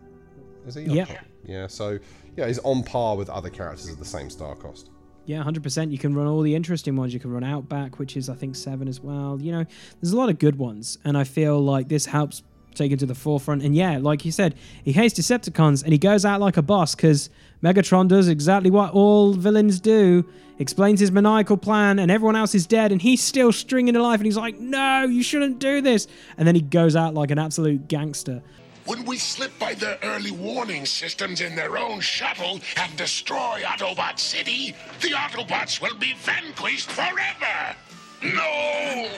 Is 0.66 0.74
he? 0.74 0.82
Yeah. 0.82 1.06
Yeah, 1.44 1.66
so 1.66 1.98
yeah, 2.36 2.46
he's 2.46 2.58
on 2.60 2.82
par 2.82 3.16
with 3.16 3.30
other 3.30 3.50
characters 3.50 3.88
of 3.88 3.98
the 3.98 4.04
same 4.04 4.30
star 4.30 4.54
cost. 4.54 4.90
Yeah, 5.24 5.42
100%. 5.42 5.90
You 5.90 5.98
can 5.98 6.14
run 6.14 6.26
all 6.26 6.40
the 6.40 6.54
interesting 6.54 6.94
ones. 6.94 7.12
You 7.12 7.18
can 7.18 7.32
run 7.32 7.42
Outback, 7.42 7.98
which 7.98 8.16
is, 8.16 8.28
I 8.28 8.34
think, 8.34 8.54
seven 8.54 8.86
as 8.86 9.00
well. 9.00 9.40
You 9.40 9.52
know, 9.52 9.64
there's 10.00 10.12
a 10.12 10.16
lot 10.16 10.28
of 10.28 10.38
good 10.38 10.56
ones. 10.56 10.98
And 11.04 11.18
I 11.18 11.24
feel 11.24 11.60
like 11.60 11.88
this 11.88 12.06
helps 12.06 12.42
take 12.76 12.92
it 12.92 12.98
to 13.00 13.06
the 13.06 13.14
forefront. 13.14 13.62
And 13.62 13.74
yeah, 13.74 13.98
like 13.98 14.24
you 14.24 14.32
said, 14.32 14.54
he 14.84 14.92
hates 14.92 15.18
Decepticons 15.18 15.82
and 15.82 15.92
he 15.92 15.98
goes 15.98 16.24
out 16.24 16.40
like 16.40 16.56
a 16.56 16.62
boss 16.62 16.94
because 16.94 17.30
Megatron 17.62 18.08
does 18.08 18.28
exactly 18.28 18.70
what 18.70 18.92
all 18.92 19.32
villains 19.32 19.80
do 19.80 20.24
explains 20.58 21.00
his 21.00 21.12
maniacal 21.12 21.56
plan, 21.56 21.98
and 21.98 22.10
everyone 22.10 22.36
else 22.36 22.54
is 22.54 22.66
dead. 22.66 22.92
And 22.92 23.00
he's 23.00 23.22
still 23.22 23.52
stringing 23.52 23.96
alive. 23.96 24.20
And 24.20 24.26
he's 24.26 24.36
like, 24.36 24.58
no, 24.58 25.04
you 25.04 25.22
shouldn't 25.22 25.58
do 25.58 25.80
this. 25.80 26.06
And 26.36 26.46
then 26.46 26.54
he 26.54 26.60
goes 26.60 26.96
out 26.96 27.14
like 27.14 27.30
an 27.30 27.38
absolute 27.38 27.88
gangster. 27.88 28.42
When 28.86 29.04
we 29.04 29.18
slip 29.18 29.58
by 29.58 29.74
their 29.74 29.98
early 30.04 30.30
warning 30.30 30.86
systems 30.86 31.40
in 31.40 31.56
their 31.56 31.76
own 31.76 32.00
shuttle 32.00 32.60
and 32.76 32.96
destroy 32.96 33.62
Autobot 33.64 34.18
City, 34.18 34.76
the 35.00 35.08
Autobots 35.08 35.82
will 35.82 35.96
be 35.96 36.14
vanquished 36.22 36.90
forever! 36.90 37.76
No! 38.22 39.08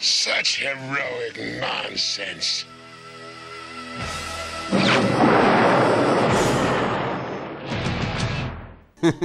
Such 0.00 0.62
heroic 0.62 1.60
nonsense. 1.60 2.64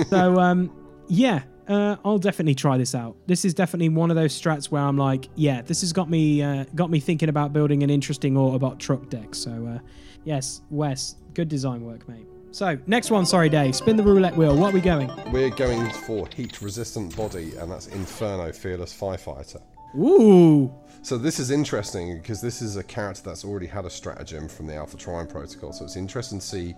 So 0.10 0.40
um 0.40 0.72
yeah 1.08 1.42
uh, 1.68 1.96
I'll 2.04 2.18
definitely 2.18 2.56
try 2.56 2.78
this 2.78 2.94
out. 2.94 3.16
This 3.28 3.46
is 3.46 3.54
definitely 3.54 3.90
one 3.90 4.10
of 4.10 4.16
those 4.16 4.40
strats 4.40 4.66
where 4.66 4.82
I'm 4.82 4.98
like, 4.98 5.30
yeah, 5.36 5.62
this 5.62 5.82
has 5.82 5.94
got 5.94 6.10
me 6.10 6.42
uh, 6.42 6.66
got 6.76 6.90
me 6.90 7.00
thinking 7.00 7.30
about 7.30 7.54
building 7.54 7.82
an 7.84 7.90
interesting 7.90 8.34
Autobot 8.34 8.78
truck 8.78 9.10
deck. 9.10 9.34
So, 9.34 9.52
uh, 9.76 9.80
yes, 10.26 10.62
Wes, 10.70 11.16
good 11.34 11.48
design 11.48 11.86
work, 11.86 12.08
mate. 12.10 12.28
So, 12.52 12.78
next 12.88 13.10
one, 13.12 13.26
sorry, 13.26 13.48
Dave. 13.48 13.76
Spin 13.76 13.96
the 13.96 14.04
roulette 14.04 14.36
wheel. 14.36 14.58
What 14.58 14.72
are 14.72 14.74
we 14.74 14.82
going? 14.82 15.10
We're 15.32 15.50
going 15.50 15.90
for 15.90 16.28
heat 16.36 16.62
resistant 16.62 17.16
body, 17.16 17.56
and 17.56 17.72
that's 17.72 17.88
Inferno 17.88 18.52
Fearless 18.52 18.94
Firefighter. 18.94 19.62
Ooh. 19.98 20.74
So 21.04 21.18
this 21.18 21.40
is 21.40 21.50
interesting 21.52 22.18
because 22.18 22.42
this 22.42 22.62
is 22.62 22.78
a 22.78 22.84
character 22.84 23.22
that's 23.26 23.44
already 23.44 23.66
had 23.66 23.86
a 23.86 23.90
stratagem 23.90 24.48
from 24.48 24.68
the 24.68 24.76
Alpha 24.76 24.98
Trion 24.98 25.28
protocol. 25.28 25.74
So 25.74 25.84
it's 25.84 25.96
interesting 25.96 26.40
to 26.40 26.46
see 26.46 26.76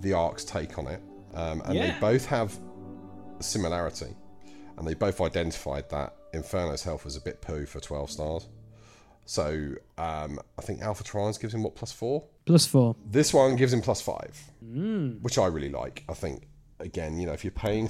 the 0.00 0.12
arc's 0.12 0.44
take 0.44 0.76
on 0.78 0.86
it. 0.88 1.00
Um, 1.34 1.62
and 1.64 1.74
Yeah. 1.74 1.94
they 1.94 2.00
both 2.00 2.26
have 2.26 2.58
a 3.38 3.42
similarity. 3.42 4.16
And 4.76 4.86
they 4.86 4.94
both 4.94 5.20
identified 5.20 5.88
that 5.90 6.16
Inferno's 6.34 6.82
health 6.82 7.04
was 7.04 7.16
a 7.16 7.20
bit 7.20 7.40
poo 7.42 7.64
for 7.66 7.80
12 7.80 8.10
stars. 8.10 8.48
So 9.24 9.74
um, 9.98 10.40
I 10.58 10.62
think 10.62 10.82
Alpha 10.82 11.04
Trion's 11.04 11.38
gives 11.38 11.54
him 11.54 11.62
what, 11.62 11.76
plus 11.76 11.92
four? 11.92 12.24
Plus 12.46 12.66
four. 12.66 12.96
This 13.06 13.32
one 13.32 13.54
gives 13.54 13.72
him 13.72 13.80
plus 13.82 14.00
five, 14.00 14.36
which 15.22 15.38
I 15.38 15.46
really 15.46 15.68
like. 15.68 16.02
I 16.08 16.14
think 16.14 16.48
again, 16.80 17.20
you 17.20 17.26
know, 17.26 17.32
if 17.32 17.44
you're 17.44 17.52
paying, 17.52 17.88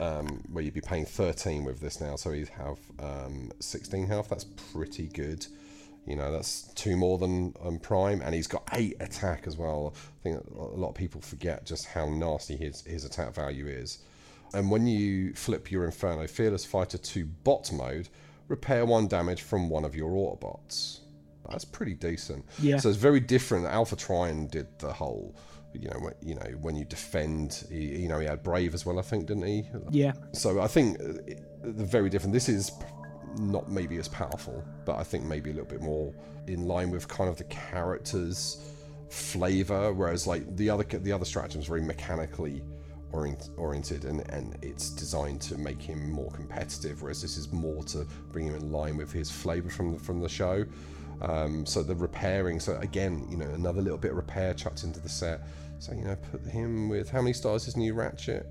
um, 0.00 0.42
well, 0.50 0.64
you'd 0.64 0.74
be 0.74 0.80
paying 0.80 1.04
13 1.04 1.64
with 1.64 1.80
this 1.80 2.00
now, 2.00 2.16
so 2.16 2.32
he'd 2.32 2.48
have 2.50 2.78
um, 2.98 3.50
16 3.60 4.06
health. 4.06 4.28
That's 4.28 4.44
pretty 4.44 5.08
good. 5.08 5.46
You 6.06 6.16
know, 6.16 6.30
that's 6.30 6.72
two 6.74 6.96
more 6.96 7.16
than 7.16 7.54
um, 7.64 7.78
Prime, 7.78 8.20
and 8.20 8.34
he's 8.34 8.46
got 8.46 8.68
eight 8.72 8.96
attack 9.00 9.46
as 9.46 9.56
well. 9.56 9.94
I 9.96 10.22
think 10.22 10.44
a 10.54 10.60
lot 10.60 10.90
of 10.90 10.94
people 10.94 11.20
forget 11.20 11.64
just 11.64 11.86
how 11.86 12.06
nasty 12.08 12.56
his 12.56 12.82
his 12.82 13.06
attack 13.06 13.34
value 13.34 13.66
is. 13.66 13.98
And 14.52 14.70
when 14.70 14.86
you 14.86 15.32
flip 15.32 15.70
your 15.70 15.84
Inferno 15.84 16.26
Fearless 16.26 16.64
Fighter 16.64 16.98
to 16.98 17.24
bot 17.24 17.72
mode, 17.72 18.08
repair 18.48 18.84
one 18.84 19.08
damage 19.08 19.42
from 19.42 19.70
one 19.70 19.84
of 19.84 19.94
your 19.94 20.10
Autobots. 20.10 21.00
That's 21.48 21.64
pretty 21.64 21.94
decent. 21.94 22.44
Yeah. 22.58 22.78
So 22.78 22.88
it's 22.88 22.98
very 22.98 23.20
different. 23.20 23.66
Alpha 23.66 23.96
Trion 23.96 24.50
did 24.50 24.66
the 24.78 24.92
whole, 24.92 25.34
you 25.74 25.88
know, 25.88 25.98
when, 25.98 26.14
you 26.22 26.34
know 26.34 26.46
when 26.60 26.76
you 26.76 26.84
defend. 26.84 27.64
He, 27.70 28.02
you 28.02 28.08
know, 28.08 28.20
he 28.20 28.26
had 28.26 28.42
Brave 28.42 28.74
as 28.74 28.86
well. 28.86 28.98
I 28.98 29.02
think, 29.02 29.26
didn't 29.26 29.46
he? 29.46 29.68
Yeah. 29.90 30.12
So 30.32 30.60
I 30.60 30.66
think 30.66 31.00
uh, 31.00 31.34
they're 31.62 31.86
very 31.86 32.10
different. 32.10 32.32
This 32.32 32.48
is 32.48 32.72
not 33.38 33.70
maybe 33.70 33.96
as 33.96 34.08
powerful, 34.08 34.62
but 34.84 34.96
I 34.96 35.04
think 35.04 35.24
maybe 35.24 35.50
a 35.50 35.54
little 35.54 35.68
bit 35.68 35.82
more 35.82 36.14
in 36.46 36.66
line 36.66 36.90
with 36.90 37.08
kind 37.08 37.28
of 37.28 37.36
the 37.36 37.44
character's 37.44 38.60
flavor. 39.08 39.92
Whereas 39.92 40.26
like 40.26 40.56
the 40.56 40.70
other 40.70 40.84
the 40.84 41.12
other 41.12 41.24
stratagem 41.24 41.60
is 41.60 41.66
very 41.66 41.82
mechanically 41.82 42.62
orient, 43.12 43.50
oriented, 43.56 44.04
and 44.04 44.28
and 44.30 44.56
it's 44.62 44.90
designed 44.90 45.40
to 45.42 45.56
make 45.56 45.80
him 45.80 46.10
more 46.10 46.30
competitive. 46.30 47.02
Whereas 47.02 47.22
this 47.22 47.36
is 47.36 47.52
more 47.52 47.82
to 47.84 48.06
bring 48.32 48.46
him 48.46 48.54
in 48.54 48.72
line 48.72 48.96
with 48.96 49.12
his 49.12 49.30
flavor 49.30 49.70
from 49.70 49.92
the 49.92 49.98
from 49.98 50.20
the 50.20 50.28
show. 50.28 50.64
Um, 51.22 51.64
so 51.64 51.82
the 51.82 51.94
repairing. 51.94 52.60
So 52.60 52.76
again, 52.76 53.26
you 53.30 53.36
know, 53.36 53.46
another 53.46 53.80
little 53.80 53.98
bit 53.98 54.10
of 54.10 54.16
repair 54.16 54.52
chucked 54.54 54.84
into 54.84 55.00
the 55.00 55.08
set. 55.08 55.42
So 55.78 55.92
you 55.92 56.04
know, 56.04 56.16
put 56.30 56.42
him 56.46 56.88
with 56.88 57.10
how 57.10 57.20
many 57.20 57.32
stars 57.32 57.68
is 57.68 57.76
new 57.76 57.94
Ratchet? 57.94 58.46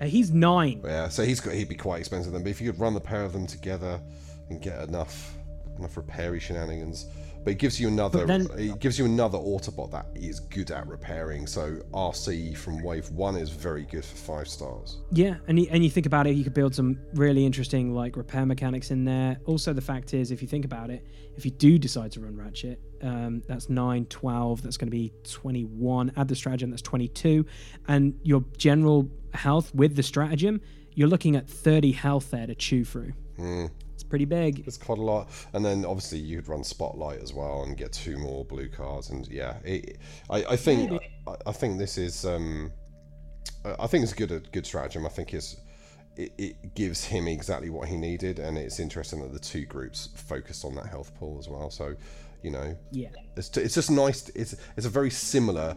Uh, 0.00 0.06
he's 0.06 0.32
nine. 0.32 0.80
Yeah, 0.84 1.08
so 1.08 1.24
he's 1.24 1.40
got 1.40 1.54
he'd 1.54 1.68
be 1.68 1.74
quite 1.74 2.00
expensive 2.00 2.32
then. 2.32 2.42
But 2.42 2.50
if 2.50 2.60
you 2.60 2.70
could 2.70 2.80
run 2.80 2.94
the 2.94 3.00
pair 3.00 3.24
of 3.24 3.32
them 3.32 3.46
together 3.46 4.00
and 4.48 4.60
get 4.60 4.82
enough 4.82 5.36
enough 5.78 5.96
repairy 5.96 6.40
shenanigans, 6.40 7.06
but 7.44 7.52
it 7.52 7.58
gives 7.58 7.80
you 7.80 7.88
another 7.88 8.24
then- 8.26 8.46
it 8.56 8.78
gives 8.80 8.98
you 8.98 9.04
another 9.04 9.38
Autobot 9.38 9.90
that 9.90 10.06
is 10.14 10.40
good 10.40 10.70
at 10.70 10.86
repairing. 10.86 11.46
So 11.46 11.80
RC 11.92 12.54
from 12.54 12.82
Wave 12.82 13.10
One 13.10 13.36
is 13.36 13.50
very 13.50 13.84
good 13.84 14.04
for 14.04 14.16
five 14.16 14.48
stars. 14.48 14.98
Yeah, 15.10 15.36
and 15.48 15.58
you, 15.58 15.66
and 15.70 15.82
you 15.84 15.90
think 15.90 16.06
about 16.06 16.26
it, 16.26 16.36
you 16.36 16.44
could 16.44 16.54
build 16.54 16.74
some 16.74 16.98
really 17.14 17.44
interesting 17.44 17.94
like 17.94 18.16
repair 18.16 18.46
mechanics 18.46 18.90
in 18.90 19.04
there. 19.04 19.38
Also, 19.46 19.72
the 19.72 19.80
fact 19.80 20.14
is, 20.14 20.30
if 20.30 20.42
you 20.42 20.48
think 20.48 20.64
about 20.64 20.90
it, 20.90 21.04
if 21.36 21.44
you 21.44 21.50
do 21.50 21.78
decide 21.78 22.12
to 22.12 22.20
run 22.20 22.36
Ratchet, 22.36 22.80
um, 23.02 23.42
that's 23.48 23.68
9, 23.68 24.06
12, 24.06 24.62
that's 24.62 24.76
going 24.76 24.86
to 24.88 24.96
be 24.96 25.12
21. 25.24 26.12
Add 26.16 26.28
the 26.28 26.36
stratagem, 26.36 26.70
that's 26.70 26.82
22. 26.82 27.44
And 27.88 28.14
your 28.22 28.44
general 28.56 29.08
health 29.34 29.74
with 29.74 29.96
the 29.96 30.02
stratagem, 30.02 30.60
you're 30.94 31.08
looking 31.08 31.36
at 31.36 31.48
30 31.48 31.92
health 31.92 32.30
there 32.30 32.46
to 32.46 32.54
chew 32.54 32.84
through. 32.84 33.14
It's 33.38 33.70
pretty 34.12 34.24
big. 34.26 34.62
It's 34.66 34.76
quite 34.76 34.98
a 34.98 35.02
lot, 35.02 35.30
and 35.54 35.64
then 35.64 35.86
obviously 35.86 36.18
you 36.18 36.36
could 36.36 36.48
run 36.48 36.62
Spotlight 36.62 37.22
as 37.22 37.32
well 37.32 37.62
and 37.62 37.74
get 37.78 37.92
two 37.92 38.18
more 38.18 38.44
blue 38.44 38.68
cards. 38.68 39.08
And 39.08 39.26
yeah, 39.28 39.56
it, 39.64 39.96
I, 40.28 40.44
I 40.50 40.56
think 40.56 40.92
I, 41.26 41.34
I 41.46 41.52
think 41.52 41.78
this 41.78 41.96
is 41.96 42.26
um, 42.26 42.70
I 43.64 43.86
think 43.86 44.02
it's 44.02 44.12
a 44.12 44.16
good 44.16 44.30
a 44.30 44.40
good 44.40 44.66
stratagem. 44.66 45.06
I 45.06 45.08
think 45.08 45.32
it's 45.32 45.56
it, 46.18 46.30
it 46.36 46.74
gives 46.74 47.02
him 47.02 47.26
exactly 47.26 47.70
what 47.70 47.88
he 47.88 47.96
needed, 47.96 48.38
and 48.38 48.58
it's 48.58 48.78
interesting 48.80 49.22
that 49.22 49.32
the 49.32 49.38
two 49.38 49.64
groups 49.64 50.10
focused 50.14 50.62
on 50.66 50.74
that 50.74 50.88
health 50.88 51.14
pool 51.18 51.38
as 51.38 51.48
well. 51.48 51.70
So 51.70 51.96
you 52.42 52.50
know, 52.50 52.76
Yeah. 52.90 53.08
it's, 53.34 53.56
it's 53.56 53.74
just 53.74 53.90
nice. 53.90 54.28
It's 54.34 54.54
it's 54.76 54.84
a 54.84 54.90
very 54.90 55.08
similar 55.10 55.74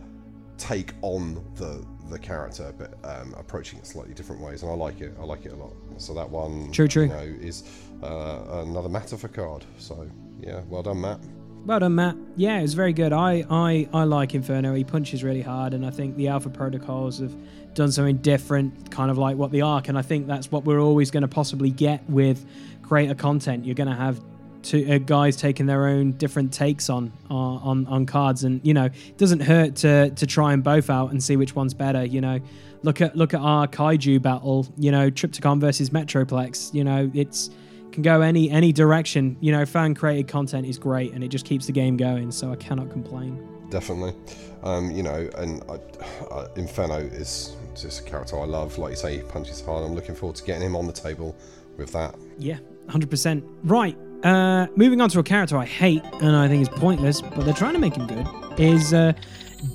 take 0.58 0.92
on 1.04 1.36
the 1.56 1.86
the 2.10 2.20
character, 2.20 2.74
but 2.78 2.94
um, 3.04 3.34
approaching 3.38 3.80
it 3.80 3.88
slightly 3.88 4.14
different 4.14 4.42
ways, 4.42 4.62
and 4.62 4.70
I 4.72 4.76
like 4.76 5.00
it. 5.00 5.14
I 5.22 5.24
like 5.24 5.46
it 5.46 5.54
a 5.54 5.56
lot. 5.56 5.72
So 5.98 6.14
that 6.14 6.30
one, 6.30 6.72
True, 6.74 6.88
true. 6.88 7.04
You 7.04 7.10
know, 7.10 7.36
is 7.42 7.64
uh, 8.06 8.64
another 8.66 8.90
matter 8.90 9.18
for 9.18 9.28
card. 9.28 9.66
So 9.78 10.10
yeah, 10.40 10.62
well 10.70 10.84
done, 10.84 11.02
Matt. 11.02 11.20
Well 11.66 11.80
done, 11.80 11.96
Matt. 11.96 12.16
Yeah, 12.36 12.60
it 12.60 12.62
was 12.62 12.76
very 12.76 12.94
good. 12.94 13.12
I, 13.12 13.44
I, 13.50 13.90
I 13.92 14.04
like 14.04 14.36
Inferno. 14.36 14.76
He 14.76 14.84
punches 14.84 15.24
really 15.24 15.42
hard, 15.42 15.74
and 15.74 15.84
I 15.84 15.90
think 15.90 16.16
the 16.16 16.28
Alpha 16.28 16.50
Protocols 16.50 17.20
have 17.20 17.36
done 17.74 17.92
something 17.92 18.18
different, 18.18 18.92
kind 18.92 19.10
of 19.10 19.18
like 19.18 19.36
what 19.36 19.52
the 19.52 19.62
Arc. 19.62 19.88
And 19.88 19.98
I 19.98 20.04
think 20.04 20.28
that's 20.28 20.52
what 20.52 20.64
we're 20.66 20.80
always 20.80 21.10
going 21.10 21.22
to 21.22 21.28
possibly 21.28 21.72
get 21.72 22.08
with 22.08 22.46
creator 22.84 23.16
content. 23.16 23.66
You're 23.66 23.76
going 23.76 23.90
to 23.90 23.96
have 23.96 24.22
two 24.62 24.86
uh, 24.92 24.98
guys 25.00 25.38
taking 25.38 25.66
their 25.66 25.88
own 25.88 26.12
different 26.14 26.54
takes 26.54 26.90
on 26.90 27.12
uh, 27.32 27.34
on 27.34 27.88
on 27.88 28.06
cards, 28.06 28.44
and 28.44 28.62
you 28.64 28.74
know, 28.74 28.86
it 28.86 29.18
doesn't 29.18 29.42
hurt 29.42 29.76
to 29.78 30.12
to 30.12 30.28
try 30.28 30.52
them 30.52 30.62
both 30.62 30.90
out 30.90 31.12
and 31.12 31.24
see 31.24 31.36
which 31.36 31.56
one's 31.56 31.74
better. 31.74 32.04
You 32.04 32.22
know, 32.22 32.40
look 32.84 33.02
at 33.02 33.16
look 33.16 33.34
at 33.34 33.40
our 33.40 33.68
Kaiju 33.68 34.22
battle. 34.22 34.68
You 34.78 34.92
know, 34.92 35.10
Trypticon 35.10 35.60
versus 35.60 35.90
Metroplex. 35.90 36.74
You 36.74 36.84
know, 36.84 37.10
it's 37.14 37.50
can 37.96 38.04
go 38.04 38.22
any 38.22 38.52
any 38.52 38.72
direction. 38.72 39.38
You 39.40 39.52
know, 39.52 39.66
fan 39.66 39.96
created 39.96 40.28
content 40.28 40.68
is 40.68 40.78
great, 40.78 41.14
and 41.14 41.24
it 41.24 41.30
just 41.30 41.46
keeps 41.46 41.66
the 41.66 41.72
game 41.72 41.98
going. 41.98 42.32
So 42.32 42.52
I 42.52 42.56
cannot 42.58 42.92
complain. 42.92 43.42
Definitely. 43.72 44.14
Um, 44.62 44.92
you 44.92 45.02
know, 45.02 45.28
and 45.38 45.64
I, 45.70 45.80
uh, 46.26 46.48
Inferno 46.56 46.98
is 46.98 47.56
just 47.74 48.02
a 48.02 48.04
character 48.04 48.40
I 48.40 48.46
love. 48.46 48.78
Like 48.78 48.92
you 48.92 48.96
say, 48.96 49.18
he 49.18 49.24
punches 49.24 49.62
hard. 49.62 49.84
I'm 49.84 49.96
looking 49.96 50.14
forward 50.14 50.36
to 50.36 50.44
getting 50.44 50.62
him 50.62 50.76
on 50.76 50.86
the 50.86 50.94
table 50.94 51.36
with 51.78 51.92
that. 51.94 52.16
Yeah, 52.38 52.58
hundred 52.90 53.10
percent. 53.10 53.44
Right. 53.64 53.98
Uh, 54.24 54.68
moving 54.76 55.02
on 55.02 55.10
to 55.10 55.20
a 55.20 55.24
character 55.24 55.58
I 55.58 55.66
hate 55.66 56.04
and 56.22 56.36
I 56.36 56.48
think 56.48 56.62
is 56.62 56.70
pointless, 56.70 57.22
but 57.22 57.46
they're 57.46 57.54
trying 57.54 57.74
to 57.74 57.80
make 57.80 57.96
him 57.96 58.08
good. 58.08 58.28
Is 58.60 58.94
uh, 58.94 59.14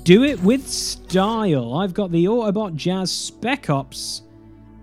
do 0.03 0.23
it 0.23 0.41
with 0.41 0.67
style. 0.67 1.75
I've 1.75 1.93
got 1.93 2.11
the 2.11 2.25
Autobot 2.25 2.75
Jazz 2.75 3.11
Spec 3.11 3.69
Ops 3.69 4.23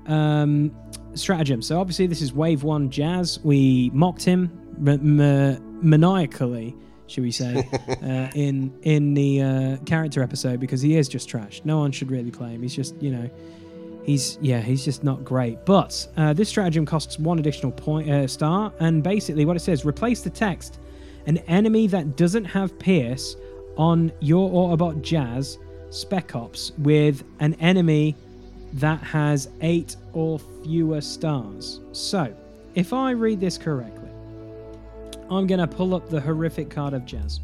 um, 0.06 0.74
stratagem. 1.18 1.62
So 1.62 1.80
obviously 1.80 2.06
this 2.06 2.22
is 2.22 2.32
Wave 2.32 2.62
One 2.62 2.90
Jazz. 2.90 3.38
We 3.42 3.90
mocked 3.92 4.24
him 4.24 4.50
m- 4.86 5.20
m- 5.20 5.80
maniacally, 5.82 6.74
should 7.06 7.22
we 7.24 7.30
say, 7.32 7.68
uh, 7.88 8.30
in 8.34 8.72
in 8.82 9.14
the 9.14 9.42
uh, 9.42 9.76
character 9.84 10.22
episode 10.22 10.60
because 10.60 10.80
he 10.80 10.96
is 10.96 11.08
just 11.08 11.28
trash. 11.28 11.62
No 11.64 11.78
one 11.78 11.92
should 11.92 12.10
really 12.10 12.30
play 12.30 12.50
him. 12.50 12.62
He's 12.62 12.74
just 12.74 13.00
you 13.02 13.10
know 13.10 13.30
he's 14.08 14.38
yeah 14.40 14.60
he's 14.60 14.86
just 14.86 15.04
not 15.04 15.22
great 15.22 15.66
but 15.66 16.08
uh, 16.16 16.32
this 16.32 16.48
stratagem 16.48 16.86
costs 16.86 17.18
one 17.18 17.38
additional 17.38 17.70
point 17.70 18.08
uh, 18.08 18.26
star 18.26 18.72
and 18.80 19.02
basically 19.02 19.44
what 19.44 19.54
it 19.54 19.60
says 19.60 19.84
replace 19.84 20.22
the 20.22 20.30
text 20.30 20.78
an 21.26 21.36
enemy 21.46 21.86
that 21.86 22.16
doesn't 22.16 22.46
have 22.46 22.78
pierce 22.78 23.36
on 23.76 24.10
your 24.20 24.48
autobot 24.50 25.02
jazz 25.02 25.58
spec 25.90 26.34
ops 26.34 26.72
with 26.78 27.22
an 27.40 27.52
enemy 27.60 28.16
that 28.72 29.02
has 29.02 29.48
eight 29.60 29.96
or 30.12 30.38
fewer 30.64 31.00
stars 31.00 31.80
so 31.92 32.34
if 32.74 32.92
i 32.92 33.10
read 33.10 33.40
this 33.40 33.56
correctly 33.58 34.10
i'm 35.30 35.46
gonna 35.46 35.66
pull 35.66 35.94
up 35.94 36.08
the 36.08 36.20
horrific 36.20 36.70
card 36.70 36.92
of 36.92 37.04
jazz 37.04 37.40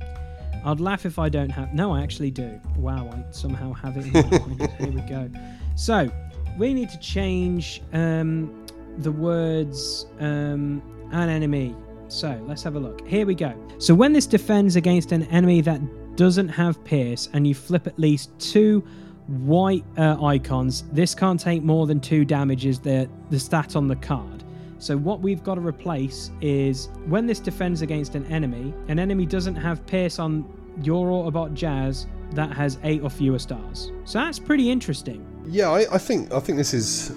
I'd 0.65 0.81
laugh 0.81 1.05
if 1.05 1.19
I 1.19 1.29
don't 1.29 1.51
have. 1.51 1.75
No, 1.75 1.93
I 1.93 2.03
actually 2.03 2.31
do. 2.31 2.59
Wow, 2.77 3.11
I 3.13 3.23
somehow 3.33 3.75
have 3.75 3.99
it. 3.99 4.07
In 4.07 4.13
my 4.13 4.39
mind. 4.39 4.73
Here 4.79 4.93
we 4.93 5.01
go. 5.03 5.31
So 5.77 6.11
we 6.57 6.73
need 6.73 6.89
to 6.91 6.99
change 7.01 7.83
um, 7.93 8.65
the 8.99 9.13
words 9.13 10.07
um, 10.21 10.83
an 11.13 11.29
enemy. 11.29 11.75
So 12.09 12.43
let's 12.47 12.63
have 12.63 12.77
a 12.77 12.81
look. 12.81 13.07
Here 13.07 13.27
we 13.27 13.35
go. 13.35 13.55
So 13.79 13.95
when 13.95 14.15
this 14.15 14.27
defends 14.27 14.77
against 14.77 15.13
an 15.13 15.25
enemy 15.25 15.61
that 15.63 15.81
doesn't 16.17 16.49
have 16.49 16.83
pierce, 16.85 17.29
and 17.35 17.47
you 17.47 17.55
flip 17.55 17.87
at 17.87 17.99
least 17.99 18.31
two 18.39 18.83
white 19.27 19.85
uh, 19.97 20.23
icons, 20.25 20.85
this 20.93 21.15
can't 21.15 21.41
take 21.41 21.63
more 21.63 21.87
than 21.87 22.01
two 22.01 22.25
damages. 22.25 22.79
The 22.79 23.09
the 23.31 23.39
stat 23.39 23.77
on 23.77 23.89
the 23.89 23.97
card. 23.97 24.45
So 24.79 24.97
what 24.97 25.21
we've 25.21 25.43
got 25.43 25.55
to 25.55 25.63
replace 25.63 26.31
is 26.41 26.89
when 27.07 27.27
this 27.27 27.41
defends 27.41 27.81
against 27.81 28.15
an 28.17 28.27
enemy, 28.27 28.75
an 28.89 28.99
enemy 28.99 29.25
doesn't 29.25 29.55
have 29.55 29.87
pierce 29.87 30.19
on 30.19 30.45
your 30.83 31.09
Autobot 31.09 31.55
Jazz 31.55 32.07
that 32.33 32.53
has 32.53 32.79
eight 32.83 33.03
or 33.03 33.09
fewer 33.09 33.39
stars. 33.39 33.93
So 34.05 34.19
that's 34.19 34.39
pretty 34.39 34.71
interesting. 34.71 35.25
Yeah, 35.47 35.71
I, 35.71 35.95
I 35.95 35.99
think 35.99 36.33
I 36.33 36.41
think 36.41 36.59
this 36.59 36.75
is 36.75 37.15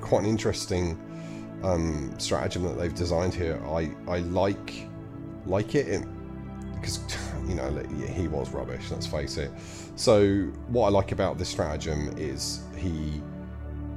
quite 0.00 0.22
an 0.22 0.30
interesting 0.30 0.98
um, 1.62 2.14
stratagem 2.18 2.62
that 2.62 2.78
they've 2.78 2.94
designed 2.94 3.34
here. 3.34 3.60
I, 3.66 3.90
I 4.06 4.18
like 4.20 4.86
like 5.46 5.74
it 5.74 6.06
because 6.74 7.00
you 7.48 7.54
know 7.54 7.70
he 8.14 8.28
was 8.28 8.50
rubbish. 8.50 8.90
Let's 8.90 9.06
face 9.06 9.36
it. 9.36 9.50
So 9.98 10.44
what 10.68 10.86
I 10.86 10.90
like 10.90 11.10
about 11.10 11.38
this 11.38 11.48
stratagem 11.48 12.16
is 12.16 12.60
he 12.76 13.20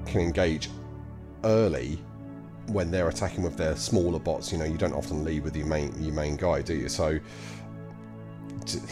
can 0.08 0.22
engage 0.22 0.68
early 1.44 2.00
when 2.70 2.90
they're 2.90 3.10
attacking 3.10 3.44
with 3.44 3.56
their 3.56 3.76
smaller 3.76 4.18
bots, 4.18 4.52
you 4.52 4.58
know, 4.58 4.66
you 4.66 4.80
don't 4.80 4.94
often 4.94 5.24
lead 5.24 5.44
with 5.44 5.56
your 5.56 5.68
main 5.68 5.94
your 6.02 6.16
main 6.16 6.38
guy, 6.38 6.64
do 6.64 6.74
you? 6.74 6.90
So, 6.90 7.20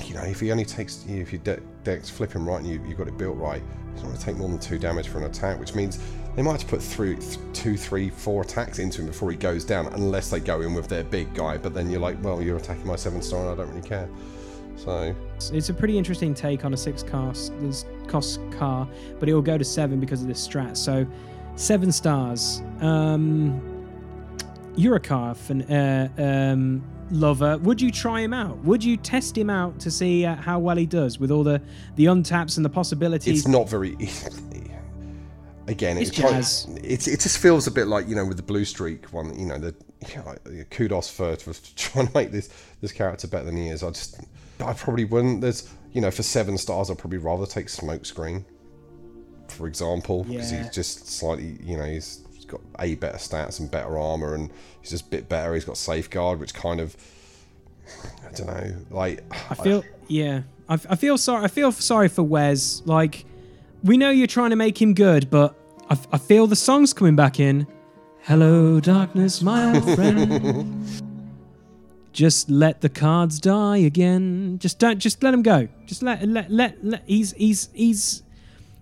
you 0.05 0.13
know, 0.13 0.21
if 0.21 0.39
he 0.39 0.51
only 0.51 0.65
takes, 0.65 1.03
if 1.07 1.33
your 1.33 1.41
de- 1.41 1.61
deck's 1.83 2.11
flipping 2.11 2.45
right 2.45 2.59
and 2.59 2.67
you, 2.67 2.79
you've 2.87 2.97
got 2.99 3.07
it 3.07 3.17
built 3.17 3.37
right, 3.37 3.63
he's 3.93 4.03
not 4.03 4.09
going 4.09 4.19
to 4.19 4.23
take 4.23 4.37
more 4.37 4.47
than 4.47 4.59
two 4.59 4.77
damage 4.77 5.07
for 5.07 5.17
an 5.17 5.23
attack, 5.23 5.59
which 5.59 5.73
means 5.73 5.99
they 6.35 6.43
might 6.43 6.51
have 6.51 6.61
to 6.61 6.67
put 6.67 6.81
through 6.81 7.15
th- 7.15 7.39
two, 7.53 7.75
three, 7.75 8.11
four 8.11 8.43
attacks 8.43 8.77
into 8.77 9.01
him 9.01 9.07
before 9.07 9.31
he 9.31 9.37
goes 9.37 9.65
down, 9.65 9.87
unless 9.93 10.29
they 10.29 10.39
go 10.39 10.61
in 10.61 10.75
with 10.75 10.87
their 10.87 11.03
big 11.03 11.33
guy. 11.33 11.57
But 11.57 11.73
then 11.73 11.89
you're 11.89 12.01
like, 12.01 12.23
well, 12.23 12.39
you're 12.39 12.57
attacking 12.57 12.85
my 12.85 12.97
seven 12.97 13.23
star, 13.23 13.41
and 13.41 13.49
I 13.49 13.55
don't 13.55 13.73
really 13.73 13.87
care. 13.87 14.07
So, 14.83 15.15
It's 15.53 15.69
a 15.69 15.73
pretty 15.73 15.97
interesting 15.97 16.33
take 16.33 16.63
on 16.65 16.73
a 16.73 16.77
six 16.77 17.03
cost 17.03 17.53
this 17.59 17.85
cost 18.07 18.39
car, 18.51 18.87
but 19.19 19.27
it 19.27 19.33
will 19.33 19.41
go 19.41 19.57
to 19.57 19.63
seven 19.65 19.99
because 19.99 20.21
of 20.21 20.27
this 20.27 20.45
strat. 20.45 20.77
So 20.77 21.05
seven 21.55 21.91
stars. 21.91 22.61
Um, 22.81 23.61
you're 24.75 24.95
a 24.95 24.99
car 24.99 25.35
fan, 25.35 25.63
uh, 25.63 26.07
um, 26.17 26.81
lover. 27.11 27.57
Would 27.57 27.81
you 27.81 27.91
try 27.91 28.21
him 28.21 28.33
out? 28.33 28.57
Would 28.63 28.83
you 28.83 28.95
test 28.95 29.37
him 29.37 29.49
out 29.49 29.79
to 29.81 29.91
see 29.91 30.25
uh, 30.25 30.35
how 30.35 30.59
well 30.59 30.77
he 30.77 30.85
does 30.85 31.19
with 31.19 31.31
all 31.31 31.43
the 31.43 31.61
the 31.95 32.05
untaps 32.05 32.55
and 32.55 32.65
the 32.65 32.69
possibilities? 32.69 33.39
it's 33.39 33.47
not 33.47 33.69
very. 33.69 33.97
Again, 35.67 35.99
It's 35.99 36.09
jazz. 36.09 36.67
it's 36.83 37.07
it 37.07 37.19
just 37.19 37.37
feels 37.37 37.67
a 37.67 37.71
bit 37.71 37.85
like 37.85 38.07
you 38.07 38.15
know 38.15 38.25
with 38.25 38.37
the 38.37 38.43
blue 38.43 38.65
streak 38.65 39.05
one. 39.13 39.37
You 39.37 39.45
know, 39.45 39.59
the 39.59 39.75
you 40.07 40.15
know, 40.15 40.63
kudos 40.71 41.11
for, 41.11 41.35
for 41.35 41.53
trying 41.75 42.07
to 42.07 42.13
make 42.15 42.31
this 42.31 42.49
this 42.81 42.91
character 42.91 43.27
better 43.27 43.45
than 43.45 43.55
he 43.55 43.67
is. 43.67 43.83
I 43.83 43.91
just 43.91 44.19
I 44.61 44.73
probably 44.73 45.05
wouldn't. 45.05 45.41
There's 45.41 45.69
you 45.93 46.01
know 46.01 46.11
for 46.11 46.23
seven 46.23 46.57
stars, 46.57 46.89
I'd 46.89 46.97
probably 46.97 47.17
rather 47.19 47.45
take 47.45 47.67
Smokescreen, 47.67 48.43
for 49.47 49.67
example, 49.67 50.23
because 50.25 50.51
Yeah. 50.51 50.63
he's 50.63 50.73
just 50.73 51.07
slightly 51.07 51.57
you 51.63 51.77
know 51.77 51.85
he's 51.85 52.23
got 52.47 52.61
a 52.79 52.95
better 52.95 53.17
stats 53.17 53.59
and 53.59 53.69
better 53.69 53.97
armor, 53.97 54.33
and 54.35 54.49
he's 54.81 54.91
just 54.91 55.07
a 55.07 55.09
bit 55.09 55.29
better. 55.29 55.53
He's 55.53 55.65
got 55.65 55.77
safeguard, 55.77 56.39
which 56.39 56.53
kind 56.53 56.79
of 56.79 56.95
I 58.27 58.31
don't 58.33 58.47
know, 58.47 58.75
like 58.91 59.23
I 59.49 59.55
feel 59.55 59.83
yeah. 60.07 60.41
I, 60.67 60.73
I 60.89 60.95
feel 60.95 61.17
sorry. 61.17 61.43
I 61.43 61.47
feel 61.47 61.71
sorry 61.71 62.07
for 62.09 62.23
Wes. 62.23 62.81
Like 62.85 63.25
we 63.83 63.97
know 63.97 64.09
you're 64.11 64.27
trying 64.27 64.49
to 64.51 64.55
make 64.55 64.79
him 64.81 64.93
good, 64.93 65.29
but 65.29 65.55
I, 65.89 65.97
I 66.11 66.17
feel 66.17 66.45
the 66.47 66.55
song's 66.55 66.93
coming 66.93 67.15
back 67.15 67.39
in. 67.39 67.65
Hello, 68.21 68.79
darkness, 68.79 69.41
my 69.41 69.73
old 69.73 69.95
friend. 69.95 71.01
just 72.13 72.49
let 72.49 72.81
the 72.81 72.89
cards 72.89 73.39
die 73.39 73.77
again. 73.77 74.57
Just 74.59 74.79
don't. 74.79 74.99
Just 74.99 75.21
let 75.23 75.33
him 75.33 75.41
go. 75.43 75.67
Just 75.85 76.01
let 76.03 76.27
let 76.27 76.49
let. 76.51 76.83
let 76.83 77.03
he's 77.05 77.33
he's 77.33 77.69
he's. 77.73 78.23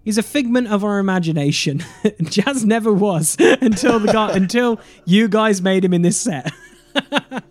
He's 0.05 0.17
a 0.17 0.23
figment 0.23 0.69
of 0.69 0.85
our 0.85 0.99
imagination. 0.99 1.83
Jazz 2.23 2.63
never 2.63 2.93
was 2.93 3.35
until 3.61 3.99
the 3.99 4.13
guy 4.13 4.31
until 4.37 4.79
you 5.03 5.27
guys 5.27 5.61
made 5.61 5.83
him 5.83 5.93
in 5.93 6.01
this 6.01 6.17
set. 6.19 6.51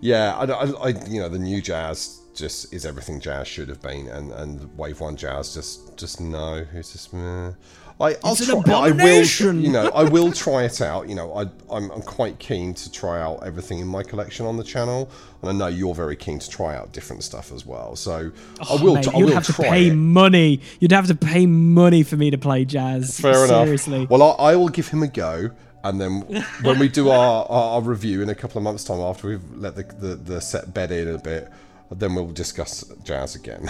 Yeah, 0.00 0.36
I, 0.36 0.44
I, 0.44 0.64
I- 0.90 1.06
you 1.08 1.20
know, 1.20 1.28
the 1.28 1.38
new 1.38 1.60
jazz 1.60 2.20
just 2.34 2.72
is 2.72 2.86
everything 2.86 3.20
jazz 3.20 3.48
should 3.48 3.68
have 3.68 3.82
been, 3.82 4.08
and 4.08 4.32
and 4.32 4.76
Wave 4.78 5.00
One 5.00 5.16
jazz 5.16 5.52
just 5.54 5.96
just 5.98 6.20
no, 6.20 6.64
it's 6.72 6.92
just 6.92 7.12
meh. 7.12 7.52
I, 8.00 8.14
I'll 8.22 8.32
It's 8.34 8.46
try, 8.46 8.62
I 8.68 8.90
will, 8.92 9.24
you 9.56 9.72
know, 9.72 9.90
I 9.92 10.04
will 10.04 10.30
try 10.44 10.62
it 10.62 10.80
out. 10.80 11.08
You 11.08 11.16
know, 11.16 11.34
I, 11.34 11.42
I'm, 11.74 11.90
I'm 11.90 12.02
quite 12.02 12.38
keen 12.38 12.72
to 12.74 12.92
try 12.92 13.20
out 13.20 13.44
everything 13.44 13.80
in 13.80 13.88
my 13.88 14.04
collection 14.04 14.46
on 14.46 14.56
the 14.56 14.62
channel, 14.62 15.10
and 15.42 15.50
I 15.50 15.52
know 15.52 15.66
you're 15.66 15.94
very 15.96 16.14
keen 16.14 16.38
to 16.38 16.48
try 16.48 16.76
out 16.76 16.92
different 16.92 17.24
stuff 17.24 17.50
as 17.50 17.66
well. 17.66 17.96
So 17.96 18.30
I 18.70 18.82
will, 18.82 18.92
Oh, 18.92 18.94
Mate, 18.94 19.08
I 19.08 19.18
you'd 19.18 19.24
will 19.26 19.34
have 19.34 19.46
to 19.46 19.52
try 19.52 19.68
pay 19.68 19.86
it. 19.88 19.94
money. 19.94 20.60
You'd 20.78 20.92
have 20.92 21.08
to 21.08 21.16
pay 21.16 21.46
money 21.46 22.04
for 22.04 22.16
me 22.16 22.30
to 22.30 22.38
play 22.38 22.64
jazz. 22.64 23.18
Fair 23.18 23.44
enough. 23.44 23.64
Seriously. 23.66 24.06
Well, 24.08 24.22
I, 24.22 24.52
I 24.52 24.56
will 24.56 24.68
give 24.68 24.86
him 24.88 25.02
a 25.02 25.08
go, 25.08 25.50
and 25.82 26.00
then 26.00 26.20
when 26.62 26.78
we 26.78 26.88
do 26.88 27.08
our, 27.10 27.46
our, 27.46 27.74
our 27.74 27.80
review 27.80 28.22
in 28.22 28.28
a 28.28 28.34
couple 28.36 28.58
of 28.58 28.62
months' 28.62 28.84
time, 28.84 29.00
after 29.00 29.26
we've 29.26 29.52
let 29.56 29.74
the, 29.74 29.82
the, 29.82 30.14
the 30.14 30.40
set 30.40 30.72
bed 30.72 30.92
in 30.92 31.08
a 31.08 31.18
bit, 31.18 31.48
then 31.90 32.14
we'll 32.14 32.28
discuss 32.30 32.84
jazz 33.02 33.34
again. 33.34 33.68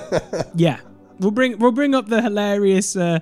yeah, 0.54 0.78
we'll 1.18 1.30
bring 1.30 1.58
we'll 1.58 1.72
bring 1.72 1.94
up 1.94 2.06
the 2.06 2.22
hilarious 2.22 2.96
uh, 2.96 3.18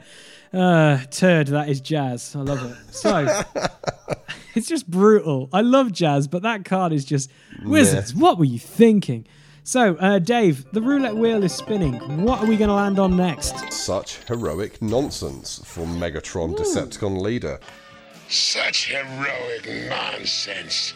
uh, 0.55 0.99
turd 1.11 1.49
that 1.49 1.69
is 1.69 1.81
jazz. 1.81 2.35
I 2.37 2.41
love 2.41 2.65
it. 2.71 2.95
So 2.95 3.43
it's 4.55 4.69
just 4.69 4.89
brutal. 4.91 5.49
I 5.53 5.61
love 5.61 5.93
jazz, 5.93 6.29
but 6.29 6.43
that 6.43 6.65
card 6.65 6.93
is 6.93 7.05
just 7.05 7.31
wizards. 7.65 8.15
What 8.15 8.39
were 8.39 8.45
you 8.45 8.59
thinking? 8.59 9.27
So, 9.67 9.97
uh, 9.97 10.19
Dave, 10.19 10.71
the 10.73 10.83
roulette 10.83 11.17
wheel 11.17 11.43
is 11.43 11.55
spinning. 11.55 11.95
What 12.23 12.41
are 12.41 12.47
we 12.47 12.59
going 12.59 12.69
to 12.69 12.75
land 12.75 12.99
on 12.99 13.17
next? 13.17 13.73
Such 13.73 14.19
heroic 14.25 14.83
nonsense 14.83 15.63
from 15.65 15.99
Megatron 15.99 16.55
Decepticon 16.55 17.19
leader. 17.21 17.59
Such 18.29 18.93
heroic 18.93 19.89
nonsense. 19.89 20.93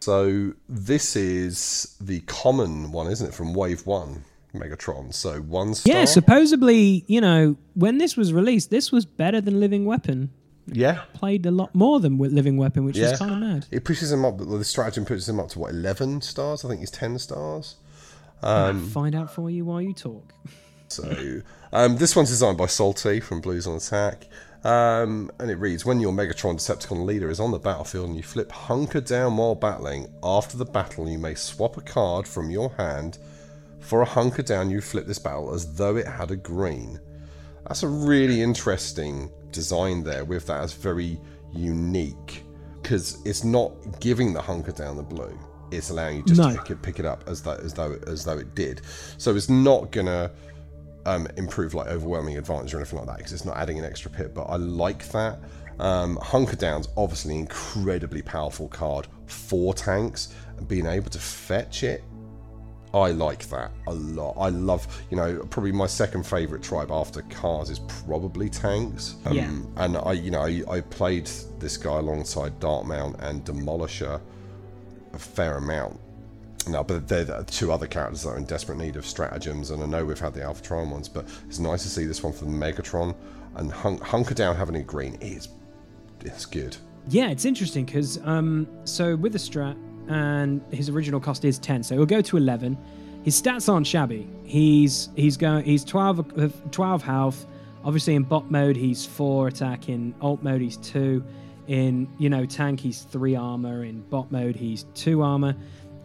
So 0.00 0.52
this 0.68 1.14
is 1.16 1.96
the 2.00 2.20
common 2.20 2.90
one, 2.92 3.06
isn't 3.10 3.28
it, 3.28 3.34
from 3.34 3.52
Wave 3.54 3.86
One 3.86 4.24
Megatron? 4.54 5.12
So 5.12 5.40
one 5.42 5.74
star. 5.74 5.94
Yeah, 5.94 6.04
supposedly, 6.06 7.04
you 7.06 7.20
know, 7.20 7.56
when 7.74 7.98
this 7.98 8.16
was 8.16 8.32
released, 8.32 8.70
this 8.70 8.90
was 8.90 9.04
better 9.04 9.40
than 9.40 9.60
Living 9.60 9.84
Weapon. 9.84 10.30
yeah, 10.66 11.02
Played 11.12 11.44
a 11.46 11.50
lot 11.50 11.74
more 11.74 12.00
than 12.00 12.16
with 12.16 12.32
Living 12.32 12.56
Weapon, 12.56 12.84
which 12.84 12.96
yeah. 12.96 13.12
is 13.12 13.18
kind 13.18 13.30
of 13.32 13.38
mad. 13.38 13.66
It 13.70 13.84
pushes 13.84 14.10
him 14.10 14.24
up. 14.24 14.38
The 14.38 14.64
stratagem 14.64 15.04
pushes 15.04 15.28
him 15.28 15.38
up 15.38 15.48
to 15.50 15.58
what 15.58 15.70
eleven 15.70 16.22
stars? 16.22 16.64
I 16.64 16.68
think 16.68 16.80
he's 16.80 16.90
ten 16.90 17.18
stars. 17.18 17.76
Find 18.40 19.14
out 19.14 19.34
for 19.34 19.50
you 19.50 19.66
while 19.66 19.82
you 19.82 19.92
talk. 19.92 20.32
So 20.88 21.42
um, 21.72 21.98
this 21.98 22.16
one's 22.16 22.30
designed 22.30 22.56
by 22.56 22.66
Salty 22.66 23.20
from 23.20 23.40
Blues 23.40 23.66
on 23.66 23.76
Attack. 23.76 24.26
Um, 24.62 25.30
and 25.38 25.50
it 25.50 25.56
reads 25.56 25.84
When 25.84 26.00
your 26.00 26.12
Megatron 26.12 26.56
Decepticon 26.56 27.04
leader 27.04 27.30
is 27.30 27.40
on 27.40 27.50
the 27.50 27.58
battlefield 27.58 28.08
and 28.08 28.16
you 28.16 28.22
flip 28.22 28.52
Hunker 28.52 29.00
down 29.00 29.36
while 29.36 29.54
battling, 29.54 30.08
after 30.22 30.56
the 30.56 30.64
battle 30.66 31.08
you 31.08 31.18
may 31.18 31.34
swap 31.34 31.76
a 31.76 31.80
card 31.80 32.28
from 32.28 32.50
your 32.50 32.70
hand 32.76 33.18
for 33.80 34.02
a 34.02 34.06
Hunker 34.06 34.42
down 34.42 34.70
you 34.70 34.80
flip 34.80 35.06
this 35.06 35.18
battle 35.18 35.54
as 35.54 35.74
though 35.74 35.96
it 35.96 36.06
had 36.06 36.30
a 36.30 36.36
green. 36.36 37.00
That's 37.66 37.82
a 37.82 37.88
really 37.88 38.42
interesting 38.42 39.30
design 39.52 40.02
there 40.02 40.24
with 40.24 40.46
that. 40.46 40.62
It's 40.64 40.72
very 40.74 41.18
unique 41.52 42.44
because 42.82 43.18
it's 43.24 43.44
not 43.44 43.72
giving 44.00 44.32
the 44.32 44.42
Hunker 44.42 44.72
down 44.72 44.96
the 44.96 45.02
blue. 45.02 45.38
It's 45.70 45.90
allowing 45.90 46.18
you 46.18 46.22
just 46.24 46.40
No. 46.40 46.50
to 46.50 46.58
pick 46.58 46.70
it, 46.70 46.82
pick 46.82 46.98
it 46.98 47.04
up 47.06 47.24
as 47.26 47.42
though 47.42 47.54
as 47.54 47.72
though 47.74 47.98
as 48.06 48.24
though 48.24 48.38
it 48.38 48.54
did. 48.54 48.82
So 49.18 49.34
it's 49.36 49.48
not 49.48 49.92
gonna 49.92 50.30
um, 51.06 51.26
improve 51.36 51.74
like 51.74 51.88
overwhelming 51.88 52.36
advantage 52.36 52.74
or 52.74 52.78
anything 52.78 52.98
like 52.98 53.08
that 53.08 53.18
because 53.18 53.32
it's 53.32 53.44
not 53.44 53.56
adding 53.56 53.78
an 53.78 53.84
extra 53.84 54.10
pit. 54.10 54.34
But 54.34 54.44
I 54.44 54.56
like 54.56 55.08
that. 55.08 55.38
Um, 55.78 56.16
Hunker 56.16 56.56
Down's 56.56 56.88
obviously 56.96 57.34
an 57.34 57.40
incredibly 57.40 58.22
powerful 58.22 58.68
card 58.68 59.06
for 59.26 59.72
tanks, 59.72 60.34
and 60.58 60.68
being 60.68 60.86
able 60.86 61.10
to 61.10 61.18
fetch 61.18 61.82
it, 61.82 62.04
I 62.92 63.12
like 63.12 63.48
that 63.48 63.70
a 63.86 63.94
lot. 63.94 64.34
I 64.38 64.48
love, 64.48 65.02
you 65.10 65.16
know, 65.16 65.38
probably 65.50 65.72
my 65.72 65.86
second 65.86 66.26
favorite 66.26 66.62
tribe 66.62 66.90
after 66.90 67.22
cars 67.22 67.70
is 67.70 67.78
probably 67.78 68.50
tanks. 68.50 69.16
Um, 69.24 69.36
Yeah. 69.36 69.50
And 69.76 69.96
I, 69.96 70.12
you 70.12 70.30
know, 70.30 70.42
I, 70.42 70.62
I 70.68 70.80
played 70.80 71.30
this 71.58 71.76
guy 71.76 71.98
alongside 71.98 72.58
Dartmount 72.58 73.16
and 73.20 73.44
Demolisher 73.44 74.20
a 75.12 75.18
fair 75.18 75.56
amount. 75.56 76.00
No, 76.68 76.84
but 76.84 77.08
they're 77.08 77.24
the 77.24 77.44
two 77.44 77.72
other 77.72 77.86
characters 77.86 78.22
that 78.22 78.30
are 78.30 78.36
in 78.36 78.44
desperate 78.44 78.78
need 78.78 78.96
of 78.96 79.06
stratagems, 79.06 79.70
and 79.70 79.82
I 79.82 79.86
know 79.86 80.04
we've 80.04 80.18
had 80.18 80.34
the 80.34 80.42
Alpha 80.42 80.62
Trion 80.62 80.90
ones, 80.90 81.08
but 81.08 81.26
it's 81.48 81.58
nice 81.58 81.82
to 81.82 81.88
see 81.88 82.04
this 82.04 82.22
one 82.22 82.32
from 82.32 82.48
Megatron 82.48 83.14
and 83.56 83.72
Hun- 83.72 83.98
Hunker 83.98 84.34
Down 84.34 84.56
having 84.56 84.76
a 84.76 84.82
green 84.82 85.14
is 85.20 85.48
it's 86.24 86.46
good. 86.46 86.76
Yeah, 87.08 87.30
it's 87.30 87.44
interesting 87.44 87.86
because 87.86 88.18
um, 88.24 88.68
so 88.84 89.16
with 89.16 89.32
the 89.32 89.38
strat 89.38 89.76
and 90.08 90.60
his 90.70 90.88
original 90.88 91.18
cost 91.20 91.44
is 91.44 91.58
ten, 91.58 91.82
so 91.82 91.94
he'll 91.94 92.06
go 92.06 92.20
to 92.20 92.36
eleven. 92.36 92.76
His 93.22 93.40
stats 93.40 93.72
aren't 93.72 93.86
shabby. 93.86 94.28
He's 94.44 95.08
he's 95.16 95.36
going 95.36 95.64
he's 95.64 95.84
12, 95.84 96.38
uh, 96.38 96.48
12 96.70 97.02
health. 97.02 97.46
Obviously 97.84 98.14
in 98.14 98.22
bot 98.22 98.50
mode 98.50 98.76
he's 98.76 99.04
four 99.04 99.48
attack. 99.48 99.88
In 99.88 100.14
alt 100.20 100.42
mode 100.42 100.60
he's 100.60 100.76
two. 100.78 101.24
In 101.66 102.08
you 102.18 102.28
know 102.30 102.44
tank 102.46 102.80
he's 102.80 103.02
three 103.02 103.36
armor. 103.36 103.84
In 103.84 104.00
bot 104.02 104.30
mode 104.30 104.56
he's 104.56 104.84
two 104.94 105.22
armor. 105.22 105.54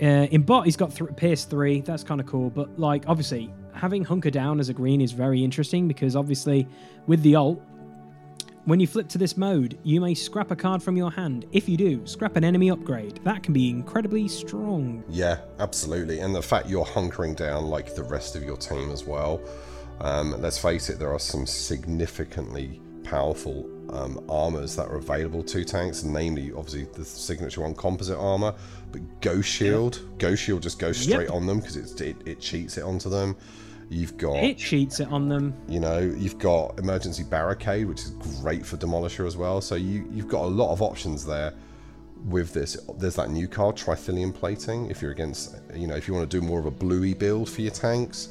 Uh, 0.01 0.27
in 0.31 0.41
bot 0.41 0.65
he's 0.65 0.75
got 0.75 0.93
th- 0.93 1.15
pierce 1.15 1.45
three. 1.45 1.81
That's 1.81 2.03
kind 2.03 2.19
of 2.19 2.27
cool. 2.27 2.49
But 2.49 2.77
like 2.79 3.05
obviously 3.07 3.53
having 3.73 4.03
hunker 4.03 4.29
down 4.29 4.59
as 4.59 4.69
a 4.69 4.73
green 4.73 5.01
is 5.01 5.11
very 5.11 5.43
interesting 5.43 5.87
because 5.87 6.15
obviously 6.15 6.67
with 7.07 7.21
the 7.21 7.35
alt 7.35 7.61
when 8.65 8.79
you 8.79 8.87
flip 8.87 9.07
to 9.09 9.19
this 9.19 9.37
mode, 9.37 9.77
you 9.83 10.01
may 10.01 10.15
scrap 10.15 10.49
a 10.49 10.55
card 10.55 10.81
from 10.81 10.97
your 10.97 11.11
hand. 11.11 11.45
If 11.51 11.69
you 11.69 11.77
do, 11.77 12.05
scrap 12.07 12.35
an 12.35 12.43
enemy 12.43 12.71
upgrade. 12.71 13.19
That 13.23 13.43
can 13.43 13.53
be 13.53 13.69
incredibly 13.69 14.27
strong. 14.27 15.03
Yeah, 15.07 15.37
absolutely. 15.59 16.19
And 16.19 16.33
the 16.33 16.41
fact 16.41 16.67
you're 16.67 16.83
hunkering 16.83 17.35
down 17.35 17.65
like 17.65 17.93
the 17.93 18.01
rest 18.01 18.35
of 18.35 18.43
your 18.43 18.57
team 18.57 18.89
as 18.89 19.05
well. 19.05 19.39
Um, 20.01 20.41
let's 20.41 20.57
face 20.57 20.89
it, 20.89 20.97
there 20.97 21.13
are 21.13 21.19
some 21.19 21.45
significantly 21.45 22.81
powerful 23.03 23.69
um, 23.91 24.19
armors 24.27 24.75
that 24.75 24.87
are 24.87 24.97
available 24.97 25.43
to 25.43 25.63
tanks, 25.63 26.03
namely, 26.03 26.51
obviously, 26.51 26.85
the 26.85 27.05
signature 27.05 27.61
one 27.61 27.75
composite 27.75 28.17
armor. 28.17 28.55
But 28.95 29.19
Ghost 29.21 29.49
Shield, 29.49 29.99
Ghost 30.19 30.41
Shield 30.43 30.61
just 30.63 30.79
goes 30.79 30.97
straight 30.97 31.25
Yep. 31.27 31.31
on 31.31 31.45
them 31.45 31.59
because 31.59 31.75
it, 31.75 32.15
it 32.25 32.39
cheats 32.39 32.77
it 32.77 32.83
onto 32.83 33.09
them. 33.09 33.35
You've 33.89 34.17
got 34.17 34.37
it 34.37 34.57
cheats 34.57 35.01
it 35.01 35.09
on 35.11 35.27
them. 35.27 35.53
you 35.67 35.79
know, 35.81 35.99
you've 35.99 36.39
got 36.39 36.79
emergency 36.79 37.23
barricade, 37.23 37.87
which 37.87 37.99
is 38.03 38.11
great 38.41 38.65
for 38.65 38.77
demolisher 38.77 39.27
as 39.27 39.35
well. 39.35 39.59
So 39.59 39.75
you 39.75 40.07
you've 40.11 40.29
got 40.29 40.43
a 40.45 40.47
lot 40.47 40.71
of 40.71 40.81
options 40.81 41.25
there 41.25 41.53
with 42.25 42.53
this. 42.53 42.77
There's 42.97 43.15
that 43.15 43.29
new 43.29 43.47
card, 43.49 43.75
Trithelium 43.75 44.33
plating. 44.33 44.89
If 44.89 45.01
you're 45.01 45.11
against, 45.11 45.55
you 45.75 45.87
know, 45.87 45.95
if 45.95 46.07
you 46.07 46.13
want 46.13 46.29
to 46.31 46.39
do 46.39 46.45
more 46.45 46.59
of 46.59 46.65
a 46.65 46.71
bluey 46.71 47.13
build 47.13 47.49
for 47.49 47.61
your 47.61 47.71
tanks. 47.73 48.29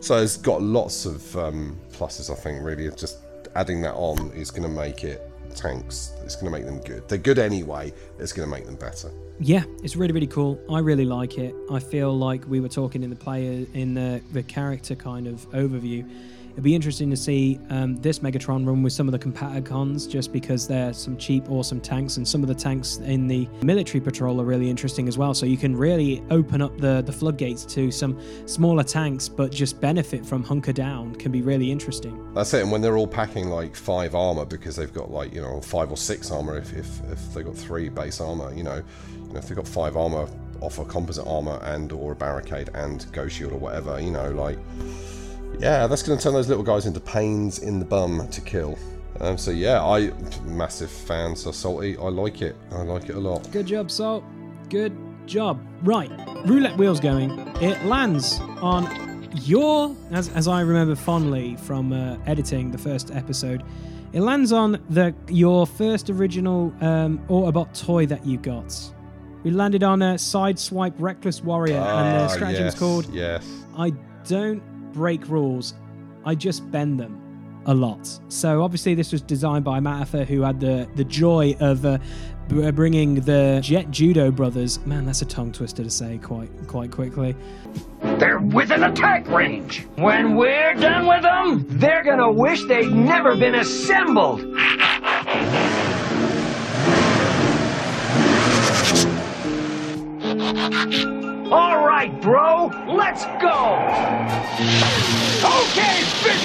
So 0.00 0.16
it's 0.22 0.36
got 0.36 0.62
lots 0.62 1.04
of 1.04 1.36
um, 1.36 1.76
pluses. 1.92 2.30
I 2.30 2.34
think 2.36 2.62
really, 2.62 2.88
just 2.96 3.18
adding 3.56 3.82
that 3.82 3.94
on 3.94 4.30
is 4.34 4.50
going 4.52 4.62
to 4.62 4.68
make 4.68 5.02
it 5.04 5.28
tanks. 5.56 6.12
It's 6.24 6.36
going 6.36 6.46
to 6.46 6.56
make 6.58 6.64
them 6.64 6.78
good. 6.80 7.08
They're 7.08 7.18
good 7.18 7.38
anyway. 7.40 7.92
It's 8.20 8.32
going 8.32 8.48
to 8.48 8.54
make 8.54 8.66
them 8.66 8.76
better. 8.76 9.10
Yeah, 9.38 9.64
it's 9.82 9.96
really 9.96 10.12
really 10.12 10.26
cool. 10.26 10.58
I 10.70 10.78
really 10.78 11.04
like 11.04 11.36
it. 11.38 11.54
I 11.70 11.78
feel 11.78 12.16
like 12.16 12.46
we 12.46 12.60
were 12.60 12.68
talking 12.68 13.02
in 13.02 13.10
the 13.10 13.16
player 13.16 13.66
in 13.74 13.94
the 13.94 14.22
the 14.32 14.42
character 14.42 14.94
kind 14.94 15.26
of 15.26 15.48
overview. 15.50 16.08
It'd 16.56 16.64
be 16.64 16.74
interesting 16.74 17.10
to 17.10 17.18
see 17.18 17.60
um, 17.68 17.96
this 17.96 18.20
Megatron 18.20 18.66
run 18.66 18.82
with 18.82 18.94
some 18.94 19.06
of 19.06 19.12
the 19.12 19.18
Combaticons, 19.18 20.08
just 20.08 20.32
because 20.32 20.66
they're 20.66 20.94
some 20.94 21.18
cheap, 21.18 21.50
awesome 21.50 21.82
tanks, 21.82 22.16
and 22.16 22.26
some 22.26 22.40
of 22.40 22.48
the 22.48 22.54
tanks 22.54 22.96
in 22.96 23.28
the 23.28 23.46
military 23.60 24.00
patrol 24.00 24.40
are 24.40 24.44
really 24.46 24.70
interesting 24.70 25.06
as 25.06 25.18
well. 25.18 25.34
So 25.34 25.44
you 25.44 25.58
can 25.58 25.76
really 25.76 26.22
open 26.30 26.62
up 26.62 26.78
the 26.78 27.02
the 27.02 27.12
floodgates 27.12 27.66
to 27.74 27.90
some 27.90 28.18
smaller 28.46 28.84
tanks, 28.84 29.28
but 29.28 29.52
just 29.52 29.82
benefit 29.82 30.24
from 30.24 30.42
hunker 30.42 30.72
down 30.72 31.14
can 31.16 31.30
be 31.30 31.42
really 31.42 31.70
interesting. 31.70 32.32
That's 32.32 32.54
it. 32.54 32.62
And 32.62 32.72
when 32.72 32.80
they're 32.80 32.96
all 32.96 33.06
packing 33.06 33.50
like 33.50 33.76
five 33.76 34.14
armor 34.14 34.46
because 34.46 34.76
they've 34.76 34.94
got 34.94 35.10
like 35.10 35.34
you 35.34 35.42
know 35.42 35.60
five 35.60 35.90
or 35.90 35.98
six 35.98 36.30
armor 36.30 36.56
if 36.56 36.72
if, 36.72 37.02
if 37.12 37.34
they 37.34 37.42
got 37.42 37.54
three 37.54 37.90
base 37.90 38.18
armor, 38.18 38.54
you 38.54 38.62
know 38.62 38.82
if 39.36 39.48
they've 39.48 39.56
got 39.56 39.68
five 39.68 39.96
armor, 39.96 40.28
offer 40.60 40.84
composite 40.84 41.26
armor 41.26 41.60
and 41.64 41.92
or 41.92 42.12
a 42.12 42.16
barricade 42.16 42.70
and 42.74 43.10
Ghost 43.12 43.36
Shield 43.36 43.52
or 43.52 43.58
whatever, 43.58 44.00
you 44.00 44.10
know, 44.10 44.30
like 44.30 44.58
yeah, 45.58 45.86
that's 45.86 46.02
going 46.02 46.18
to 46.18 46.22
turn 46.22 46.34
those 46.34 46.48
little 46.48 46.64
guys 46.64 46.86
into 46.86 47.00
pains 47.00 47.60
in 47.60 47.78
the 47.78 47.84
bum 47.84 48.28
to 48.28 48.40
kill. 48.40 48.78
Um, 49.20 49.38
so 49.38 49.50
yeah, 49.50 49.82
I 49.82 50.12
massive 50.44 50.90
fan. 50.90 51.34
So 51.36 51.50
salty, 51.50 51.96
I 51.96 52.08
like 52.08 52.42
it. 52.42 52.56
I 52.72 52.82
like 52.82 53.08
it 53.08 53.16
a 53.16 53.20
lot. 53.20 53.50
Good 53.50 53.66
job, 53.66 53.90
Salt. 53.90 54.24
Good 54.68 54.96
job. 55.26 55.64
Right, 55.82 56.10
roulette 56.44 56.76
wheels 56.76 57.00
going. 57.00 57.30
It 57.60 57.82
lands 57.86 58.38
on 58.60 59.28
your, 59.42 59.94
as, 60.10 60.28
as 60.30 60.48
I 60.48 60.60
remember 60.60 60.94
fondly 60.94 61.56
from 61.56 61.92
uh, 61.92 62.18
editing 62.26 62.70
the 62.70 62.78
first 62.78 63.10
episode, 63.10 63.62
it 64.12 64.20
lands 64.20 64.52
on 64.52 64.82
the 64.90 65.14
your 65.28 65.66
first 65.66 66.10
original 66.10 66.72
um, 66.80 67.18
Autobot 67.28 67.78
toy 67.78 68.06
that 68.06 68.24
you 68.24 68.38
got. 68.38 68.92
We 69.46 69.52
landed 69.52 69.84
on 69.84 70.02
a 70.02 70.14
Sideswipe 70.14 70.94
Reckless 70.98 71.40
Warrior, 71.40 71.76
and 71.76 72.16
the 72.16 72.24
Ah, 72.24 72.36
stratagem's 72.36 72.58
yes, 72.58 72.74
called 72.80 73.06
yes. 73.14 73.48
I 73.78 73.92
don't 74.26 74.60
break 74.92 75.28
rules, 75.28 75.74
I 76.24 76.34
just 76.34 76.68
bend 76.72 76.98
them 76.98 77.60
a 77.66 77.72
lot. 77.72 78.10
So 78.26 78.64
obviously, 78.64 78.96
this 78.96 79.12
was 79.12 79.22
designed 79.22 79.64
by 79.64 79.78
Matt 79.78 80.02
Effer, 80.02 80.24
who 80.24 80.42
had 80.42 80.58
the 80.58 80.88
the 80.96 81.04
joy 81.04 81.54
of 81.60 81.86
uh, 81.86 81.98
b- 82.48 82.68
bringing 82.72 83.20
the 83.20 83.60
Jet 83.62 83.88
Judo 83.92 84.32
brothers. 84.32 84.84
Man, 84.84 85.06
that's 85.06 85.22
a 85.22 85.26
tongue 85.26 85.52
twister 85.52 85.84
to 85.84 85.90
say 85.90 86.18
quite 86.18 86.50
quite 86.66 86.90
quickly. 86.90 87.36
They're 88.18 88.40
within 88.40 88.82
attack 88.82 89.28
range. 89.28 89.86
When 89.94 90.34
we're 90.34 90.74
done 90.74 91.06
with 91.06 91.22
them, 91.22 91.66
they're 91.78 92.02
gonna 92.02 92.32
wish 92.32 92.64
they'd 92.64 92.90
never 92.90 93.36
been 93.36 93.54
assembled. 93.54 94.40
All 100.66 101.86
right, 101.86 102.10
bro, 102.20 102.72
let's 102.88 103.24
go. 103.40 103.78
Okay, 105.46 106.02
big 106.24 106.44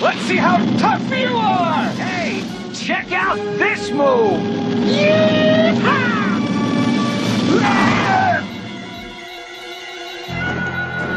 let's 0.00 0.20
see 0.20 0.36
how 0.36 0.58
tough 0.78 1.02
you 1.10 1.36
are. 1.36 1.88
Hey, 1.94 2.44
check 2.72 3.10
out 3.10 3.36
this 3.58 3.90
move. 3.90 4.40
Yeehaw! 4.86 6.14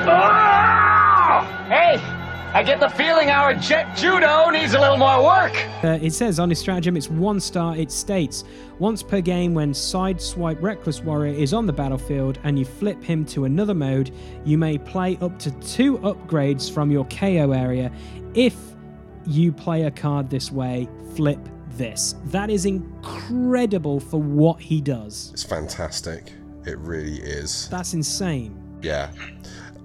Oh! 0.10 1.66
Hey, 1.70 2.17
I 2.58 2.64
get 2.64 2.80
the 2.80 2.90
feeling 2.90 3.30
our 3.30 3.54
jet 3.54 3.96
judo 3.96 4.50
needs 4.50 4.74
a 4.74 4.80
little 4.80 4.98
more 4.98 5.24
work. 5.24 5.56
Uh, 5.84 6.00
it 6.02 6.12
says 6.12 6.40
on 6.40 6.50
his 6.50 6.58
stratagem, 6.58 6.98
it's 6.98 7.08
one 7.08 7.40
star. 7.40 7.78
It 7.78 7.92
states 7.92 8.46
once 8.80 9.04
per 9.04 9.22
game 9.22 9.54
when 9.54 9.74
Sideswipe 9.74 10.60
Reckless 10.60 11.02
Warrior 11.02 11.36
is 11.36 11.54
on 11.54 11.68
the 11.68 11.74
battlefield 11.74 12.40
and 12.44 12.58
you 12.58 12.66
flip 12.66 13.04
him 13.04 13.26
to 13.26 13.46
another 13.46 13.76
mode, 13.76 14.10
you 14.44 14.58
may 14.58 14.80
play 14.80 15.20
up 15.22 15.38
to 15.38 15.52
two 15.60 16.00
upgrades 16.00 16.74
from 16.74 16.90
your 16.90 17.06
KO 17.06 17.52
area. 17.52 17.92
If 18.34 18.56
you 19.28 19.52
play 19.52 19.84
a 19.84 19.92
card 19.92 20.28
this 20.28 20.52
way, 20.52 20.90
flip 21.14 21.38
this. 21.74 22.16
That 22.26 22.50
is 22.50 22.66
incredible 22.66 24.00
for 24.00 24.20
what 24.20 24.60
he 24.60 24.82
does. 24.82 25.30
It's 25.32 25.44
fantastic. 25.44 26.34
It 26.66 26.80
really 26.80 27.20
is. 27.20 27.70
That's 27.70 27.94
insane. 27.94 28.60
Yeah. 28.82 29.12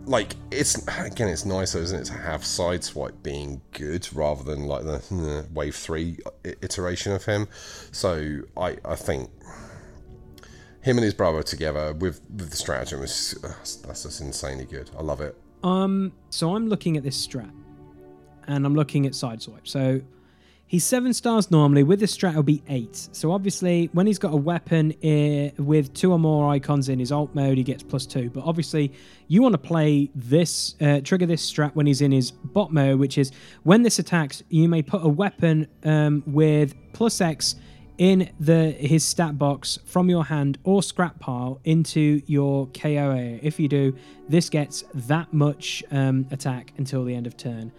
Like 0.05 0.35
it's 0.51 0.85
again, 0.99 1.29
it's 1.29 1.45
nicer, 1.45 1.79
isn't 1.79 2.01
it, 2.01 2.05
to 2.07 2.15
have 2.15 2.43
Sideswipe 2.43 3.23
being 3.23 3.61
good 3.73 4.09
rather 4.13 4.43
than 4.43 4.67
like 4.67 4.85
the 4.85 4.97
uh, 4.97 5.43
Wave 5.55 5.77
Three 5.77 6.19
iteration 6.45 7.13
of 7.13 7.25
him. 7.25 7.47
So 7.93 8.41
I 8.57 8.77
I 8.85 8.97
think 8.97 9.31
him 10.83 10.99
and 10.99 11.05
his 11.05 11.15
brother 11.15 11.43
together 11.43 11.93
with, 11.93 12.21
with 12.37 12.51
the 12.51 12.57
stratagem 12.57 13.03
is 13.03 13.39
uh, 13.45 13.49
that's 13.87 14.03
just 14.03 14.21
insanely 14.21 14.65
good. 14.65 14.91
I 14.99 15.03
love 15.03 15.21
it. 15.21 15.37
Um, 15.63 16.13
so 16.31 16.57
I'm 16.57 16.67
looking 16.69 16.97
at 16.97 17.05
this 17.05 17.27
strat, 17.27 17.53
and 18.49 18.67
I'm 18.67 18.75
looking 18.75 19.07
at 19.07 19.13
Sideswipe. 19.13 19.69
So 19.69 20.01
he's 20.73 20.85
seven 20.85 21.13
stars 21.13 21.51
normally. 21.51 21.83
With 21.83 22.01
this 22.01 22.17
strat, 22.17 22.31
it'll 22.31 22.43
be 22.43 22.63
eight. 22.67 23.09
So 23.13 23.31
obviously, 23.31 23.91
when 23.93 24.07
he's 24.07 24.19
got 24.19 24.33
a 24.33 24.37
weapon 24.37 24.95
eh, 25.03 25.51
with 25.59 25.93
two 25.93 26.11
or 26.11 26.19
more 26.19 26.51
icons 26.51 26.89
in 26.89 26.99
his 26.99 27.13
alt 27.13 27.35
mode, 27.35 27.59
he 27.59 27.63
gets 27.63 27.83
plus 27.83 28.07
two. 28.07 28.31
But 28.31 28.45
obviously, 28.45 28.91
you 29.29 29.43
want 29.43 29.53
to 29.53 29.59
play 29.59 30.11
this, 30.15 30.75
uh, 30.81 31.03
trigger 31.05 31.27
this 31.27 31.49
strat 31.49 31.75
when 31.75 31.87
he's 31.87 32.01
in 32.01 32.11
his 32.11 32.31
bot 32.31 32.73
mode, 32.73 32.99
which 32.99 33.19
is 33.19 33.33
when 33.65 33.83
this 33.83 33.99
attacks, 33.99 34.43
you 34.49 34.67
may 34.67 34.81
put 34.81 35.05
a 35.05 35.09
weapon 35.09 35.69
um, 35.85 36.25
with 36.27 36.75
plus 36.95 37.21
X 37.21 37.55
in 37.99 38.31
the 38.41 38.71
his 38.71 39.05
stat 39.05 39.39
box 39.39 39.79
from 39.85 40.09
your 40.09 40.25
hand 40.25 40.59
or 40.65 40.83
scrap 40.83 41.21
pile 41.21 41.61
into 41.65 42.23
your 42.27 42.67
KOA. 42.69 43.39
If 43.43 43.61
you 43.61 43.69
do, 43.69 43.95
this 44.27 44.49
gets 44.49 44.85
that 44.95 45.35
much 45.35 45.85
um, 45.91 46.27
attack 46.31 46.73
until 46.79 47.05
the 47.05 47.15
end 47.15 47.27
of 47.27 47.37
turn. 47.37 47.71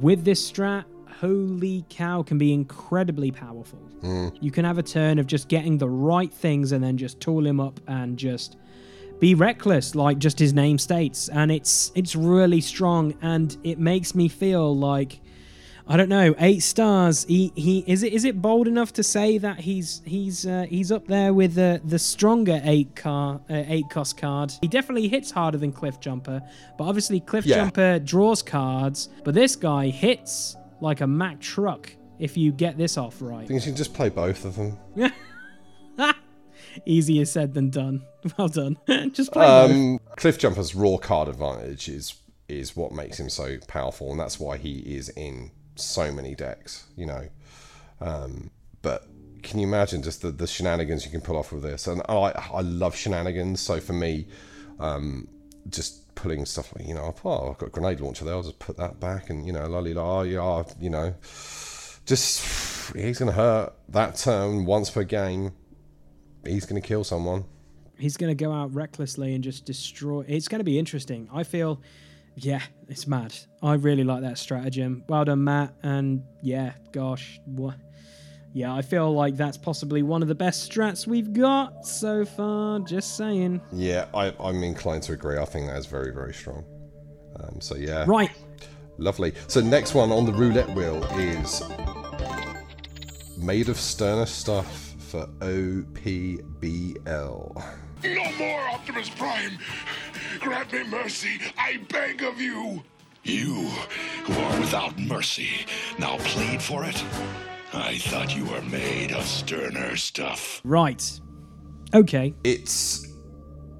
With 0.00 0.24
this 0.24 0.48
strat, 0.48 0.84
holy 1.20 1.84
cow, 1.90 2.22
can 2.22 2.38
be 2.38 2.52
incredibly 2.52 3.30
powerful. 3.30 3.78
You 4.40 4.50
can 4.50 4.64
have 4.64 4.78
a 4.78 4.82
turn 4.82 5.18
of 5.18 5.26
just 5.26 5.48
getting 5.48 5.76
the 5.78 5.88
right 5.88 6.32
things 6.32 6.72
and 6.72 6.82
then 6.82 6.96
just 6.96 7.20
tool 7.20 7.46
him 7.46 7.60
up 7.60 7.78
and 7.86 8.16
just 8.16 8.56
be 9.18 9.34
reckless 9.34 9.94
like 9.94 10.18
just 10.18 10.38
his 10.38 10.54
name 10.54 10.78
states 10.78 11.28
and 11.28 11.52
it's 11.52 11.92
it's 11.94 12.16
really 12.16 12.62
strong 12.62 13.14
and 13.20 13.58
it 13.64 13.78
makes 13.78 14.14
me 14.14 14.28
feel 14.28 14.74
like 14.74 15.20
I 15.86 15.96
don't 15.96 16.08
know, 16.08 16.36
eight 16.38 16.62
stars. 16.62 17.24
He 17.24 17.52
he 17.56 17.82
is 17.86 18.04
it 18.04 18.12
is 18.12 18.24
it 18.24 18.40
bold 18.40 18.68
enough 18.68 18.92
to 18.92 19.02
say 19.02 19.38
that 19.38 19.58
he's 19.58 20.02
he's 20.06 20.46
uh, 20.46 20.64
he's 20.68 20.92
up 20.92 21.08
there 21.08 21.34
with 21.34 21.54
the 21.54 21.80
the 21.84 21.98
stronger 21.98 22.60
eight 22.62 22.94
car 22.94 23.40
uh, 23.50 23.64
eight 23.66 23.90
cost 23.90 24.16
card. 24.16 24.52
He 24.60 24.68
definitely 24.68 25.08
hits 25.08 25.32
harder 25.32 25.58
than 25.58 25.72
Cliffjumper, 25.72 26.46
but 26.78 26.84
obviously 26.84 27.18
Cliff 27.18 27.44
Yeah. 27.44 27.56
Jumper 27.56 27.98
draws 27.98 28.40
cards, 28.40 29.08
but 29.24 29.34
this 29.34 29.56
guy 29.56 29.88
hits 29.88 30.56
like 30.80 31.00
a 31.00 31.06
Mack 31.06 31.40
truck 31.40 31.92
if 32.18 32.36
you 32.36 32.52
get 32.52 32.76
this 32.76 32.98
off 32.98 33.20
right. 33.20 33.44
I 33.44 33.46
think 33.46 33.60
you 33.60 33.70
can 33.70 33.76
just 33.76 33.94
play 33.94 34.08
both 34.08 34.44
of 34.44 34.56
them. 34.56 34.78
Easier 36.86 37.24
said 37.24 37.54
than 37.54 37.70
done. 37.70 38.04
Well 38.36 38.48
done. 38.48 38.76
Just 39.12 39.32
play 39.32 39.46
both. 39.46 39.70
Um, 39.70 39.98
Cliffjumper's 40.18 40.74
raw 40.74 40.98
card 40.98 41.28
advantage 41.28 41.88
is 41.88 42.14
is 42.48 42.76
what 42.76 42.92
makes 42.92 43.18
him 43.18 43.30
so 43.30 43.56
powerful, 43.66 44.10
and 44.10 44.20
that's 44.20 44.38
why 44.38 44.58
he 44.58 44.80
is 44.80 45.08
in 45.08 45.50
so 45.76 46.12
many 46.12 46.34
decks. 46.34 46.84
You 46.96 47.06
know, 47.06 47.28
um, 48.02 48.50
but 48.82 49.06
can 49.42 49.58
you 49.58 49.66
imagine 49.66 50.02
just 50.02 50.20
the, 50.20 50.30
the 50.30 50.46
shenanigans 50.46 51.06
you 51.06 51.10
can 51.10 51.22
pull 51.22 51.38
off 51.38 51.50
with 51.50 51.62
this? 51.62 51.86
And 51.86 52.02
I 52.10 52.32
I 52.52 52.60
love 52.60 52.94
shenanigans. 52.94 53.60
So 53.60 53.80
for 53.80 53.94
me, 53.94 54.26
um, 54.78 55.26
just 55.70 56.09
pulling 56.22 56.44
stuff 56.46 56.72
you 56.80 56.94
know, 56.94 57.14
oh 57.24 57.50
I've 57.50 57.58
got 57.58 57.66
a 57.66 57.70
grenade 57.70 58.00
launcher 58.00 58.24
there. 58.24 58.34
I'll 58.34 58.42
just 58.42 58.58
put 58.58 58.76
that 58.76 59.00
back, 59.00 59.30
and 59.30 59.46
you 59.46 59.52
know, 59.52 59.66
lolly 59.66 59.94
la, 59.94 60.20
oh, 60.20 60.22
yeah, 60.22 60.40
oh, 60.40 60.66
you 60.80 60.90
know, 60.90 61.14
just 62.06 62.94
he's 62.94 63.18
gonna 63.18 63.32
hurt 63.32 63.72
that 63.88 64.16
turn 64.16 64.64
once 64.64 64.90
per 64.90 65.04
game. 65.04 65.52
He's 66.44 66.66
gonna 66.66 66.80
kill 66.80 67.04
someone. 67.04 67.44
he's 68.00 68.16
going 68.16 68.30
to 68.36 68.44
go 68.44 68.52
out 68.52 68.74
recklessly 68.74 69.34
and 69.34 69.44
just 69.44 69.64
destroy. 69.64 70.24
It's 70.26 70.48
going 70.48 70.60
to 70.60 70.64
be 70.64 70.78
interesting. 70.78 71.28
I 71.32 71.44
feel, 71.44 71.80
yeah, 72.36 72.62
it's 72.88 73.06
mad. 73.06 73.34
I 73.62 73.74
really 73.74 74.04
like 74.04 74.22
that 74.22 74.38
stratagem. 74.38 75.04
Well 75.08 75.24
done, 75.24 75.44
Matt. 75.44 75.74
And 75.82 76.22
yeah, 76.42 76.72
gosh, 76.92 77.38
what? 77.44 77.76
Yeah, 78.52 78.74
I 78.74 78.82
feel 78.82 79.12
like 79.14 79.36
that's 79.36 79.56
possibly 79.56 80.02
one 80.02 80.22
of 80.22 80.28
the 80.28 80.34
best 80.34 80.68
strats 80.70 81.06
we've 81.06 81.32
got 81.32 81.86
so 81.86 82.24
far. 82.24 82.80
Just 82.80 83.16
saying. 83.16 83.60
Yeah, 83.72 84.06
I, 84.12 84.34
I'm 84.40 84.62
inclined 84.64 85.04
to 85.04 85.12
agree. 85.12 85.38
I 85.38 85.44
think 85.44 85.68
that 85.68 85.76
is 85.78 85.86
very, 85.86 86.12
very 86.12 86.34
strong. 86.34 86.64
Um, 87.38 87.60
so 87.60 87.76
yeah, 87.76 88.04
Right. 88.08 88.30
lovely. 88.98 89.34
So 89.46 89.60
next 89.60 89.94
one 89.94 90.10
on 90.10 90.26
the 90.26 90.32
roulette 90.32 90.68
wheel 90.74 91.02
is 91.16 91.62
made 93.38 93.68
of 93.68 93.78
sterner 93.78 94.26
stuff 94.26 94.94
for 94.98 95.26
OPBL. 96.42 96.44
No 98.02 98.32
more 98.38 98.60
Optimus 98.70 99.10
Prime! 99.10 99.58
Grant 100.40 100.72
me 100.72 100.84
mercy, 100.84 101.38
I 101.58 101.78
beg 101.88 102.22
of 102.22 102.40
you! 102.40 102.82
You, 103.22 103.68
who 104.24 104.32
are 104.32 104.58
without 104.60 104.98
mercy, 104.98 105.66
now 105.98 106.16
plead 106.18 106.62
for 106.62 106.84
it? 106.84 107.04
I 107.72 107.98
thought 107.98 108.34
you 108.34 108.44
were 108.46 108.62
made 108.62 109.12
of 109.12 109.24
sterner 109.24 109.96
stuff. 109.96 110.60
Right. 110.64 111.20
Okay. 111.94 112.34
It's 112.42 113.06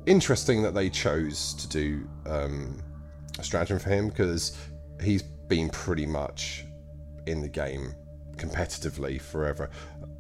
interesting 0.07 0.63
that 0.63 0.75
they 0.75 0.91
chose 0.91 1.55
to 1.55 1.69
do 1.69 2.09
um, 2.27 2.81
a 3.39 3.43
stratagem 3.43 3.79
for 3.79 3.91
him 3.91 4.09
because 4.09 4.57
he's 5.03 5.23
been 5.23 5.71
pretty 5.71 6.07
much 6.07 6.65
in 7.27 7.41
the 7.41 7.49
game 7.49 7.95
competitively 8.37 9.21
forever. 9.21 9.71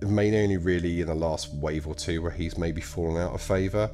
Mainly 0.02 0.42
only 0.42 0.56
really 0.56 1.00
in 1.00 1.06
the 1.06 1.14
last 1.14 1.54
wave 1.54 1.86
or 1.86 1.94
two 1.94 2.22
where 2.22 2.30
he's 2.30 2.58
maybe 2.58 2.80
fallen 2.80 3.22
out 3.22 3.34
of 3.34 3.40
favour. 3.40 3.90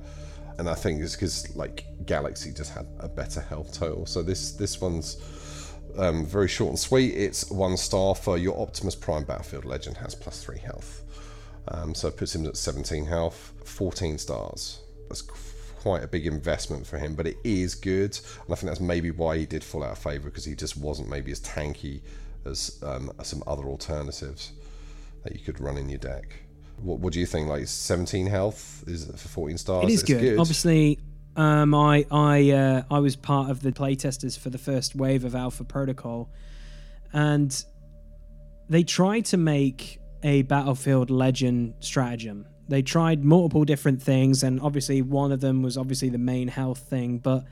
And 0.58 0.70
I 0.70 0.74
think 0.74 1.02
it's 1.02 1.14
because 1.14 1.54
like 1.54 1.84
Galaxy 2.06 2.50
just 2.50 2.72
had 2.72 2.86
a 3.00 3.08
better 3.08 3.40
health 3.40 3.74
total. 3.74 4.06
So 4.06 4.22
this 4.22 4.52
this 4.52 4.80
one's 4.80 5.18
um, 5.98 6.26
very 6.26 6.48
short 6.48 6.70
and 6.70 6.78
sweet. 6.78 7.14
It's 7.14 7.50
one 7.50 7.76
star 7.76 8.14
for 8.14 8.38
your 8.38 8.58
Optimus 8.60 8.94
Prime 8.94 9.24
Battlefield 9.24 9.64
Legend 9.64 9.96
has 9.98 10.14
plus 10.14 10.42
three 10.42 10.58
health. 10.58 11.02
Um, 11.68 11.94
so 11.94 12.08
it 12.08 12.16
puts 12.16 12.34
him 12.34 12.46
at 12.46 12.56
17 12.56 13.06
health, 13.06 13.52
14 13.64 14.18
stars. 14.18 14.80
That's 15.08 15.22
quite 15.22 16.02
a 16.02 16.08
big 16.08 16.26
investment 16.26 16.86
for 16.86 16.98
him, 16.98 17.14
but 17.14 17.26
it 17.26 17.36
is 17.44 17.74
good. 17.74 18.18
And 18.44 18.52
I 18.52 18.54
think 18.56 18.70
that's 18.70 18.80
maybe 18.80 19.10
why 19.10 19.38
he 19.38 19.46
did 19.46 19.64
fall 19.64 19.82
out 19.82 19.92
of 19.92 19.98
favour 19.98 20.30
because 20.30 20.44
he 20.44 20.54
just 20.54 20.76
wasn't 20.76 21.08
maybe 21.08 21.32
as 21.32 21.40
tanky 21.40 22.02
as 22.44 22.80
um, 22.82 23.12
some 23.22 23.42
other 23.46 23.64
alternatives 23.64 24.52
that 25.24 25.34
you 25.34 25.40
could 25.40 25.60
run 25.60 25.76
in 25.76 25.88
your 25.88 25.98
deck. 25.98 26.42
What, 26.82 27.00
what 27.00 27.12
do 27.12 27.20
you 27.20 27.26
think? 27.26 27.48
Like 27.48 27.66
17 27.66 28.26
health 28.26 28.84
is 28.86 29.06
for 29.06 29.28
14 29.28 29.58
stars? 29.58 29.84
It 29.84 29.90
is 29.90 30.02
It's 30.02 30.12
good. 30.12 30.38
Obviously, 30.38 30.98
um, 31.36 31.74
I 31.74 32.06
I 32.10 32.50
uh, 32.50 32.82
I 32.90 32.98
was 32.98 33.14
part 33.14 33.50
of 33.50 33.60
the 33.62 33.70
playtesters 33.70 34.38
for 34.38 34.50
the 34.50 34.58
first 34.58 34.96
wave 34.96 35.24
of 35.24 35.34
Alpha 35.34 35.64
Protocol, 35.64 36.30
and 37.12 37.64
they 38.68 38.82
tried 38.82 39.26
to 39.26 39.36
make 39.36 40.00
a 40.22 40.42
Battlefield 40.42 41.10
Legend 41.10 41.74
stratagem. 41.80 42.46
They 42.68 42.82
tried 42.82 43.24
multiple 43.24 43.64
different 43.64 44.02
things, 44.02 44.42
and 44.42 44.60
obviously 44.60 45.02
one 45.02 45.30
of 45.30 45.40
them 45.40 45.62
was 45.62 45.76
obviously 45.76 46.08
the 46.08 46.18
main 46.18 46.48
health 46.48 46.78
thing. 46.78 47.18
But 47.18 47.44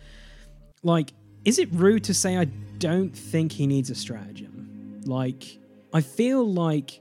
like, 0.83 1.13
is 1.45 1.59
it 1.59 1.69
rude 1.73 2.05
to 2.05 2.15
say 2.15 2.37
I 2.37 2.47
don't 2.79 3.17
think 3.17 3.53
he 3.53 3.67
needs 3.67 3.91
a 3.91 3.95
stratagem? 3.95 5.03
Like, 5.05 5.59
I 5.93 6.01
feel 6.01 6.51
like 6.51 7.01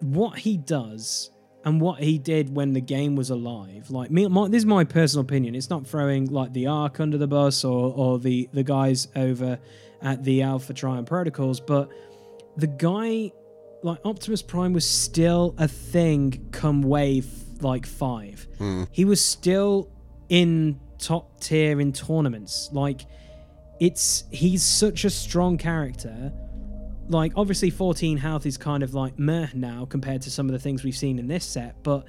what 0.00 0.38
he 0.38 0.56
does 0.56 1.30
and 1.64 1.80
what 1.80 2.02
he 2.02 2.18
did 2.18 2.54
when 2.54 2.72
the 2.72 2.80
game 2.80 3.16
was 3.16 3.30
alive. 3.30 3.90
Like 3.90 4.10
me, 4.10 4.26
my, 4.28 4.48
this 4.48 4.60
is 4.60 4.66
my 4.66 4.84
personal 4.84 5.22
opinion. 5.22 5.54
It's 5.54 5.70
not 5.70 5.86
throwing 5.86 6.26
like 6.26 6.52
the 6.52 6.66
Ark 6.66 7.00
under 7.00 7.18
the 7.18 7.26
bus 7.26 7.64
or 7.64 7.92
or 7.94 8.18
the 8.18 8.48
the 8.52 8.62
guys 8.62 9.08
over 9.16 9.58
at 10.02 10.24
the 10.24 10.42
Alpha 10.42 10.72
Trion 10.72 11.06
Protocols, 11.06 11.60
but 11.60 11.90
the 12.56 12.66
guy 12.66 13.32
like 13.82 13.98
Optimus 14.04 14.42
Prime 14.42 14.72
was 14.72 14.88
still 14.88 15.54
a 15.58 15.68
thing 15.68 16.48
come 16.52 16.82
wave 16.82 17.26
like 17.62 17.86
five. 17.86 18.46
Hmm. 18.58 18.84
He 18.90 19.04
was 19.04 19.22
still 19.22 19.90
in 20.28 20.80
top 20.98 21.40
tier 21.40 21.80
in 21.80 21.92
tournaments. 21.92 22.70
Like 22.72 23.02
it's 23.80 24.24
he's 24.30 24.62
such 24.62 25.04
a 25.04 25.10
strong 25.10 25.58
character 25.58 26.32
like 27.10 27.32
obviously 27.36 27.70
14 27.70 28.16
health 28.16 28.46
is 28.46 28.56
kind 28.56 28.82
of 28.82 28.94
like 28.94 29.18
meh 29.18 29.48
now 29.54 29.84
compared 29.84 30.22
to 30.22 30.30
some 30.30 30.46
of 30.46 30.52
the 30.52 30.58
things 30.58 30.84
we've 30.84 30.96
seen 30.96 31.18
in 31.18 31.26
this 31.26 31.44
set 31.44 31.74
but 31.82 32.06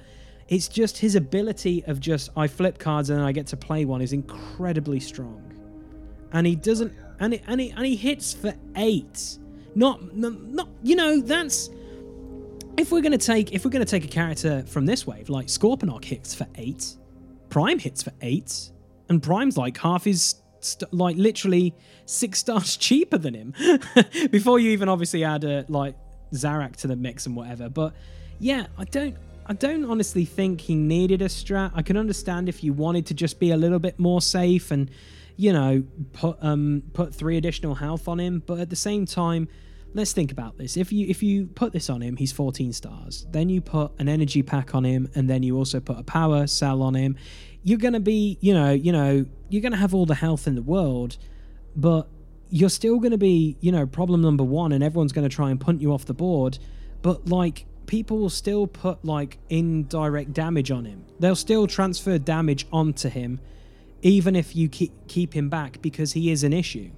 it's 0.48 0.68
just 0.68 0.98
his 0.98 1.14
ability 1.14 1.84
of 1.86 2.00
just 2.00 2.30
i 2.36 2.46
flip 2.46 2.78
cards 2.78 3.10
and 3.10 3.20
i 3.20 3.32
get 3.32 3.46
to 3.46 3.56
play 3.56 3.84
one 3.84 4.00
is 4.00 4.12
incredibly 4.12 5.00
strong. 5.00 5.52
And 6.32 6.46
he 6.46 6.56
doesn't 6.56 6.92
oh, 6.98 7.12
and, 7.20 7.34
it, 7.34 7.42
and, 7.46 7.60
he, 7.60 7.70
and 7.70 7.86
he 7.86 7.94
hits 7.94 8.32
for 8.32 8.54
eight. 8.76 9.38
Not, 9.74 10.14
not 10.14 10.40
not 10.42 10.68
you 10.82 10.96
know 10.96 11.20
that's 11.20 11.70
if 12.76 12.92
we're 12.92 13.00
gonna 13.00 13.16
take 13.16 13.52
if 13.52 13.64
we're 13.64 13.70
gonna 13.70 13.84
take 13.84 14.04
a 14.04 14.08
character 14.08 14.64
from 14.66 14.84
this 14.84 15.06
wave 15.06 15.30
like 15.30 15.46
scorponok 15.46 16.04
hits 16.04 16.34
for 16.34 16.46
eight 16.56 16.96
prime 17.48 17.78
hits 17.78 18.02
for 18.02 18.12
eight 18.20 18.70
and 19.08 19.22
prime's 19.22 19.56
like 19.56 19.78
half 19.78 20.04
his 20.04 20.41
st- 20.64 20.92
like 20.92 21.16
literally 21.16 21.74
six 22.06 22.38
stars 22.38 22.76
cheaper 22.88 23.18
than 23.18 23.34
him 23.34 23.54
before 24.30 24.58
you 24.58 24.70
even 24.70 24.88
obviously 24.88 25.24
add 25.24 25.44
a 25.44 25.64
like 25.68 25.96
Zarak 26.32 26.76
to 26.76 26.86
the 26.86 26.96
mix 26.96 27.26
and 27.26 27.36
whatever. 27.36 27.68
But 27.68 27.94
yeah, 28.38 28.66
I 28.78 28.84
don't 28.84 29.16
I 29.46 29.54
don't 29.54 29.84
honestly 29.84 30.24
think 30.24 30.60
he 30.60 30.74
needed 30.74 31.20
a 31.22 31.26
strat. 31.26 31.72
I 31.74 31.82
can 31.82 31.96
understand 31.96 32.48
if 32.48 32.62
you 32.62 32.72
wanted 32.72 33.06
to 33.06 33.14
just 33.14 33.40
be 33.40 33.50
a 33.50 33.56
little 33.56 33.78
bit 33.78 33.98
more 33.98 34.20
safe 34.20 34.70
and 34.70 34.90
you 35.36 35.52
know 35.52 35.82
put 36.12 36.38
um 36.40 36.82
put 36.92 37.14
three 37.14 37.36
additional 37.36 37.74
health 37.74 38.08
on 38.08 38.18
him, 38.18 38.42
but 38.46 38.58
at 38.58 38.70
the 38.70 38.76
same 38.76 39.06
time 39.06 39.48
let's 39.94 40.12
think 40.12 40.32
about 40.32 40.58
this. 40.58 40.76
If 40.76 40.92
you 40.92 41.06
if 41.08 41.22
you 41.22 41.46
put 41.46 41.72
this 41.72 41.90
on 41.90 42.00
him, 42.00 42.16
he's 42.16 42.32
14 42.32 42.72
stars. 42.72 43.26
Then 43.30 43.48
you 43.48 43.60
put 43.60 43.92
an 43.98 44.08
energy 44.08 44.42
pack 44.42 44.74
on 44.74 44.84
him, 44.84 45.08
and 45.14 45.28
then 45.28 45.42
you 45.42 45.56
also 45.56 45.80
put 45.80 45.98
a 45.98 46.02
power 46.02 46.46
cell 46.46 46.82
on 46.82 46.94
him. 46.94 47.16
You're 47.64 47.78
gonna 47.78 48.00
be, 48.00 48.38
you 48.40 48.54
know, 48.54 48.70
you 48.70 48.92
know, 48.92 49.26
you're 49.48 49.62
gonna 49.62 49.76
have 49.76 49.94
all 49.94 50.06
the 50.06 50.14
health 50.14 50.46
in 50.46 50.54
the 50.54 50.62
world, 50.62 51.16
but 51.76 52.08
you're 52.50 52.70
still 52.70 52.98
gonna 52.98 53.18
be, 53.18 53.56
you 53.60 53.72
know, 53.72 53.86
problem 53.86 54.20
number 54.20 54.44
one, 54.44 54.72
and 54.72 54.82
everyone's 54.82 55.12
gonna 55.12 55.28
try 55.28 55.50
and 55.50 55.60
punt 55.60 55.80
you 55.80 55.92
off 55.92 56.04
the 56.04 56.14
board. 56.14 56.58
But 57.02 57.28
like, 57.28 57.66
people 57.86 58.18
will 58.18 58.30
still 58.30 58.66
put 58.66 59.04
like 59.04 59.38
indirect 59.48 60.32
damage 60.32 60.70
on 60.70 60.84
him. 60.84 61.04
They'll 61.20 61.36
still 61.36 61.66
transfer 61.66 62.18
damage 62.18 62.66
onto 62.72 63.08
him, 63.08 63.40
even 64.02 64.34
if 64.34 64.56
you 64.56 64.68
keep 64.68 64.92
keep 65.08 65.34
him 65.34 65.48
back 65.48 65.80
because 65.82 66.12
he 66.12 66.30
is 66.30 66.44
an 66.44 66.52
issue. 66.52 66.90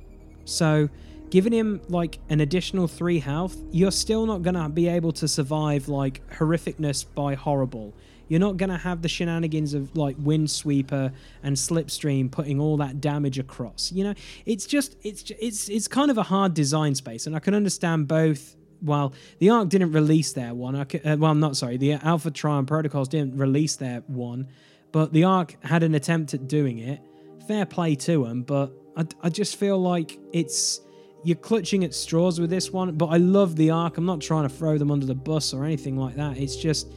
So 0.45 0.89
giving 1.31 1.53
him 1.53 1.81
like 1.89 2.19
an 2.29 2.41
additional 2.41 2.87
three 2.87 3.19
health, 3.19 3.57
you're 3.71 3.91
still 3.91 4.27
not 4.27 4.43
gonna 4.43 4.69
be 4.69 4.89
able 4.89 5.13
to 5.13 5.29
survive 5.29 5.89
like 5.89 6.27
horrificness 6.31 7.05
by 7.15 7.35
horrible. 7.35 7.93
You're 8.29 8.41
not 8.41 8.57
gonna 8.57 8.79
have 8.79 9.03
the 9.03 9.09
shenanigans 9.09 9.75
of 9.75 9.97
like 9.97 10.17
Windsweeper 10.17 11.13
and 11.43 11.57
Slipstream 11.57 12.31
putting 12.31 12.61
all 12.61 12.77
that 12.79 13.01
damage 13.01 13.39
across. 13.39 13.93
You 13.93 14.05
know, 14.05 14.15
it's 14.47 14.67
just 14.67 14.97
it's 15.03 15.31
it's 15.39 15.69
it's 15.69 15.89
kind 15.89 16.11
of 16.11 16.19
a 16.19 16.23
hard 16.23 16.55
design 16.55 16.95
space, 16.95 17.27
and 17.27 17.37
I 17.37 17.39
can 17.39 17.55
understand 17.55 18.09
both. 18.09 18.57
Well, 18.83 19.15
the 19.39 19.49
Arc 19.51 19.71
didn't 19.71 19.93
release 19.93 20.33
their 20.33 20.55
one. 20.55 20.77
Uh, 20.77 20.85
well, 21.19 21.31
I'm 21.31 21.41
not 21.41 21.57
sorry. 21.57 21.79
The 21.79 21.95
Alpha 21.95 22.31
Trion 22.31 22.67
Protocols 22.67 23.09
didn't 23.09 23.39
release 23.39 23.77
their 23.77 24.01
one, 24.09 24.49
but 24.93 25.13
the 25.13 25.25
Arc 25.25 25.57
had 25.65 25.83
an 25.83 25.95
attempt 25.95 26.35
at 26.35 26.49
doing 26.49 26.79
it. 26.79 27.01
Fair 27.47 27.65
play 27.67 27.95
to 27.95 28.25
them, 28.25 28.43
but 28.43 28.73
I, 28.97 29.07
I 29.23 29.29
just 29.31 29.57
feel 29.57 29.79
like 29.79 30.19
it's 30.33 30.81
you're 31.25 31.37
clutching 31.37 31.85
at 31.85 31.95
straws 31.95 32.39
with 32.39 32.51
this 32.51 32.71
one. 32.71 32.97
But 32.97 33.07
I 33.07 33.17
love 33.17 33.57
the 33.57 33.71
Arc. 33.71 33.97
I'm 33.97 34.07
not 34.07 34.21
trying 34.21 34.49
to 34.49 34.55
throw 34.55 34.79
them 34.79 34.91
under 34.91 35.07
the 35.07 35.15
bus 35.15 35.55
or 35.55 35.65
anything 35.65 35.97
like 35.97 36.17
that. 36.17 36.37
It's 36.37 36.57
just 36.57 36.93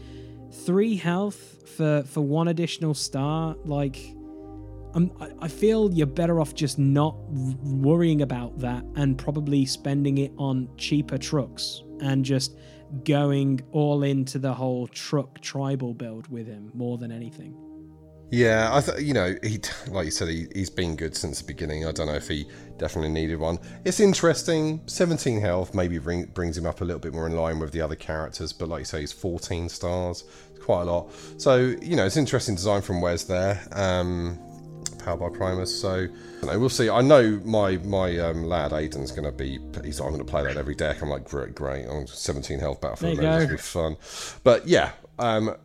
three 0.52 0.96
health 0.96 1.68
for 1.78 2.04
for 2.04 2.22
one 2.22 2.48
additional 2.48 2.94
star. 2.94 3.56
Like 3.66 3.98
I'm, 4.94 5.12
I- 5.20 5.32
I 5.42 5.48
feel 5.48 5.92
you're 5.94 6.08
better 6.08 6.40
off 6.40 6.56
just 6.56 6.80
not 6.80 7.16
worrying 7.30 8.22
about 8.22 8.60
that 8.60 8.84
and 8.96 9.18
probably 9.18 9.66
spending 9.66 10.18
it 10.18 10.32
on 10.38 10.70
cheaper 10.78 11.18
trucks 11.18 11.84
and 12.00 12.24
just 12.24 12.58
going 13.04 13.60
all 13.74 14.04
into 14.04 14.40
the 14.40 14.54
whole 14.54 14.88
truck 14.88 15.42
tribal 15.42 15.94
build 15.94 16.28
with 16.30 16.48
him 16.48 16.72
more 16.74 16.98
than 16.98 17.12
anything. 17.12 17.54
Yeah, 18.30 18.70
I 18.74 18.82
th- 18.82 19.00
you 19.00 19.14
know, 19.14 19.36
he 19.44 19.60
like 19.90 20.06
you 20.06 20.12
said, 20.12 20.28
he, 20.30 20.48
he's 20.54 20.70
been 20.70 20.96
good 20.96 21.16
since 21.16 21.42
the 21.42 21.48
beginning. 21.48 21.86
I 21.86 21.92
don't 21.92 22.08
know 22.08 22.16
if 22.16 22.28
he 22.28 22.46
definitely 22.78 23.10
needed 23.10 23.40
one. 23.40 23.60
It's 23.86 24.00
interesting. 24.00 24.82
17 24.88 25.40
health 25.40 25.74
maybe 25.74 25.98
bring, 25.98 26.26
brings 26.26 26.58
him 26.58 26.66
up 26.66 26.82
a 26.82 26.86
little 26.86 27.00
bit 27.00 27.14
more 27.14 27.28
in 27.28 27.36
line 27.36 27.60
with 27.60 27.72
the 27.72 27.82
other 27.82 27.96
characters, 27.96 28.54
but 28.54 28.68
like 28.70 28.80
you 28.80 28.86
say, 28.86 29.02
he's 29.02 29.14
14 29.14 29.70
stars. 29.70 30.26
It's 30.54 30.64
quite 30.64 30.84
a 30.84 30.86
lot. 30.86 31.12
So 31.38 31.58
you 31.82 31.96
know, 31.96 32.06
it's 32.06 32.18
interesting 32.18 32.56
design 32.56 32.82
from 32.82 33.02
Wes 33.02 33.24
there. 33.24 33.62
Um, 33.72 34.40
powered 35.00 35.20
by 35.20 35.30
Primus. 35.38 35.80
So 35.80 36.08
know, 36.48 36.60
we'll 36.60 36.70
see. 36.70 36.90
I 36.90 37.02
know 37.02 37.40
my 37.46 37.78
my 37.78 38.18
um, 38.20 38.44
lad 38.44 38.72
Aiden's 38.72 39.12
going 39.12 39.24
to 39.26 39.32
be. 39.32 39.60
He's 39.84 40.00
I'm 40.00 40.10
going 40.10 40.20
to 40.20 40.26
play 40.26 40.44
that 40.44 40.58
every 40.58 40.76
deck. 40.76 41.02
I'm 41.02 41.10
like 41.10 41.26
great, 41.26 41.56
great. 41.56 41.86
I'm 41.86 42.08
17 42.08 42.60
health 42.60 42.82
battlefield. 42.82 43.18
There 43.18 43.24
you 43.24 43.30
go. 43.30 43.36
It's 43.36 43.46
gonna 43.46 43.58
be 43.58 43.96
fun. 43.96 44.40
But 44.44 44.68
yeah, 44.68 44.92
um, 45.20 45.56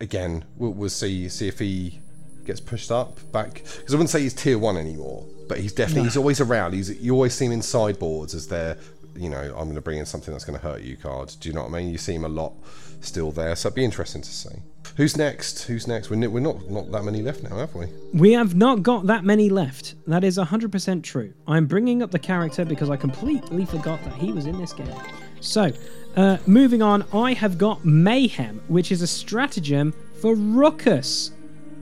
again, 0.00 0.44
we'll, 0.56 0.72
we'll 0.72 0.88
see 0.88 1.28
see 1.28 1.48
if 1.48 1.58
he 1.58 2.00
gets 2.44 2.60
pushed 2.60 2.90
up 2.90 3.18
back 3.32 3.54
because 3.54 3.94
I 3.94 3.96
wouldn't 3.96 4.10
say 4.10 4.22
he's 4.22 4.34
tier 4.34 4.58
one 4.58 4.76
anymore, 4.76 5.26
but 5.48 5.58
he's 5.58 5.72
definitely 5.72 6.04
he's 6.04 6.16
always 6.16 6.40
around. 6.40 6.72
He's 6.72 7.00
you 7.00 7.14
always 7.14 7.34
see 7.34 7.46
him 7.46 7.52
in 7.52 7.62
sideboards 7.62 8.34
as 8.34 8.48
they're 8.48 8.76
you 9.16 9.28
know, 9.28 9.40
I'm 9.40 9.64
going 9.64 9.74
to 9.74 9.80
bring 9.80 9.98
in 9.98 10.06
something 10.06 10.32
that's 10.32 10.44
going 10.44 10.58
to 10.58 10.64
hurt 10.64 10.82
you 10.82 10.96
card. 10.96 11.34
Do 11.40 11.48
you 11.48 11.54
know 11.54 11.62
what 11.62 11.74
I 11.74 11.78
mean? 11.78 11.90
You 11.90 11.98
see 11.98 12.14
him 12.14 12.24
a 12.24 12.28
lot 12.28 12.52
still 13.00 13.32
there, 13.32 13.56
so 13.56 13.68
it'd 13.68 13.76
be 13.76 13.84
interesting 13.84 14.22
to 14.22 14.28
see. 14.28 14.56
Who's 14.96 15.16
next? 15.16 15.62
Who's 15.64 15.86
next? 15.86 16.10
We're, 16.10 16.28
we're 16.28 16.40
not 16.40 16.70
not 16.70 16.90
that 16.92 17.04
many 17.04 17.22
left 17.22 17.42
now, 17.42 17.56
have 17.56 17.74
we? 17.74 17.86
We 18.12 18.32
have 18.32 18.54
not 18.54 18.82
got 18.82 19.06
that 19.06 19.24
many 19.24 19.48
left. 19.48 19.94
That 20.06 20.24
is 20.24 20.38
100% 20.38 21.02
true. 21.02 21.32
I'm 21.46 21.66
bringing 21.66 22.02
up 22.02 22.10
the 22.10 22.18
character 22.18 22.64
because 22.64 22.90
I 22.90 22.96
completely 22.96 23.64
forgot 23.66 24.02
that 24.04 24.14
he 24.14 24.32
was 24.32 24.46
in 24.46 24.58
this 24.58 24.72
game. 24.72 24.92
So, 25.40 25.72
uh, 26.16 26.38
moving 26.46 26.82
on, 26.82 27.04
I 27.14 27.32
have 27.34 27.56
got 27.56 27.84
Mayhem, 27.84 28.60
which 28.68 28.92
is 28.92 29.00
a 29.00 29.06
stratagem 29.06 29.94
for 30.20 30.34
Ruckus 30.34 31.32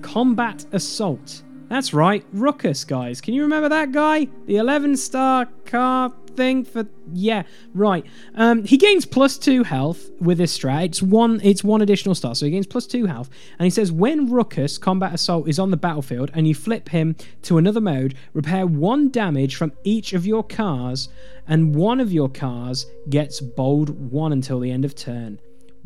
Combat 0.02 0.64
Assault. 0.72 1.42
That's 1.68 1.92
right, 1.92 2.24
Ruckus, 2.32 2.84
guys. 2.84 3.20
Can 3.20 3.34
you 3.34 3.42
remember 3.42 3.68
that 3.68 3.92
guy? 3.92 4.28
The 4.46 4.56
11 4.56 4.96
star 4.96 5.46
car 5.66 6.12
thing 6.34 6.64
for. 6.64 6.86
Yeah, 7.12 7.42
right. 7.74 8.06
Um, 8.34 8.64
he 8.64 8.78
gains 8.78 9.04
plus 9.04 9.36
two 9.36 9.64
health 9.64 10.10
with 10.18 10.38
this 10.38 10.56
strat. 10.56 10.86
It's 10.86 11.02
one, 11.02 11.40
it's 11.44 11.62
one 11.62 11.82
additional 11.82 12.14
star, 12.14 12.34
so 12.34 12.46
he 12.46 12.52
gains 12.52 12.66
plus 12.66 12.86
two 12.86 13.04
health. 13.04 13.28
And 13.58 13.64
he 13.64 13.70
says 13.70 13.92
when 13.92 14.30
Ruckus 14.30 14.78
Combat 14.78 15.12
Assault 15.12 15.46
is 15.46 15.58
on 15.58 15.70
the 15.70 15.76
battlefield 15.76 16.30
and 16.32 16.48
you 16.48 16.54
flip 16.54 16.88
him 16.88 17.16
to 17.42 17.58
another 17.58 17.80
mode, 17.80 18.14
repair 18.32 18.66
one 18.66 19.10
damage 19.10 19.56
from 19.56 19.72
each 19.84 20.14
of 20.14 20.24
your 20.24 20.42
cars, 20.42 21.10
and 21.46 21.74
one 21.74 22.00
of 22.00 22.12
your 22.12 22.30
cars 22.30 22.86
gets 23.10 23.40
bold 23.40 23.90
one 24.10 24.32
until 24.32 24.60
the 24.60 24.70
end 24.70 24.86
of 24.86 24.94
turn. 24.94 25.38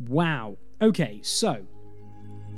Wow. 0.07 0.59
Okay, 0.81 1.21
so 1.23 1.67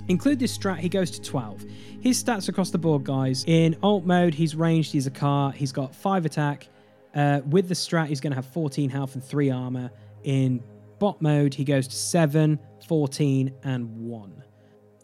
Include 0.09 0.39
this 0.39 0.57
strat, 0.57 0.79
he 0.79 0.89
goes 0.89 1.11
to 1.13 1.23
12. 1.23 1.65
His 2.01 2.23
stats 2.23 2.49
across 2.49 2.71
the 2.71 2.79
board, 2.79 3.05
guys. 3.05 3.45
In 3.47 3.77
alt 3.83 4.05
mode, 4.05 4.35
he's 4.35 4.55
ranged, 4.55 4.93
he's 4.93 5.07
a 5.07 5.11
car, 5.11 5.51
he's 5.53 5.73
got 5.73 5.95
5 5.95 6.27
attack. 6.27 6.69
Uh, 7.15 7.41
with 7.49 7.69
the 7.69 7.75
strat, 7.75 8.09
he's 8.09 8.21
going 8.21 8.33
to 8.33 8.37
have 8.37 8.47
14 8.47 8.91
health 8.91 9.15
and 9.15 9.25
3 9.25 9.51
armor. 9.51 9.91
In 10.25 10.63
bot 10.99 11.23
mode, 11.23 11.55
he 11.55 11.65
goes 11.65 11.89
to 11.89 11.95
7, 11.95 12.59
14, 12.87 13.53
and 13.63 13.89
1. 13.97 14.45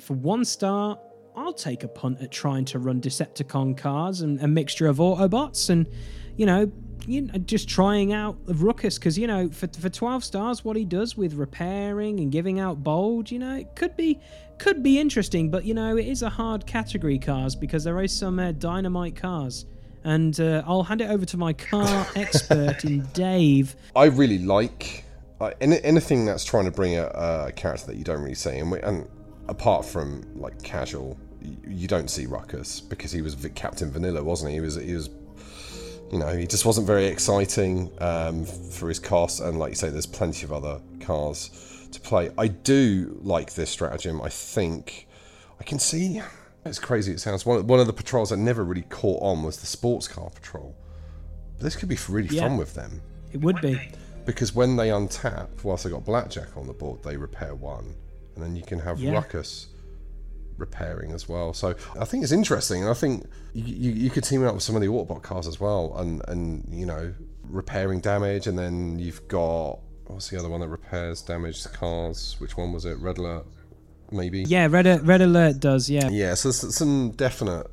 For 0.01 0.15
1 0.15 0.45
star, 0.45 0.99
I'll 1.35 1.53
take 1.53 1.85
a 1.85 1.89
punt 1.89 2.21
at 2.21 2.31
trying 2.31 2.67
to 2.67 2.79
run 2.79 3.01
Decepticon 3.01 3.77
cars 3.77 4.21
and 4.21 4.41
a 4.43 4.49
mixture 4.49 4.87
of 4.87 4.99
Autobots 4.99 5.71
and, 5.71 5.87
you 6.37 6.45
know, 6.45 6.71
you 7.11 7.23
know, 7.23 7.39
just 7.39 7.69
trying 7.69 8.13
out 8.13 8.39
Ruckus 8.47 8.99
because 8.99 9.19
you 9.19 9.27
know 9.27 9.49
for 9.49 9.69
for 9.69 9.89
twelve 9.89 10.25
stars, 10.25 10.65
what 10.65 10.77
he 10.77 10.85
does 10.85 11.17
with 11.17 11.35
repairing 11.35 12.21
and 12.21 12.31
giving 12.31 12.61
out 12.61 12.83
bold, 12.83 13.31
you 13.31 13.39
know, 13.39 13.57
it 13.57 13.75
could 13.75 13.97
be 13.97 14.19
could 14.59 14.83
be 14.83 14.99
interesting. 14.99 15.51
But 15.51 15.65
you 15.65 15.75
know, 15.75 15.97
it 15.97 16.07
is 16.07 16.23
a 16.23 16.31
hard 16.31 16.67
category 16.67 17.19
cars 17.19 17.57
because 17.57 17.85
there 17.85 18.01
is 18.01 18.17
some 18.17 18.39
uh, 18.39 18.53
dynamite 18.53 19.17
cars. 19.17 19.67
And 20.03 20.39
uh, 20.41 20.63
I'll 20.67 20.83
hand 20.83 21.03
it 21.03 21.11
over 21.11 21.27
to 21.27 21.37
my 21.37 21.53
car 21.53 22.07
expert 22.17 22.85
in 22.85 23.07
Dave. 23.13 23.77
I 23.95 24.07
really 24.07 24.39
like 24.39 25.05
uh, 25.41 25.51
any, 25.61 25.83
anything 25.85 26.25
that's 26.25 26.45
trying 26.45 26.65
to 26.65 26.71
bring 26.71 26.97
a, 26.97 27.07
a 27.49 27.53
character 27.53 27.87
that 27.89 27.97
you 27.97 28.05
don't 28.05 28.21
really 28.21 28.35
see, 28.35 28.57
and, 28.57 28.71
we, 28.71 28.81
and 28.81 29.07
apart 29.49 29.85
from 29.85 30.25
like 30.35 30.63
casual, 30.63 31.19
you, 31.43 31.57
you 31.67 31.89
don't 31.89 32.09
see 32.09 32.25
Ruckus 32.25 32.81
because 32.81 33.13
he 33.13 33.21
was 33.21 33.35
Captain 33.55 33.91
Vanilla, 33.91 34.23
wasn't 34.23 34.51
he? 34.51 34.57
He 34.57 34.61
was 34.61 34.77
he 34.77 34.95
was 34.95 35.11
you 36.11 36.19
know, 36.19 36.37
he 36.37 36.47
just 36.47 36.65
wasn't 36.65 36.87
very 36.87 37.07
exciting 37.07 37.91
um, 38.01 38.45
for 38.45 38.89
his 38.89 38.99
cost. 38.99 39.41
And 39.41 39.59
like 39.59 39.71
you 39.71 39.77
say, 39.77 39.91
there's 39.91 40.07
plenty 40.07 40.45
of 40.45 40.53
other 40.53 40.81
cars 41.01 41.51
to 41.93 42.01
play. 42.01 42.31
I 42.39 42.49
do 42.49 43.19
like 43.23 43.55
this 43.55 43.71
stratagem. 43.71 44.21
I 44.23 44.29
think 44.29 45.07
I 45.61 45.65
can 45.65 45.79
see. 45.79 46.21
It's 46.65 46.79
crazy. 46.79 47.13
It 47.13 47.21
sounds 47.21 47.47
one 47.47 47.67
one 47.67 47.81
of 47.81 47.87
the 47.87 47.93
patrols 47.93 48.31
that 48.31 48.37
never 48.39 48.65
really 48.65 48.83
caught 48.83 49.23
on 49.23 49.43
was 49.43 49.59
the 49.59 49.67
sports 49.67 50.09
car 50.09 50.31
patrol. 50.31 50.75
But 51.57 51.65
this 51.65 51.77
could 51.77 51.89
be 51.89 51.99
really 52.09 52.29
Yeah. 52.35 52.49
fun 52.49 52.57
with 52.59 52.75
them 52.75 53.01
It 53.33 53.41
would 53.41 53.61
be. 53.61 53.81
because 54.27 54.55
when 54.55 54.77
they 54.77 54.89
untap, 54.89 55.49
whilst 55.65 55.85
they 55.85 55.91
got 55.91 56.05
blackjack 56.05 56.57
on 56.57 56.67
the 56.67 56.73
board, 56.73 57.03
they 57.03 57.17
repair 57.17 57.55
one, 57.55 57.95
and 58.35 58.45
then 58.45 58.57
you 58.57 58.63
can 58.63 58.79
have 58.81 58.99
Yeah. 59.01 59.13
ruckus 59.13 59.67
repairing 60.61 61.13
as 61.13 61.29
well. 61.29 61.53
So 61.53 61.75
I 61.99 62.05
think 62.05 62.23
it's 62.23 62.33
interesting, 62.33 62.83
and 62.83 62.91
I 62.91 62.95
think 62.95 63.27
you, 63.53 63.91
you, 63.91 64.11
could 64.11 64.25
team 64.25 64.45
up 64.45 64.55
with 64.55 64.63
some 64.63 64.77
of 64.77 64.83
the 64.83 64.89
Autobot 64.89 65.23
cars 65.23 65.47
as 65.47 65.59
well, 65.59 65.97
and 65.99 66.23
and 66.29 66.65
you 66.71 66.87
know 66.87 67.13
repairing 67.49 68.01
damage, 68.01 68.47
and 68.47 68.59
then 68.59 68.99
you've 68.99 69.27
got 69.29 69.81
what's 70.07 70.29
the 70.29 70.39
other 70.39 70.49
one 70.49 70.61
that 70.61 70.69
repairs 70.69 71.23
damaged 71.23 71.73
cars? 71.73 72.37
Which 72.39 72.57
one 72.57 72.73
was 72.73 72.85
it? 72.85 72.99
Red 72.99 73.19
Alert, 73.19 73.47
maybe. 74.11 74.43
Yeah, 74.43 74.69
Red, 74.71 75.07
Red 75.07 75.21
Alert 75.21 75.61
does, 75.61 75.89
yeah. 75.89 76.09
Yeah, 76.09 76.35
so 76.35 76.51
there's 76.51 76.75
some 76.75 77.13
definite 77.13 77.67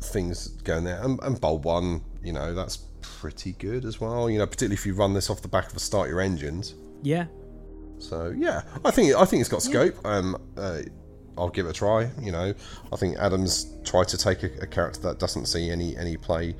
things 0.00 0.48
going 0.48 0.84
there. 0.84 1.02
And, 1.02 1.20
and 1.22 1.40
Bold 1.40 1.64
1, 1.64 2.02
you 2.22 2.32
know, 2.32 2.54
that's 2.54 2.78
pretty 3.00 3.52
good 3.52 3.84
as 3.84 4.00
well. 4.00 4.30
You 4.30 4.38
know, 4.38 4.46
particularly 4.46 4.74
if 4.74 4.86
you 4.86 4.94
run 4.94 5.14
this 5.14 5.30
off 5.30 5.42
the 5.42 5.48
back 5.48 5.70
of 5.70 5.76
a 5.76 5.80
start 5.80 6.08
your 6.08 6.20
engines. 6.20 6.74
Yeah. 7.02 7.26
So 7.98 8.34
yeah, 8.36 8.62
I 8.84 8.90
think 8.90 9.14
I 9.14 9.24
think 9.24 9.40
it's 9.40 9.48
got 9.48 9.62
scope. 9.62 9.94
Um, 10.04 10.36
uh, 10.56 10.82
I'll 11.36 11.50
give 11.50 11.66
it 11.66 11.70
a 11.70 11.72
try. 11.72 12.10
You 12.20 12.32
know, 12.32 12.54
I 12.92 12.96
think 12.96 13.16
Adams 13.18 13.66
tried 13.84 14.08
to 14.08 14.18
take 14.18 14.42
a, 14.42 14.50
a 14.62 14.66
character 14.66 15.00
that 15.02 15.18
doesn't 15.18 15.46
see 15.46 15.70
any 15.70 15.96
any 15.96 16.16
play 16.16 16.54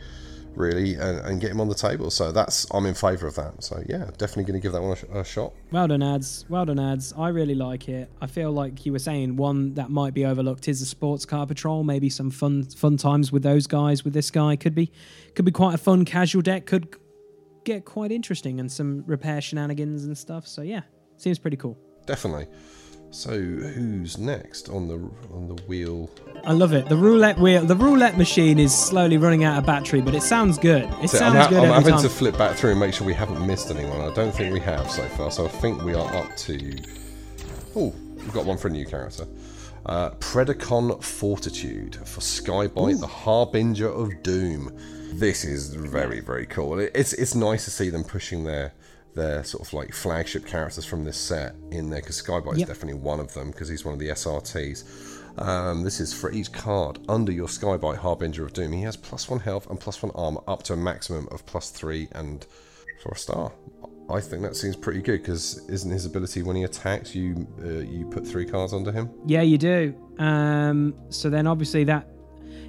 really 0.56 0.94
and, 0.94 1.18
and 1.20 1.40
get 1.40 1.50
him 1.50 1.60
on 1.60 1.68
the 1.68 1.74
table. 1.74 2.10
So 2.10 2.32
that's 2.32 2.66
I'm 2.72 2.86
in 2.86 2.94
favour 2.94 3.26
of 3.26 3.34
that. 3.36 3.62
So 3.62 3.82
yeah, 3.88 4.10
definitely 4.16 4.44
going 4.44 4.60
to 4.60 4.60
give 4.60 4.72
that 4.72 4.82
one 4.82 4.92
a, 4.92 4.96
sh- 4.96 5.04
a 5.12 5.24
shot. 5.24 5.52
Well 5.70 5.88
done, 5.88 6.02
ads. 6.02 6.44
Well 6.48 6.64
done, 6.64 6.78
ads. 6.78 7.12
I 7.16 7.28
really 7.28 7.54
like 7.54 7.88
it. 7.88 8.10
I 8.20 8.26
feel 8.26 8.52
like 8.52 8.84
you 8.86 8.92
were 8.92 8.98
saying 8.98 9.36
one 9.36 9.74
that 9.74 9.90
might 9.90 10.14
be 10.14 10.24
overlooked 10.24 10.68
is 10.68 10.80
the 10.80 10.86
sports 10.86 11.24
car 11.24 11.46
patrol. 11.46 11.84
Maybe 11.84 12.08
some 12.08 12.30
fun 12.30 12.64
fun 12.64 12.96
times 12.96 13.32
with 13.32 13.42
those 13.42 13.66
guys. 13.66 14.04
With 14.04 14.14
this 14.14 14.30
guy, 14.30 14.56
could 14.56 14.74
be 14.74 14.92
could 15.34 15.44
be 15.44 15.52
quite 15.52 15.74
a 15.74 15.78
fun 15.78 16.04
casual 16.04 16.42
deck. 16.42 16.66
Could 16.66 16.96
get 17.64 17.84
quite 17.84 18.12
interesting 18.12 18.60
and 18.60 18.70
some 18.70 19.04
repair 19.06 19.40
shenanigans 19.40 20.04
and 20.04 20.16
stuff. 20.16 20.46
So 20.46 20.62
yeah, 20.62 20.82
seems 21.16 21.38
pretty 21.38 21.56
cool. 21.56 21.78
Definitely. 22.06 22.46
So 23.14 23.30
who's 23.30 24.18
next 24.18 24.68
on 24.68 24.88
the 24.88 24.94
on 25.32 25.46
the 25.46 25.54
wheel? 25.68 26.10
I 26.44 26.52
love 26.52 26.72
it. 26.72 26.88
The 26.88 26.96
roulette 26.96 27.38
wheel, 27.38 27.64
the 27.64 27.76
roulette 27.76 28.18
machine 28.18 28.58
is 28.58 28.76
slowly 28.76 29.18
running 29.18 29.44
out 29.44 29.56
of 29.56 29.64
battery, 29.64 30.00
but 30.00 30.16
it 30.16 30.22
sounds 30.22 30.58
good. 30.58 30.82
It 31.00 31.08
So 31.10 31.18
sounds 31.18 31.36
I'm, 31.36 31.42
ha- 31.42 31.48
good 31.48 31.58
I'm 31.62 31.68
having 31.74 31.92
time. 31.94 32.02
to 32.02 32.08
flip 32.08 32.36
back 32.36 32.56
through 32.56 32.72
and 32.72 32.80
make 32.80 32.92
sure 32.92 33.06
we 33.06 33.14
haven't 33.14 33.46
missed 33.46 33.70
anyone. 33.70 34.00
I 34.00 34.12
don't 34.14 34.32
think 34.34 34.52
we 34.52 34.58
have 34.60 34.90
so 34.90 35.06
far. 35.10 35.30
So 35.30 35.44
I 35.46 35.48
think 35.48 35.82
we 35.84 35.94
are 35.94 36.12
up 36.16 36.36
to. 36.38 36.76
Oh, 37.76 37.94
we've 38.16 38.32
got 38.32 38.46
one 38.46 38.58
for 38.58 38.66
a 38.66 38.72
new 38.72 38.84
character. 38.84 39.26
Uh, 39.86 40.10
Predacon 40.12 41.00
Fortitude 41.02 41.94
for 42.06 42.20
Skybite, 42.20 42.98
the 43.00 43.06
Harbinger 43.06 43.88
of 43.88 44.22
Doom. 44.24 44.76
This 45.12 45.44
is 45.44 45.72
very 45.72 46.18
very 46.18 46.46
cool. 46.46 46.80
It's 46.80 47.12
it's 47.12 47.36
nice 47.36 47.64
to 47.66 47.70
see 47.70 47.90
them 47.90 48.02
pushing 48.02 48.42
their 48.42 48.72
their 49.14 49.44
sort 49.44 49.66
of 49.66 49.72
like 49.72 49.92
flagship 49.92 50.46
characters 50.46 50.84
from 50.84 51.04
this 51.04 51.16
set 51.16 51.54
in 51.70 51.90
there 51.90 52.00
because 52.00 52.20
Skybite 52.20 52.56
is 52.56 52.64
definitely 52.64 53.00
one 53.00 53.20
of 53.20 53.32
them 53.34 53.50
because 53.50 53.68
he's 53.68 53.84
one 53.84 53.94
of 53.94 54.00
the 54.00 54.08
SRTs. 54.08 54.84
Um, 55.38 55.82
this 55.82 56.00
is 56.00 56.12
for 56.12 56.30
each 56.32 56.52
card 56.52 56.98
under 57.08 57.32
your 57.32 57.48
Skybite 57.48 57.96
Harbinger 57.96 58.44
of 58.44 58.52
Doom. 58.52 58.72
He 58.72 58.82
has 58.82 58.96
plus 58.96 59.28
one 59.28 59.40
health 59.40 59.68
and 59.68 59.80
plus 59.80 60.02
one 60.02 60.12
armor 60.14 60.40
up 60.46 60.62
to 60.64 60.74
a 60.74 60.76
maximum 60.76 61.28
of 61.30 61.44
plus 61.46 61.70
three 61.70 62.08
and 62.12 62.46
for 63.02 63.12
a 63.12 63.16
star. 63.16 63.52
I 64.10 64.20
think 64.20 64.42
that 64.42 64.54
seems 64.54 64.76
pretty 64.76 65.00
good 65.00 65.22
because 65.22 65.66
isn't 65.68 65.90
his 65.90 66.04
ability 66.04 66.42
when 66.42 66.56
he 66.56 66.64
attacks 66.64 67.14
you 67.14 67.46
uh, 67.62 67.80
you 67.80 68.06
put 68.10 68.26
three 68.26 68.44
cards 68.44 68.74
under 68.74 68.92
him? 68.92 69.10
Yeah, 69.26 69.42
you 69.42 69.58
do. 69.58 69.94
Um, 70.18 70.94
so 71.08 71.30
then 71.30 71.46
obviously 71.46 71.84
that. 71.84 72.08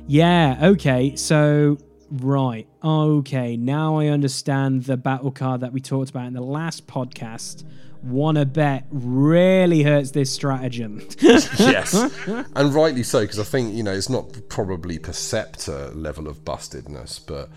Yeah. 0.07 0.57
Okay. 0.61 1.15
So 1.15 1.77
right. 2.11 2.67
Okay. 2.83 3.57
Now 3.57 3.97
I 3.97 4.07
understand 4.07 4.83
the 4.85 4.97
battle 4.97 5.31
card 5.31 5.61
that 5.61 5.73
we 5.73 5.79
talked 5.81 6.09
about 6.09 6.27
in 6.27 6.33
the 6.33 6.41
last 6.41 6.87
podcast. 6.87 7.63
Wanna 8.03 8.45
bet 8.45 8.85
really 8.91 9.81
hurts 9.81 10.11
this 10.11 10.31
stratagem. 10.31 11.01
yes, 11.19 11.93
and 12.55 12.73
rightly 12.75 13.01
so 13.01 13.21
because 13.21 13.39
I 13.39 13.43
think 13.43 13.73
you 13.73 13.81
know 13.81 13.93
it's 13.93 14.09
not 14.09 14.25
probably 14.47 14.99
Perceptor 14.99 15.89
level 15.95 16.27
of 16.27 16.45
bustedness, 16.45 17.19
but 17.25 17.49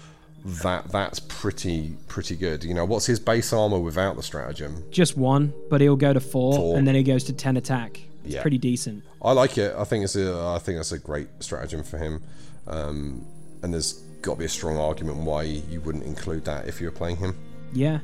that 0.62 0.90
that's 0.90 1.18
pretty 1.20 1.96
pretty 2.07 2.34
good. 2.34 2.64
You 2.64 2.72
know, 2.72 2.86
what's 2.86 3.05
his 3.05 3.20
base 3.20 3.53
armor 3.53 3.78
without 3.78 4.16
the 4.16 4.22
stratagem? 4.22 4.84
Just 4.90 5.18
one, 5.18 5.53
but 5.68 5.82
he'll 5.82 5.96
go 5.96 6.14
to 6.14 6.20
four, 6.20 6.55
Four. 6.57 6.78
and 6.78 6.88
then 6.88 6.94
he 6.94 7.03
goes 7.03 7.24
to 7.24 7.34
ten 7.34 7.59
attack. 7.59 8.01
It's 8.24 8.34
Yeah. 8.36 8.40
pretty 8.40 8.59
decent. 8.59 9.05
I 9.20 9.32
like 9.32 9.59
it. 9.59 9.74
I 9.76 9.84
think 9.84 10.05
it's 10.05 10.16
a 10.16 10.34
I 10.34 10.59
think 10.61 10.78
that's 10.78 10.92
a 10.92 10.99
great 10.99 11.28
stratagem 11.40 11.82
for 11.82 11.99
him, 11.99 12.22
um, 12.66 13.26
and 13.62 13.74
there's 13.74 14.01
got 14.23 14.35
to 14.35 14.39
be 14.39 14.45
a 14.45 14.49
strong 14.49 14.77
argument 14.77 15.19
why 15.19 15.43
you 15.43 15.81
wouldn't 15.81 16.05
include 16.05 16.45
that 16.45 16.66
if 16.66 16.81
you 16.81 16.87
were 16.87 16.93
playing 16.93 17.16
him. 17.16 17.37
Yeah, 17.73 18.01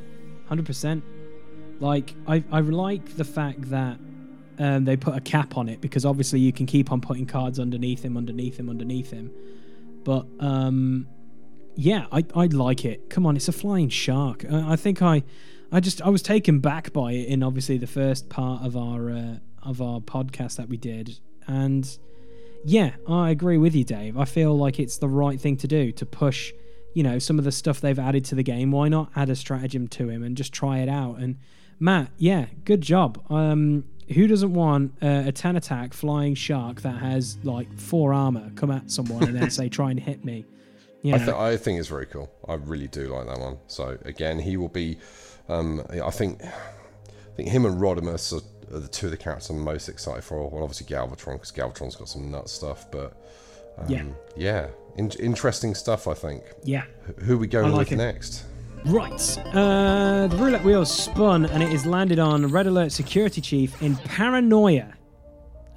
hundred 0.49 0.67
percent. 0.67 1.05
Like 1.81 2.15
I, 2.27 2.45
I 2.51 2.61
like 2.61 3.17
the 3.17 3.25
fact 3.25 3.71
that 3.71 3.99
um, 4.59 4.85
they 4.85 4.97
put 4.97 5.17
a 5.17 5.21
cap 5.21 5.57
on 5.57 5.69
it 5.69 5.81
because 5.81 6.05
obviously 6.05 6.41
you 6.41 6.53
can 6.53 6.67
keep 6.67 6.93
on 6.93 7.01
putting 7.01 7.27
cards 7.27 7.59
underneath 7.59 8.05
him, 8.05 8.17
underneath 8.17 8.59
him, 8.59 8.71
underneath 8.71 9.11
him. 9.11 9.31
But 10.05 10.27
um, 10.39 11.09
yeah, 11.75 12.07
I, 12.13 12.25
I 12.35 12.47
like 12.47 12.85
it. 12.85 13.11
Come 13.11 13.27
on, 13.27 13.37
it's 13.37 13.49
a 13.49 13.53
flying 13.53 13.89
shark. 13.89 14.45
I, 14.51 14.73
I 14.73 14.77
think 14.77 15.03
I, 15.03 15.25
I 15.73 15.81
just 15.81 16.01
I 16.03 16.09
was 16.09 16.23
taken 16.23 16.61
back 16.61 16.93
by 16.93 17.13
it 17.13 17.29
in 17.29 17.43
obviously 17.43 17.79
the 17.79 17.87
first 17.87 18.29
part 18.29 18.63
of 18.63 18.77
our 18.77 19.11
uh, 19.11 19.37
of 19.63 19.81
our 19.81 20.01
podcast 20.01 20.57
that 20.57 20.69
we 20.69 20.77
did, 20.77 21.19
and 21.47 21.99
yeah, 22.65 22.93
I 23.09 23.31
agree 23.31 23.59
with 23.59 23.75
you, 23.75 23.85
Dave. 23.85 24.17
I 24.17 24.25
feel 24.25 24.57
like 24.57 24.79
it's 24.79 24.99
the 24.99 25.09
right 25.09 25.41
thing 25.41 25.57
to 25.59 25.69
do 25.69 25.93
to 25.93 26.07
push 26.07 26.53
you 26.95 27.03
know 27.03 27.19
some 27.19 27.39
of 27.39 27.45
the 27.45 27.53
stuff 27.53 27.81
they've 27.81 27.99
added 27.99 28.25
to 28.27 28.35
the 28.35 28.43
game. 28.43 28.71
Why 28.71 28.89
not 28.89 29.11
add 29.15 29.29
a 29.29 29.37
stratagem 29.37 29.89
to 29.89 30.09
him 30.09 30.23
and 30.23 30.37
just 30.37 30.53
try 30.53 30.79
it 30.79 30.89
out? 30.89 31.19
And 31.19 31.39
Matt, 31.79 32.11
yeah, 32.17 32.47
good 32.65 32.81
job. 32.81 33.23
Um, 33.31 33.85
who 34.13 34.27
doesn't 34.27 34.53
want 34.53 34.93
uh, 35.03 35.25
a 35.27 35.33
10 35.33 35.57
attack 35.57 35.95
flying 35.95 36.35
shark 36.35 36.83
that 36.83 36.99
has 36.99 37.39
like 37.43 37.73
four 37.79 38.13
armor 38.13 38.51
come 38.55 38.71
at 38.71 38.91
someone 38.91 39.25
and 39.25 39.35
then 39.35 39.51
say 39.51 39.69
try 39.69 39.91
and 39.91 39.99
hit 39.99 40.25
me? 40.25 40.45
You 41.03 41.15
I, 41.15 41.19
th- 41.19 41.29
I 41.31 41.57
think 41.57 41.79
it's 41.79 41.89
very 41.89 42.07
cool. 42.07 42.31
I 42.49 42.55
really 42.55 42.89
do 42.89 43.09
like 43.09 43.27
that 43.27 43.39
one. 43.39 43.59
So 43.67 43.99
again, 44.05 44.39
he 44.39 44.57
will 44.57 44.69
be. 44.69 44.99
Um, 45.49 45.83
I 45.91 46.11
think. 46.11 46.41
I 46.43 47.37
think 47.37 47.49
him 47.49 47.67
and 47.67 47.81
Rodimus 47.81 48.33
are, 48.33 48.45
are 48.73 48.79
the 48.81 48.89
two 48.89 49.07
of 49.07 49.11
the 49.11 49.17
characters 49.17 49.51
I'm 49.51 49.59
most 49.61 49.89
excited 49.89 50.25
for. 50.25 50.49
Well, 50.49 50.63
obviously 50.63 50.87
Galvatron 50.87 51.35
because 51.35 51.53
Galvatron's 51.53 51.97
got 51.97 52.09
some 52.09 52.31
nut 52.31 52.49
stuff, 52.49 52.91
but 52.91 53.17
um, 53.79 53.87
Yeah. 53.89 54.05
yeah, 54.37 54.67
in- 54.97 55.11
interesting 55.19 55.75
stuff. 55.75 56.07
I 56.09 56.15
think. 56.15 56.43
yeah. 56.63 56.85
Wh- 57.19 57.23
Who 57.25 57.35
are 57.35 57.39
we 57.39 57.47
going 57.47 57.73
like 57.73 57.91
with 57.91 57.93
it. 57.93 57.97
next? 57.97 58.45
Right. 58.87 59.39
Uh, 59.55 60.27
the 60.27 60.37
roulette 60.37 60.63
wheel 60.63 60.85
spun 60.85 61.47
and 61.47 61.63
it 61.63 61.73
is 61.73 61.87
landed 61.87 62.19
on 62.19 62.47
Red 62.49 62.67
Alert 62.67 62.93
Security 62.93 63.41
Chief 63.41 63.81
in 63.83 63.97
Paranoia. 63.97 64.93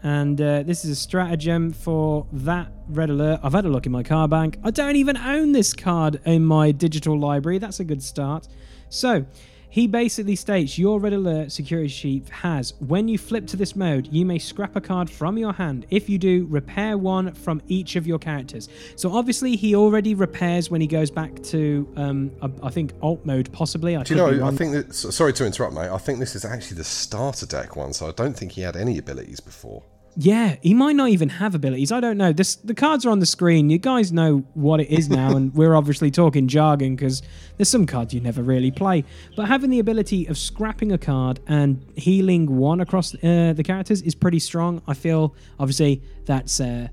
And 0.04 0.40
uh, 0.42 0.64
this 0.64 0.86
is 0.86 0.92
a 0.92 0.96
stratagem 0.96 1.72
for 1.72 2.28
that 2.32 2.72
Red 2.88 3.10
Alert. 3.10 3.40
I've 3.44 3.54
had 3.54 3.66
a 3.66 3.70
look 3.70 3.86
in 3.86 3.92
my 3.92 4.04
car 4.04 4.28
bank. 4.28 4.58
I 4.64 4.72
don't 4.72 4.96
even 4.96 5.18
own 5.18 5.54
this 5.54 5.74
card 5.74 6.20
in 6.26 6.46
my 6.46 6.72
digital 6.72 7.18
library. 7.20 7.58
That's 7.58 7.80
a 7.80 7.84
good 7.84 8.04
start. 8.04 8.48
So, 8.90 9.26
he 9.70 9.88
basically 9.88 10.36
states 10.36 10.78
your 10.78 10.99
Red 10.99 11.13
Alert 11.13 11.51
Security 11.51 11.89
Chief 11.89 12.30
has, 12.30 12.74
when 12.80 13.07
you 13.07 13.18
flip 13.18 13.45
to 13.47 13.57
this 13.57 13.76
mode, 13.76 14.07
you 14.11 14.26
may 14.26 14.39
scrap 14.39 14.76
a 14.76 14.82
card 14.82 15.09
from 15.09 15.38
your 15.38 15.53
hand. 15.53 15.86
If 15.89 16.09
you 16.09 16.18
do, 16.18 16.47
repair 16.49 16.97
one 16.97 17.34
from 17.34 17.61
each 17.68 17.95
of 17.95 18.07
your 18.07 18.20
characters. 18.20 18.70
So 18.95 19.13
obviously, 19.13 19.55
he 19.55 19.76
already 19.76 20.15
repairs 20.15 20.72
when 20.72 20.82
he 20.82 20.88
goes 20.88 21.11
back 21.11 21.43
to, 21.43 21.91
um, 21.97 22.32
I, 22.41 22.68
I 22.68 22.70
think, 22.70 22.93
alt 23.01 23.26
mode, 23.26 23.51
possibly. 23.51 23.95
I 23.95 24.03
Do 24.03 24.15
you 24.15 24.22
know? 24.22 24.45
I 24.45 24.51
think 24.51 24.74
that. 24.74 24.93
Sorry 24.93 25.34
to 25.34 25.45
interrupt, 25.45 25.74
mate. 25.74 25.89
I 25.89 25.97
think 25.97 26.20
this 26.20 26.36
is 26.36 26.45
actually 26.45 26.78
the 26.78 26.84
starter 26.84 27.45
deck 27.45 27.76
one, 27.76 27.93
so 27.93 28.07
I 28.07 28.11
don't 28.11 28.36
think 28.36 28.53
he 28.53 28.61
had 28.61 28.76
any 28.76 28.97
abilities 28.97 29.39
before. 29.39 29.84
Yeah, 30.20 30.55
he 30.63 30.74
might 30.74 30.95
not 30.95 31.09
even 31.09 31.30
have 31.30 31.53
abilities. 31.53 31.91
I 31.91 31.99
don't 31.99 32.18
know. 32.18 32.34
This 32.34 32.55
the 32.55 32.74
cards 32.74 33.05
are 33.05 33.11
on 33.11 33.20
the 33.20 33.28
screen. 33.28 33.70
You 33.70 33.78
guys 33.78 34.11
know 34.11 34.39
what 34.55 34.80
it 34.80 34.89
is 34.89 35.09
now, 35.09 35.36
and 35.36 35.53
we're 35.53 35.76
obviously 35.76 36.09
talking 36.09 36.47
jargon 36.47 36.95
because 36.95 37.22
there's 37.55 37.70
some 37.70 37.86
cards 37.86 38.15
you 38.15 38.20
never 38.20 38.41
really 38.41 38.72
play. 38.72 39.03
But 39.36 39.47
having 39.47 39.70
the 39.70 39.78
ability 39.78 40.26
of 40.26 40.36
scrapping 40.36 40.91
a 40.91 40.97
card 40.97 41.39
and 41.45 41.86
healing 41.95 42.57
one 42.57 42.82
across 42.82 43.13
uh, 43.13 43.53
the 43.55 43.63
characters 43.63 44.01
is 44.01 44.15
pretty 44.15 44.39
strong. 44.39 44.82
I 44.88 44.95
feel 44.95 45.36
obviously 45.59 46.01
that's 46.26 46.59
uh, 46.59 46.88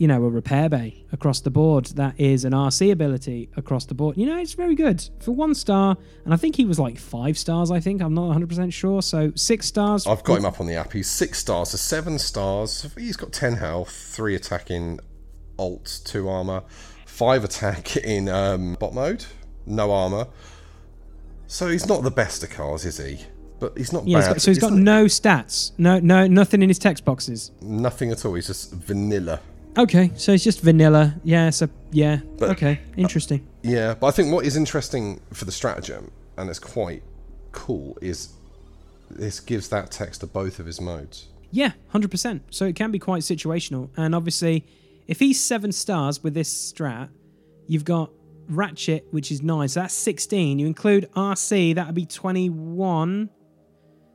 you 0.00 0.08
know 0.08 0.24
a 0.24 0.30
repair 0.30 0.68
bay 0.70 1.04
across 1.12 1.40
the 1.40 1.50
board. 1.50 1.84
That 1.96 2.18
is 2.18 2.44
an 2.46 2.52
Arcee 2.52 2.90
ability 2.90 3.50
across 3.56 3.84
the 3.84 3.94
board. 3.94 4.16
You 4.16 4.24
know, 4.26 4.38
it's 4.38 4.54
very 4.54 4.74
good 4.74 5.06
for 5.20 5.32
one 5.32 5.54
star, 5.54 5.96
and 6.24 6.32
I 6.34 6.38
think 6.38 6.56
he 6.56 6.64
was 6.64 6.78
like 6.78 6.98
five 6.98 7.36
stars. 7.36 7.70
I 7.70 7.80
think 7.80 8.00
I'm 8.00 8.14
not 8.14 8.24
100 8.28 8.48
percent 8.48 8.72
sure. 8.72 9.02
So 9.02 9.30
six 9.36 9.66
stars. 9.66 10.06
I've 10.06 10.24
got 10.24 10.38
him 10.38 10.46
up 10.46 10.58
on 10.60 10.66
the 10.66 10.74
app. 10.74 10.92
He's 10.92 11.08
six 11.10 11.38
stars, 11.38 11.70
so 11.70 11.76
seven 11.76 12.18
stars. 12.18 12.86
He's 12.96 13.16
got 13.16 13.32
ten 13.32 13.52
health, 13.54 13.90
three 13.92 14.34
attacking, 14.34 15.00
alt, 15.58 16.00
two 16.04 16.28
armor, 16.28 16.62
five 17.06 17.44
attack 17.44 17.96
in 18.14 18.28
um, 18.30 18.74
bot 18.80 18.94
mode, 18.94 19.26
no 19.66 19.92
armor. 19.92 20.26
So 21.46 21.68
he's 21.68 21.86
not 21.86 22.02
the 22.02 22.10
best 22.10 22.42
of 22.42 22.50
cars, 22.50 22.84
is 22.84 22.98
he? 22.98 23.18
But 23.58 23.76
he's 23.76 23.92
not 23.92 24.06
Yeah, 24.08 24.18
he's 24.18 24.26
bad. 24.28 24.32
got, 24.34 24.40
so 24.42 24.50
he's 24.52 24.58
got 24.58 24.72
not- 24.72 24.80
no 24.80 25.04
stats, 25.04 25.72
no, 25.76 25.98
no, 25.98 26.26
nothing 26.26 26.62
in 26.62 26.70
his 26.70 26.78
text 26.78 27.04
boxes. 27.04 27.50
nothing 27.60 28.10
at 28.10 28.24
all. 28.24 28.32
He's 28.34 28.46
just 28.46 28.72
vanilla. 28.72 29.40
Okay, 29.78 30.10
so 30.16 30.32
it's 30.32 30.44
just 30.44 30.60
vanilla. 30.60 31.14
Yeah, 31.24 31.50
so 31.50 31.68
yeah. 31.92 32.20
But- 32.38 32.50
okay, 32.50 32.80
uh, 32.92 33.00
interesting. 33.00 33.46
Yeah, 33.62 33.94
but 33.94 34.08
I 34.08 34.10
think 34.10 34.32
what 34.32 34.44
is 34.44 34.56
interesting 34.56 35.20
for 35.32 35.44
the 35.44 35.52
stratagem, 35.52 36.10
and 36.36 36.48
it's 36.50 36.58
quite 36.58 37.02
cool, 37.52 37.96
is 38.00 38.30
this 39.10 39.40
gives 39.40 39.68
that 39.68 39.90
text 39.90 40.20
to 40.20 40.26
both 40.26 40.58
of 40.58 40.66
his 40.66 40.80
modes. 40.80 41.26
Yeah, 41.50 41.72
hundred 41.88 42.10
percent. 42.10 42.42
So 42.50 42.64
it 42.64 42.74
can 42.76 42.90
be 42.90 42.98
quite 42.98 43.22
situational, 43.22 43.90
and 43.96 44.14
obviously, 44.14 44.64
if 45.06 45.18
he's 45.18 45.40
seven 45.40 45.72
stars 45.72 46.22
with 46.22 46.34
this 46.34 46.72
strat, 46.72 47.08
you've 47.66 47.84
got 47.84 48.10
Ratchet, 48.48 49.06
which 49.12 49.30
is 49.30 49.42
nine. 49.42 49.68
So 49.68 49.80
that's 49.80 49.94
sixteen. 49.94 50.58
You 50.58 50.66
include 50.66 51.08
Arcee, 51.14 51.74
that 51.74 51.86
would 51.86 51.94
be 51.94 52.06
twenty-one. 52.06 53.30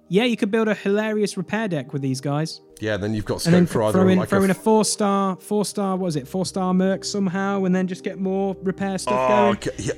Yeah, 0.07 0.25
you 0.25 0.37
could 0.37 0.51
build 0.51 0.67
a 0.67 0.75
hilarious 0.75 1.35
repair 1.37 1.67
deck 1.67 1.93
with 1.93 2.01
these 2.01 2.21
guys. 2.21 2.61
Yeah, 2.79 2.97
then 2.97 3.13
you've 3.13 3.25
got 3.25 3.35
and 3.35 3.41
scope 3.41 3.53
then 3.53 3.65
for 3.65 3.83
either 3.83 3.99
throw 3.99 4.07
in, 4.07 4.19
like 4.19 4.29
throw 4.29 4.43
in 4.43 4.49
a 4.49 4.51
a 4.51 4.55
four 4.55 4.85
star, 4.85 5.35
four 5.37 5.65
star. 5.65 5.95
What 5.97 6.07
is 6.07 6.15
it? 6.15 6.27
Four 6.27 6.45
star 6.45 6.73
Merc 6.73 7.03
somehow, 7.03 7.65
and 7.65 7.75
then 7.75 7.87
just 7.87 8.03
get 8.03 8.19
more 8.19 8.55
repair 8.61 8.97
stuff 8.97 9.29
oh, 9.31 9.53
going. 9.53 9.57
g- 9.59 9.71
yeah, 9.77 9.93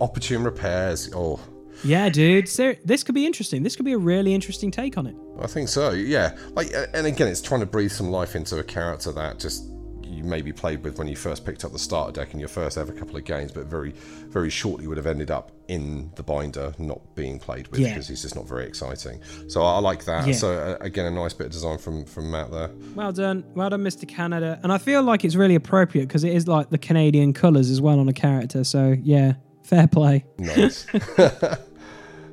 opportune 0.00 0.44
repairs. 0.44 1.10
Oh, 1.14 1.40
Yeah, 1.84 2.08
dude. 2.08 2.48
So 2.48 2.74
this 2.84 3.02
could 3.02 3.14
be 3.14 3.26
interesting. 3.26 3.62
This 3.62 3.76
could 3.76 3.84
be 3.84 3.92
a 3.92 3.98
really 3.98 4.32
interesting 4.34 4.70
take 4.70 4.96
on 4.96 5.06
it. 5.06 5.16
I 5.40 5.46
think 5.46 5.68
so. 5.68 5.90
Yeah, 5.90 6.36
like, 6.52 6.72
and 6.94 7.06
again, 7.06 7.28
it's 7.28 7.42
trying 7.42 7.60
to 7.60 7.66
breathe 7.66 7.92
some 7.92 8.10
life 8.10 8.36
into 8.36 8.58
a 8.58 8.64
character 8.64 9.12
that 9.12 9.38
just 9.38 9.64
you 10.10 10.24
maybe 10.24 10.52
played 10.52 10.82
with 10.82 10.98
when 10.98 11.08
you 11.08 11.16
first 11.16 11.44
picked 11.44 11.64
up 11.64 11.72
the 11.72 11.78
starter 11.78 12.12
deck 12.12 12.34
in 12.34 12.40
your 12.40 12.48
first 12.48 12.76
ever 12.76 12.92
couple 12.92 13.16
of 13.16 13.24
games, 13.24 13.52
but 13.52 13.66
very, 13.66 13.92
very 14.28 14.50
shortly 14.50 14.86
would 14.86 14.96
have 14.96 15.06
ended 15.06 15.30
up 15.30 15.52
in 15.68 16.10
the 16.16 16.22
binder, 16.22 16.72
not 16.78 17.00
being 17.14 17.38
played 17.38 17.68
with 17.68 17.80
Yeah. 17.80 17.90
because 17.90 18.08
he's 18.08 18.22
just 18.22 18.34
not 18.34 18.46
very 18.48 18.66
exciting. 18.66 19.20
So 19.48 19.62
I 19.62 19.78
like 19.78 20.04
that. 20.06 20.26
Yeah. 20.26 20.32
So 20.34 20.52
uh, 20.52 20.76
again, 20.84 21.06
a 21.06 21.10
nice 21.10 21.32
bit 21.32 21.46
of 21.46 21.52
design 21.52 21.78
from 21.78 22.04
from 22.04 22.30
Matt 22.30 22.50
there. 22.50 22.70
Well 22.94 23.12
done, 23.12 23.44
well 23.54 23.70
done, 23.70 23.82
Mr. 23.84 24.06
Canada. 24.08 24.58
And 24.62 24.72
I 24.72 24.78
feel 24.78 25.02
like 25.02 25.24
it's 25.24 25.36
really 25.36 25.54
appropriate 25.54 26.06
because 26.08 26.24
it 26.24 26.34
is 26.34 26.48
like 26.48 26.70
the 26.70 26.78
Canadian 26.78 27.32
colours 27.32 27.70
as 27.70 27.80
well 27.80 28.00
on 28.00 28.08
a 28.08 28.12
character. 28.12 28.64
So 28.64 28.96
yeah, 29.02 29.34
fair 29.62 29.86
play. 29.86 30.24
Nice. 30.38 30.86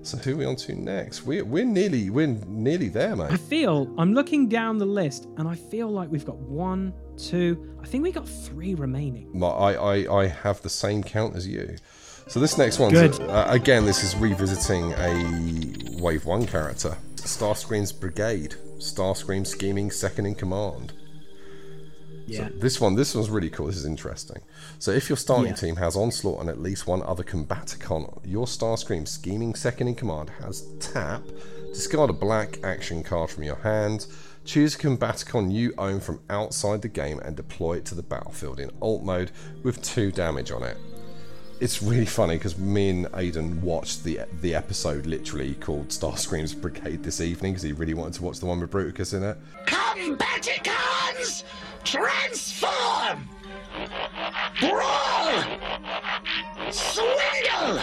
so 0.08 0.18
who 0.18 0.34
are 0.34 0.38
we 0.38 0.46
on 0.46 0.56
to 0.56 0.76
next? 0.76 1.26
We're 1.26 1.44
we're 1.44 1.66
nearly 1.66 2.10
we're 2.10 2.28
nearly 2.28 2.88
there, 2.88 3.16
mate. 3.16 3.32
I 3.32 3.38
feel 3.38 3.94
I'm 3.98 4.14
looking 4.14 4.48
down 4.48 4.78
the 4.78 4.86
list, 4.86 5.28
and 5.38 5.48
I 5.48 5.56
feel 5.56 5.90
like 5.90 6.10
we've 6.10 6.26
got 6.26 6.38
one, 6.38 6.94
two. 7.18 7.76
I 7.82 7.86
think 7.86 8.04
we 8.04 8.12
got 8.12 8.28
three 8.28 8.74
remaining. 8.74 9.30
My, 9.38 9.48
I, 9.48 9.74
I, 9.74 10.22
I 10.22 10.28
have 10.28 10.62
the 10.62 10.70
same 10.70 11.04
count 11.04 11.36
as 11.36 11.46
you. 11.46 11.76
So 12.28 12.40
this 12.40 12.58
next 12.58 12.80
one, 12.80 12.96
uh, 12.96 13.48
again, 13.50 13.86
this 13.86 14.04
is 14.04 14.14
revisiting 14.18 14.92
a 14.98 16.02
Wave 16.02 16.26
1 16.26 16.46
character. 16.46 16.98
Starscream's 17.16 17.94
Brigade. 17.94 18.56
Starscream 18.80 19.48
scheming 19.48 19.92
second 19.92 20.26
in 20.26 20.36
command. 20.36 20.92
Yeah. 22.26 22.50
This 22.54 22.82
one, 22.82 22.96
this 22.96 23.16
one's 23.16 23.30
really 23.30 23.50
cool. 23.50 23.68
This 23.68 23.78
is 23.78 23.86
interesting. 23.86 24.42
So 24.80 24.92
if 24.92 25.10
your 25.10 25.18
starting 25.18 25.48
Yeah. 25.48 25.54
team 25.56 25.76
has 25.78 25.96
Onslaught 25.96 26.40
and 26.42 26.50
at 26.50 26.60
least 26.62 26.86
one 26.88 27.02
other 27.04 27.24
Combaticon, 27.24 28.20
your 28.24 28.46
Starscream 28.46 29.08
scheming 29.08 29.56
second 29.56 29.88
in 29.88 29.96
command 29.96 30.30
has 30.42 30.66
tap, 30.80 31.24
discard 31.74 32.10
a 32.10 32.14
black 32.14 32.60
action 32.64 33.04
card 33.04 33.30
from 33.32 33.44
your 33.44 33.56
hand, 33.58 34.06
choose 34.46 34.76
a 34.76 34.78
Combaticon 34.78 35.52
you 35.52 35.74
own 35.78 36.00
from 36.00 36.20
outside 36.30 36.82
the 36.84 36.88
game 36.88 37.20
and 37.20 37.36
deploy 37.36 37.78
it 37.78 37.86
to 37.86 37.96
the 37.96 38.04
battlefield 38.04 38.60
in 38.60 38.70
alt 38.82 39.04
mode 39.04 39.32
with 39.64 39.82
two 39.82 40.12
damage 40.12 40.52
on 40.52 40.62
it. 40.64 40.78
It's 41.60 41.82
really 41.82 42.06
funny 42.06 42.36
because 42.38 42.56
me 42.56 42.90
and 42.92 43.08
Aidan 43.16 43.60
watched 43.64 44.04
the 44.04 44.20
the 44.42 44.54
episode 44.54 45.08
literally 45.08 45.56
called 45.56 45.88
Starscream's 45.88 46.54
Brigade 46.54 47.02
this 47.04 47.20
evening 47.20 47.54
because 47.54 47.64
he 47.64 47.72
really 47.72 47.96
wanted 47.96 48.14
to 48.14 48.24
watch 48.24 48.40
the 48.40 48.46
one 48.46 48.60
with 48.60 48.70
Bruticus 48.70 49.16
in 49.16 49.24
it. 49.24 49.38
Combaticons! 49.66 51.44
Transform! 51.84 53.28
Brawl! 54.60 55.44
Swindle! 56.72 57.80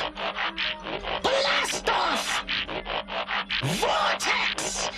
Blast 1.23 1.89
off! 1.89 2.45
Vortex! 3.63 4.91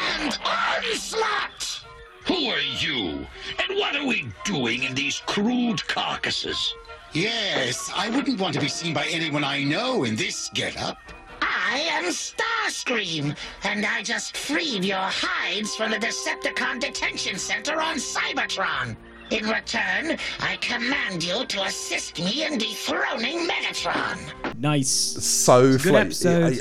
And 0.00 0.38
onslaught! 0.44 1.84
Who 2.26 2.48
are 2.48 2.60
you? 2.60 3.26
And 3.58 3.78
what 3.78 3.96
are 3.96 4.06
we 4.06 4.28
doing 4.44 4.82
in 4.82 4.94
these 4.94 5.22
crude 5.26 5.86
carcasses? 5.88 6.74
Yes, 7.12 7.90
I 7.96 8.10
wouldn't 8.10 8.38
want 8.38 8.54
to 8.54 8.60
be 8.60 8.68
seen 8.68 8.92
by 8.92 9.06
anyone 9.06 9.44
I 9.44 9.64
know 9.64 10.04
in 10.04 10.14
this 10.14 10.50
getup. 10.52 10.98
I 11.40 11.80
am 11.90 12.04
Starscream, 12.04 13.36
and 13.64 13.86
I 13.86 14.02
just 14.02 14.36
freed 14.36 14.84
your 14.84 14.98
hides 14.98 15.74
from 15.74 15.90
the 15.90 15.96
Decepticon 15.96 16.80
detention 16.80 17.38
center 17.38 17.80
on 17.80 17.96
Cybertron. 17.96 18.96
In 19.30 19.44
return, 19.46 20.16
I 20.40 20.56
command 20.60 21.22
you 21.22 21.44
to 21.44 21.62
assist 21.64 22.18
me 22.18 22.44
in 22.44 22.56
dethroning 22.58 23.46
Megatron. 23.46 24.18
Nice. 24.58 24.88
so 24.88 25.76
fla- 25.78 26.00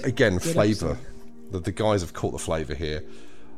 again 0.03 0.33
Good 0.33 0.41
flavor 0.53 0.91
episode. 0.91 1.51
the, 1.51 1.59
the 1.61 1.71
guys 1.71 2.01
have 2.01 2.13
caught 2.13 2.31
the 2.33 2.37
flavor 2.39 2.75
here 2.75 3.03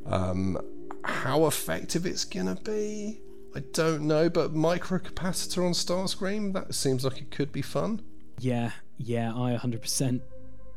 um 0.06 0.58
how 1.04 1.46
effective 1.46 2.06
it's 2.06 2.24
gonna 2.24 2.56
be 2.64 3.20
i 3.56 3.60
don't 3.74 4.04
know 4.04 4.30
but 4.30 4.54
microcapacitor 4.54 5.66
on 5.66 5.74
starscream 5.74 6.54
that 6.54 6.74
seems 6.74 7.04
like 7.04 7.18
it 7.18 7.32
could 7.32 7.52
be 7.52 7.62
fun 7.62 8.02
Yeah, 8.40 8.72
yeah, 8.98 9.34
I 9.34 9.58
100% 9.58 10.22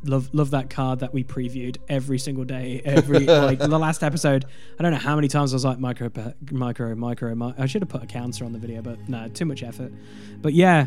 love 0.04 0.30
love 0.32 0.50
that 0.50 0.70
card 0.70 1.00
that 1.00 1.12
we 1.12 1.24
previewed 1.24 1.76
every 1.88 2.18
single 2.18 2.44
day. 2.44 2.82
Every 2.84 3.20
like 3.20 3.58
the 3.58 3.78
last 3.78 4.02
episode, 4.10 4.44
I 4.78 4.82
don't 4.82 4.92
know 4.92 4.98
how 4.98 5.14
many 5.14 5.28
times 5.28 5.52
I 5.52 5.56
was 5.56 5.64
like 5.64 5.78
micro, 5.78 6.10
micro, 6.50 6.94
micro. 6.94 7.34
mi- 7.34 7.54
I 7.58 7.66
should 7.66 7.82
have 7.82 7.88
put 7.88 8.02
a 8.02 8.06
counter 8.06 8.44
on 8.44 8.52
the 8.52 8.58
video, 8.58 8.82
but 8.82 9.08
no, 9.08 9.28
too 9.28 9.44
much 9.44 9.62
effort. 9.62 9.92
But 10.40 10.54
yeah, 10.54 10.86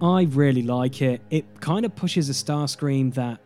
I 0.00 0.22
really 0.30 0.62
like 0.62 1.00
it. 1.02 1.22
It 1.30 1.60
kind 1.60 1.84
of 1.84 1.94
pushes 1.94 2.28
a 2.28 2.32
Starscream 2.32 3.14
that, 3.14 3.40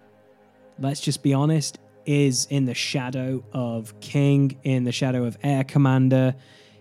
let's 0.78 1.00
just 1.00 1.22
be 1.22 1.34
honest, 1.34 1.78
is 2.06 2.46
in 2.50 2.64
the 2.64 2.74
shadow 2.74 3.44
of 3.52 3.98
King, 4.00 4.58
in 4.62 4.84
the 4.84 4.92
shadow 4.92 5.24
of 5.24 5.36
Air 5.42 5.64
Commander. 5.64 6.34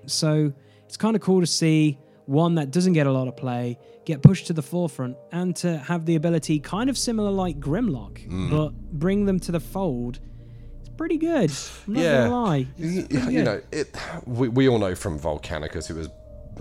So 0.06 0.53
it's 0.85 0.97
kind 0.97 1.15
of 1.15 1.22
cool 1.22 1.41
to 1.41 1.47
see 1.47 1.97
one 2.26 2.56
that 2.56 2.72
doesn't 2.72 2.93
get 2.93 3.07
a 3.07 3.11
lot 3.11 3.27
of 3.27 3.35
play 3.38 3.77
get 4.06 4.22
pushed 4.22 4.47
to 4.47 4.53
the 4.53 4.61
forefront 4.61 5.18
and 5.31 5.56
to 5.56 5.77
have 5.77 6.06
the 6.06 6.15
ability, 6.15 6.60
kind 6.60 6.89
of 6.89 6.97
similar 6.97 7.31
like 7.31 7.60
Grimlock, 7.60 8.27
Mm. 8.27 8.49
but 8.52 8.73
bring 8.91 9.26
them 9.26 9.39
to 9.41 9.52
the 9.52 9.60
fold. 9.60 10.19
It's 10.81 10.89
pretty 10.89 11.18
good. 11.18 11.52
I'm 11.88 11.93
not 11.93 12.03
yeah, 12.03 12.27
gonna 12.27 12.41
lie. 12.43 12.68
You, 12.77 13.07
you 13.30 13.43
know, 13.43 13.61
it. 13.72 13.95
We, 14.26 14.47
we 14.49 14.69
all 14.69 14.77
know 14.77 14.93
from 14.95 15.19
Volcanicus, 15.19 15.89
it 15.89 15.95
was 15.95 16.10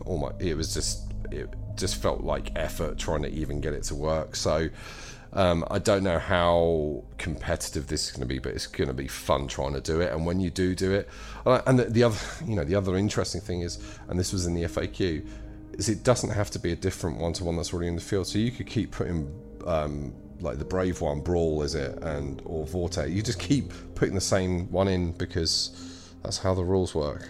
almost. 0.07 0.41
It 0.41 0.55
was 0.55 0.73
just. 0.75 1.13
It 1.31 1.49
just 1.77 1.97
felt 1.97 2.23
like 2.23 2.51
effort 2.57 2.99
trying 2.99 3.23
to 3.23 3.29
even 3.31 3.61
get 3.61 3.73
it 3.75 3.83
to 3.85 3.95
work. 3.95 4.37
So. 4.37 4.69
Um, 5.37 5.65
I 5.69 5.81
don't 5.81 6.05
know 6.05 6.21
how 6.21 7.03
competitive 7.19 7.89
this 7.89 8.05
is 8.05 8.13
going 8.13 8.21
to 8.21 8.27
be, 8.27 8.39
but 8.39 8.53
it's 8.53 8.69
going 8.69 8.87
to 8.87 8.95
be 8.95 9.09
fun 9.09 9.49
trying 9.49 9.73
to 9.73 9.81
do 9.81 10.01
it. 10.01 10.13
And 10.13 10.25
when 10.25 10.39
you 10.39 10.49
do 10.49 10.77
do 10.77 10.93
it, 10.93 11.09
and 11.45 11.77
the, 11.77 11.87
the 11.87 12.05
other, 12.05 12.17
you 12.47 12.55
know, 12.55 12.63
the 12.63 12.77
other 12.77 12.97
interesting 12.97 13.41
thing 13.41 13.63
is, 13.63 13.81
and 14.07 14.17
this 14.17 14.33
was 14.33 14.47
in 14.47 14.55
the 14.55 14.63
FAQ, 14.63 15.27
is 15.79 15.89
it 15.89 16.03
doesn't 16.05 16.31
have 16.31 16.51
to 16.53 16.59
be 16.59 16.73
a 16.73 16.77
different 16.77 17.19
one 17.19 17.33
to 17.35 17.45
one 17.45 17.57
that's 17.57 17.73
already 17.73 17.89
in 17.89 17.97
the 17.97 18.01
field. 18.01 18.27
So 18.27 18.39
you 18.39 18.51
could 18.51 18.67
keep 18.67 18.91
putting 18.93 19.33
um, 19.67 20.13
like 20.41 20.59
the 20.59 20.65
brave 20.65 21.01
one, 21.01 21.21
brawl, 21.21 21.63
is 21.63 21.75
it, 21.75 21.99
and 22.03 22.43
or 22.45 22.67
vortex. 22.67 23.11
You 23.11 23.23
just 23.23 23.39
keep 23.39 23.73
putting 23.95 24.15
the 24.15 24.21
same 24.21 24.71
one 24.71 24.89
in 24.89 25.13
because 25.13 26.15
that's 26.23 26.39
how 26.39 26.55
the 26.55 26.65
rules 26.65 26.95
work. 26.95 27.29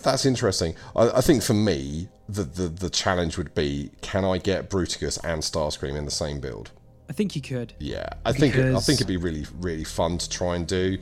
That's 0.00 0.26
interesting. 0.26 0.74
I, 0.94 1.10
I 1.10 1.20
think 1.20 1.42
for 1.42 1.54
me, 1.54 2.08
the, 2.28 2.42
the 2.42 2.68
the 2.68 2.90
challenge 2.90 3.36
would 3.38 3.54
be: 3.54 3.90
can 4.02 4.24
I 4.24 4.38
get 4.38 4.70
Bruticus 4.70 5.18
and 5.24 5.42
Starscream 5.42 5.96
in 5.96 6.04
the 6.04 6.10
same 6.10 6.40
build? 6.40 6.70
I 7.08 7.12
think 7.12 7.36
you 7.36 7.42
could. 7.42 7.74
Yeah, 7.78 8.08
I 8.24 8.32
think 8.32 8.54
it, 8.54 8.74
I 8.74 8.80
think 8.80 8.98
it'd 8.98 9.08
be 9.08 9.16
really 9.16 9.46
really 9.60 9.84
fun 9.84 10.18
to 10.18 10.28
try 10.28 10.56
and 10.56 10.66
do. 10.66 10.98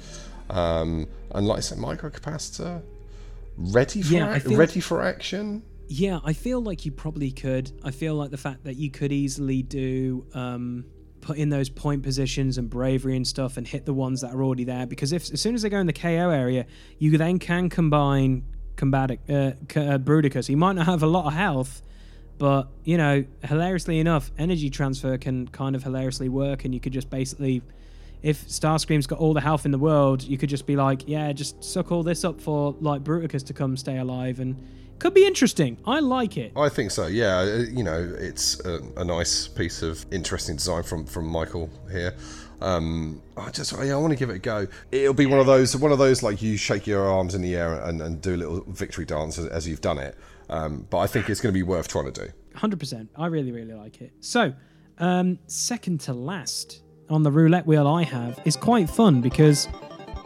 Um, 0.50 1.06
and 1.34 1.46
like 1.46 1.58
I 1.58 1.60
said, 1.60 1.78
microcapacitor, 1.78 2.82
ready 3.56 4.02
for 4.02 4.14
Yeah, 4.14 4.34
ac- 4.34 4.54
ready 4.54 4.80
for 4.80 5.02
action. 5.02 5.62
Yeah, 5.94 6.20
I 6.24 6.32
feel 6.32 6.62
like 6.62 6.86
you 6.86 6.90
probably 6.90 7.30
could. 7.30 7.70
I 7.84 7.90
feel 7.90 8.14
like 8.14 8.30
the 8.30 8.38
fact 8.38 8.64
that 8.64 8.76
you 8.76 8.90
could 8.90 9.12
easily 9.12 9.62
do 9.62 10.24
um, 10.32 10.86
put 11.20 11.36
in 11.36 11.50
those 11.50 11.68
point 11.68 12.02
positions 12.02 12.56
and 12.56 12.70
bravery 12.70 13.14
and 13.14 13.26
stuff 13.26 13.58
and 13.58 13.68
hit 13.68 13.84
the 13.84 13.92
ones 13.92 14.22
that 14.22 14.32
are 14.32 14.42
already 14.42 14.64
there 14.64 14.86
because 14.86 15.12
if 15.12 15.30
as 15.30 15.42
soon 15.42 15.54
as 15.54 15.60
they 15.60 15.68
go 15.68 15.78
in 15.78 15.86
the 15.86 15.92
KO 15.92 16.30
area, 16.30 16.64
you 16.98 17.18
then 17.18 17.38
can 17.38 17.68
combine 17.68 18.42
combatic 18.74 19.18
uh, 19.28 19.52
uh, 19.78 19.98
Bruticus. 19.98 20.48
He 20.48 20.54
might 20.54 20.76
not 20.76 20.86
have 20.86 21.02
a 21.02 21.06
lot 21.06 21.26
of 21.26 21.34
health, 21.34 21.82
but 22.38 22.68
you 22.84 22.96
know, 22.96 23.26
hilariously 23.44 24.00
enough, 24.00 24.30
energy 24.38 24.70
transfer 24.70 25.18
can 25.18 25.46
kind 25.48 25.76
of 25.76 25.82
hilariously 25.82 26.30
work, 26.30 26.64
and 26.64 26.72
you 26.72 26.80
could 26.80 26.94
just 26.94 27.10
basically. 27.10 27.60
If 28.22 28.46
Starscream's 28.46 29.08
got 29.08 29.18
all 29.18 29.34
the 29.34 29.40
health 29.40 29.64
in 29.64 29.72
the 29.72 29.80
world, 29.80 30.22
you 30.22 30.38
could 30.38 30.48
just 30.48 30.64
be 30.64 30.76
like, 30.76 31.08
yeah, 31.08 31.32
just 31.32 31.64
suck 31.64 31.90
all 31.90 32.04
this 32.04 32.24
up 32.24 32.40
for 32.40 32.76
like 32.80 33.02
Bruticus 33.02 33.44
to 33.46 33.52
come 33.52 33.76
stay 33.76 33.98
alive, 33.98 34.38
and 34.38 34.56
could 35.02 35.14
be 35.14 35.26
interesting. 35.26 35.76
I 35.84 35.98
like 35.98 36.36
it. 36.36 36.52
I 36.56 36.68
think 36.68 36.92
so. 36.92 37.08
Yeah, 37.08 37.38
uh, 37.38 37.44
you 37.68 37.82
know, 37.82 38.14
it's 38.20 38.64
a, 38.64 38.80
a 38.96 39.04
nice 39.04 39.48
piece 39.48 39.82
of 39.82 40.06
interesting 40.12 40.54
design 40.54 40.84
from 40.84 41.06
from 41.06 41.26
Michael 41.26 41.68
here. 41.90 42.14
Um, 42.60 43.20
I 43.36 43.50
just 43.50 43.76
I, 43.76 43.90
I 43.90 43.96
want 43.96 44.12
to 44.12 44.16
give 44.16 44.30
it 44.30 44.36
a 44.36 44.38
go. 44.38 44.68
It'll 44.92 45.12
be 45.12 45.26
one 45.26 45.40
of 45.40 45.46
those 45.46 45.76
one 45.76 45.90
of 45.90 45.98
those 45.98 46.22
like 46.22 46.40
you 46.40 46.56
shake 46.56 46.86
your 46.86 47.04
arms 47.04 47.34
in 47.34 47.42
the 47.42 47.56
air 47.56 47.80
and, 47.82 48.00
and 48.00 48.22
do 48.22 48.36
a 48.36 48.38
little 48.38 48.60
victory 48.68 49.04
dance 49.04 49.38
as, 49.38 49.46
as 49.46 49.66
you've 49.66 49.80
done 49.80 49.98
it. 49.98 50.16
Um, 50.48 50.86
but 50.88 50.98
I 50.98 51.08
think 51.08 51.28
it's 51.28 51.40
going 51.40 51.52
to 51.52 51.58
be 51.58 51.64
worth 51.64 51.88
trying 51.88 52.12
to 52.12 52.26
do. 52.26 52.32
Hundred 52.54 52.78
percent. 52.78 53.10
I 53.16 53.26
really, 53.26 53.50
really 53.50 53.74
like 53.74 54.00
it. 54.00 54.12
So, 54.20 54.54
um, 54.98 55.40
second 55.48 56.00
to 56.02 56.12
last 56.12 56.80
on 57.10 57.24
the 57.24 57.32
roulette 57.32 57.66
wheel 57.66 57.88
I 57.88 58.04
have 58.04 58.38
is 58.44 58.54
quite 58.54 58.88
fun 58.88 59.20
because 59.20 59.66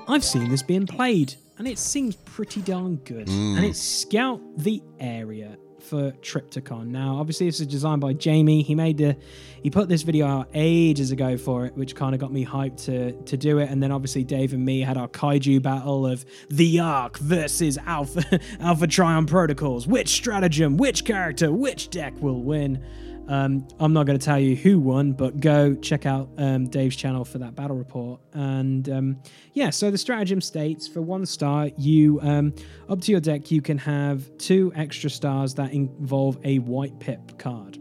I've 0.07 0.23
seen 0.23 0.51
this 0.51 0.63
being 0.63 0.87
played 0.87 1.35
and 1.59 1.67
it 1.67 1.79
seems 1.79 2.17
pretty 2.17 2.61
darn 2.63 2.97
good. 2.97 3.27
Mm. 3.27 3.57
And 3.57 3.65
it's 3.65 3.81
Scout 3.81 4.41
the 4.59 4.83
Area 5.01 5.57
for 5.81 6.11
Trypticon. 6.21 6.89
Now, 6.89 7.17
obviously, 7.17 7.47
this 7.47 7.61
is 7.61 7.67
designed 7.67 8.01
by 8.01 8.13
Jamie. 8.13 8.63
He 8.63 8.75
made 8.75 8.99
the, 8.99 9.17
he 9.63 9.71
put 9.71 9.89
this 9.89 10.03
video 10.03 10.27
out 10.27 10.49
ages 10.53 11.13
ago 11.13 11.37
for 11.37 11.67
it, 11.67 11.75
which 11.75 11.95
kind 11.95 12.15
of 12.15 12.21
got 12.21 12.33
me 12.33 12.45
hyped 12.45 12.85
to 12.87 13.13
to 13.13 13.37
do 13.37 13.59
it. 13.59 13.71
And 13.71 13.83
then 13.83 13.93
obviously, 13.93 14.25
Dave 14.25 14.53
and 14.53 14.65
me 14.65 14.81
had 14.81 14.97
our 14.97 15.09
kaiju 15.09 15.63
battle 15.63 16.07
of 16.07 16.25
the 16.51 16.81
Ark 16.81 17.19
versus 17.19 17.79
Alpha 17.87 18.41
Alpha 18.61 18.87
Trion 18.87 19.27
Protocols. 19.27 19.87
Which 19.87 20.09
stratagem, 20.09 20.77
which 20.77 21.05
character, 21.05 21.53
which 21.53 21.91
deck 21.91 22.15
will 22.21 22.43
win? 22.43 22.85
Um, 23.29 23.67
I'm 23.81 23.93
not 23.93 24.07
going 24.07 24.19
to 24.19 24.25
tell 24.25 24.39
you 24.39 24.55
who 24.55 24.79
won, 24.79 25.13
but 25.13 25.41
go 25.41 25.75
check 25.75 26.07
out 26.07 26.29
um, 26.39 26.69
Dave's 26.69 26.97
channel 26.97 27.25
for 27.25 27.39
that 27.39 27.55
battle 27.55 27.77
report. 27.77 28.21
And 28.33 28.89
um, 28.89 29.23
yeah, 29.53 29.71
so 29.71 29.91
the 29.91 29.99
stratagem 29.99 30.41
states 30.41 30.87
for 30.87 31.03
one 31.03 31.27
star, 31.27 31.71
you 31.77 32.21
um, 32.23 32.55
up 32.89 33.01
to 33.03 33.11
your 33.11 33.21
deck, 33.21 33.51
you 33.51 33.61
can 33.61 33.79
have 33.79 34.37
two 34.39 34.73
extra 34.77 35.11
stars 35.11 35.55
that 35.55 35.73
involve 35.73 36.39
a 36.45 36.61
white 36.61 36.99
pip 37.01 37.39
card. 37.39 37.79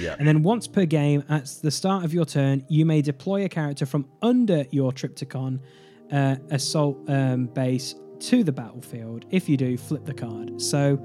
Yeah. 0.00 0.16
And 0.18 0.26
then 0.26 0.42
once 0.42 0.66
per 0.66 0.86
game, 0.86 1.22
at 1.28 1.46
the 1.62 1.70
start 1.70 2.04
of 2.04 2.12
your 2.12 2.24
turn, 2.24 2.64
you 2.68 2.84
may 2.84 3.02
deploy 3.02 3.44
a 3.44 3.48
character 3.48 3.86
from 3.86 4.08
under 4.22 4.64
your 4.70 4.90
Trypticon 4.90 5.60
uh, 6.10 6.36
assault 6.50 6.98
um, 7.08 7.46
base 7.46 7.94
to 8.20 8.44
the 8.44 8.52
battlefield. 8.52 9.26
If 9.30 9.48
you 9.48 9.56
do, 9.56 9.76
flip 9.76 10.04
the 10.04 10.14
card. 10.14 10.60
So, 10.60 11.04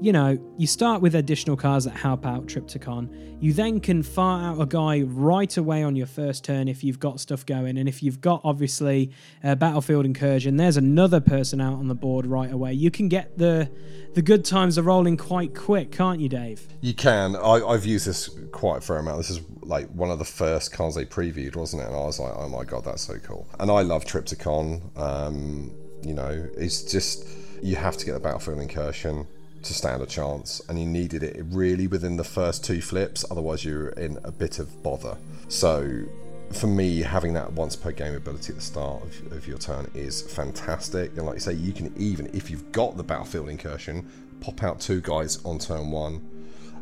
you 0.00 0.12
know, 0.12 0.38
you 0.58 0.66
start 0.66 1.00
with 1.00 1.14
additional 1.14 1.56
cars 1.56 1.84
that 1.84 1.96
help 1.96 2.26
out 2.26 2.46
Trypticon. 2.46 3.40
You 3.40 3.52
then 3.52 3.80
can 3.80 4.02
fire 4.02 4.50
out 4.50 4.60
a 4.60 4.66
guy 4.66 5.02
right 5.02 5.56
away 5.56 5.82
on 5.82 5.96
your 5.96 6.06
first 6.06 6.44
turn 6.44 6.68
if 6.68 6.84
you've 6.84 7.00
got 7.00 7.18
stuff 7.18 7.46
going. 7.46 7.78
And 7.78 7.88
if 7.88 8.02
you've 8.02 8.20
got, 8.20 8.42
obviously, 8.44 9.10
a 9.42 9.56
battlefield 9.56 10.04
incursion, 10.04 10.56
there's 10.56 10.76
another 10.76 11.20
person 11.20 11.60
out 11.60 11.74
on 11.74 11.88
the 11.88 11.94
board 11.94 12.26
right 12.26 12.52
away. 12.52 12.74
You 12.74 12.90
can 12.90 13.08
get 13.08 13.38
the 13.38 13.70
the 14.14 14.22
good 14.22 14.44
times 14.44 14.78
are 14.78 14.82
rolling 14.82 15.16
quite 15.16 15.54
quick, 15.54 15.92
can't 15.92 16.20
you, 16.20 16.28
Dave? 16.28 16.66
You 16.80 16.94
can. 16.94 17.36
I, 17.36 17.62
I've 17.66 17.84
used 17.86 18.06
this 18.06 18.30
quite 18.52 18.78
a 18.78 18.80
fair 18.80 18.98
amount. 18.98 19.18
This 19.18 19.30
is 19.30 19.40
like 19.62 19.88
one 19.90 20.10
of 20.10 20.18
the 20.18 20.24
first 20.24 20.72
cars 20.72 20.94
they 20.94 21.04
previewed, 21.04 21.56
wasn't 21.56 21.82
it? 21.82 21.86
And 21.86 21.96
I 21.96 22.00
was 22.00 22.18
like, 22.18 22.32
oh 22.34 22.48
my 22.48 22.64
god, 22.64 22.84
that's 22.84 23.02
so 23.02 23.18
cool. 23.18 23.46
And 23.60 23.70
I 23.70 23.82
love 23.82 24.04
Trypticon. 24.04 24.98
Um, 24.98 25.74
you 26.02 26.14
know, 26.14 26.48
it's 26.56 26.82
just 26.82 27.26
you 27.62 27.76
have 27.76 27.96
to 27.96 28.04
get 28.04 28.12
the 28.12 28.20
battlefield 28.20 28.60
incursion 28.60 29.26
to 29.66 29.74
stand 29.74 30.02
a 30.02 30.06
chance, 30.06 30.60
and 30.68 30.78
you 30.78 30.86
needed 30.86 31.22
it 31.22 31.36
really 31.50 31.86
within 31.86 32.16
the 32.16 32.24
first 32.24 32.64
two 32.64 32.80
flips. 32.80 33.24
Otherwise, 33.30 33.64
you're 33.64 33.88
in 33.90 34.18
a 34.24 34.32
bit 34.32 34.58
of 34.58 34.82
bother. 34.82 35.16
So. 35.48 36.04
For 36.52 36.68
me, 36.68 37.00
having 37.00 37.32
that 37.32 37.54
once 37.54 37.74
per 37.74 37.90
game 37.90 38.14
ability 38.14 38.52
at 38.52 38.54
the 38.54 38.62
start 38.62 39.02
of, 39.02 39.32
of 39.32 39.48
your 39.48 39.58
turn 39.58 39.90
is 39.94 40.22
fantastic. 40.22 41.10
And 41.16 41.26
like 41.26 41.34
you 41.34 41.40
say, 41.40 41.54
you 41.54 41.72
can 41.72 41.92
even, 41.96 42.30
if 42.32 42.50
you've 42.50 42.70
got 42.70 42.96
the 42.96 43.02
battlefield 43.02 43.48
incursion, 43.48 44.08
pop 44.40 44.62
out 44.62 44.78
two 44.78 45.00
guys 45.00 45.44
on 45.44 45.58
turn 45.58 45.90
one 45.90 46.24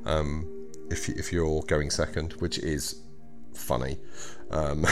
um, 0.05 0.47
if, 0.91 1.09
if 1.09 1.33
you're 1.33 1.63
going 1.63 1.89
second, 1.89 2.35
which 2.35 2.59
is 2.59 3.01
funny. 3.55 3.97
Um, 4.51 4.87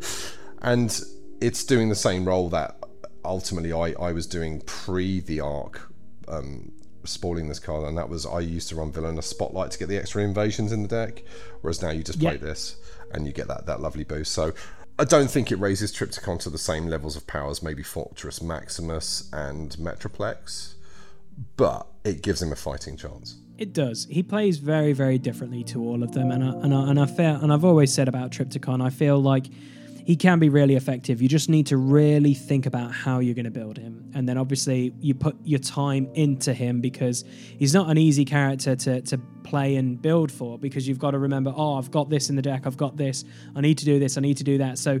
and 0.62 0.98
it's 1.40 1.64
doing 1.64 1.88
the 1.88 1.94
same 1.94 2.24
role 2.24 2.48
that 2.50 2.76
ultimately 3.24 3.72
I, 3.72 3.92
I 4.00 4.12
was 4.12 4.26
doing 4.26 4.60
pre 4.62 5.20
the 5.20 5.40
arc, 5.40 5.92
um, 6.28 6.72
spoiling 7.06 7.48
this 7.48 7.58
card, 7.58 7.84
and 7.88 7.96
that 7.98 8.08
was 8.08 8.26
I 8.26 8.40
used 8.40 8.68
to 8.70 8.76
run 8.76 8.92
Villainous 8.92 9.26
Spotlight 9.26 9.70
to 9.72 9.78
get 9.78 9.88
the 9.88 9.96
extra 9.96 10.22
invasions 10.22 10.72
in 10.72 10.82
the 10.82 10.88
deck, 10.88 11.22
whereas 11.60 11.82
now 11.82 11.90
you 11.90 12.02
just 12.02 12.20
play 12.20 12.32
Yeah. 12.32 12.38
this 12.38 12.76
and 13.12 13.26
you 13.26 13.32
get 13.32 13.48
that, 13.48 13.66
that 13.66 13.80
lovely 13.80 14.04
boost. 14.04 14.32
So 14.32 14.52
I 14.98 15.04
don't 15.04 15.30
think 15.30 15.52
it 15.52 15.56
raises 15.56 15.92
Trypticon 15.92 16.40
to 16.40 16.50
the 16.50 16.58
same 16.58 16.86
levels 16.86 17.16
of 17.16 17.26
power 17.26 17.50
as 17.50 17.62
maybe 17.62 17.82
Fortress 17.82 18.42
Maximus 18.42 19.28
and 19.32 19.70
Metroplex, 19.76 20.74
but 21.56 21.86
it 22.04 22.22
gives 22.22 22.40
him 22.42 22.52
a 22.52 22.56
fighting 22.56 22.96
chance. 22.96 23.36
It 23.58 23.72
does. 23.72 24.06
He 24.10 24.22
plays 24.22 24.58
very, 24.58 24.92
very 24.92 25.18
differently 25.18 25.64
to 25.64 25.82
all 25.82 26.02
of 26.02 26.12
them, 26.12 26.30
and 26.30 26.44
I, 26.44 26.48
and 26.48 26.74
I, 26.74 26.90
and 26.90 27.00
I 27.00 27.06
feel, 27.06 27.36
and 27.36 27.52
I've 27.52 27.64
always 27.64 27.92
said 27.92 28.06
about 28.08 28.30
Trypticon, 28.30 28.82
I 28.84 28.90
feel 28.90 29.18
like 29.20 29.46
he 30.06 30.14
can 30.14 30.38
be 30.38 30.48
really 30.48 30.76
effective. 30.76 31.20
You 31.20 31.28
just 31.28 31.48
need 31.48 31.66
to 31.66 31.76
really 31.76 32.32
think 32.32 32.64
about 32.64 32.92
how 32.92 33.18
you're 33.18 33.34
going 33.34 33.44
to 33.44 33.50
build 33.50 33.76
him, 33.76 34.08
and 34.14 34.28
then 34.28 34.38
obviously 34.38 34.94
you 35.00 35.14
put 35.14 35.36
your 35.42 35.58
time 35.58 36.08
into 36.14 36.54
him 36.54 36.80
because 36.80 37.24
he's 37.58 37.74
not 37.74 37.90
an 37.90 37.98
easy 37.98 38.24
character 38.24 38.76
to 38.76 39.00
to 39.02 39.18
play 39.42 39.74
and 39.74 40.00
build 40.00 40.30
for 40.30 40.58
because 40.60 40.86
you've 40.86 41.00
got 41.00 41.10
to 41.10 41.18
remember, 41.18 41.52
oh, 41.56 41.74
I've 41.74 41.90
got 41.90 42.08
this 42.08 42.30
in 42.30 42.36
the 42.36 42.42
deck, 42.42 42.66
I've 42.66 42.76
got 42.76 42.96
this, 42.96 43.24
I 43.56 43.60
need 43.60 43.78
to 43.78 43.84
do 43.84 43.98
this, 43.98 44.16
I 44.16 44.20
need 44.20 44.36
to 44.36 44.44
do 44.44 44.58
that. 44.58 44.78
So 44.78 45.00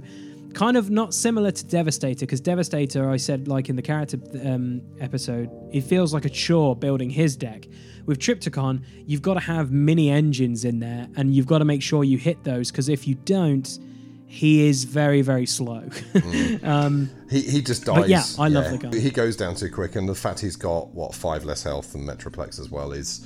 kind 0.54 0.76
of 0.76 0.90
not 0.90 1.14
similar 1.14 1.52
to 1.52 1.64
Devastator 1.66 2.26
because 2.26 2.40
Devastator, 2.40 3.08
I 3.08 3.16
said 3.16 3.46
like 3.46 3.68
in 3.68 3.76
the 3.76 3.82
character 3.82 4.18
um, 4.44 4.82
episode, 4.98 5.50
it 5.72 5.82
feels 5.82 6.14
like 6.14 6.24
a 6.24 6.30
chore 6.30 6.74
building 6.74 7.10
his 7.10 7.36
deck. 7.36 7.68
With 8.06 8.18
Trypticon, 8.18 8.82
you've 9.06 9.22
got 9.22 9.34
to 9.34 9.40
have 9.40 9.70
mini 9.70 10.10
engines 10.10 10.64
in 10.64 10.80
there, 10.80 11.08
and 11.16 11.32
you've 11.32 11.46
got 11.46 11.58
to 11.58 11.64
make 11.64 11.82
sure 11.82 12.02
you 12.02 12.18
hit 12.18 12.42
those 12.42 12.72
because 12.72 12.88
if 12.88 13.06
you 13.06 13.14
don't, 13.14 13.78
he 14.26 14.68
is 14.68 14.84
very 14.84 15.22
very 15.22 15.46
slow. 15.46 15.88
um, 16.62 17.10
He, 17.30 17.40
he 17.42 17.62
just 17.62 17.84
dies. 17.84 18.08
Yeah, 18.08 18.24
I 18.38 18.48
love 18.48 18.70
the 18.70 18.78
guy. 18.78 18.98
He 18.98 19.10
goes 19.10 19.36
down 19.36 19.54
too 19.54 19.70
quick, 19.70 19.96
and 19.96 20.08
the 20.08 20.14
fact 20.14 20.40
he's 20.40 20.56
got 20.56 20.88
what 20.94 21.14
five 21.14 21.44
less 21.44 21.62
health 21.62 21.92
than 21.92 22.04
Metroplex 22.06 22.58
as 22.60 22.70
well 22.70 22.92
is 22.92 23.24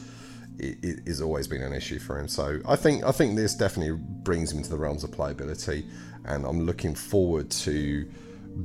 i- 0.63 0.77
i- 0.85 0.97
is 1.07 1.21
always 1.21 1.47
been 1.49 1.63
an 1.63 1.73
issue 1.73 1.99
for 1.99 2.19
him. 2.19 2.29
So 2.29 2.61
I 2.67 2.77
think 2.77 3.05
I 3.05 3.13
think 3.13 3.37
this 3.37 3.55
definitely 3.55 3.99
brings 4.23 4.53
him 4.53 4.59
into 4.59 4.71
the 4.71 4.79
realms 4.79 5.03
of 5.05 5.11
playability, 5.11 5.85
and 6.27 6.45
I'm 6.45 6.61
looking 6.67 6.95
forward 6.95 7.51
to 7.51 8.07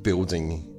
building 0.03 0.71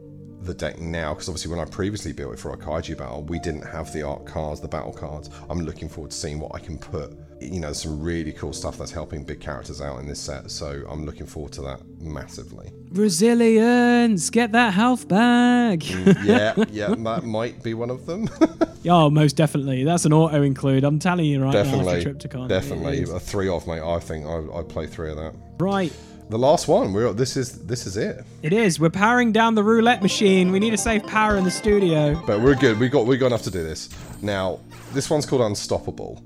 the 0.43 0.55
deck 0.55 0.79
now 0.79 1.13
because 1.15 1.29
obviously 1.29 1.51
when 1.51 1.61
I 1.61 1.65
previously 1.65 2.13
built 2.13 2.35
it 2.35 2.39
for 2.39 2.53
a 2.53 2.57
kaiju 2.57 2.99
battle, 2.99 3.25
we 3.25 3.39
didn't 3.39 3.63
have 3.67 3.93
the 3.93 4.03
art 4.03 4.27
cards, 4.27 4.61
the 4.61 4.69
battle 4.69 4.93
cards. 4.93 5.31
I'm 5.49 5.61
looking 5.61 5.89
forward 5.89 6.11
to 6.11 6.17
seeing 6.17 6.39
what 6.39 6.55
I 6.55 6.59
can 6.61 6.79
put. 6.79 7.17
You 7.41 7.61
know, 7.61 7.73
some 7.73 8.01
really 8.01 8.33
cool 8.33 8.53
stuff 8.53 8.79
that's 8.79 8.91
helping 8.91 9.23
big 9.23 9.41
characters 9.41 9.81
out 9.81 9.99
in 10.01 10.07
this 10.07 10.21
set. 10.21 10.51
So 10.51 10.85
I'm 10.89 11.05
looking 11.05 11.27
forward 11.27 11.53
to 11.53 11.63
that 11.63 11.81
massively. 12.01 12.73
Resilience, 12.93 14.31
get 14.31 14.53
that 14.53 14.73
health 14.73 15.07
back. 15.09 15.81
Mm, 15.81 16.25
yeah, 16.25 16.65
yeah, 16.71 16.95
that 16.95 17.25
might 17.25 17.63
be 17.63 17.75
one 17.75 17.91
of 17.91 18.07
them. 18.07 18.29
oh, 18.89 19.11
most 19.11 19.37
definitely. 19.37 19.85
That's 19.85 20.05
an 20.05 20.13
auto 20.13 20.43
include. 20.43 20.85
I'm 20.85 20.99
telling 20.99 21.27
you 21.27 21.43
right 21.43 21.53
now. 21.53 21.63
definitely, 21.63 22.05
For 22.05 22.15
Trypticon. 22.15 22.49
definitely 22.49 23.03
a 23.03 23.21
three 23.21 23.49
of 23.49 23.67
mate. 23.67 23.83
I 23.83 23.99
think 24.01 24.27
I 24.27 24.59
I 24.59 24.63
play 24.63 24.87
three 24.87 25.11
of 25.11 25.17
that. 25.17 25.35
Right. 25.59 25.93
The 26.29 26.39
last 26.39 26.67
one. 26.67 26.93
We're 26.93 27.13
this 27.13 27.37
is 27.37 27.67
this 27.67 27.87
is 27.87 27.97
it. 27.97 28.25
It 28.43 28.53
is. 28.53 28.81
We're 28.81 28.91
powering 28.91 29.33
down 29.33 29.55
the 29.55 29.63
roulette 29.63 30.03
machine. 30.03 30.51
We 30.51 30.59
need 30.59 30.71
to 30.71 30.79
save 30.79 31.07
power 31.07 31.37
in 31.37 31.45
the 31.45 31.51
studio. 31.51 32.21
But 32.27 32.41
we're 32.41 32.57
good. 32.57 32.81
We 32.81 32.89
got 32.89 33.07
we 33.07 33.17
got 33.17 33.27
enough 33.27 33.43
to 33.43 33.51
do 33.51 33.63
this. 33.63 33.89
Now, 34.23 34.59
this 34.93 35.09
one's 35.11 35.27
called 35.27 35.43
Unstoppable, 35.43 36.23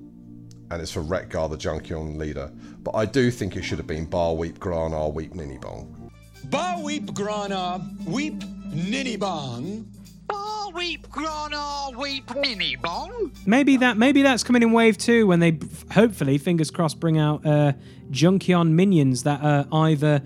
and 0.70 0.80
it's 0.80 0.92
for 0.92 1.00
Wreck-Gar, 1.00 1.48
the 1.48 1.56
Junkion 1.56 2.16
leader. 2.16 2.50
But 2.82 2.94
I 2.94 3.04
do 3.04 3.30
think 3.30 3.56
it 3.56 3.62
should 3.62 3.78
have 3.78 3.86
been 3.86 4.06
Bar 4.06 4.34
Weep 4.34 4.58
Granar 4.58 5.12
Weep 5.12 5.34
Ninibong. 5.34 6.00
Ba 6.44 6.80
weep 6.82 7.12
grana, 7.12 7.80
weep 8.06 8.42
ninny 8.72 9.16
bong. 9.16 9.86
Ball 10.26 10.72
weep, 10.72 11.08
grana 11.10 11.90
weep, 11.96 12.34
mini 12.34 12.76
bong. 12.76 13.30
Maybe 13.44 13.76
that 13.76 13.98
maybe 13.98 14.22
that's 14.22 14.42
coming 14.42 14.62
in 14.62 14.72
wave 14.72 14.96
two 14.96 15.26
when 15.26 15.40
they 15.40 15.58
hopefully 15.92 16.38
fingers 16.38 16.70
crossed 16.70 16.98
bring 16.98 17.18
out 17.18 17.44
uh, 17.44 17.72
Junkion 18.10 18.70
minions 18.70 19.24
that 19.24 19.42
are 19.42 19.66
either 19.70 20.22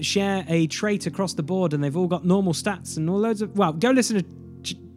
share 0.00 0.44
a 0.48 0.66
trait 0.66 1.06
across 1.06 1.34
the 1.34 1.42
board 1.42 1.72
and 1.72 1.84
they've 1.84 1.96
all 1.96 2.08
got 2.08 2.24
normal 2.24 2.52
stats 2.54 2.96
and 2.96 3.08
all 3.08 3.18
loads 3.18 3.42
of 3.42 3.56
well 3.56 3.72
go 3.72 3.90
listen 3.90 4.16
to 4.16 4.22
Ch- 4.22 4.26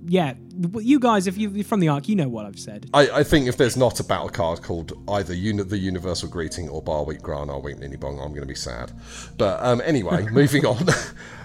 yeah 0.09 0.33
you 0.79 0.99
guys 0.99 1.27
if 1.27 1.37
you- 1.37 1.49
you're 1.51 1.63
from 1.63 1.79
the 1.79 1.87
arc 1.87 2.09
you 2.09 2.15
know 2.15 2.27
what 2.27 2.45
I've 2.45 2.59
said 2.59 2.89
I, 2.93 3.09
I 3.19 3.23
think 3.23 3.47
if 3.47 3.55
there's 3.57 3.77
not 3.77 3.99
a 3.99 4.03
battle 4.03 4.29
card 4.29 4.61
called 4.61 4.91
either 5.09 5.33
uni- 5.33 5.63
the 5.63 5.77
Universal 5.77 6.29
Greeting 6.29 6.67
or 6.67 6.81
Bar 6.81 7.03
Weep 7.05 7.21
Granar 7.21 7.63
Weep 7.63 7.77
Ninibong, 7.77 8.13
I'm 8.23 8.29
going 8.29 8.41
to 8.41 8.45
be 8.45 8.55
sad. 8.55 8.91
But 9.37 9.63
um, 9.63 9.81
anyway, 9.85 10.27
moving 10.31 10.65
on. 10.65 10.87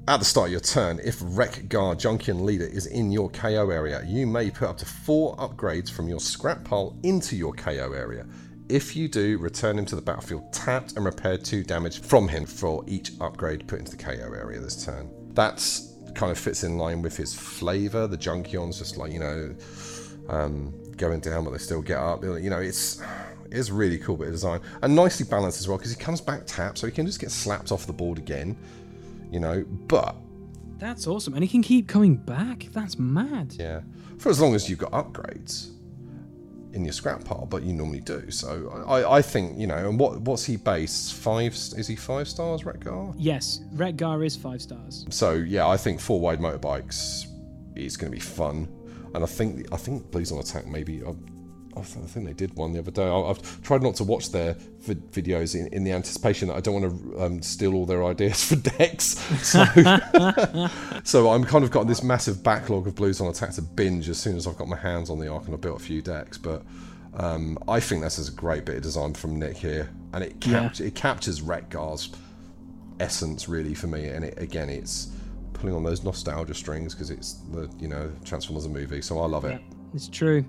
At 0.07 0.19
the 0.19 0.25
start 0.25 0.49
of 0.49 0.53
your 0.53 0.61
turn, 0.61 1.01
if 1.03 1.17
Wreck-Gar 1.23 1.95
Junkion 1.95 2.43
Leader 2.45 2.67
is 2.67 2.87
in 2.87 3.11
your 3.11 3.31
KO 3.31 3.71
area, 3.71 4.03
you 4.07 4.27
may 4.27 4.51
put 4.51 4.69
up 4.69 4.77
to 4.79 4.85
four 4.87 5.35
upgrades 5.37 5.91
from 5.91 6.09
your 6.09 6.21
scrap 6.21 6.63
pile 6.65 6.95
into 7.03 7.37
your 7.37 7.53
KO 7.55 7.93
area. 7.93 8.27
If 8.69 8.97
you 8.97 9.09
do, 9.09 9.39
return 9.39 9.79
him 9.79 9.87
to 9.87 9.97
the 9.97 10.03
battlefield 10.03 10.53
tapped 10.53 10.97
and 10.97 11.05
repair 11.05 11.39
two 11.39 11.63
damage 11.65 12.01
from 12.03 12.29
him 12.29 12.45
for 12.47 12.85
each 12.87 13.13
upgrade 13.21 13.67
put 13.67 13.79
into 13.79 13.93
the 13.97 14.03
KO 14.03 14.33
area 14.35 14.59
this 14.61 14.85
turn. 14.85 15.11
That's 15.35 15.94
kind 16.15 16.33
of 16.33 16.39
fits 16.39 16.65
in 16.65 16.79
line 16.79 17.03
with 17.03 17.17
his 17.17 17.35
flavour. 17.35 18.07
The 18.07 18.19
Junkion's 18.19 18.79
just 18.79 18.97
like, 18.97 19.13
you 19.13 19.21
know, 19.21 19.55
um, 20.29 20.73
going 20.97 21.21
down, 21.21 21.45
but 21.45 21.51
they 21.51 21.59
still 21.59 21.83
get 21.83 21.99
up. 21.99 22.23
You 22.23 22.51
know, 22.51 22.61
it's 22.61 23.03
it's 23.51 23.71
really 23.71 23.99
cool 23.99 24.17
bit 24.17 24.29
of 24.29 24.33
design 24.35 24.61
and 24.83 24.97
nicely 24.97 25.27
balanced 25.29 25.61
as 25.61 25.69
well 25.69 25.77
because 25.79 25.93
he 25.93 25.97
comes 25.97 26.21
back 26.21 26.43
tapped, 26.47 26.79
so 26.79 26.87
he 26.87 26.93
can 26.93 27.07
just 27.07 27.21
get 27.21 27.31
slapped 27.31 27.73
off 27.73 27.87
the 27.87 27.93
board 27.93 28.19
again. 28.19 28.57
You 29.31 29.41
know, 29.41 29.65
but 29.89 30.17
that's 30.79 31.07
awesome 31.07 31.35
and 31.35 31.43
he 31.43 31.49
can 31.49 31.63
keep 31.63 31.89
coming 31.89 32.17
back 32.17 32.67
that's 32.73 32.99
mad 32.99 33.55
yeah, 33.59 33.81
for 34.19 34.29
as 34.29 34.41
long 34.41 34.55
as 34.55 34.69
you've 34.69 34.79
got 34.79 34.91
upgrades 34.93 35.71
in 36.75 36.85
your 36.85 36.93
scrap 36.93 37.25
pile, 37.25 37.47
but 37.49 37.63
you 37.63 37.73
normally 37.73 38.01
do. 38.01 38.31
So 38.31 38.85
I, 38.87 39.19
I 39.19 39.23
think 39.23 39.59
you 39.59 39.67
know, 39.67 39.89
and 39.89 39.99
what 39.99 40.21
what's 40.23 40.45
he 40.45 40.57
based? 40.57 41.15
Five? 41.15 41.53
Is 41.55 41.87
he 41.87 41.97
five 41.97 42.29
stars, 42.29 42.65
Wreck-Gar? 42.65 43.15
yes 43.17 43.61
Wreck-Gar 43.73 44.23
is 44.25 44.37
five 44.37 44.61
stars 44.61 45.07
So 45.11 45.33
yeah, 45.33 45.67
I 45.67 45.77
think 45.77 46.01
four 46.01 46.21
wide 46.21 46.41
motorbikes 46.41 47.27
is 47.77 47.97
going 47.97 48.11
to 48.13 48.17
be 48.17 48.21
fun, 48.21 48.69
and 49.15 49.23
I 49.25 49.27
think 49.27 49.73
I 49.73 49.77
think 49.77 50.11
Blues 50.11 50.33
on 50.33 50.39
Attack 50.39 50.67
maybe. 50.67 51.03
I, 51.05 51.15
I 51.77 51.83
think 51.83 52.27
they 52.27 52.33
did 52.33 52.55
one 52.57 52.73
the 52.73 52.79
other 52.79 52.91
day. 52.91 53.05
I, 53.07 53.17
I've 53.31 53.63
tried 53.63 53.83
not 53.83 53.97
to 53.97 54.05
watch 54.05 54.31
their 54.33 54.55
vid- 54.81 55.11
videos 55.13 55.59
in, 55.59 55.67
in 55.69 55.85
the 55.85 55.93
anticipation 55.93 56.49
that 56.49 56.55
I 56.57 56.61
don't 56.61 56.81
want 56.83 57.13
to 57.13 57.23
um, 57.23 57.43
steal 57.43 57.75
all 57.75 57.87
their 57.87 58.05
ideas 58.05 58.45
for 58.45 58.57
decks. 58.57 59.19
So, 59.43 59.65
so 61.05 61.31
I'm 61.31 61.45
kind 61.45 61.65
of 61.65 61.71
got 61.71 61.87
this 61.87 62.03
massive 62.03 62.43
backlog 62.43 62.87
of 62.87 62.95
Blues 62.95 63.21
on 63.21 63.29
Attack 63.29 63.53
to 63.55 63.63
binge 63.63 64.09
as 64.09 64.19
soon 64.19 64.37
as 64.37 64.47
I've 64.47 64.57
got 64.57 64.69
my 64.69 64.77
hands 64.77 65.11
on 65.11 65.19
the 65.19 65.29
arc 65.29 65.45
and 65.47 65.55
I've 65.55 65.61
built 65.61 65.81
a 65.81 65.85
few 65.85 66.01
decks. 66.03 66.39
But 66.39 66.63
um, 67.15 67.59
I 67.69 67.81
think 67.81 68.03
this 68.03 68.19
is 68.19 68.29
a 68.29 68.33
great 68.33 68.65
bit 68.65 68.77
of 68.77 68.83
design 68.83 69.15
from 69.15 69.39
Nick 69.39 69.57
here, 69.57 69.89
and 70.13 70.25
it 70.25 70.47
Yeah. 70.47 70.71
it 70.81 70.95
captures 70.95 71.43
Wreck-Gar's 71.43 72.11
essence 73.01 73.49
really 73.49 73.75
for 73.75 73.89
me 73.89 74.07
and 74.07 74.25
it, 74.25 74.39
again 74.39 74.69
it's 74.69 75.09
pulling 75.53 75.75
on 75.75 75.83
those 75.83 76.05
nostalgia 76.05 76.55
strings 76.55 76.95
because 76.95 77.11
it's 77.11 77.33
the 77.53 77.69
you 77.81 77.89
know 77.89 78.09
transformers 78.25 78.67
a 78.67 78.69
movie 78.69 79.03
so 79.03 79.19
i 79.19 79.27
love 79.27 79.45
it 79.45 79.61
It's 79.95 80.07
true. 80.07 80.45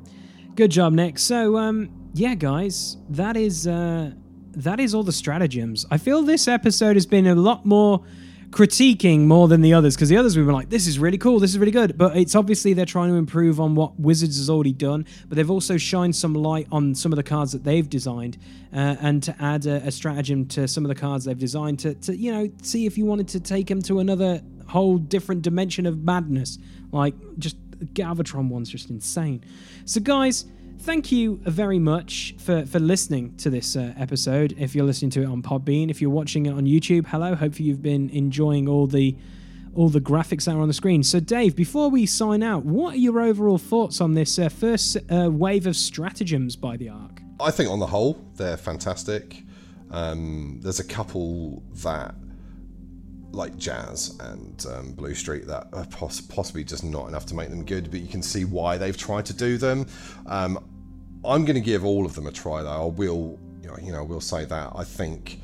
Good 0.56 0.72
job, 0.72 0.94
Nick. 0.94 1.20
So, 1.20 1.58
um, 1.58 1.90
yeah, 2.14 2.34
guys, 2.34 2.96
that 3.10 3.36
is 3.36 3.68
uh, 3.68 4.12
that 4.52 4.80
is 4.80 4.96
all 4.96 5.04
the 5.04 5.12
stratagems. 5.12 5.86
I 5.92 5.98
feel 5.98 6.22
this 6.22 6.48
episode 6.48 6.96
has 6.96 7.06
been 7.06 7.28
a 7.28 7.36
lot 7.36 7.66
more 7.66 8.06
critiquing 8.52 9.26
more 9.26 9.50
than 9.50 9.60
the 9.60 9.74
others 9.74 9.96
because 9.96 10.08
the 10.08 10.16
others 10.16 10.38
we 10.38 10.44
were 10.44 10.54
like, 10.54 10.70
this 10.70 10.88
is 10.88 10.98
really 10.98 11.18
cool, 11.18 11.40
this 11.40 11.52
is 11.52 11.60
really 11.60 11.74
good. 11.74 11.98
But 11.98 12.16
it's 12.16 12.36
obviously 12.36 12.72
they're 12.72 12.86
trying 12.86 13.10
to 13.10 13.16
improve 13.16 13.60
on 13.60 13.76
what 13.76 14.00
Wizards 14.00 14.38
has 14.38 14.50
already 14.50 14.72
done, 14.72 15.06
but 15.28 15.36
they've 15.36 15.52
also 15.52 15.76
shined 15.76 16.16
some 16.16 16.34
light 16.34 16.68
on 16.72 16.96
some 16.96 17.12
of 17.12 17.18
the 17.18 17.24
cards 17.24 17.52
that 17.52 17.66
they've 17.66 17.90
designed 17.90 18.38
uh, 18.74 18.96
and 19.02 19.22
to 19.24 19.36
add 19.42 19.66
a, 19.66 19.86
a 19.86 19.92
stratagem 19.92 20.46
to 20.48 20.70
some 20.70 20.86
of 20.86 20.90
the 20.90 20.96
cards 20.96 21.26
they've 21.26 21.38
designed 21.38 21.80
to, 21.80 21.96
to, 21.96 22.16
you 22.16 22.32
know, 22.32 22.50
see 22.62 22.86
if 22.86 22.98
you 22.98 23.04
wanted 23.04 23.28
to 23.28 23.42
take 23.42 23.68
them 23.68 23.82
to 23.82 24.00
another 24.00 24.42
whole 24.68 24.98
different 24.98 25.42
dimension 25.42 25.86
of 25.86 26.02
madness. 26.06 26.58
Like, 26.92 27.14
just 27.38 27.58
Galvatron 27.94 28.50
one's 28.50 28.70
just 28.70 28.90
insane. 28.90 29.44
So, 29.86 30.02
guys, 30.02 30.46
thank 30.80 31.12
you 31.12 31.40
very 31.44 31.80
much 31.80 32.36
for, 32.38 32.66
for 32.66 32.80
listening 32.80 33.36
to 33.38 33.50
this 33.50 33.76
uh, 33.76 33.94
episode. 33.98 34.56
If 34.58 34.76
you're 34.76 34.86
listening 34.86 35.12
to 35.12 35.24
it 35.24 35.28
on 35.28 35.42
Podbean, 35.42 35.90
if 35.90 36.02
you're 36.02 36.10
watching 36.12 36.46
it 36.46 36.52
on 36.52 36.66
YouTube, 36.66 37.08
hello. 37.08 37.36
Hopefully, 37.36 37.68
you've 37.68 37.82
been 37.84 38.10
enjoying 38.10 38.68
all 38.68 38.88
the 38.88 39.16
all 39.74 39.90
the 39.90 40.00
graphics 40.00 40.46
that 40.46 40.56
are 40.56 40.62
on 40.62 40.70
the 40.70 40.74
screen. 40.74 41.04
So, 41.04 41.20
Dave, 41.20 41.54
before 41.54 41.90
we 41.90 42.06
sign 42.06 42.42
out, 42.42 42.64
what 42.64 42.94
are 42.94 42.98
your 42.98 43.20
overall 43.20 43.58
thoughts 43.58 44.00
on 44.00 44.14
this 44.14 44.40
uh, 44.40 44.48
first 44.48 44.96
uh, 45.12 45.30
wave 45.30 45.68
of 45.68 45.76
stratagems 45.76 46.56
by 46.56 46.78
the 46.78 46.88
Arc? 46.88 47.22
i 47.40 47.52
think 47.52 47.70
on 47.70 47.80
the 47.80 47.88
whole 47.88 48.22
they're 48.36 48.58
fantastic 48.58 49.44
um, 49.92 50.60
there's 50.64 50.80
a 50.80 50.84
couple 50.84 51.62
that 51.84 52.16
like 53.36 53.58
jazz 53.58 54.18
and 54.22 54.66
um, 54.70 54.94
Bluestreak 54.94 55.46
that 55.46 55.68
are 55.74 55.86
poss- 55.86 56.22
possibly 56.22 56.64
just 56.64 56.84
not 56.84 57.08
enough 57.08 57.26
to 57.28 57.36
make 57.36 57.50
them 57.50 57.64
good 57.64 57.92
but 57.92 58.00
you 58.00 58.08
can 58.08 58.22
see 58.22 58.46
why 58.46 58.78
they've 58.78 58.98
tried 58.98 59.26
to 59.28 59.34
do 59.34 59.58
them. 59.58 59.86
Um, 60.26 60.64
i'm 61.24 61.44
going 61.44 61.56
to 61.56 61.62
give 61.62 61.84
all 61.84 62.06
of 62.06 62.16
them 62.16 62.28
a 62.28 62.32
try 62.32 62.62
though. 62.64 62.84
I 62.84 62.86
will 62.86 63.40
you 63.62 63.68
know, 63.68 63.78
you 63.82 63.92
know 63.92 64.04
will 64.04 64.22
say 64.22 64.46
that. 64.46 64.72
I 64.76 64.84
think 64.84 65.42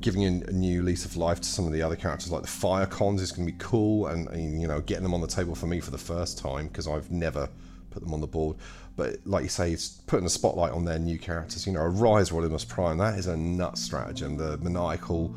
giving 0.00 0.24
a, 0.24 0.30
new 0.50 0.82
lease 0.82 1.04
of 1.04 1.16
life 1.16 1.40
to 1.40 1.48
some 1.48 1.66
of 1.66 1.72
the 1.72 1.80
other 1.80 1.94
characters 1.94 2.32
like 2.32 2.42
the 2.42 2.48
Firecons 2.48 3.20
is 3.20 3.30
going 3.30 3.46
to 3.46 3.52
be 3.52 3.58
cool 3.58 4.08
and, 4.08 4.28
and, 4.28 4.60
you 4.60 4.66
know 4.66 4.80
getting 4.80 5.04
them 5.04 5.14
on 5.14 5.20
the 5.20 5.26
table 5.26 5.54
for 5.54 5.66
me 5.66 5.78
for 5.80 5.92
the 5.92 5.98
first 5.98 6.36
time 6.36 6.66
because 6.66 6.88
i've 6.88 7.10
never 7.12 7.48
put 7.94 8.02
them 8.02 8.12
on 8.12 8.20
the 8.20 8.26
board. 8.26 8.56
But 8.96 9.16
like 9.24 9.44
you 9.44 9.48
say 9.48 9.72
it's 9.72 9.88
putting 9.88 10.26
a 10.26 10.30
spotlight 10.30 10.72
on 10.72 10.84
their 10.84 10.98
new 10.98 11.18
characters. 11.18 11.66
You 11.66 11.72
know 11.72 11.80
a 11.80 11.88
rise 11.88 12.30
rodimus 12.30 12.68
prime 12.68 12.98
that 12.98 13.18
is 13.18 13.28
a 13.28 13.36
nut 13.36 13.78
stratagem. 13.78 14.36
The 14.36 14.58
maniacal 14.58 15.34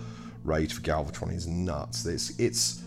rage 0.48 0.74
for 0.74 0.82
galvatron 0.82 1.34
is 1.34 1.46
nuts. 1.46 2.06
It's 2.06 2.38
it's 2.40 2.82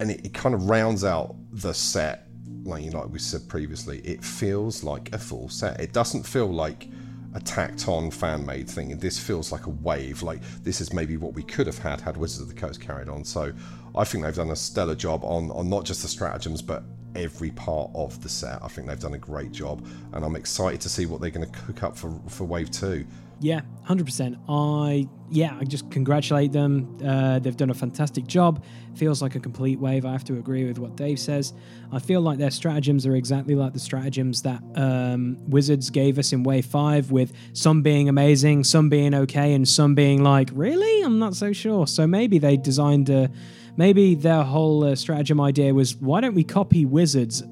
and 0.00 0.10
it, 0.10 0.24
it 0.26 0.34
kind 0.34 0.54
of 0.54 0.68
rounds 0.68 1.04
out 1.04 1.36
the 1.52 1.72
set 1.72 2.26
like 2.64 2.92
like 2.92 3.08
we 3.08 3.18
said 3.18 3.46
previously 3.48 3.98
it 4.00 4.24
feels 4.24 4.82
like 4.82 5.14
a 5.14 5.18
full 5.18 5.48
set. 5.48 5.80
It 5.80 5.92
doesn't 5.92 6.24
feel 6.24 6.46
like 6.46 6.88
a 7.34 7.40
tacked 7.40 7.88
on 7.88 8.10
fan 8.10 8.46
made 8.46 8.68
thing. 8.68 8.92
And 8.92 9.00
this 9.00 9.18
feels 9.18 9.52
like 9.52 9.66
a 9.66 9.70
wave 9.70 10.22
like 10.22 10.40
this 10.62 10.80
is 10.80 10.92
maybe 10.92 11.16
what 11.16 11.34
we 11.34 11.42
could 11.42 11.66
have 11.66 11.78
had 11.78 12.00
had 12.00 12.16
wizards 12.16 12.42
of 12.42 12.48
the 12.48 12.60
coast 12.60 12.80
carried 12.80 13.08
on. 13.08 13.24
So 13.24 13.52
i 13.96 14.02
think 14.02 14.24
they've 14.24 14.34
done 14.34 14.50
a 14.50 14.56
stellar 14.56 14.96
job 14.96 15.24
on 15.24 15.50
on 15.52 15.68
not 15.68 15.84
just 15.84 16.02
the 16.02 16.08
stratagems 16.08 16.62
but 16.62 16.82
every 17.14 17.50
part 17.50 17.90
of 17.94 18.20
the 18.22 18.28
set. 18.28 18.60
I 18.60 18.66
think 18.66 18.88
they've 18.88 18.98
done 18.98 19.14
a 19.14 19.18
great 19.18 19.52
job 19.52 19.86
and 20.12 20.24
i'm 20.24 20.34
excited 20.34 20.80
to 20.80 20.88
see 20.88 21.06
what 21.06 21.20
they're 21.20 21.30
going 21.30 21.48
to 21.48 21.58
cook 21.60 21.82
up 21.82 21.96
for 21.96 22.20
for 22.28 22.44
wave 22.44 22.70
two 22.70 23.06
Yeah, 23.40 23.60
hundred 23.82 24.06
percent. 24.06 24.38
I 24.48 25.08
yeah, 25.30 25.56
I 25.60 25.64
just 25.64 25.90
congratulate 25.90 26.52
them. 26.52 26.96
Uh, 27.04 27.38
they've 27.40 27.56
done 27.56 27.70
a 27.70 27.74
fantastic 27.74 28.26
job. 28.26 28.64
Feels 28.94 29.20
like 29.20 29.34
a 29.34 29.40
complete 29.40 29.80
wave. 29.80 30.06
I 30.06 30.12
have 30.12 30.24
to 30.24 30.34
agree 30.38 30.64
with 30.64 30.78
what 30.78 30.96
Dave 30.96 31.18
says. 31.18 31.52
I 31.92 31.98
feel 31.98 32.20
like 32.20 32.38
their 32.38 32.50
stratagems 32.50 33.06
are 33.06 33.16
exactly 33.16 33.54
like 33.54 33.72
the 33.72 33.80
stratagems 33.80 34.42
that 34.42 34.62
um, 34.76 35.36
Wizards 35.48 35.90
gave 35.90 36.18
us 36.18 36.32
in 36.32 36.42
Wave 36.42 36.66
Five, 36.66 37.10
with 37.10 37.32
some 37.52 37.82
being 37.82 38.08
amazing, 38.08 38.64
some 38.64 38.88
being 38.88 39.14
okay, 39.14 39.52
and 39.54 39.68
some 39.68 39.94
being 39.94 40.22
like, 40.22 40.50
really, 40.52 41.02
I'm 41.02 41.18
not 41.18 41.34
so 41.34 41.52
sure. 41.52 41.86
So 41.86 42.06
maybe 42.06 42.38
they 42.38 42.56
designed 42.56 43.10
a. 43.10 43.30
Maybe 43.76 44.14
their 44.14 44.44
whole 44.44 44.84
uh, 44.84 44.94
stratagem 44.94 45.40
idea 45.40 45.74
was, 45.74 45.96
why 45.96 46.20
don't 46.20 46.36
we 46.36 46.44
copy 46.44 46.86
Wizards? 46.86 47.42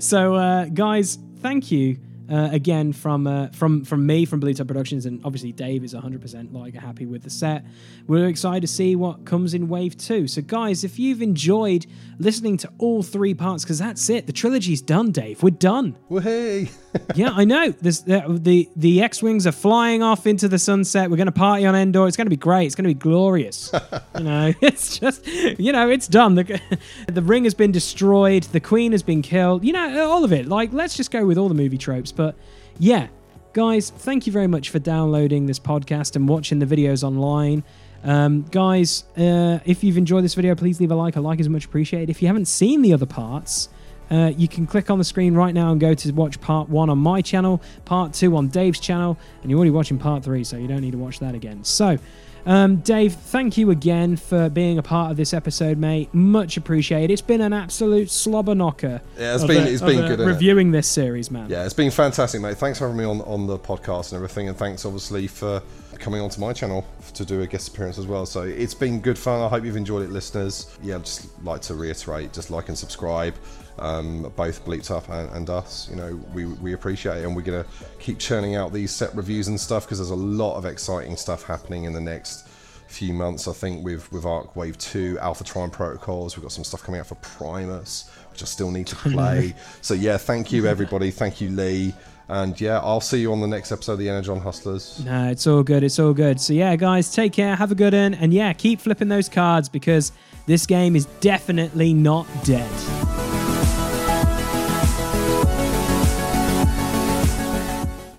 so, 0.00 0.34
uh, 0.34 0.64
guys, 0.64 1.20
thank 1.40 1.70
you 1.70 1.98
Uh, 2.30 2.48
again, 2.50 2.92
from 2.92 3.26
uh, 3.26 3.48
from 3.48 3.84
from 3.84 4.04
me, 4.04 4.24
from 4.24 4.40
Blue 4.40 4.52
Top 4.52 4.66
Productions, 4.66 5.06
and 5.06 5.20
obviously 5.24 5.52
Dave 5.52 5.84
is 5.84 5.94
100% 5.94 6.52
like 6.52 6.74
happy 6.74 7.06
with 7.06 7.22
the 7.22 7.30
set. 7.30 7.64
We're 8.08 8.26
excited 8.26 8.62
to 8.62 8.66
see 8.66 8.96
what 8.96 9.24
comes 9.24 9.54
in 9.54 9.68
Wave 9.68 9.96
Two. 9.96 10.26
So, 10.26 10.42
guys, 10.42 10.82
if 10.82 10.98
you've 10.98 11.22
enjoyed 11.22 11.86
listening 12.18 12.56
to 12.58 12.72
all 12.78 13.02
three 13.02 13.34
parts, 13.34 13.64
because 13.64 13.78
that's 13.78 14.10
it, 14.10 14.26
the 14.26 14.32
trilogy's 14.32 14.82
done, 14.82 15.12
Dave. 15.12 15.42
We're 15.42 15.50
done. 15.50 15.96
Woohoo! 16.10 16.68
yeah, 17.14 17.30
I 17.30 17.44
know. 17.44 17.70
There's, 17.70 18.00
the 18.02 18.24
the, 18.28 18.68
the 18.76 19.02
X 19.02 19.22
wings 19.22 19.46
are 19.46 19.52
flying 19.52 20.02
off 20.02 20.26
into 20.26 20.48
the 20.48 20.58
sunset. 20.58 21.10
We're 21.10 21.16
going 21.16 21.26
to 21.26 21.32
party 21.32 21.66
on 21.66 21.74
Endor. 21.74 22.06
It's 22.06 22.16
going 22.16 22.26
to 22.26 22.30
be 22.30 22.36
great. 22.36 22.66
It's 22.66 22.74
going 22.74 22.88
to 22.88 22.94
be 22.94 22.98
glorious. 22.98 23.70
you 24.18 24.24
know, 24.24 24.52
it's 24.60 24.98
just 24.98 25.26
you 25.26 25.72
know, 25.72 25.88
it's 25.88 26.08
done. 26.08 26.34
The 26.34 26.60
the 27.08 27.22
ring 27.22 27.44
has 27.44 27.54
been 27.54 27.72
destroyed. 27.72 28.44
The 28.44 28.60
Queen 28.60 28.92
has 28.92 29.02
been 29.02 29.22
killed. 29.22 29.64
You 29.64 29.72
know, 29.72 30.10
all 30.10 30.24
of 30.24 30.32
it. 30.32 30.46
Like, 30.46 30.72
let's 30.72 30.96
just 30.96 31.10
go 31.10 31.26
with 31.26 31.38
all 31.38 31.48
the 31.48 31.54
movie 31.54 31.78
tropes. 31.78 32.12
But 32.12 32.36
yeah, 32.78 33.08
guys, 33.52 33.90
thank 33.90 34.26
you 34.26 34.32
very 34.32 34.46
much 34.46 34.70
for 34.70 34.78
downloading 34.78 35.46
this 35.46 35.58
podcast 35.58 36.16
and 36.16 36.28
watching 36.28 36.58
the 36.58 36.66
videos 36.66 37.02
online. 37.02 37.64
Um, 38.04 38.42
guys, 38.42 39.04
uh, 39.16 39.58
if 39.64 39.82
you've 39.82 39.98
enjoyed 39.98 40.22
this 40.22 40.34
video, 40.34 40.54
please 40.54 40.80
leave 40.80 40.92
a 40.92 40.94
like. 40.94 41.16
A 41.16 41.20
like 41.20 41.40
is 41.40 41.48
much 41.48 41.64
appreciated. 41.64 42.10
If 42.10 42.22
you 42.22 42.28
haven't 42.28 42.46
seen 42.46 42.82
the 42.82 42.92
other 42.92 43.06
parts, 43.06 43.68
uh, 44.10 44.32
you 44.36 44.48
can 44.48 44.66
click 44.66 44.90
on 44.90 44.98
the 44.98 45.04
screen 45.04 45.34
right 45.34 45.54
now 45.54 45.72
and 45.72 45.80
go 45.80 45.94
to 45.94 46.12
watch 46.12 46.40
part 46.40 46.68
one 46.68 46.90
on 46.90 46.98
my 46.98 47.20
channel, 47.22 47.62
part 47.84 48.12
two 48.12 48.36
on 48.36 48.48
Dave's 48.48 48.80
channel, 48.80 49.18
and 49.42 49.50
you're 49.50 49.58
already 49.58 49.70
watching 49.70 49.98
part 49.98 50.22
three, 50.24 50.44
so 50.44 50.56
you 50.56 50.68
don't 50.68 50.80
need 50.82 50.92
to 50.92 50.98
watch 50.98 51.18
that 51.20 51.34
again. 51.34 51.64
So, 51.64 51.98
um, 52.46 52.76
Dave, 52.76 53.14
thank 53.14 53.56
you 53.56 53.70
again 53.72 54.16
for 54.16 54.48
being 54.48 54.78
a 54.78 54.82
part 54.82 55.10
of 55.10 55.16
this 55.16 55.34
episode, 55.34 55.78
mate. 55.78 56.14
Much 56.14 56.56
appreciated. 56.56 57.10
It's 57.10 57.20
been 57.20 57.40
an 57.40 57.52
absolute 57.52 58.08
slobber 58.08 58.54
knocker. 58.54 59.00
Yeah, 59.18 59.34
it's 59.34 59.42
been- 59.44 59.66
a- 59.66 59.70
it's 59.70 59.82
been 59.82 60.06
good, 60.06 60.20
reviewing 60.20 60.70
this 60.70 60.86
series, 60.86 61.28
man. 61.28 61.50
Yeah, 61.50 61.64
it's 61.64 61.74
been 61.74 61.90
fantastic, 61.90 62.40
mate. 62.40 62.56
Thanks 62.56 62.78
for 62.78 62.84
having 62.84 62.98
me 62.98 63.04
on, 63.04 63.20
on 63.22 63.48
the 63.48 63.58
podcast 63.58 64.12
and 64.12 64.16
everything, 64.16 64.48
and 64.48 64.56
thanks 64.56 64.84
obviously 64.84 65.26
for 65.26 65.60
coming 65.98 66.20
onto 66.20 66.38
my 66.40 66.52
channel 66.52 66.86
to 67.14 67.24
do 67.24 67.40
a 67.40 67.46
guest 67.46 67.68
appearance 67.68 67.98
as 67.98 68.06
well. 68.06 68.26
So 68.26 68.42
it's 68.42 68.74
been 68.74 69.00
good 69.00 69.18
fun. 69.18 69.40
I 69.40 69.48
hope 69.48 69.64
you've 69.64 69.76
enjoyed 69.76 70.02
it, 70.02 70.10
listeners. 70.12 70.76
Yeah, 70.82 70.96
I'd 70.96 71.04
just 71.06 71.26
like 71.42 71.62
to 71.62 71.74
reiterate, 71.74 72.32
just 72.32 72.50
like 72.52 72.68
and 72.68 72.78
subscribe. 72.78 73.34
Um, 73.78 74.32
both 74.36 74.64
Bleeped 74.64 74.90
Up 74.90 75.08
and, 75.10 75.30
and 75.36 75.50
us, 75.50 75.88
you 75.90 75.96
know, 75.96 76.18
we, 76.32 76.46
we 76.46 76.72
appreciate 76.72 77.18
it, 77.18 77.24
and 77.24 77.36
we're 77.36 77.42
gonna 77.42 77.66
keep 77.98 78.18
churning 78.18 78.54
out 78.54 78.72
these 78.72 78.90
set 78.90 79.14
reviews 79.14 79.48
and 79.48 79.60
stuff 79.60 79.84
because 79.84 79.98
there's 79.98 80.10
a 80.10 80.14
lot 80.14 80.56
of 80.56 80.64
exciting 80.64 81.16
stuff 81.16 81.42
happening 81.44 81.84
in 81.84 81.92
the 81.92 82.00
next 82.00 82.48
few 82.88 83.12
months. 83.12 83.48
I 83.48 83.52
think 83.52 83.84
with 83.84 84.10
with 84.12 84.24
Arc 84.24 84.56
Wave 84.56 84.78
Two, 84.78 85.18
Alpha 85.20 85.44
Trion 85.44 85.70
Protocols, 85.70 86.36
we've 86.36 86.42
got 86.42 86.52
some 86.52 86.64
stuff 86.64 86.82
coming 86.82 87.00
out 87.00 87.06
for 87.06 87.16
Primus, 87.16 88.10
which 88.30 88.42
I 88.42 88.46
still 88.46 88.70
need 88.70 88.86
to 88.88 88.96
play. 88.96 89.54
so 89.82 89.94
yeah, 89.94 90.16
thank 90.16 90.52
you 90.52 90.66
everybody, 90.66 91.10
thank 91.10 91.40
you 91.40 91.50
Lee, 91.50 91.94
and 92.28 92.58
yeah, 92.60 92.78
I'll 92.80 93.00
see 93.00 93.20
you 93.20 93.32
on 93.32 93.40
the 93.40 93.46
next 93.46 93.72
episode 93.72 93.92
of 93.92 93.98
the 93.98 94.08
Energon 94.08 94.40
Hustlers. 94.40 95.04
No, 95.04 95.28
it's 95.28 95.46
all 95.46 95.62
good. 95.62 95.84
It's 95.84 95.98
all 95.98 96.14
good. 96.14 96.40
So 96.40 96.52
yeah, 96.52 96.74
guys, 96.76 97.12
take 97.12 97.32
care. 97.32 97.54
Have 97.54 97.72
a 97.72 97.76
good 97.76 97.92
one, 97.92 98.14
and 98.14 98.32
yeah, 98.32 98.52
keep 98.52 98.80
flipping 98.80 99.08
those 99.08 99.28
cards 99.28 99.68
because 99.68 100.12
this 100.46 100.66
game 100.66 100.96
is 100.96 101.06
definitely 101.20 101.92
not 101.92 102.26
dead. 102.44 103.45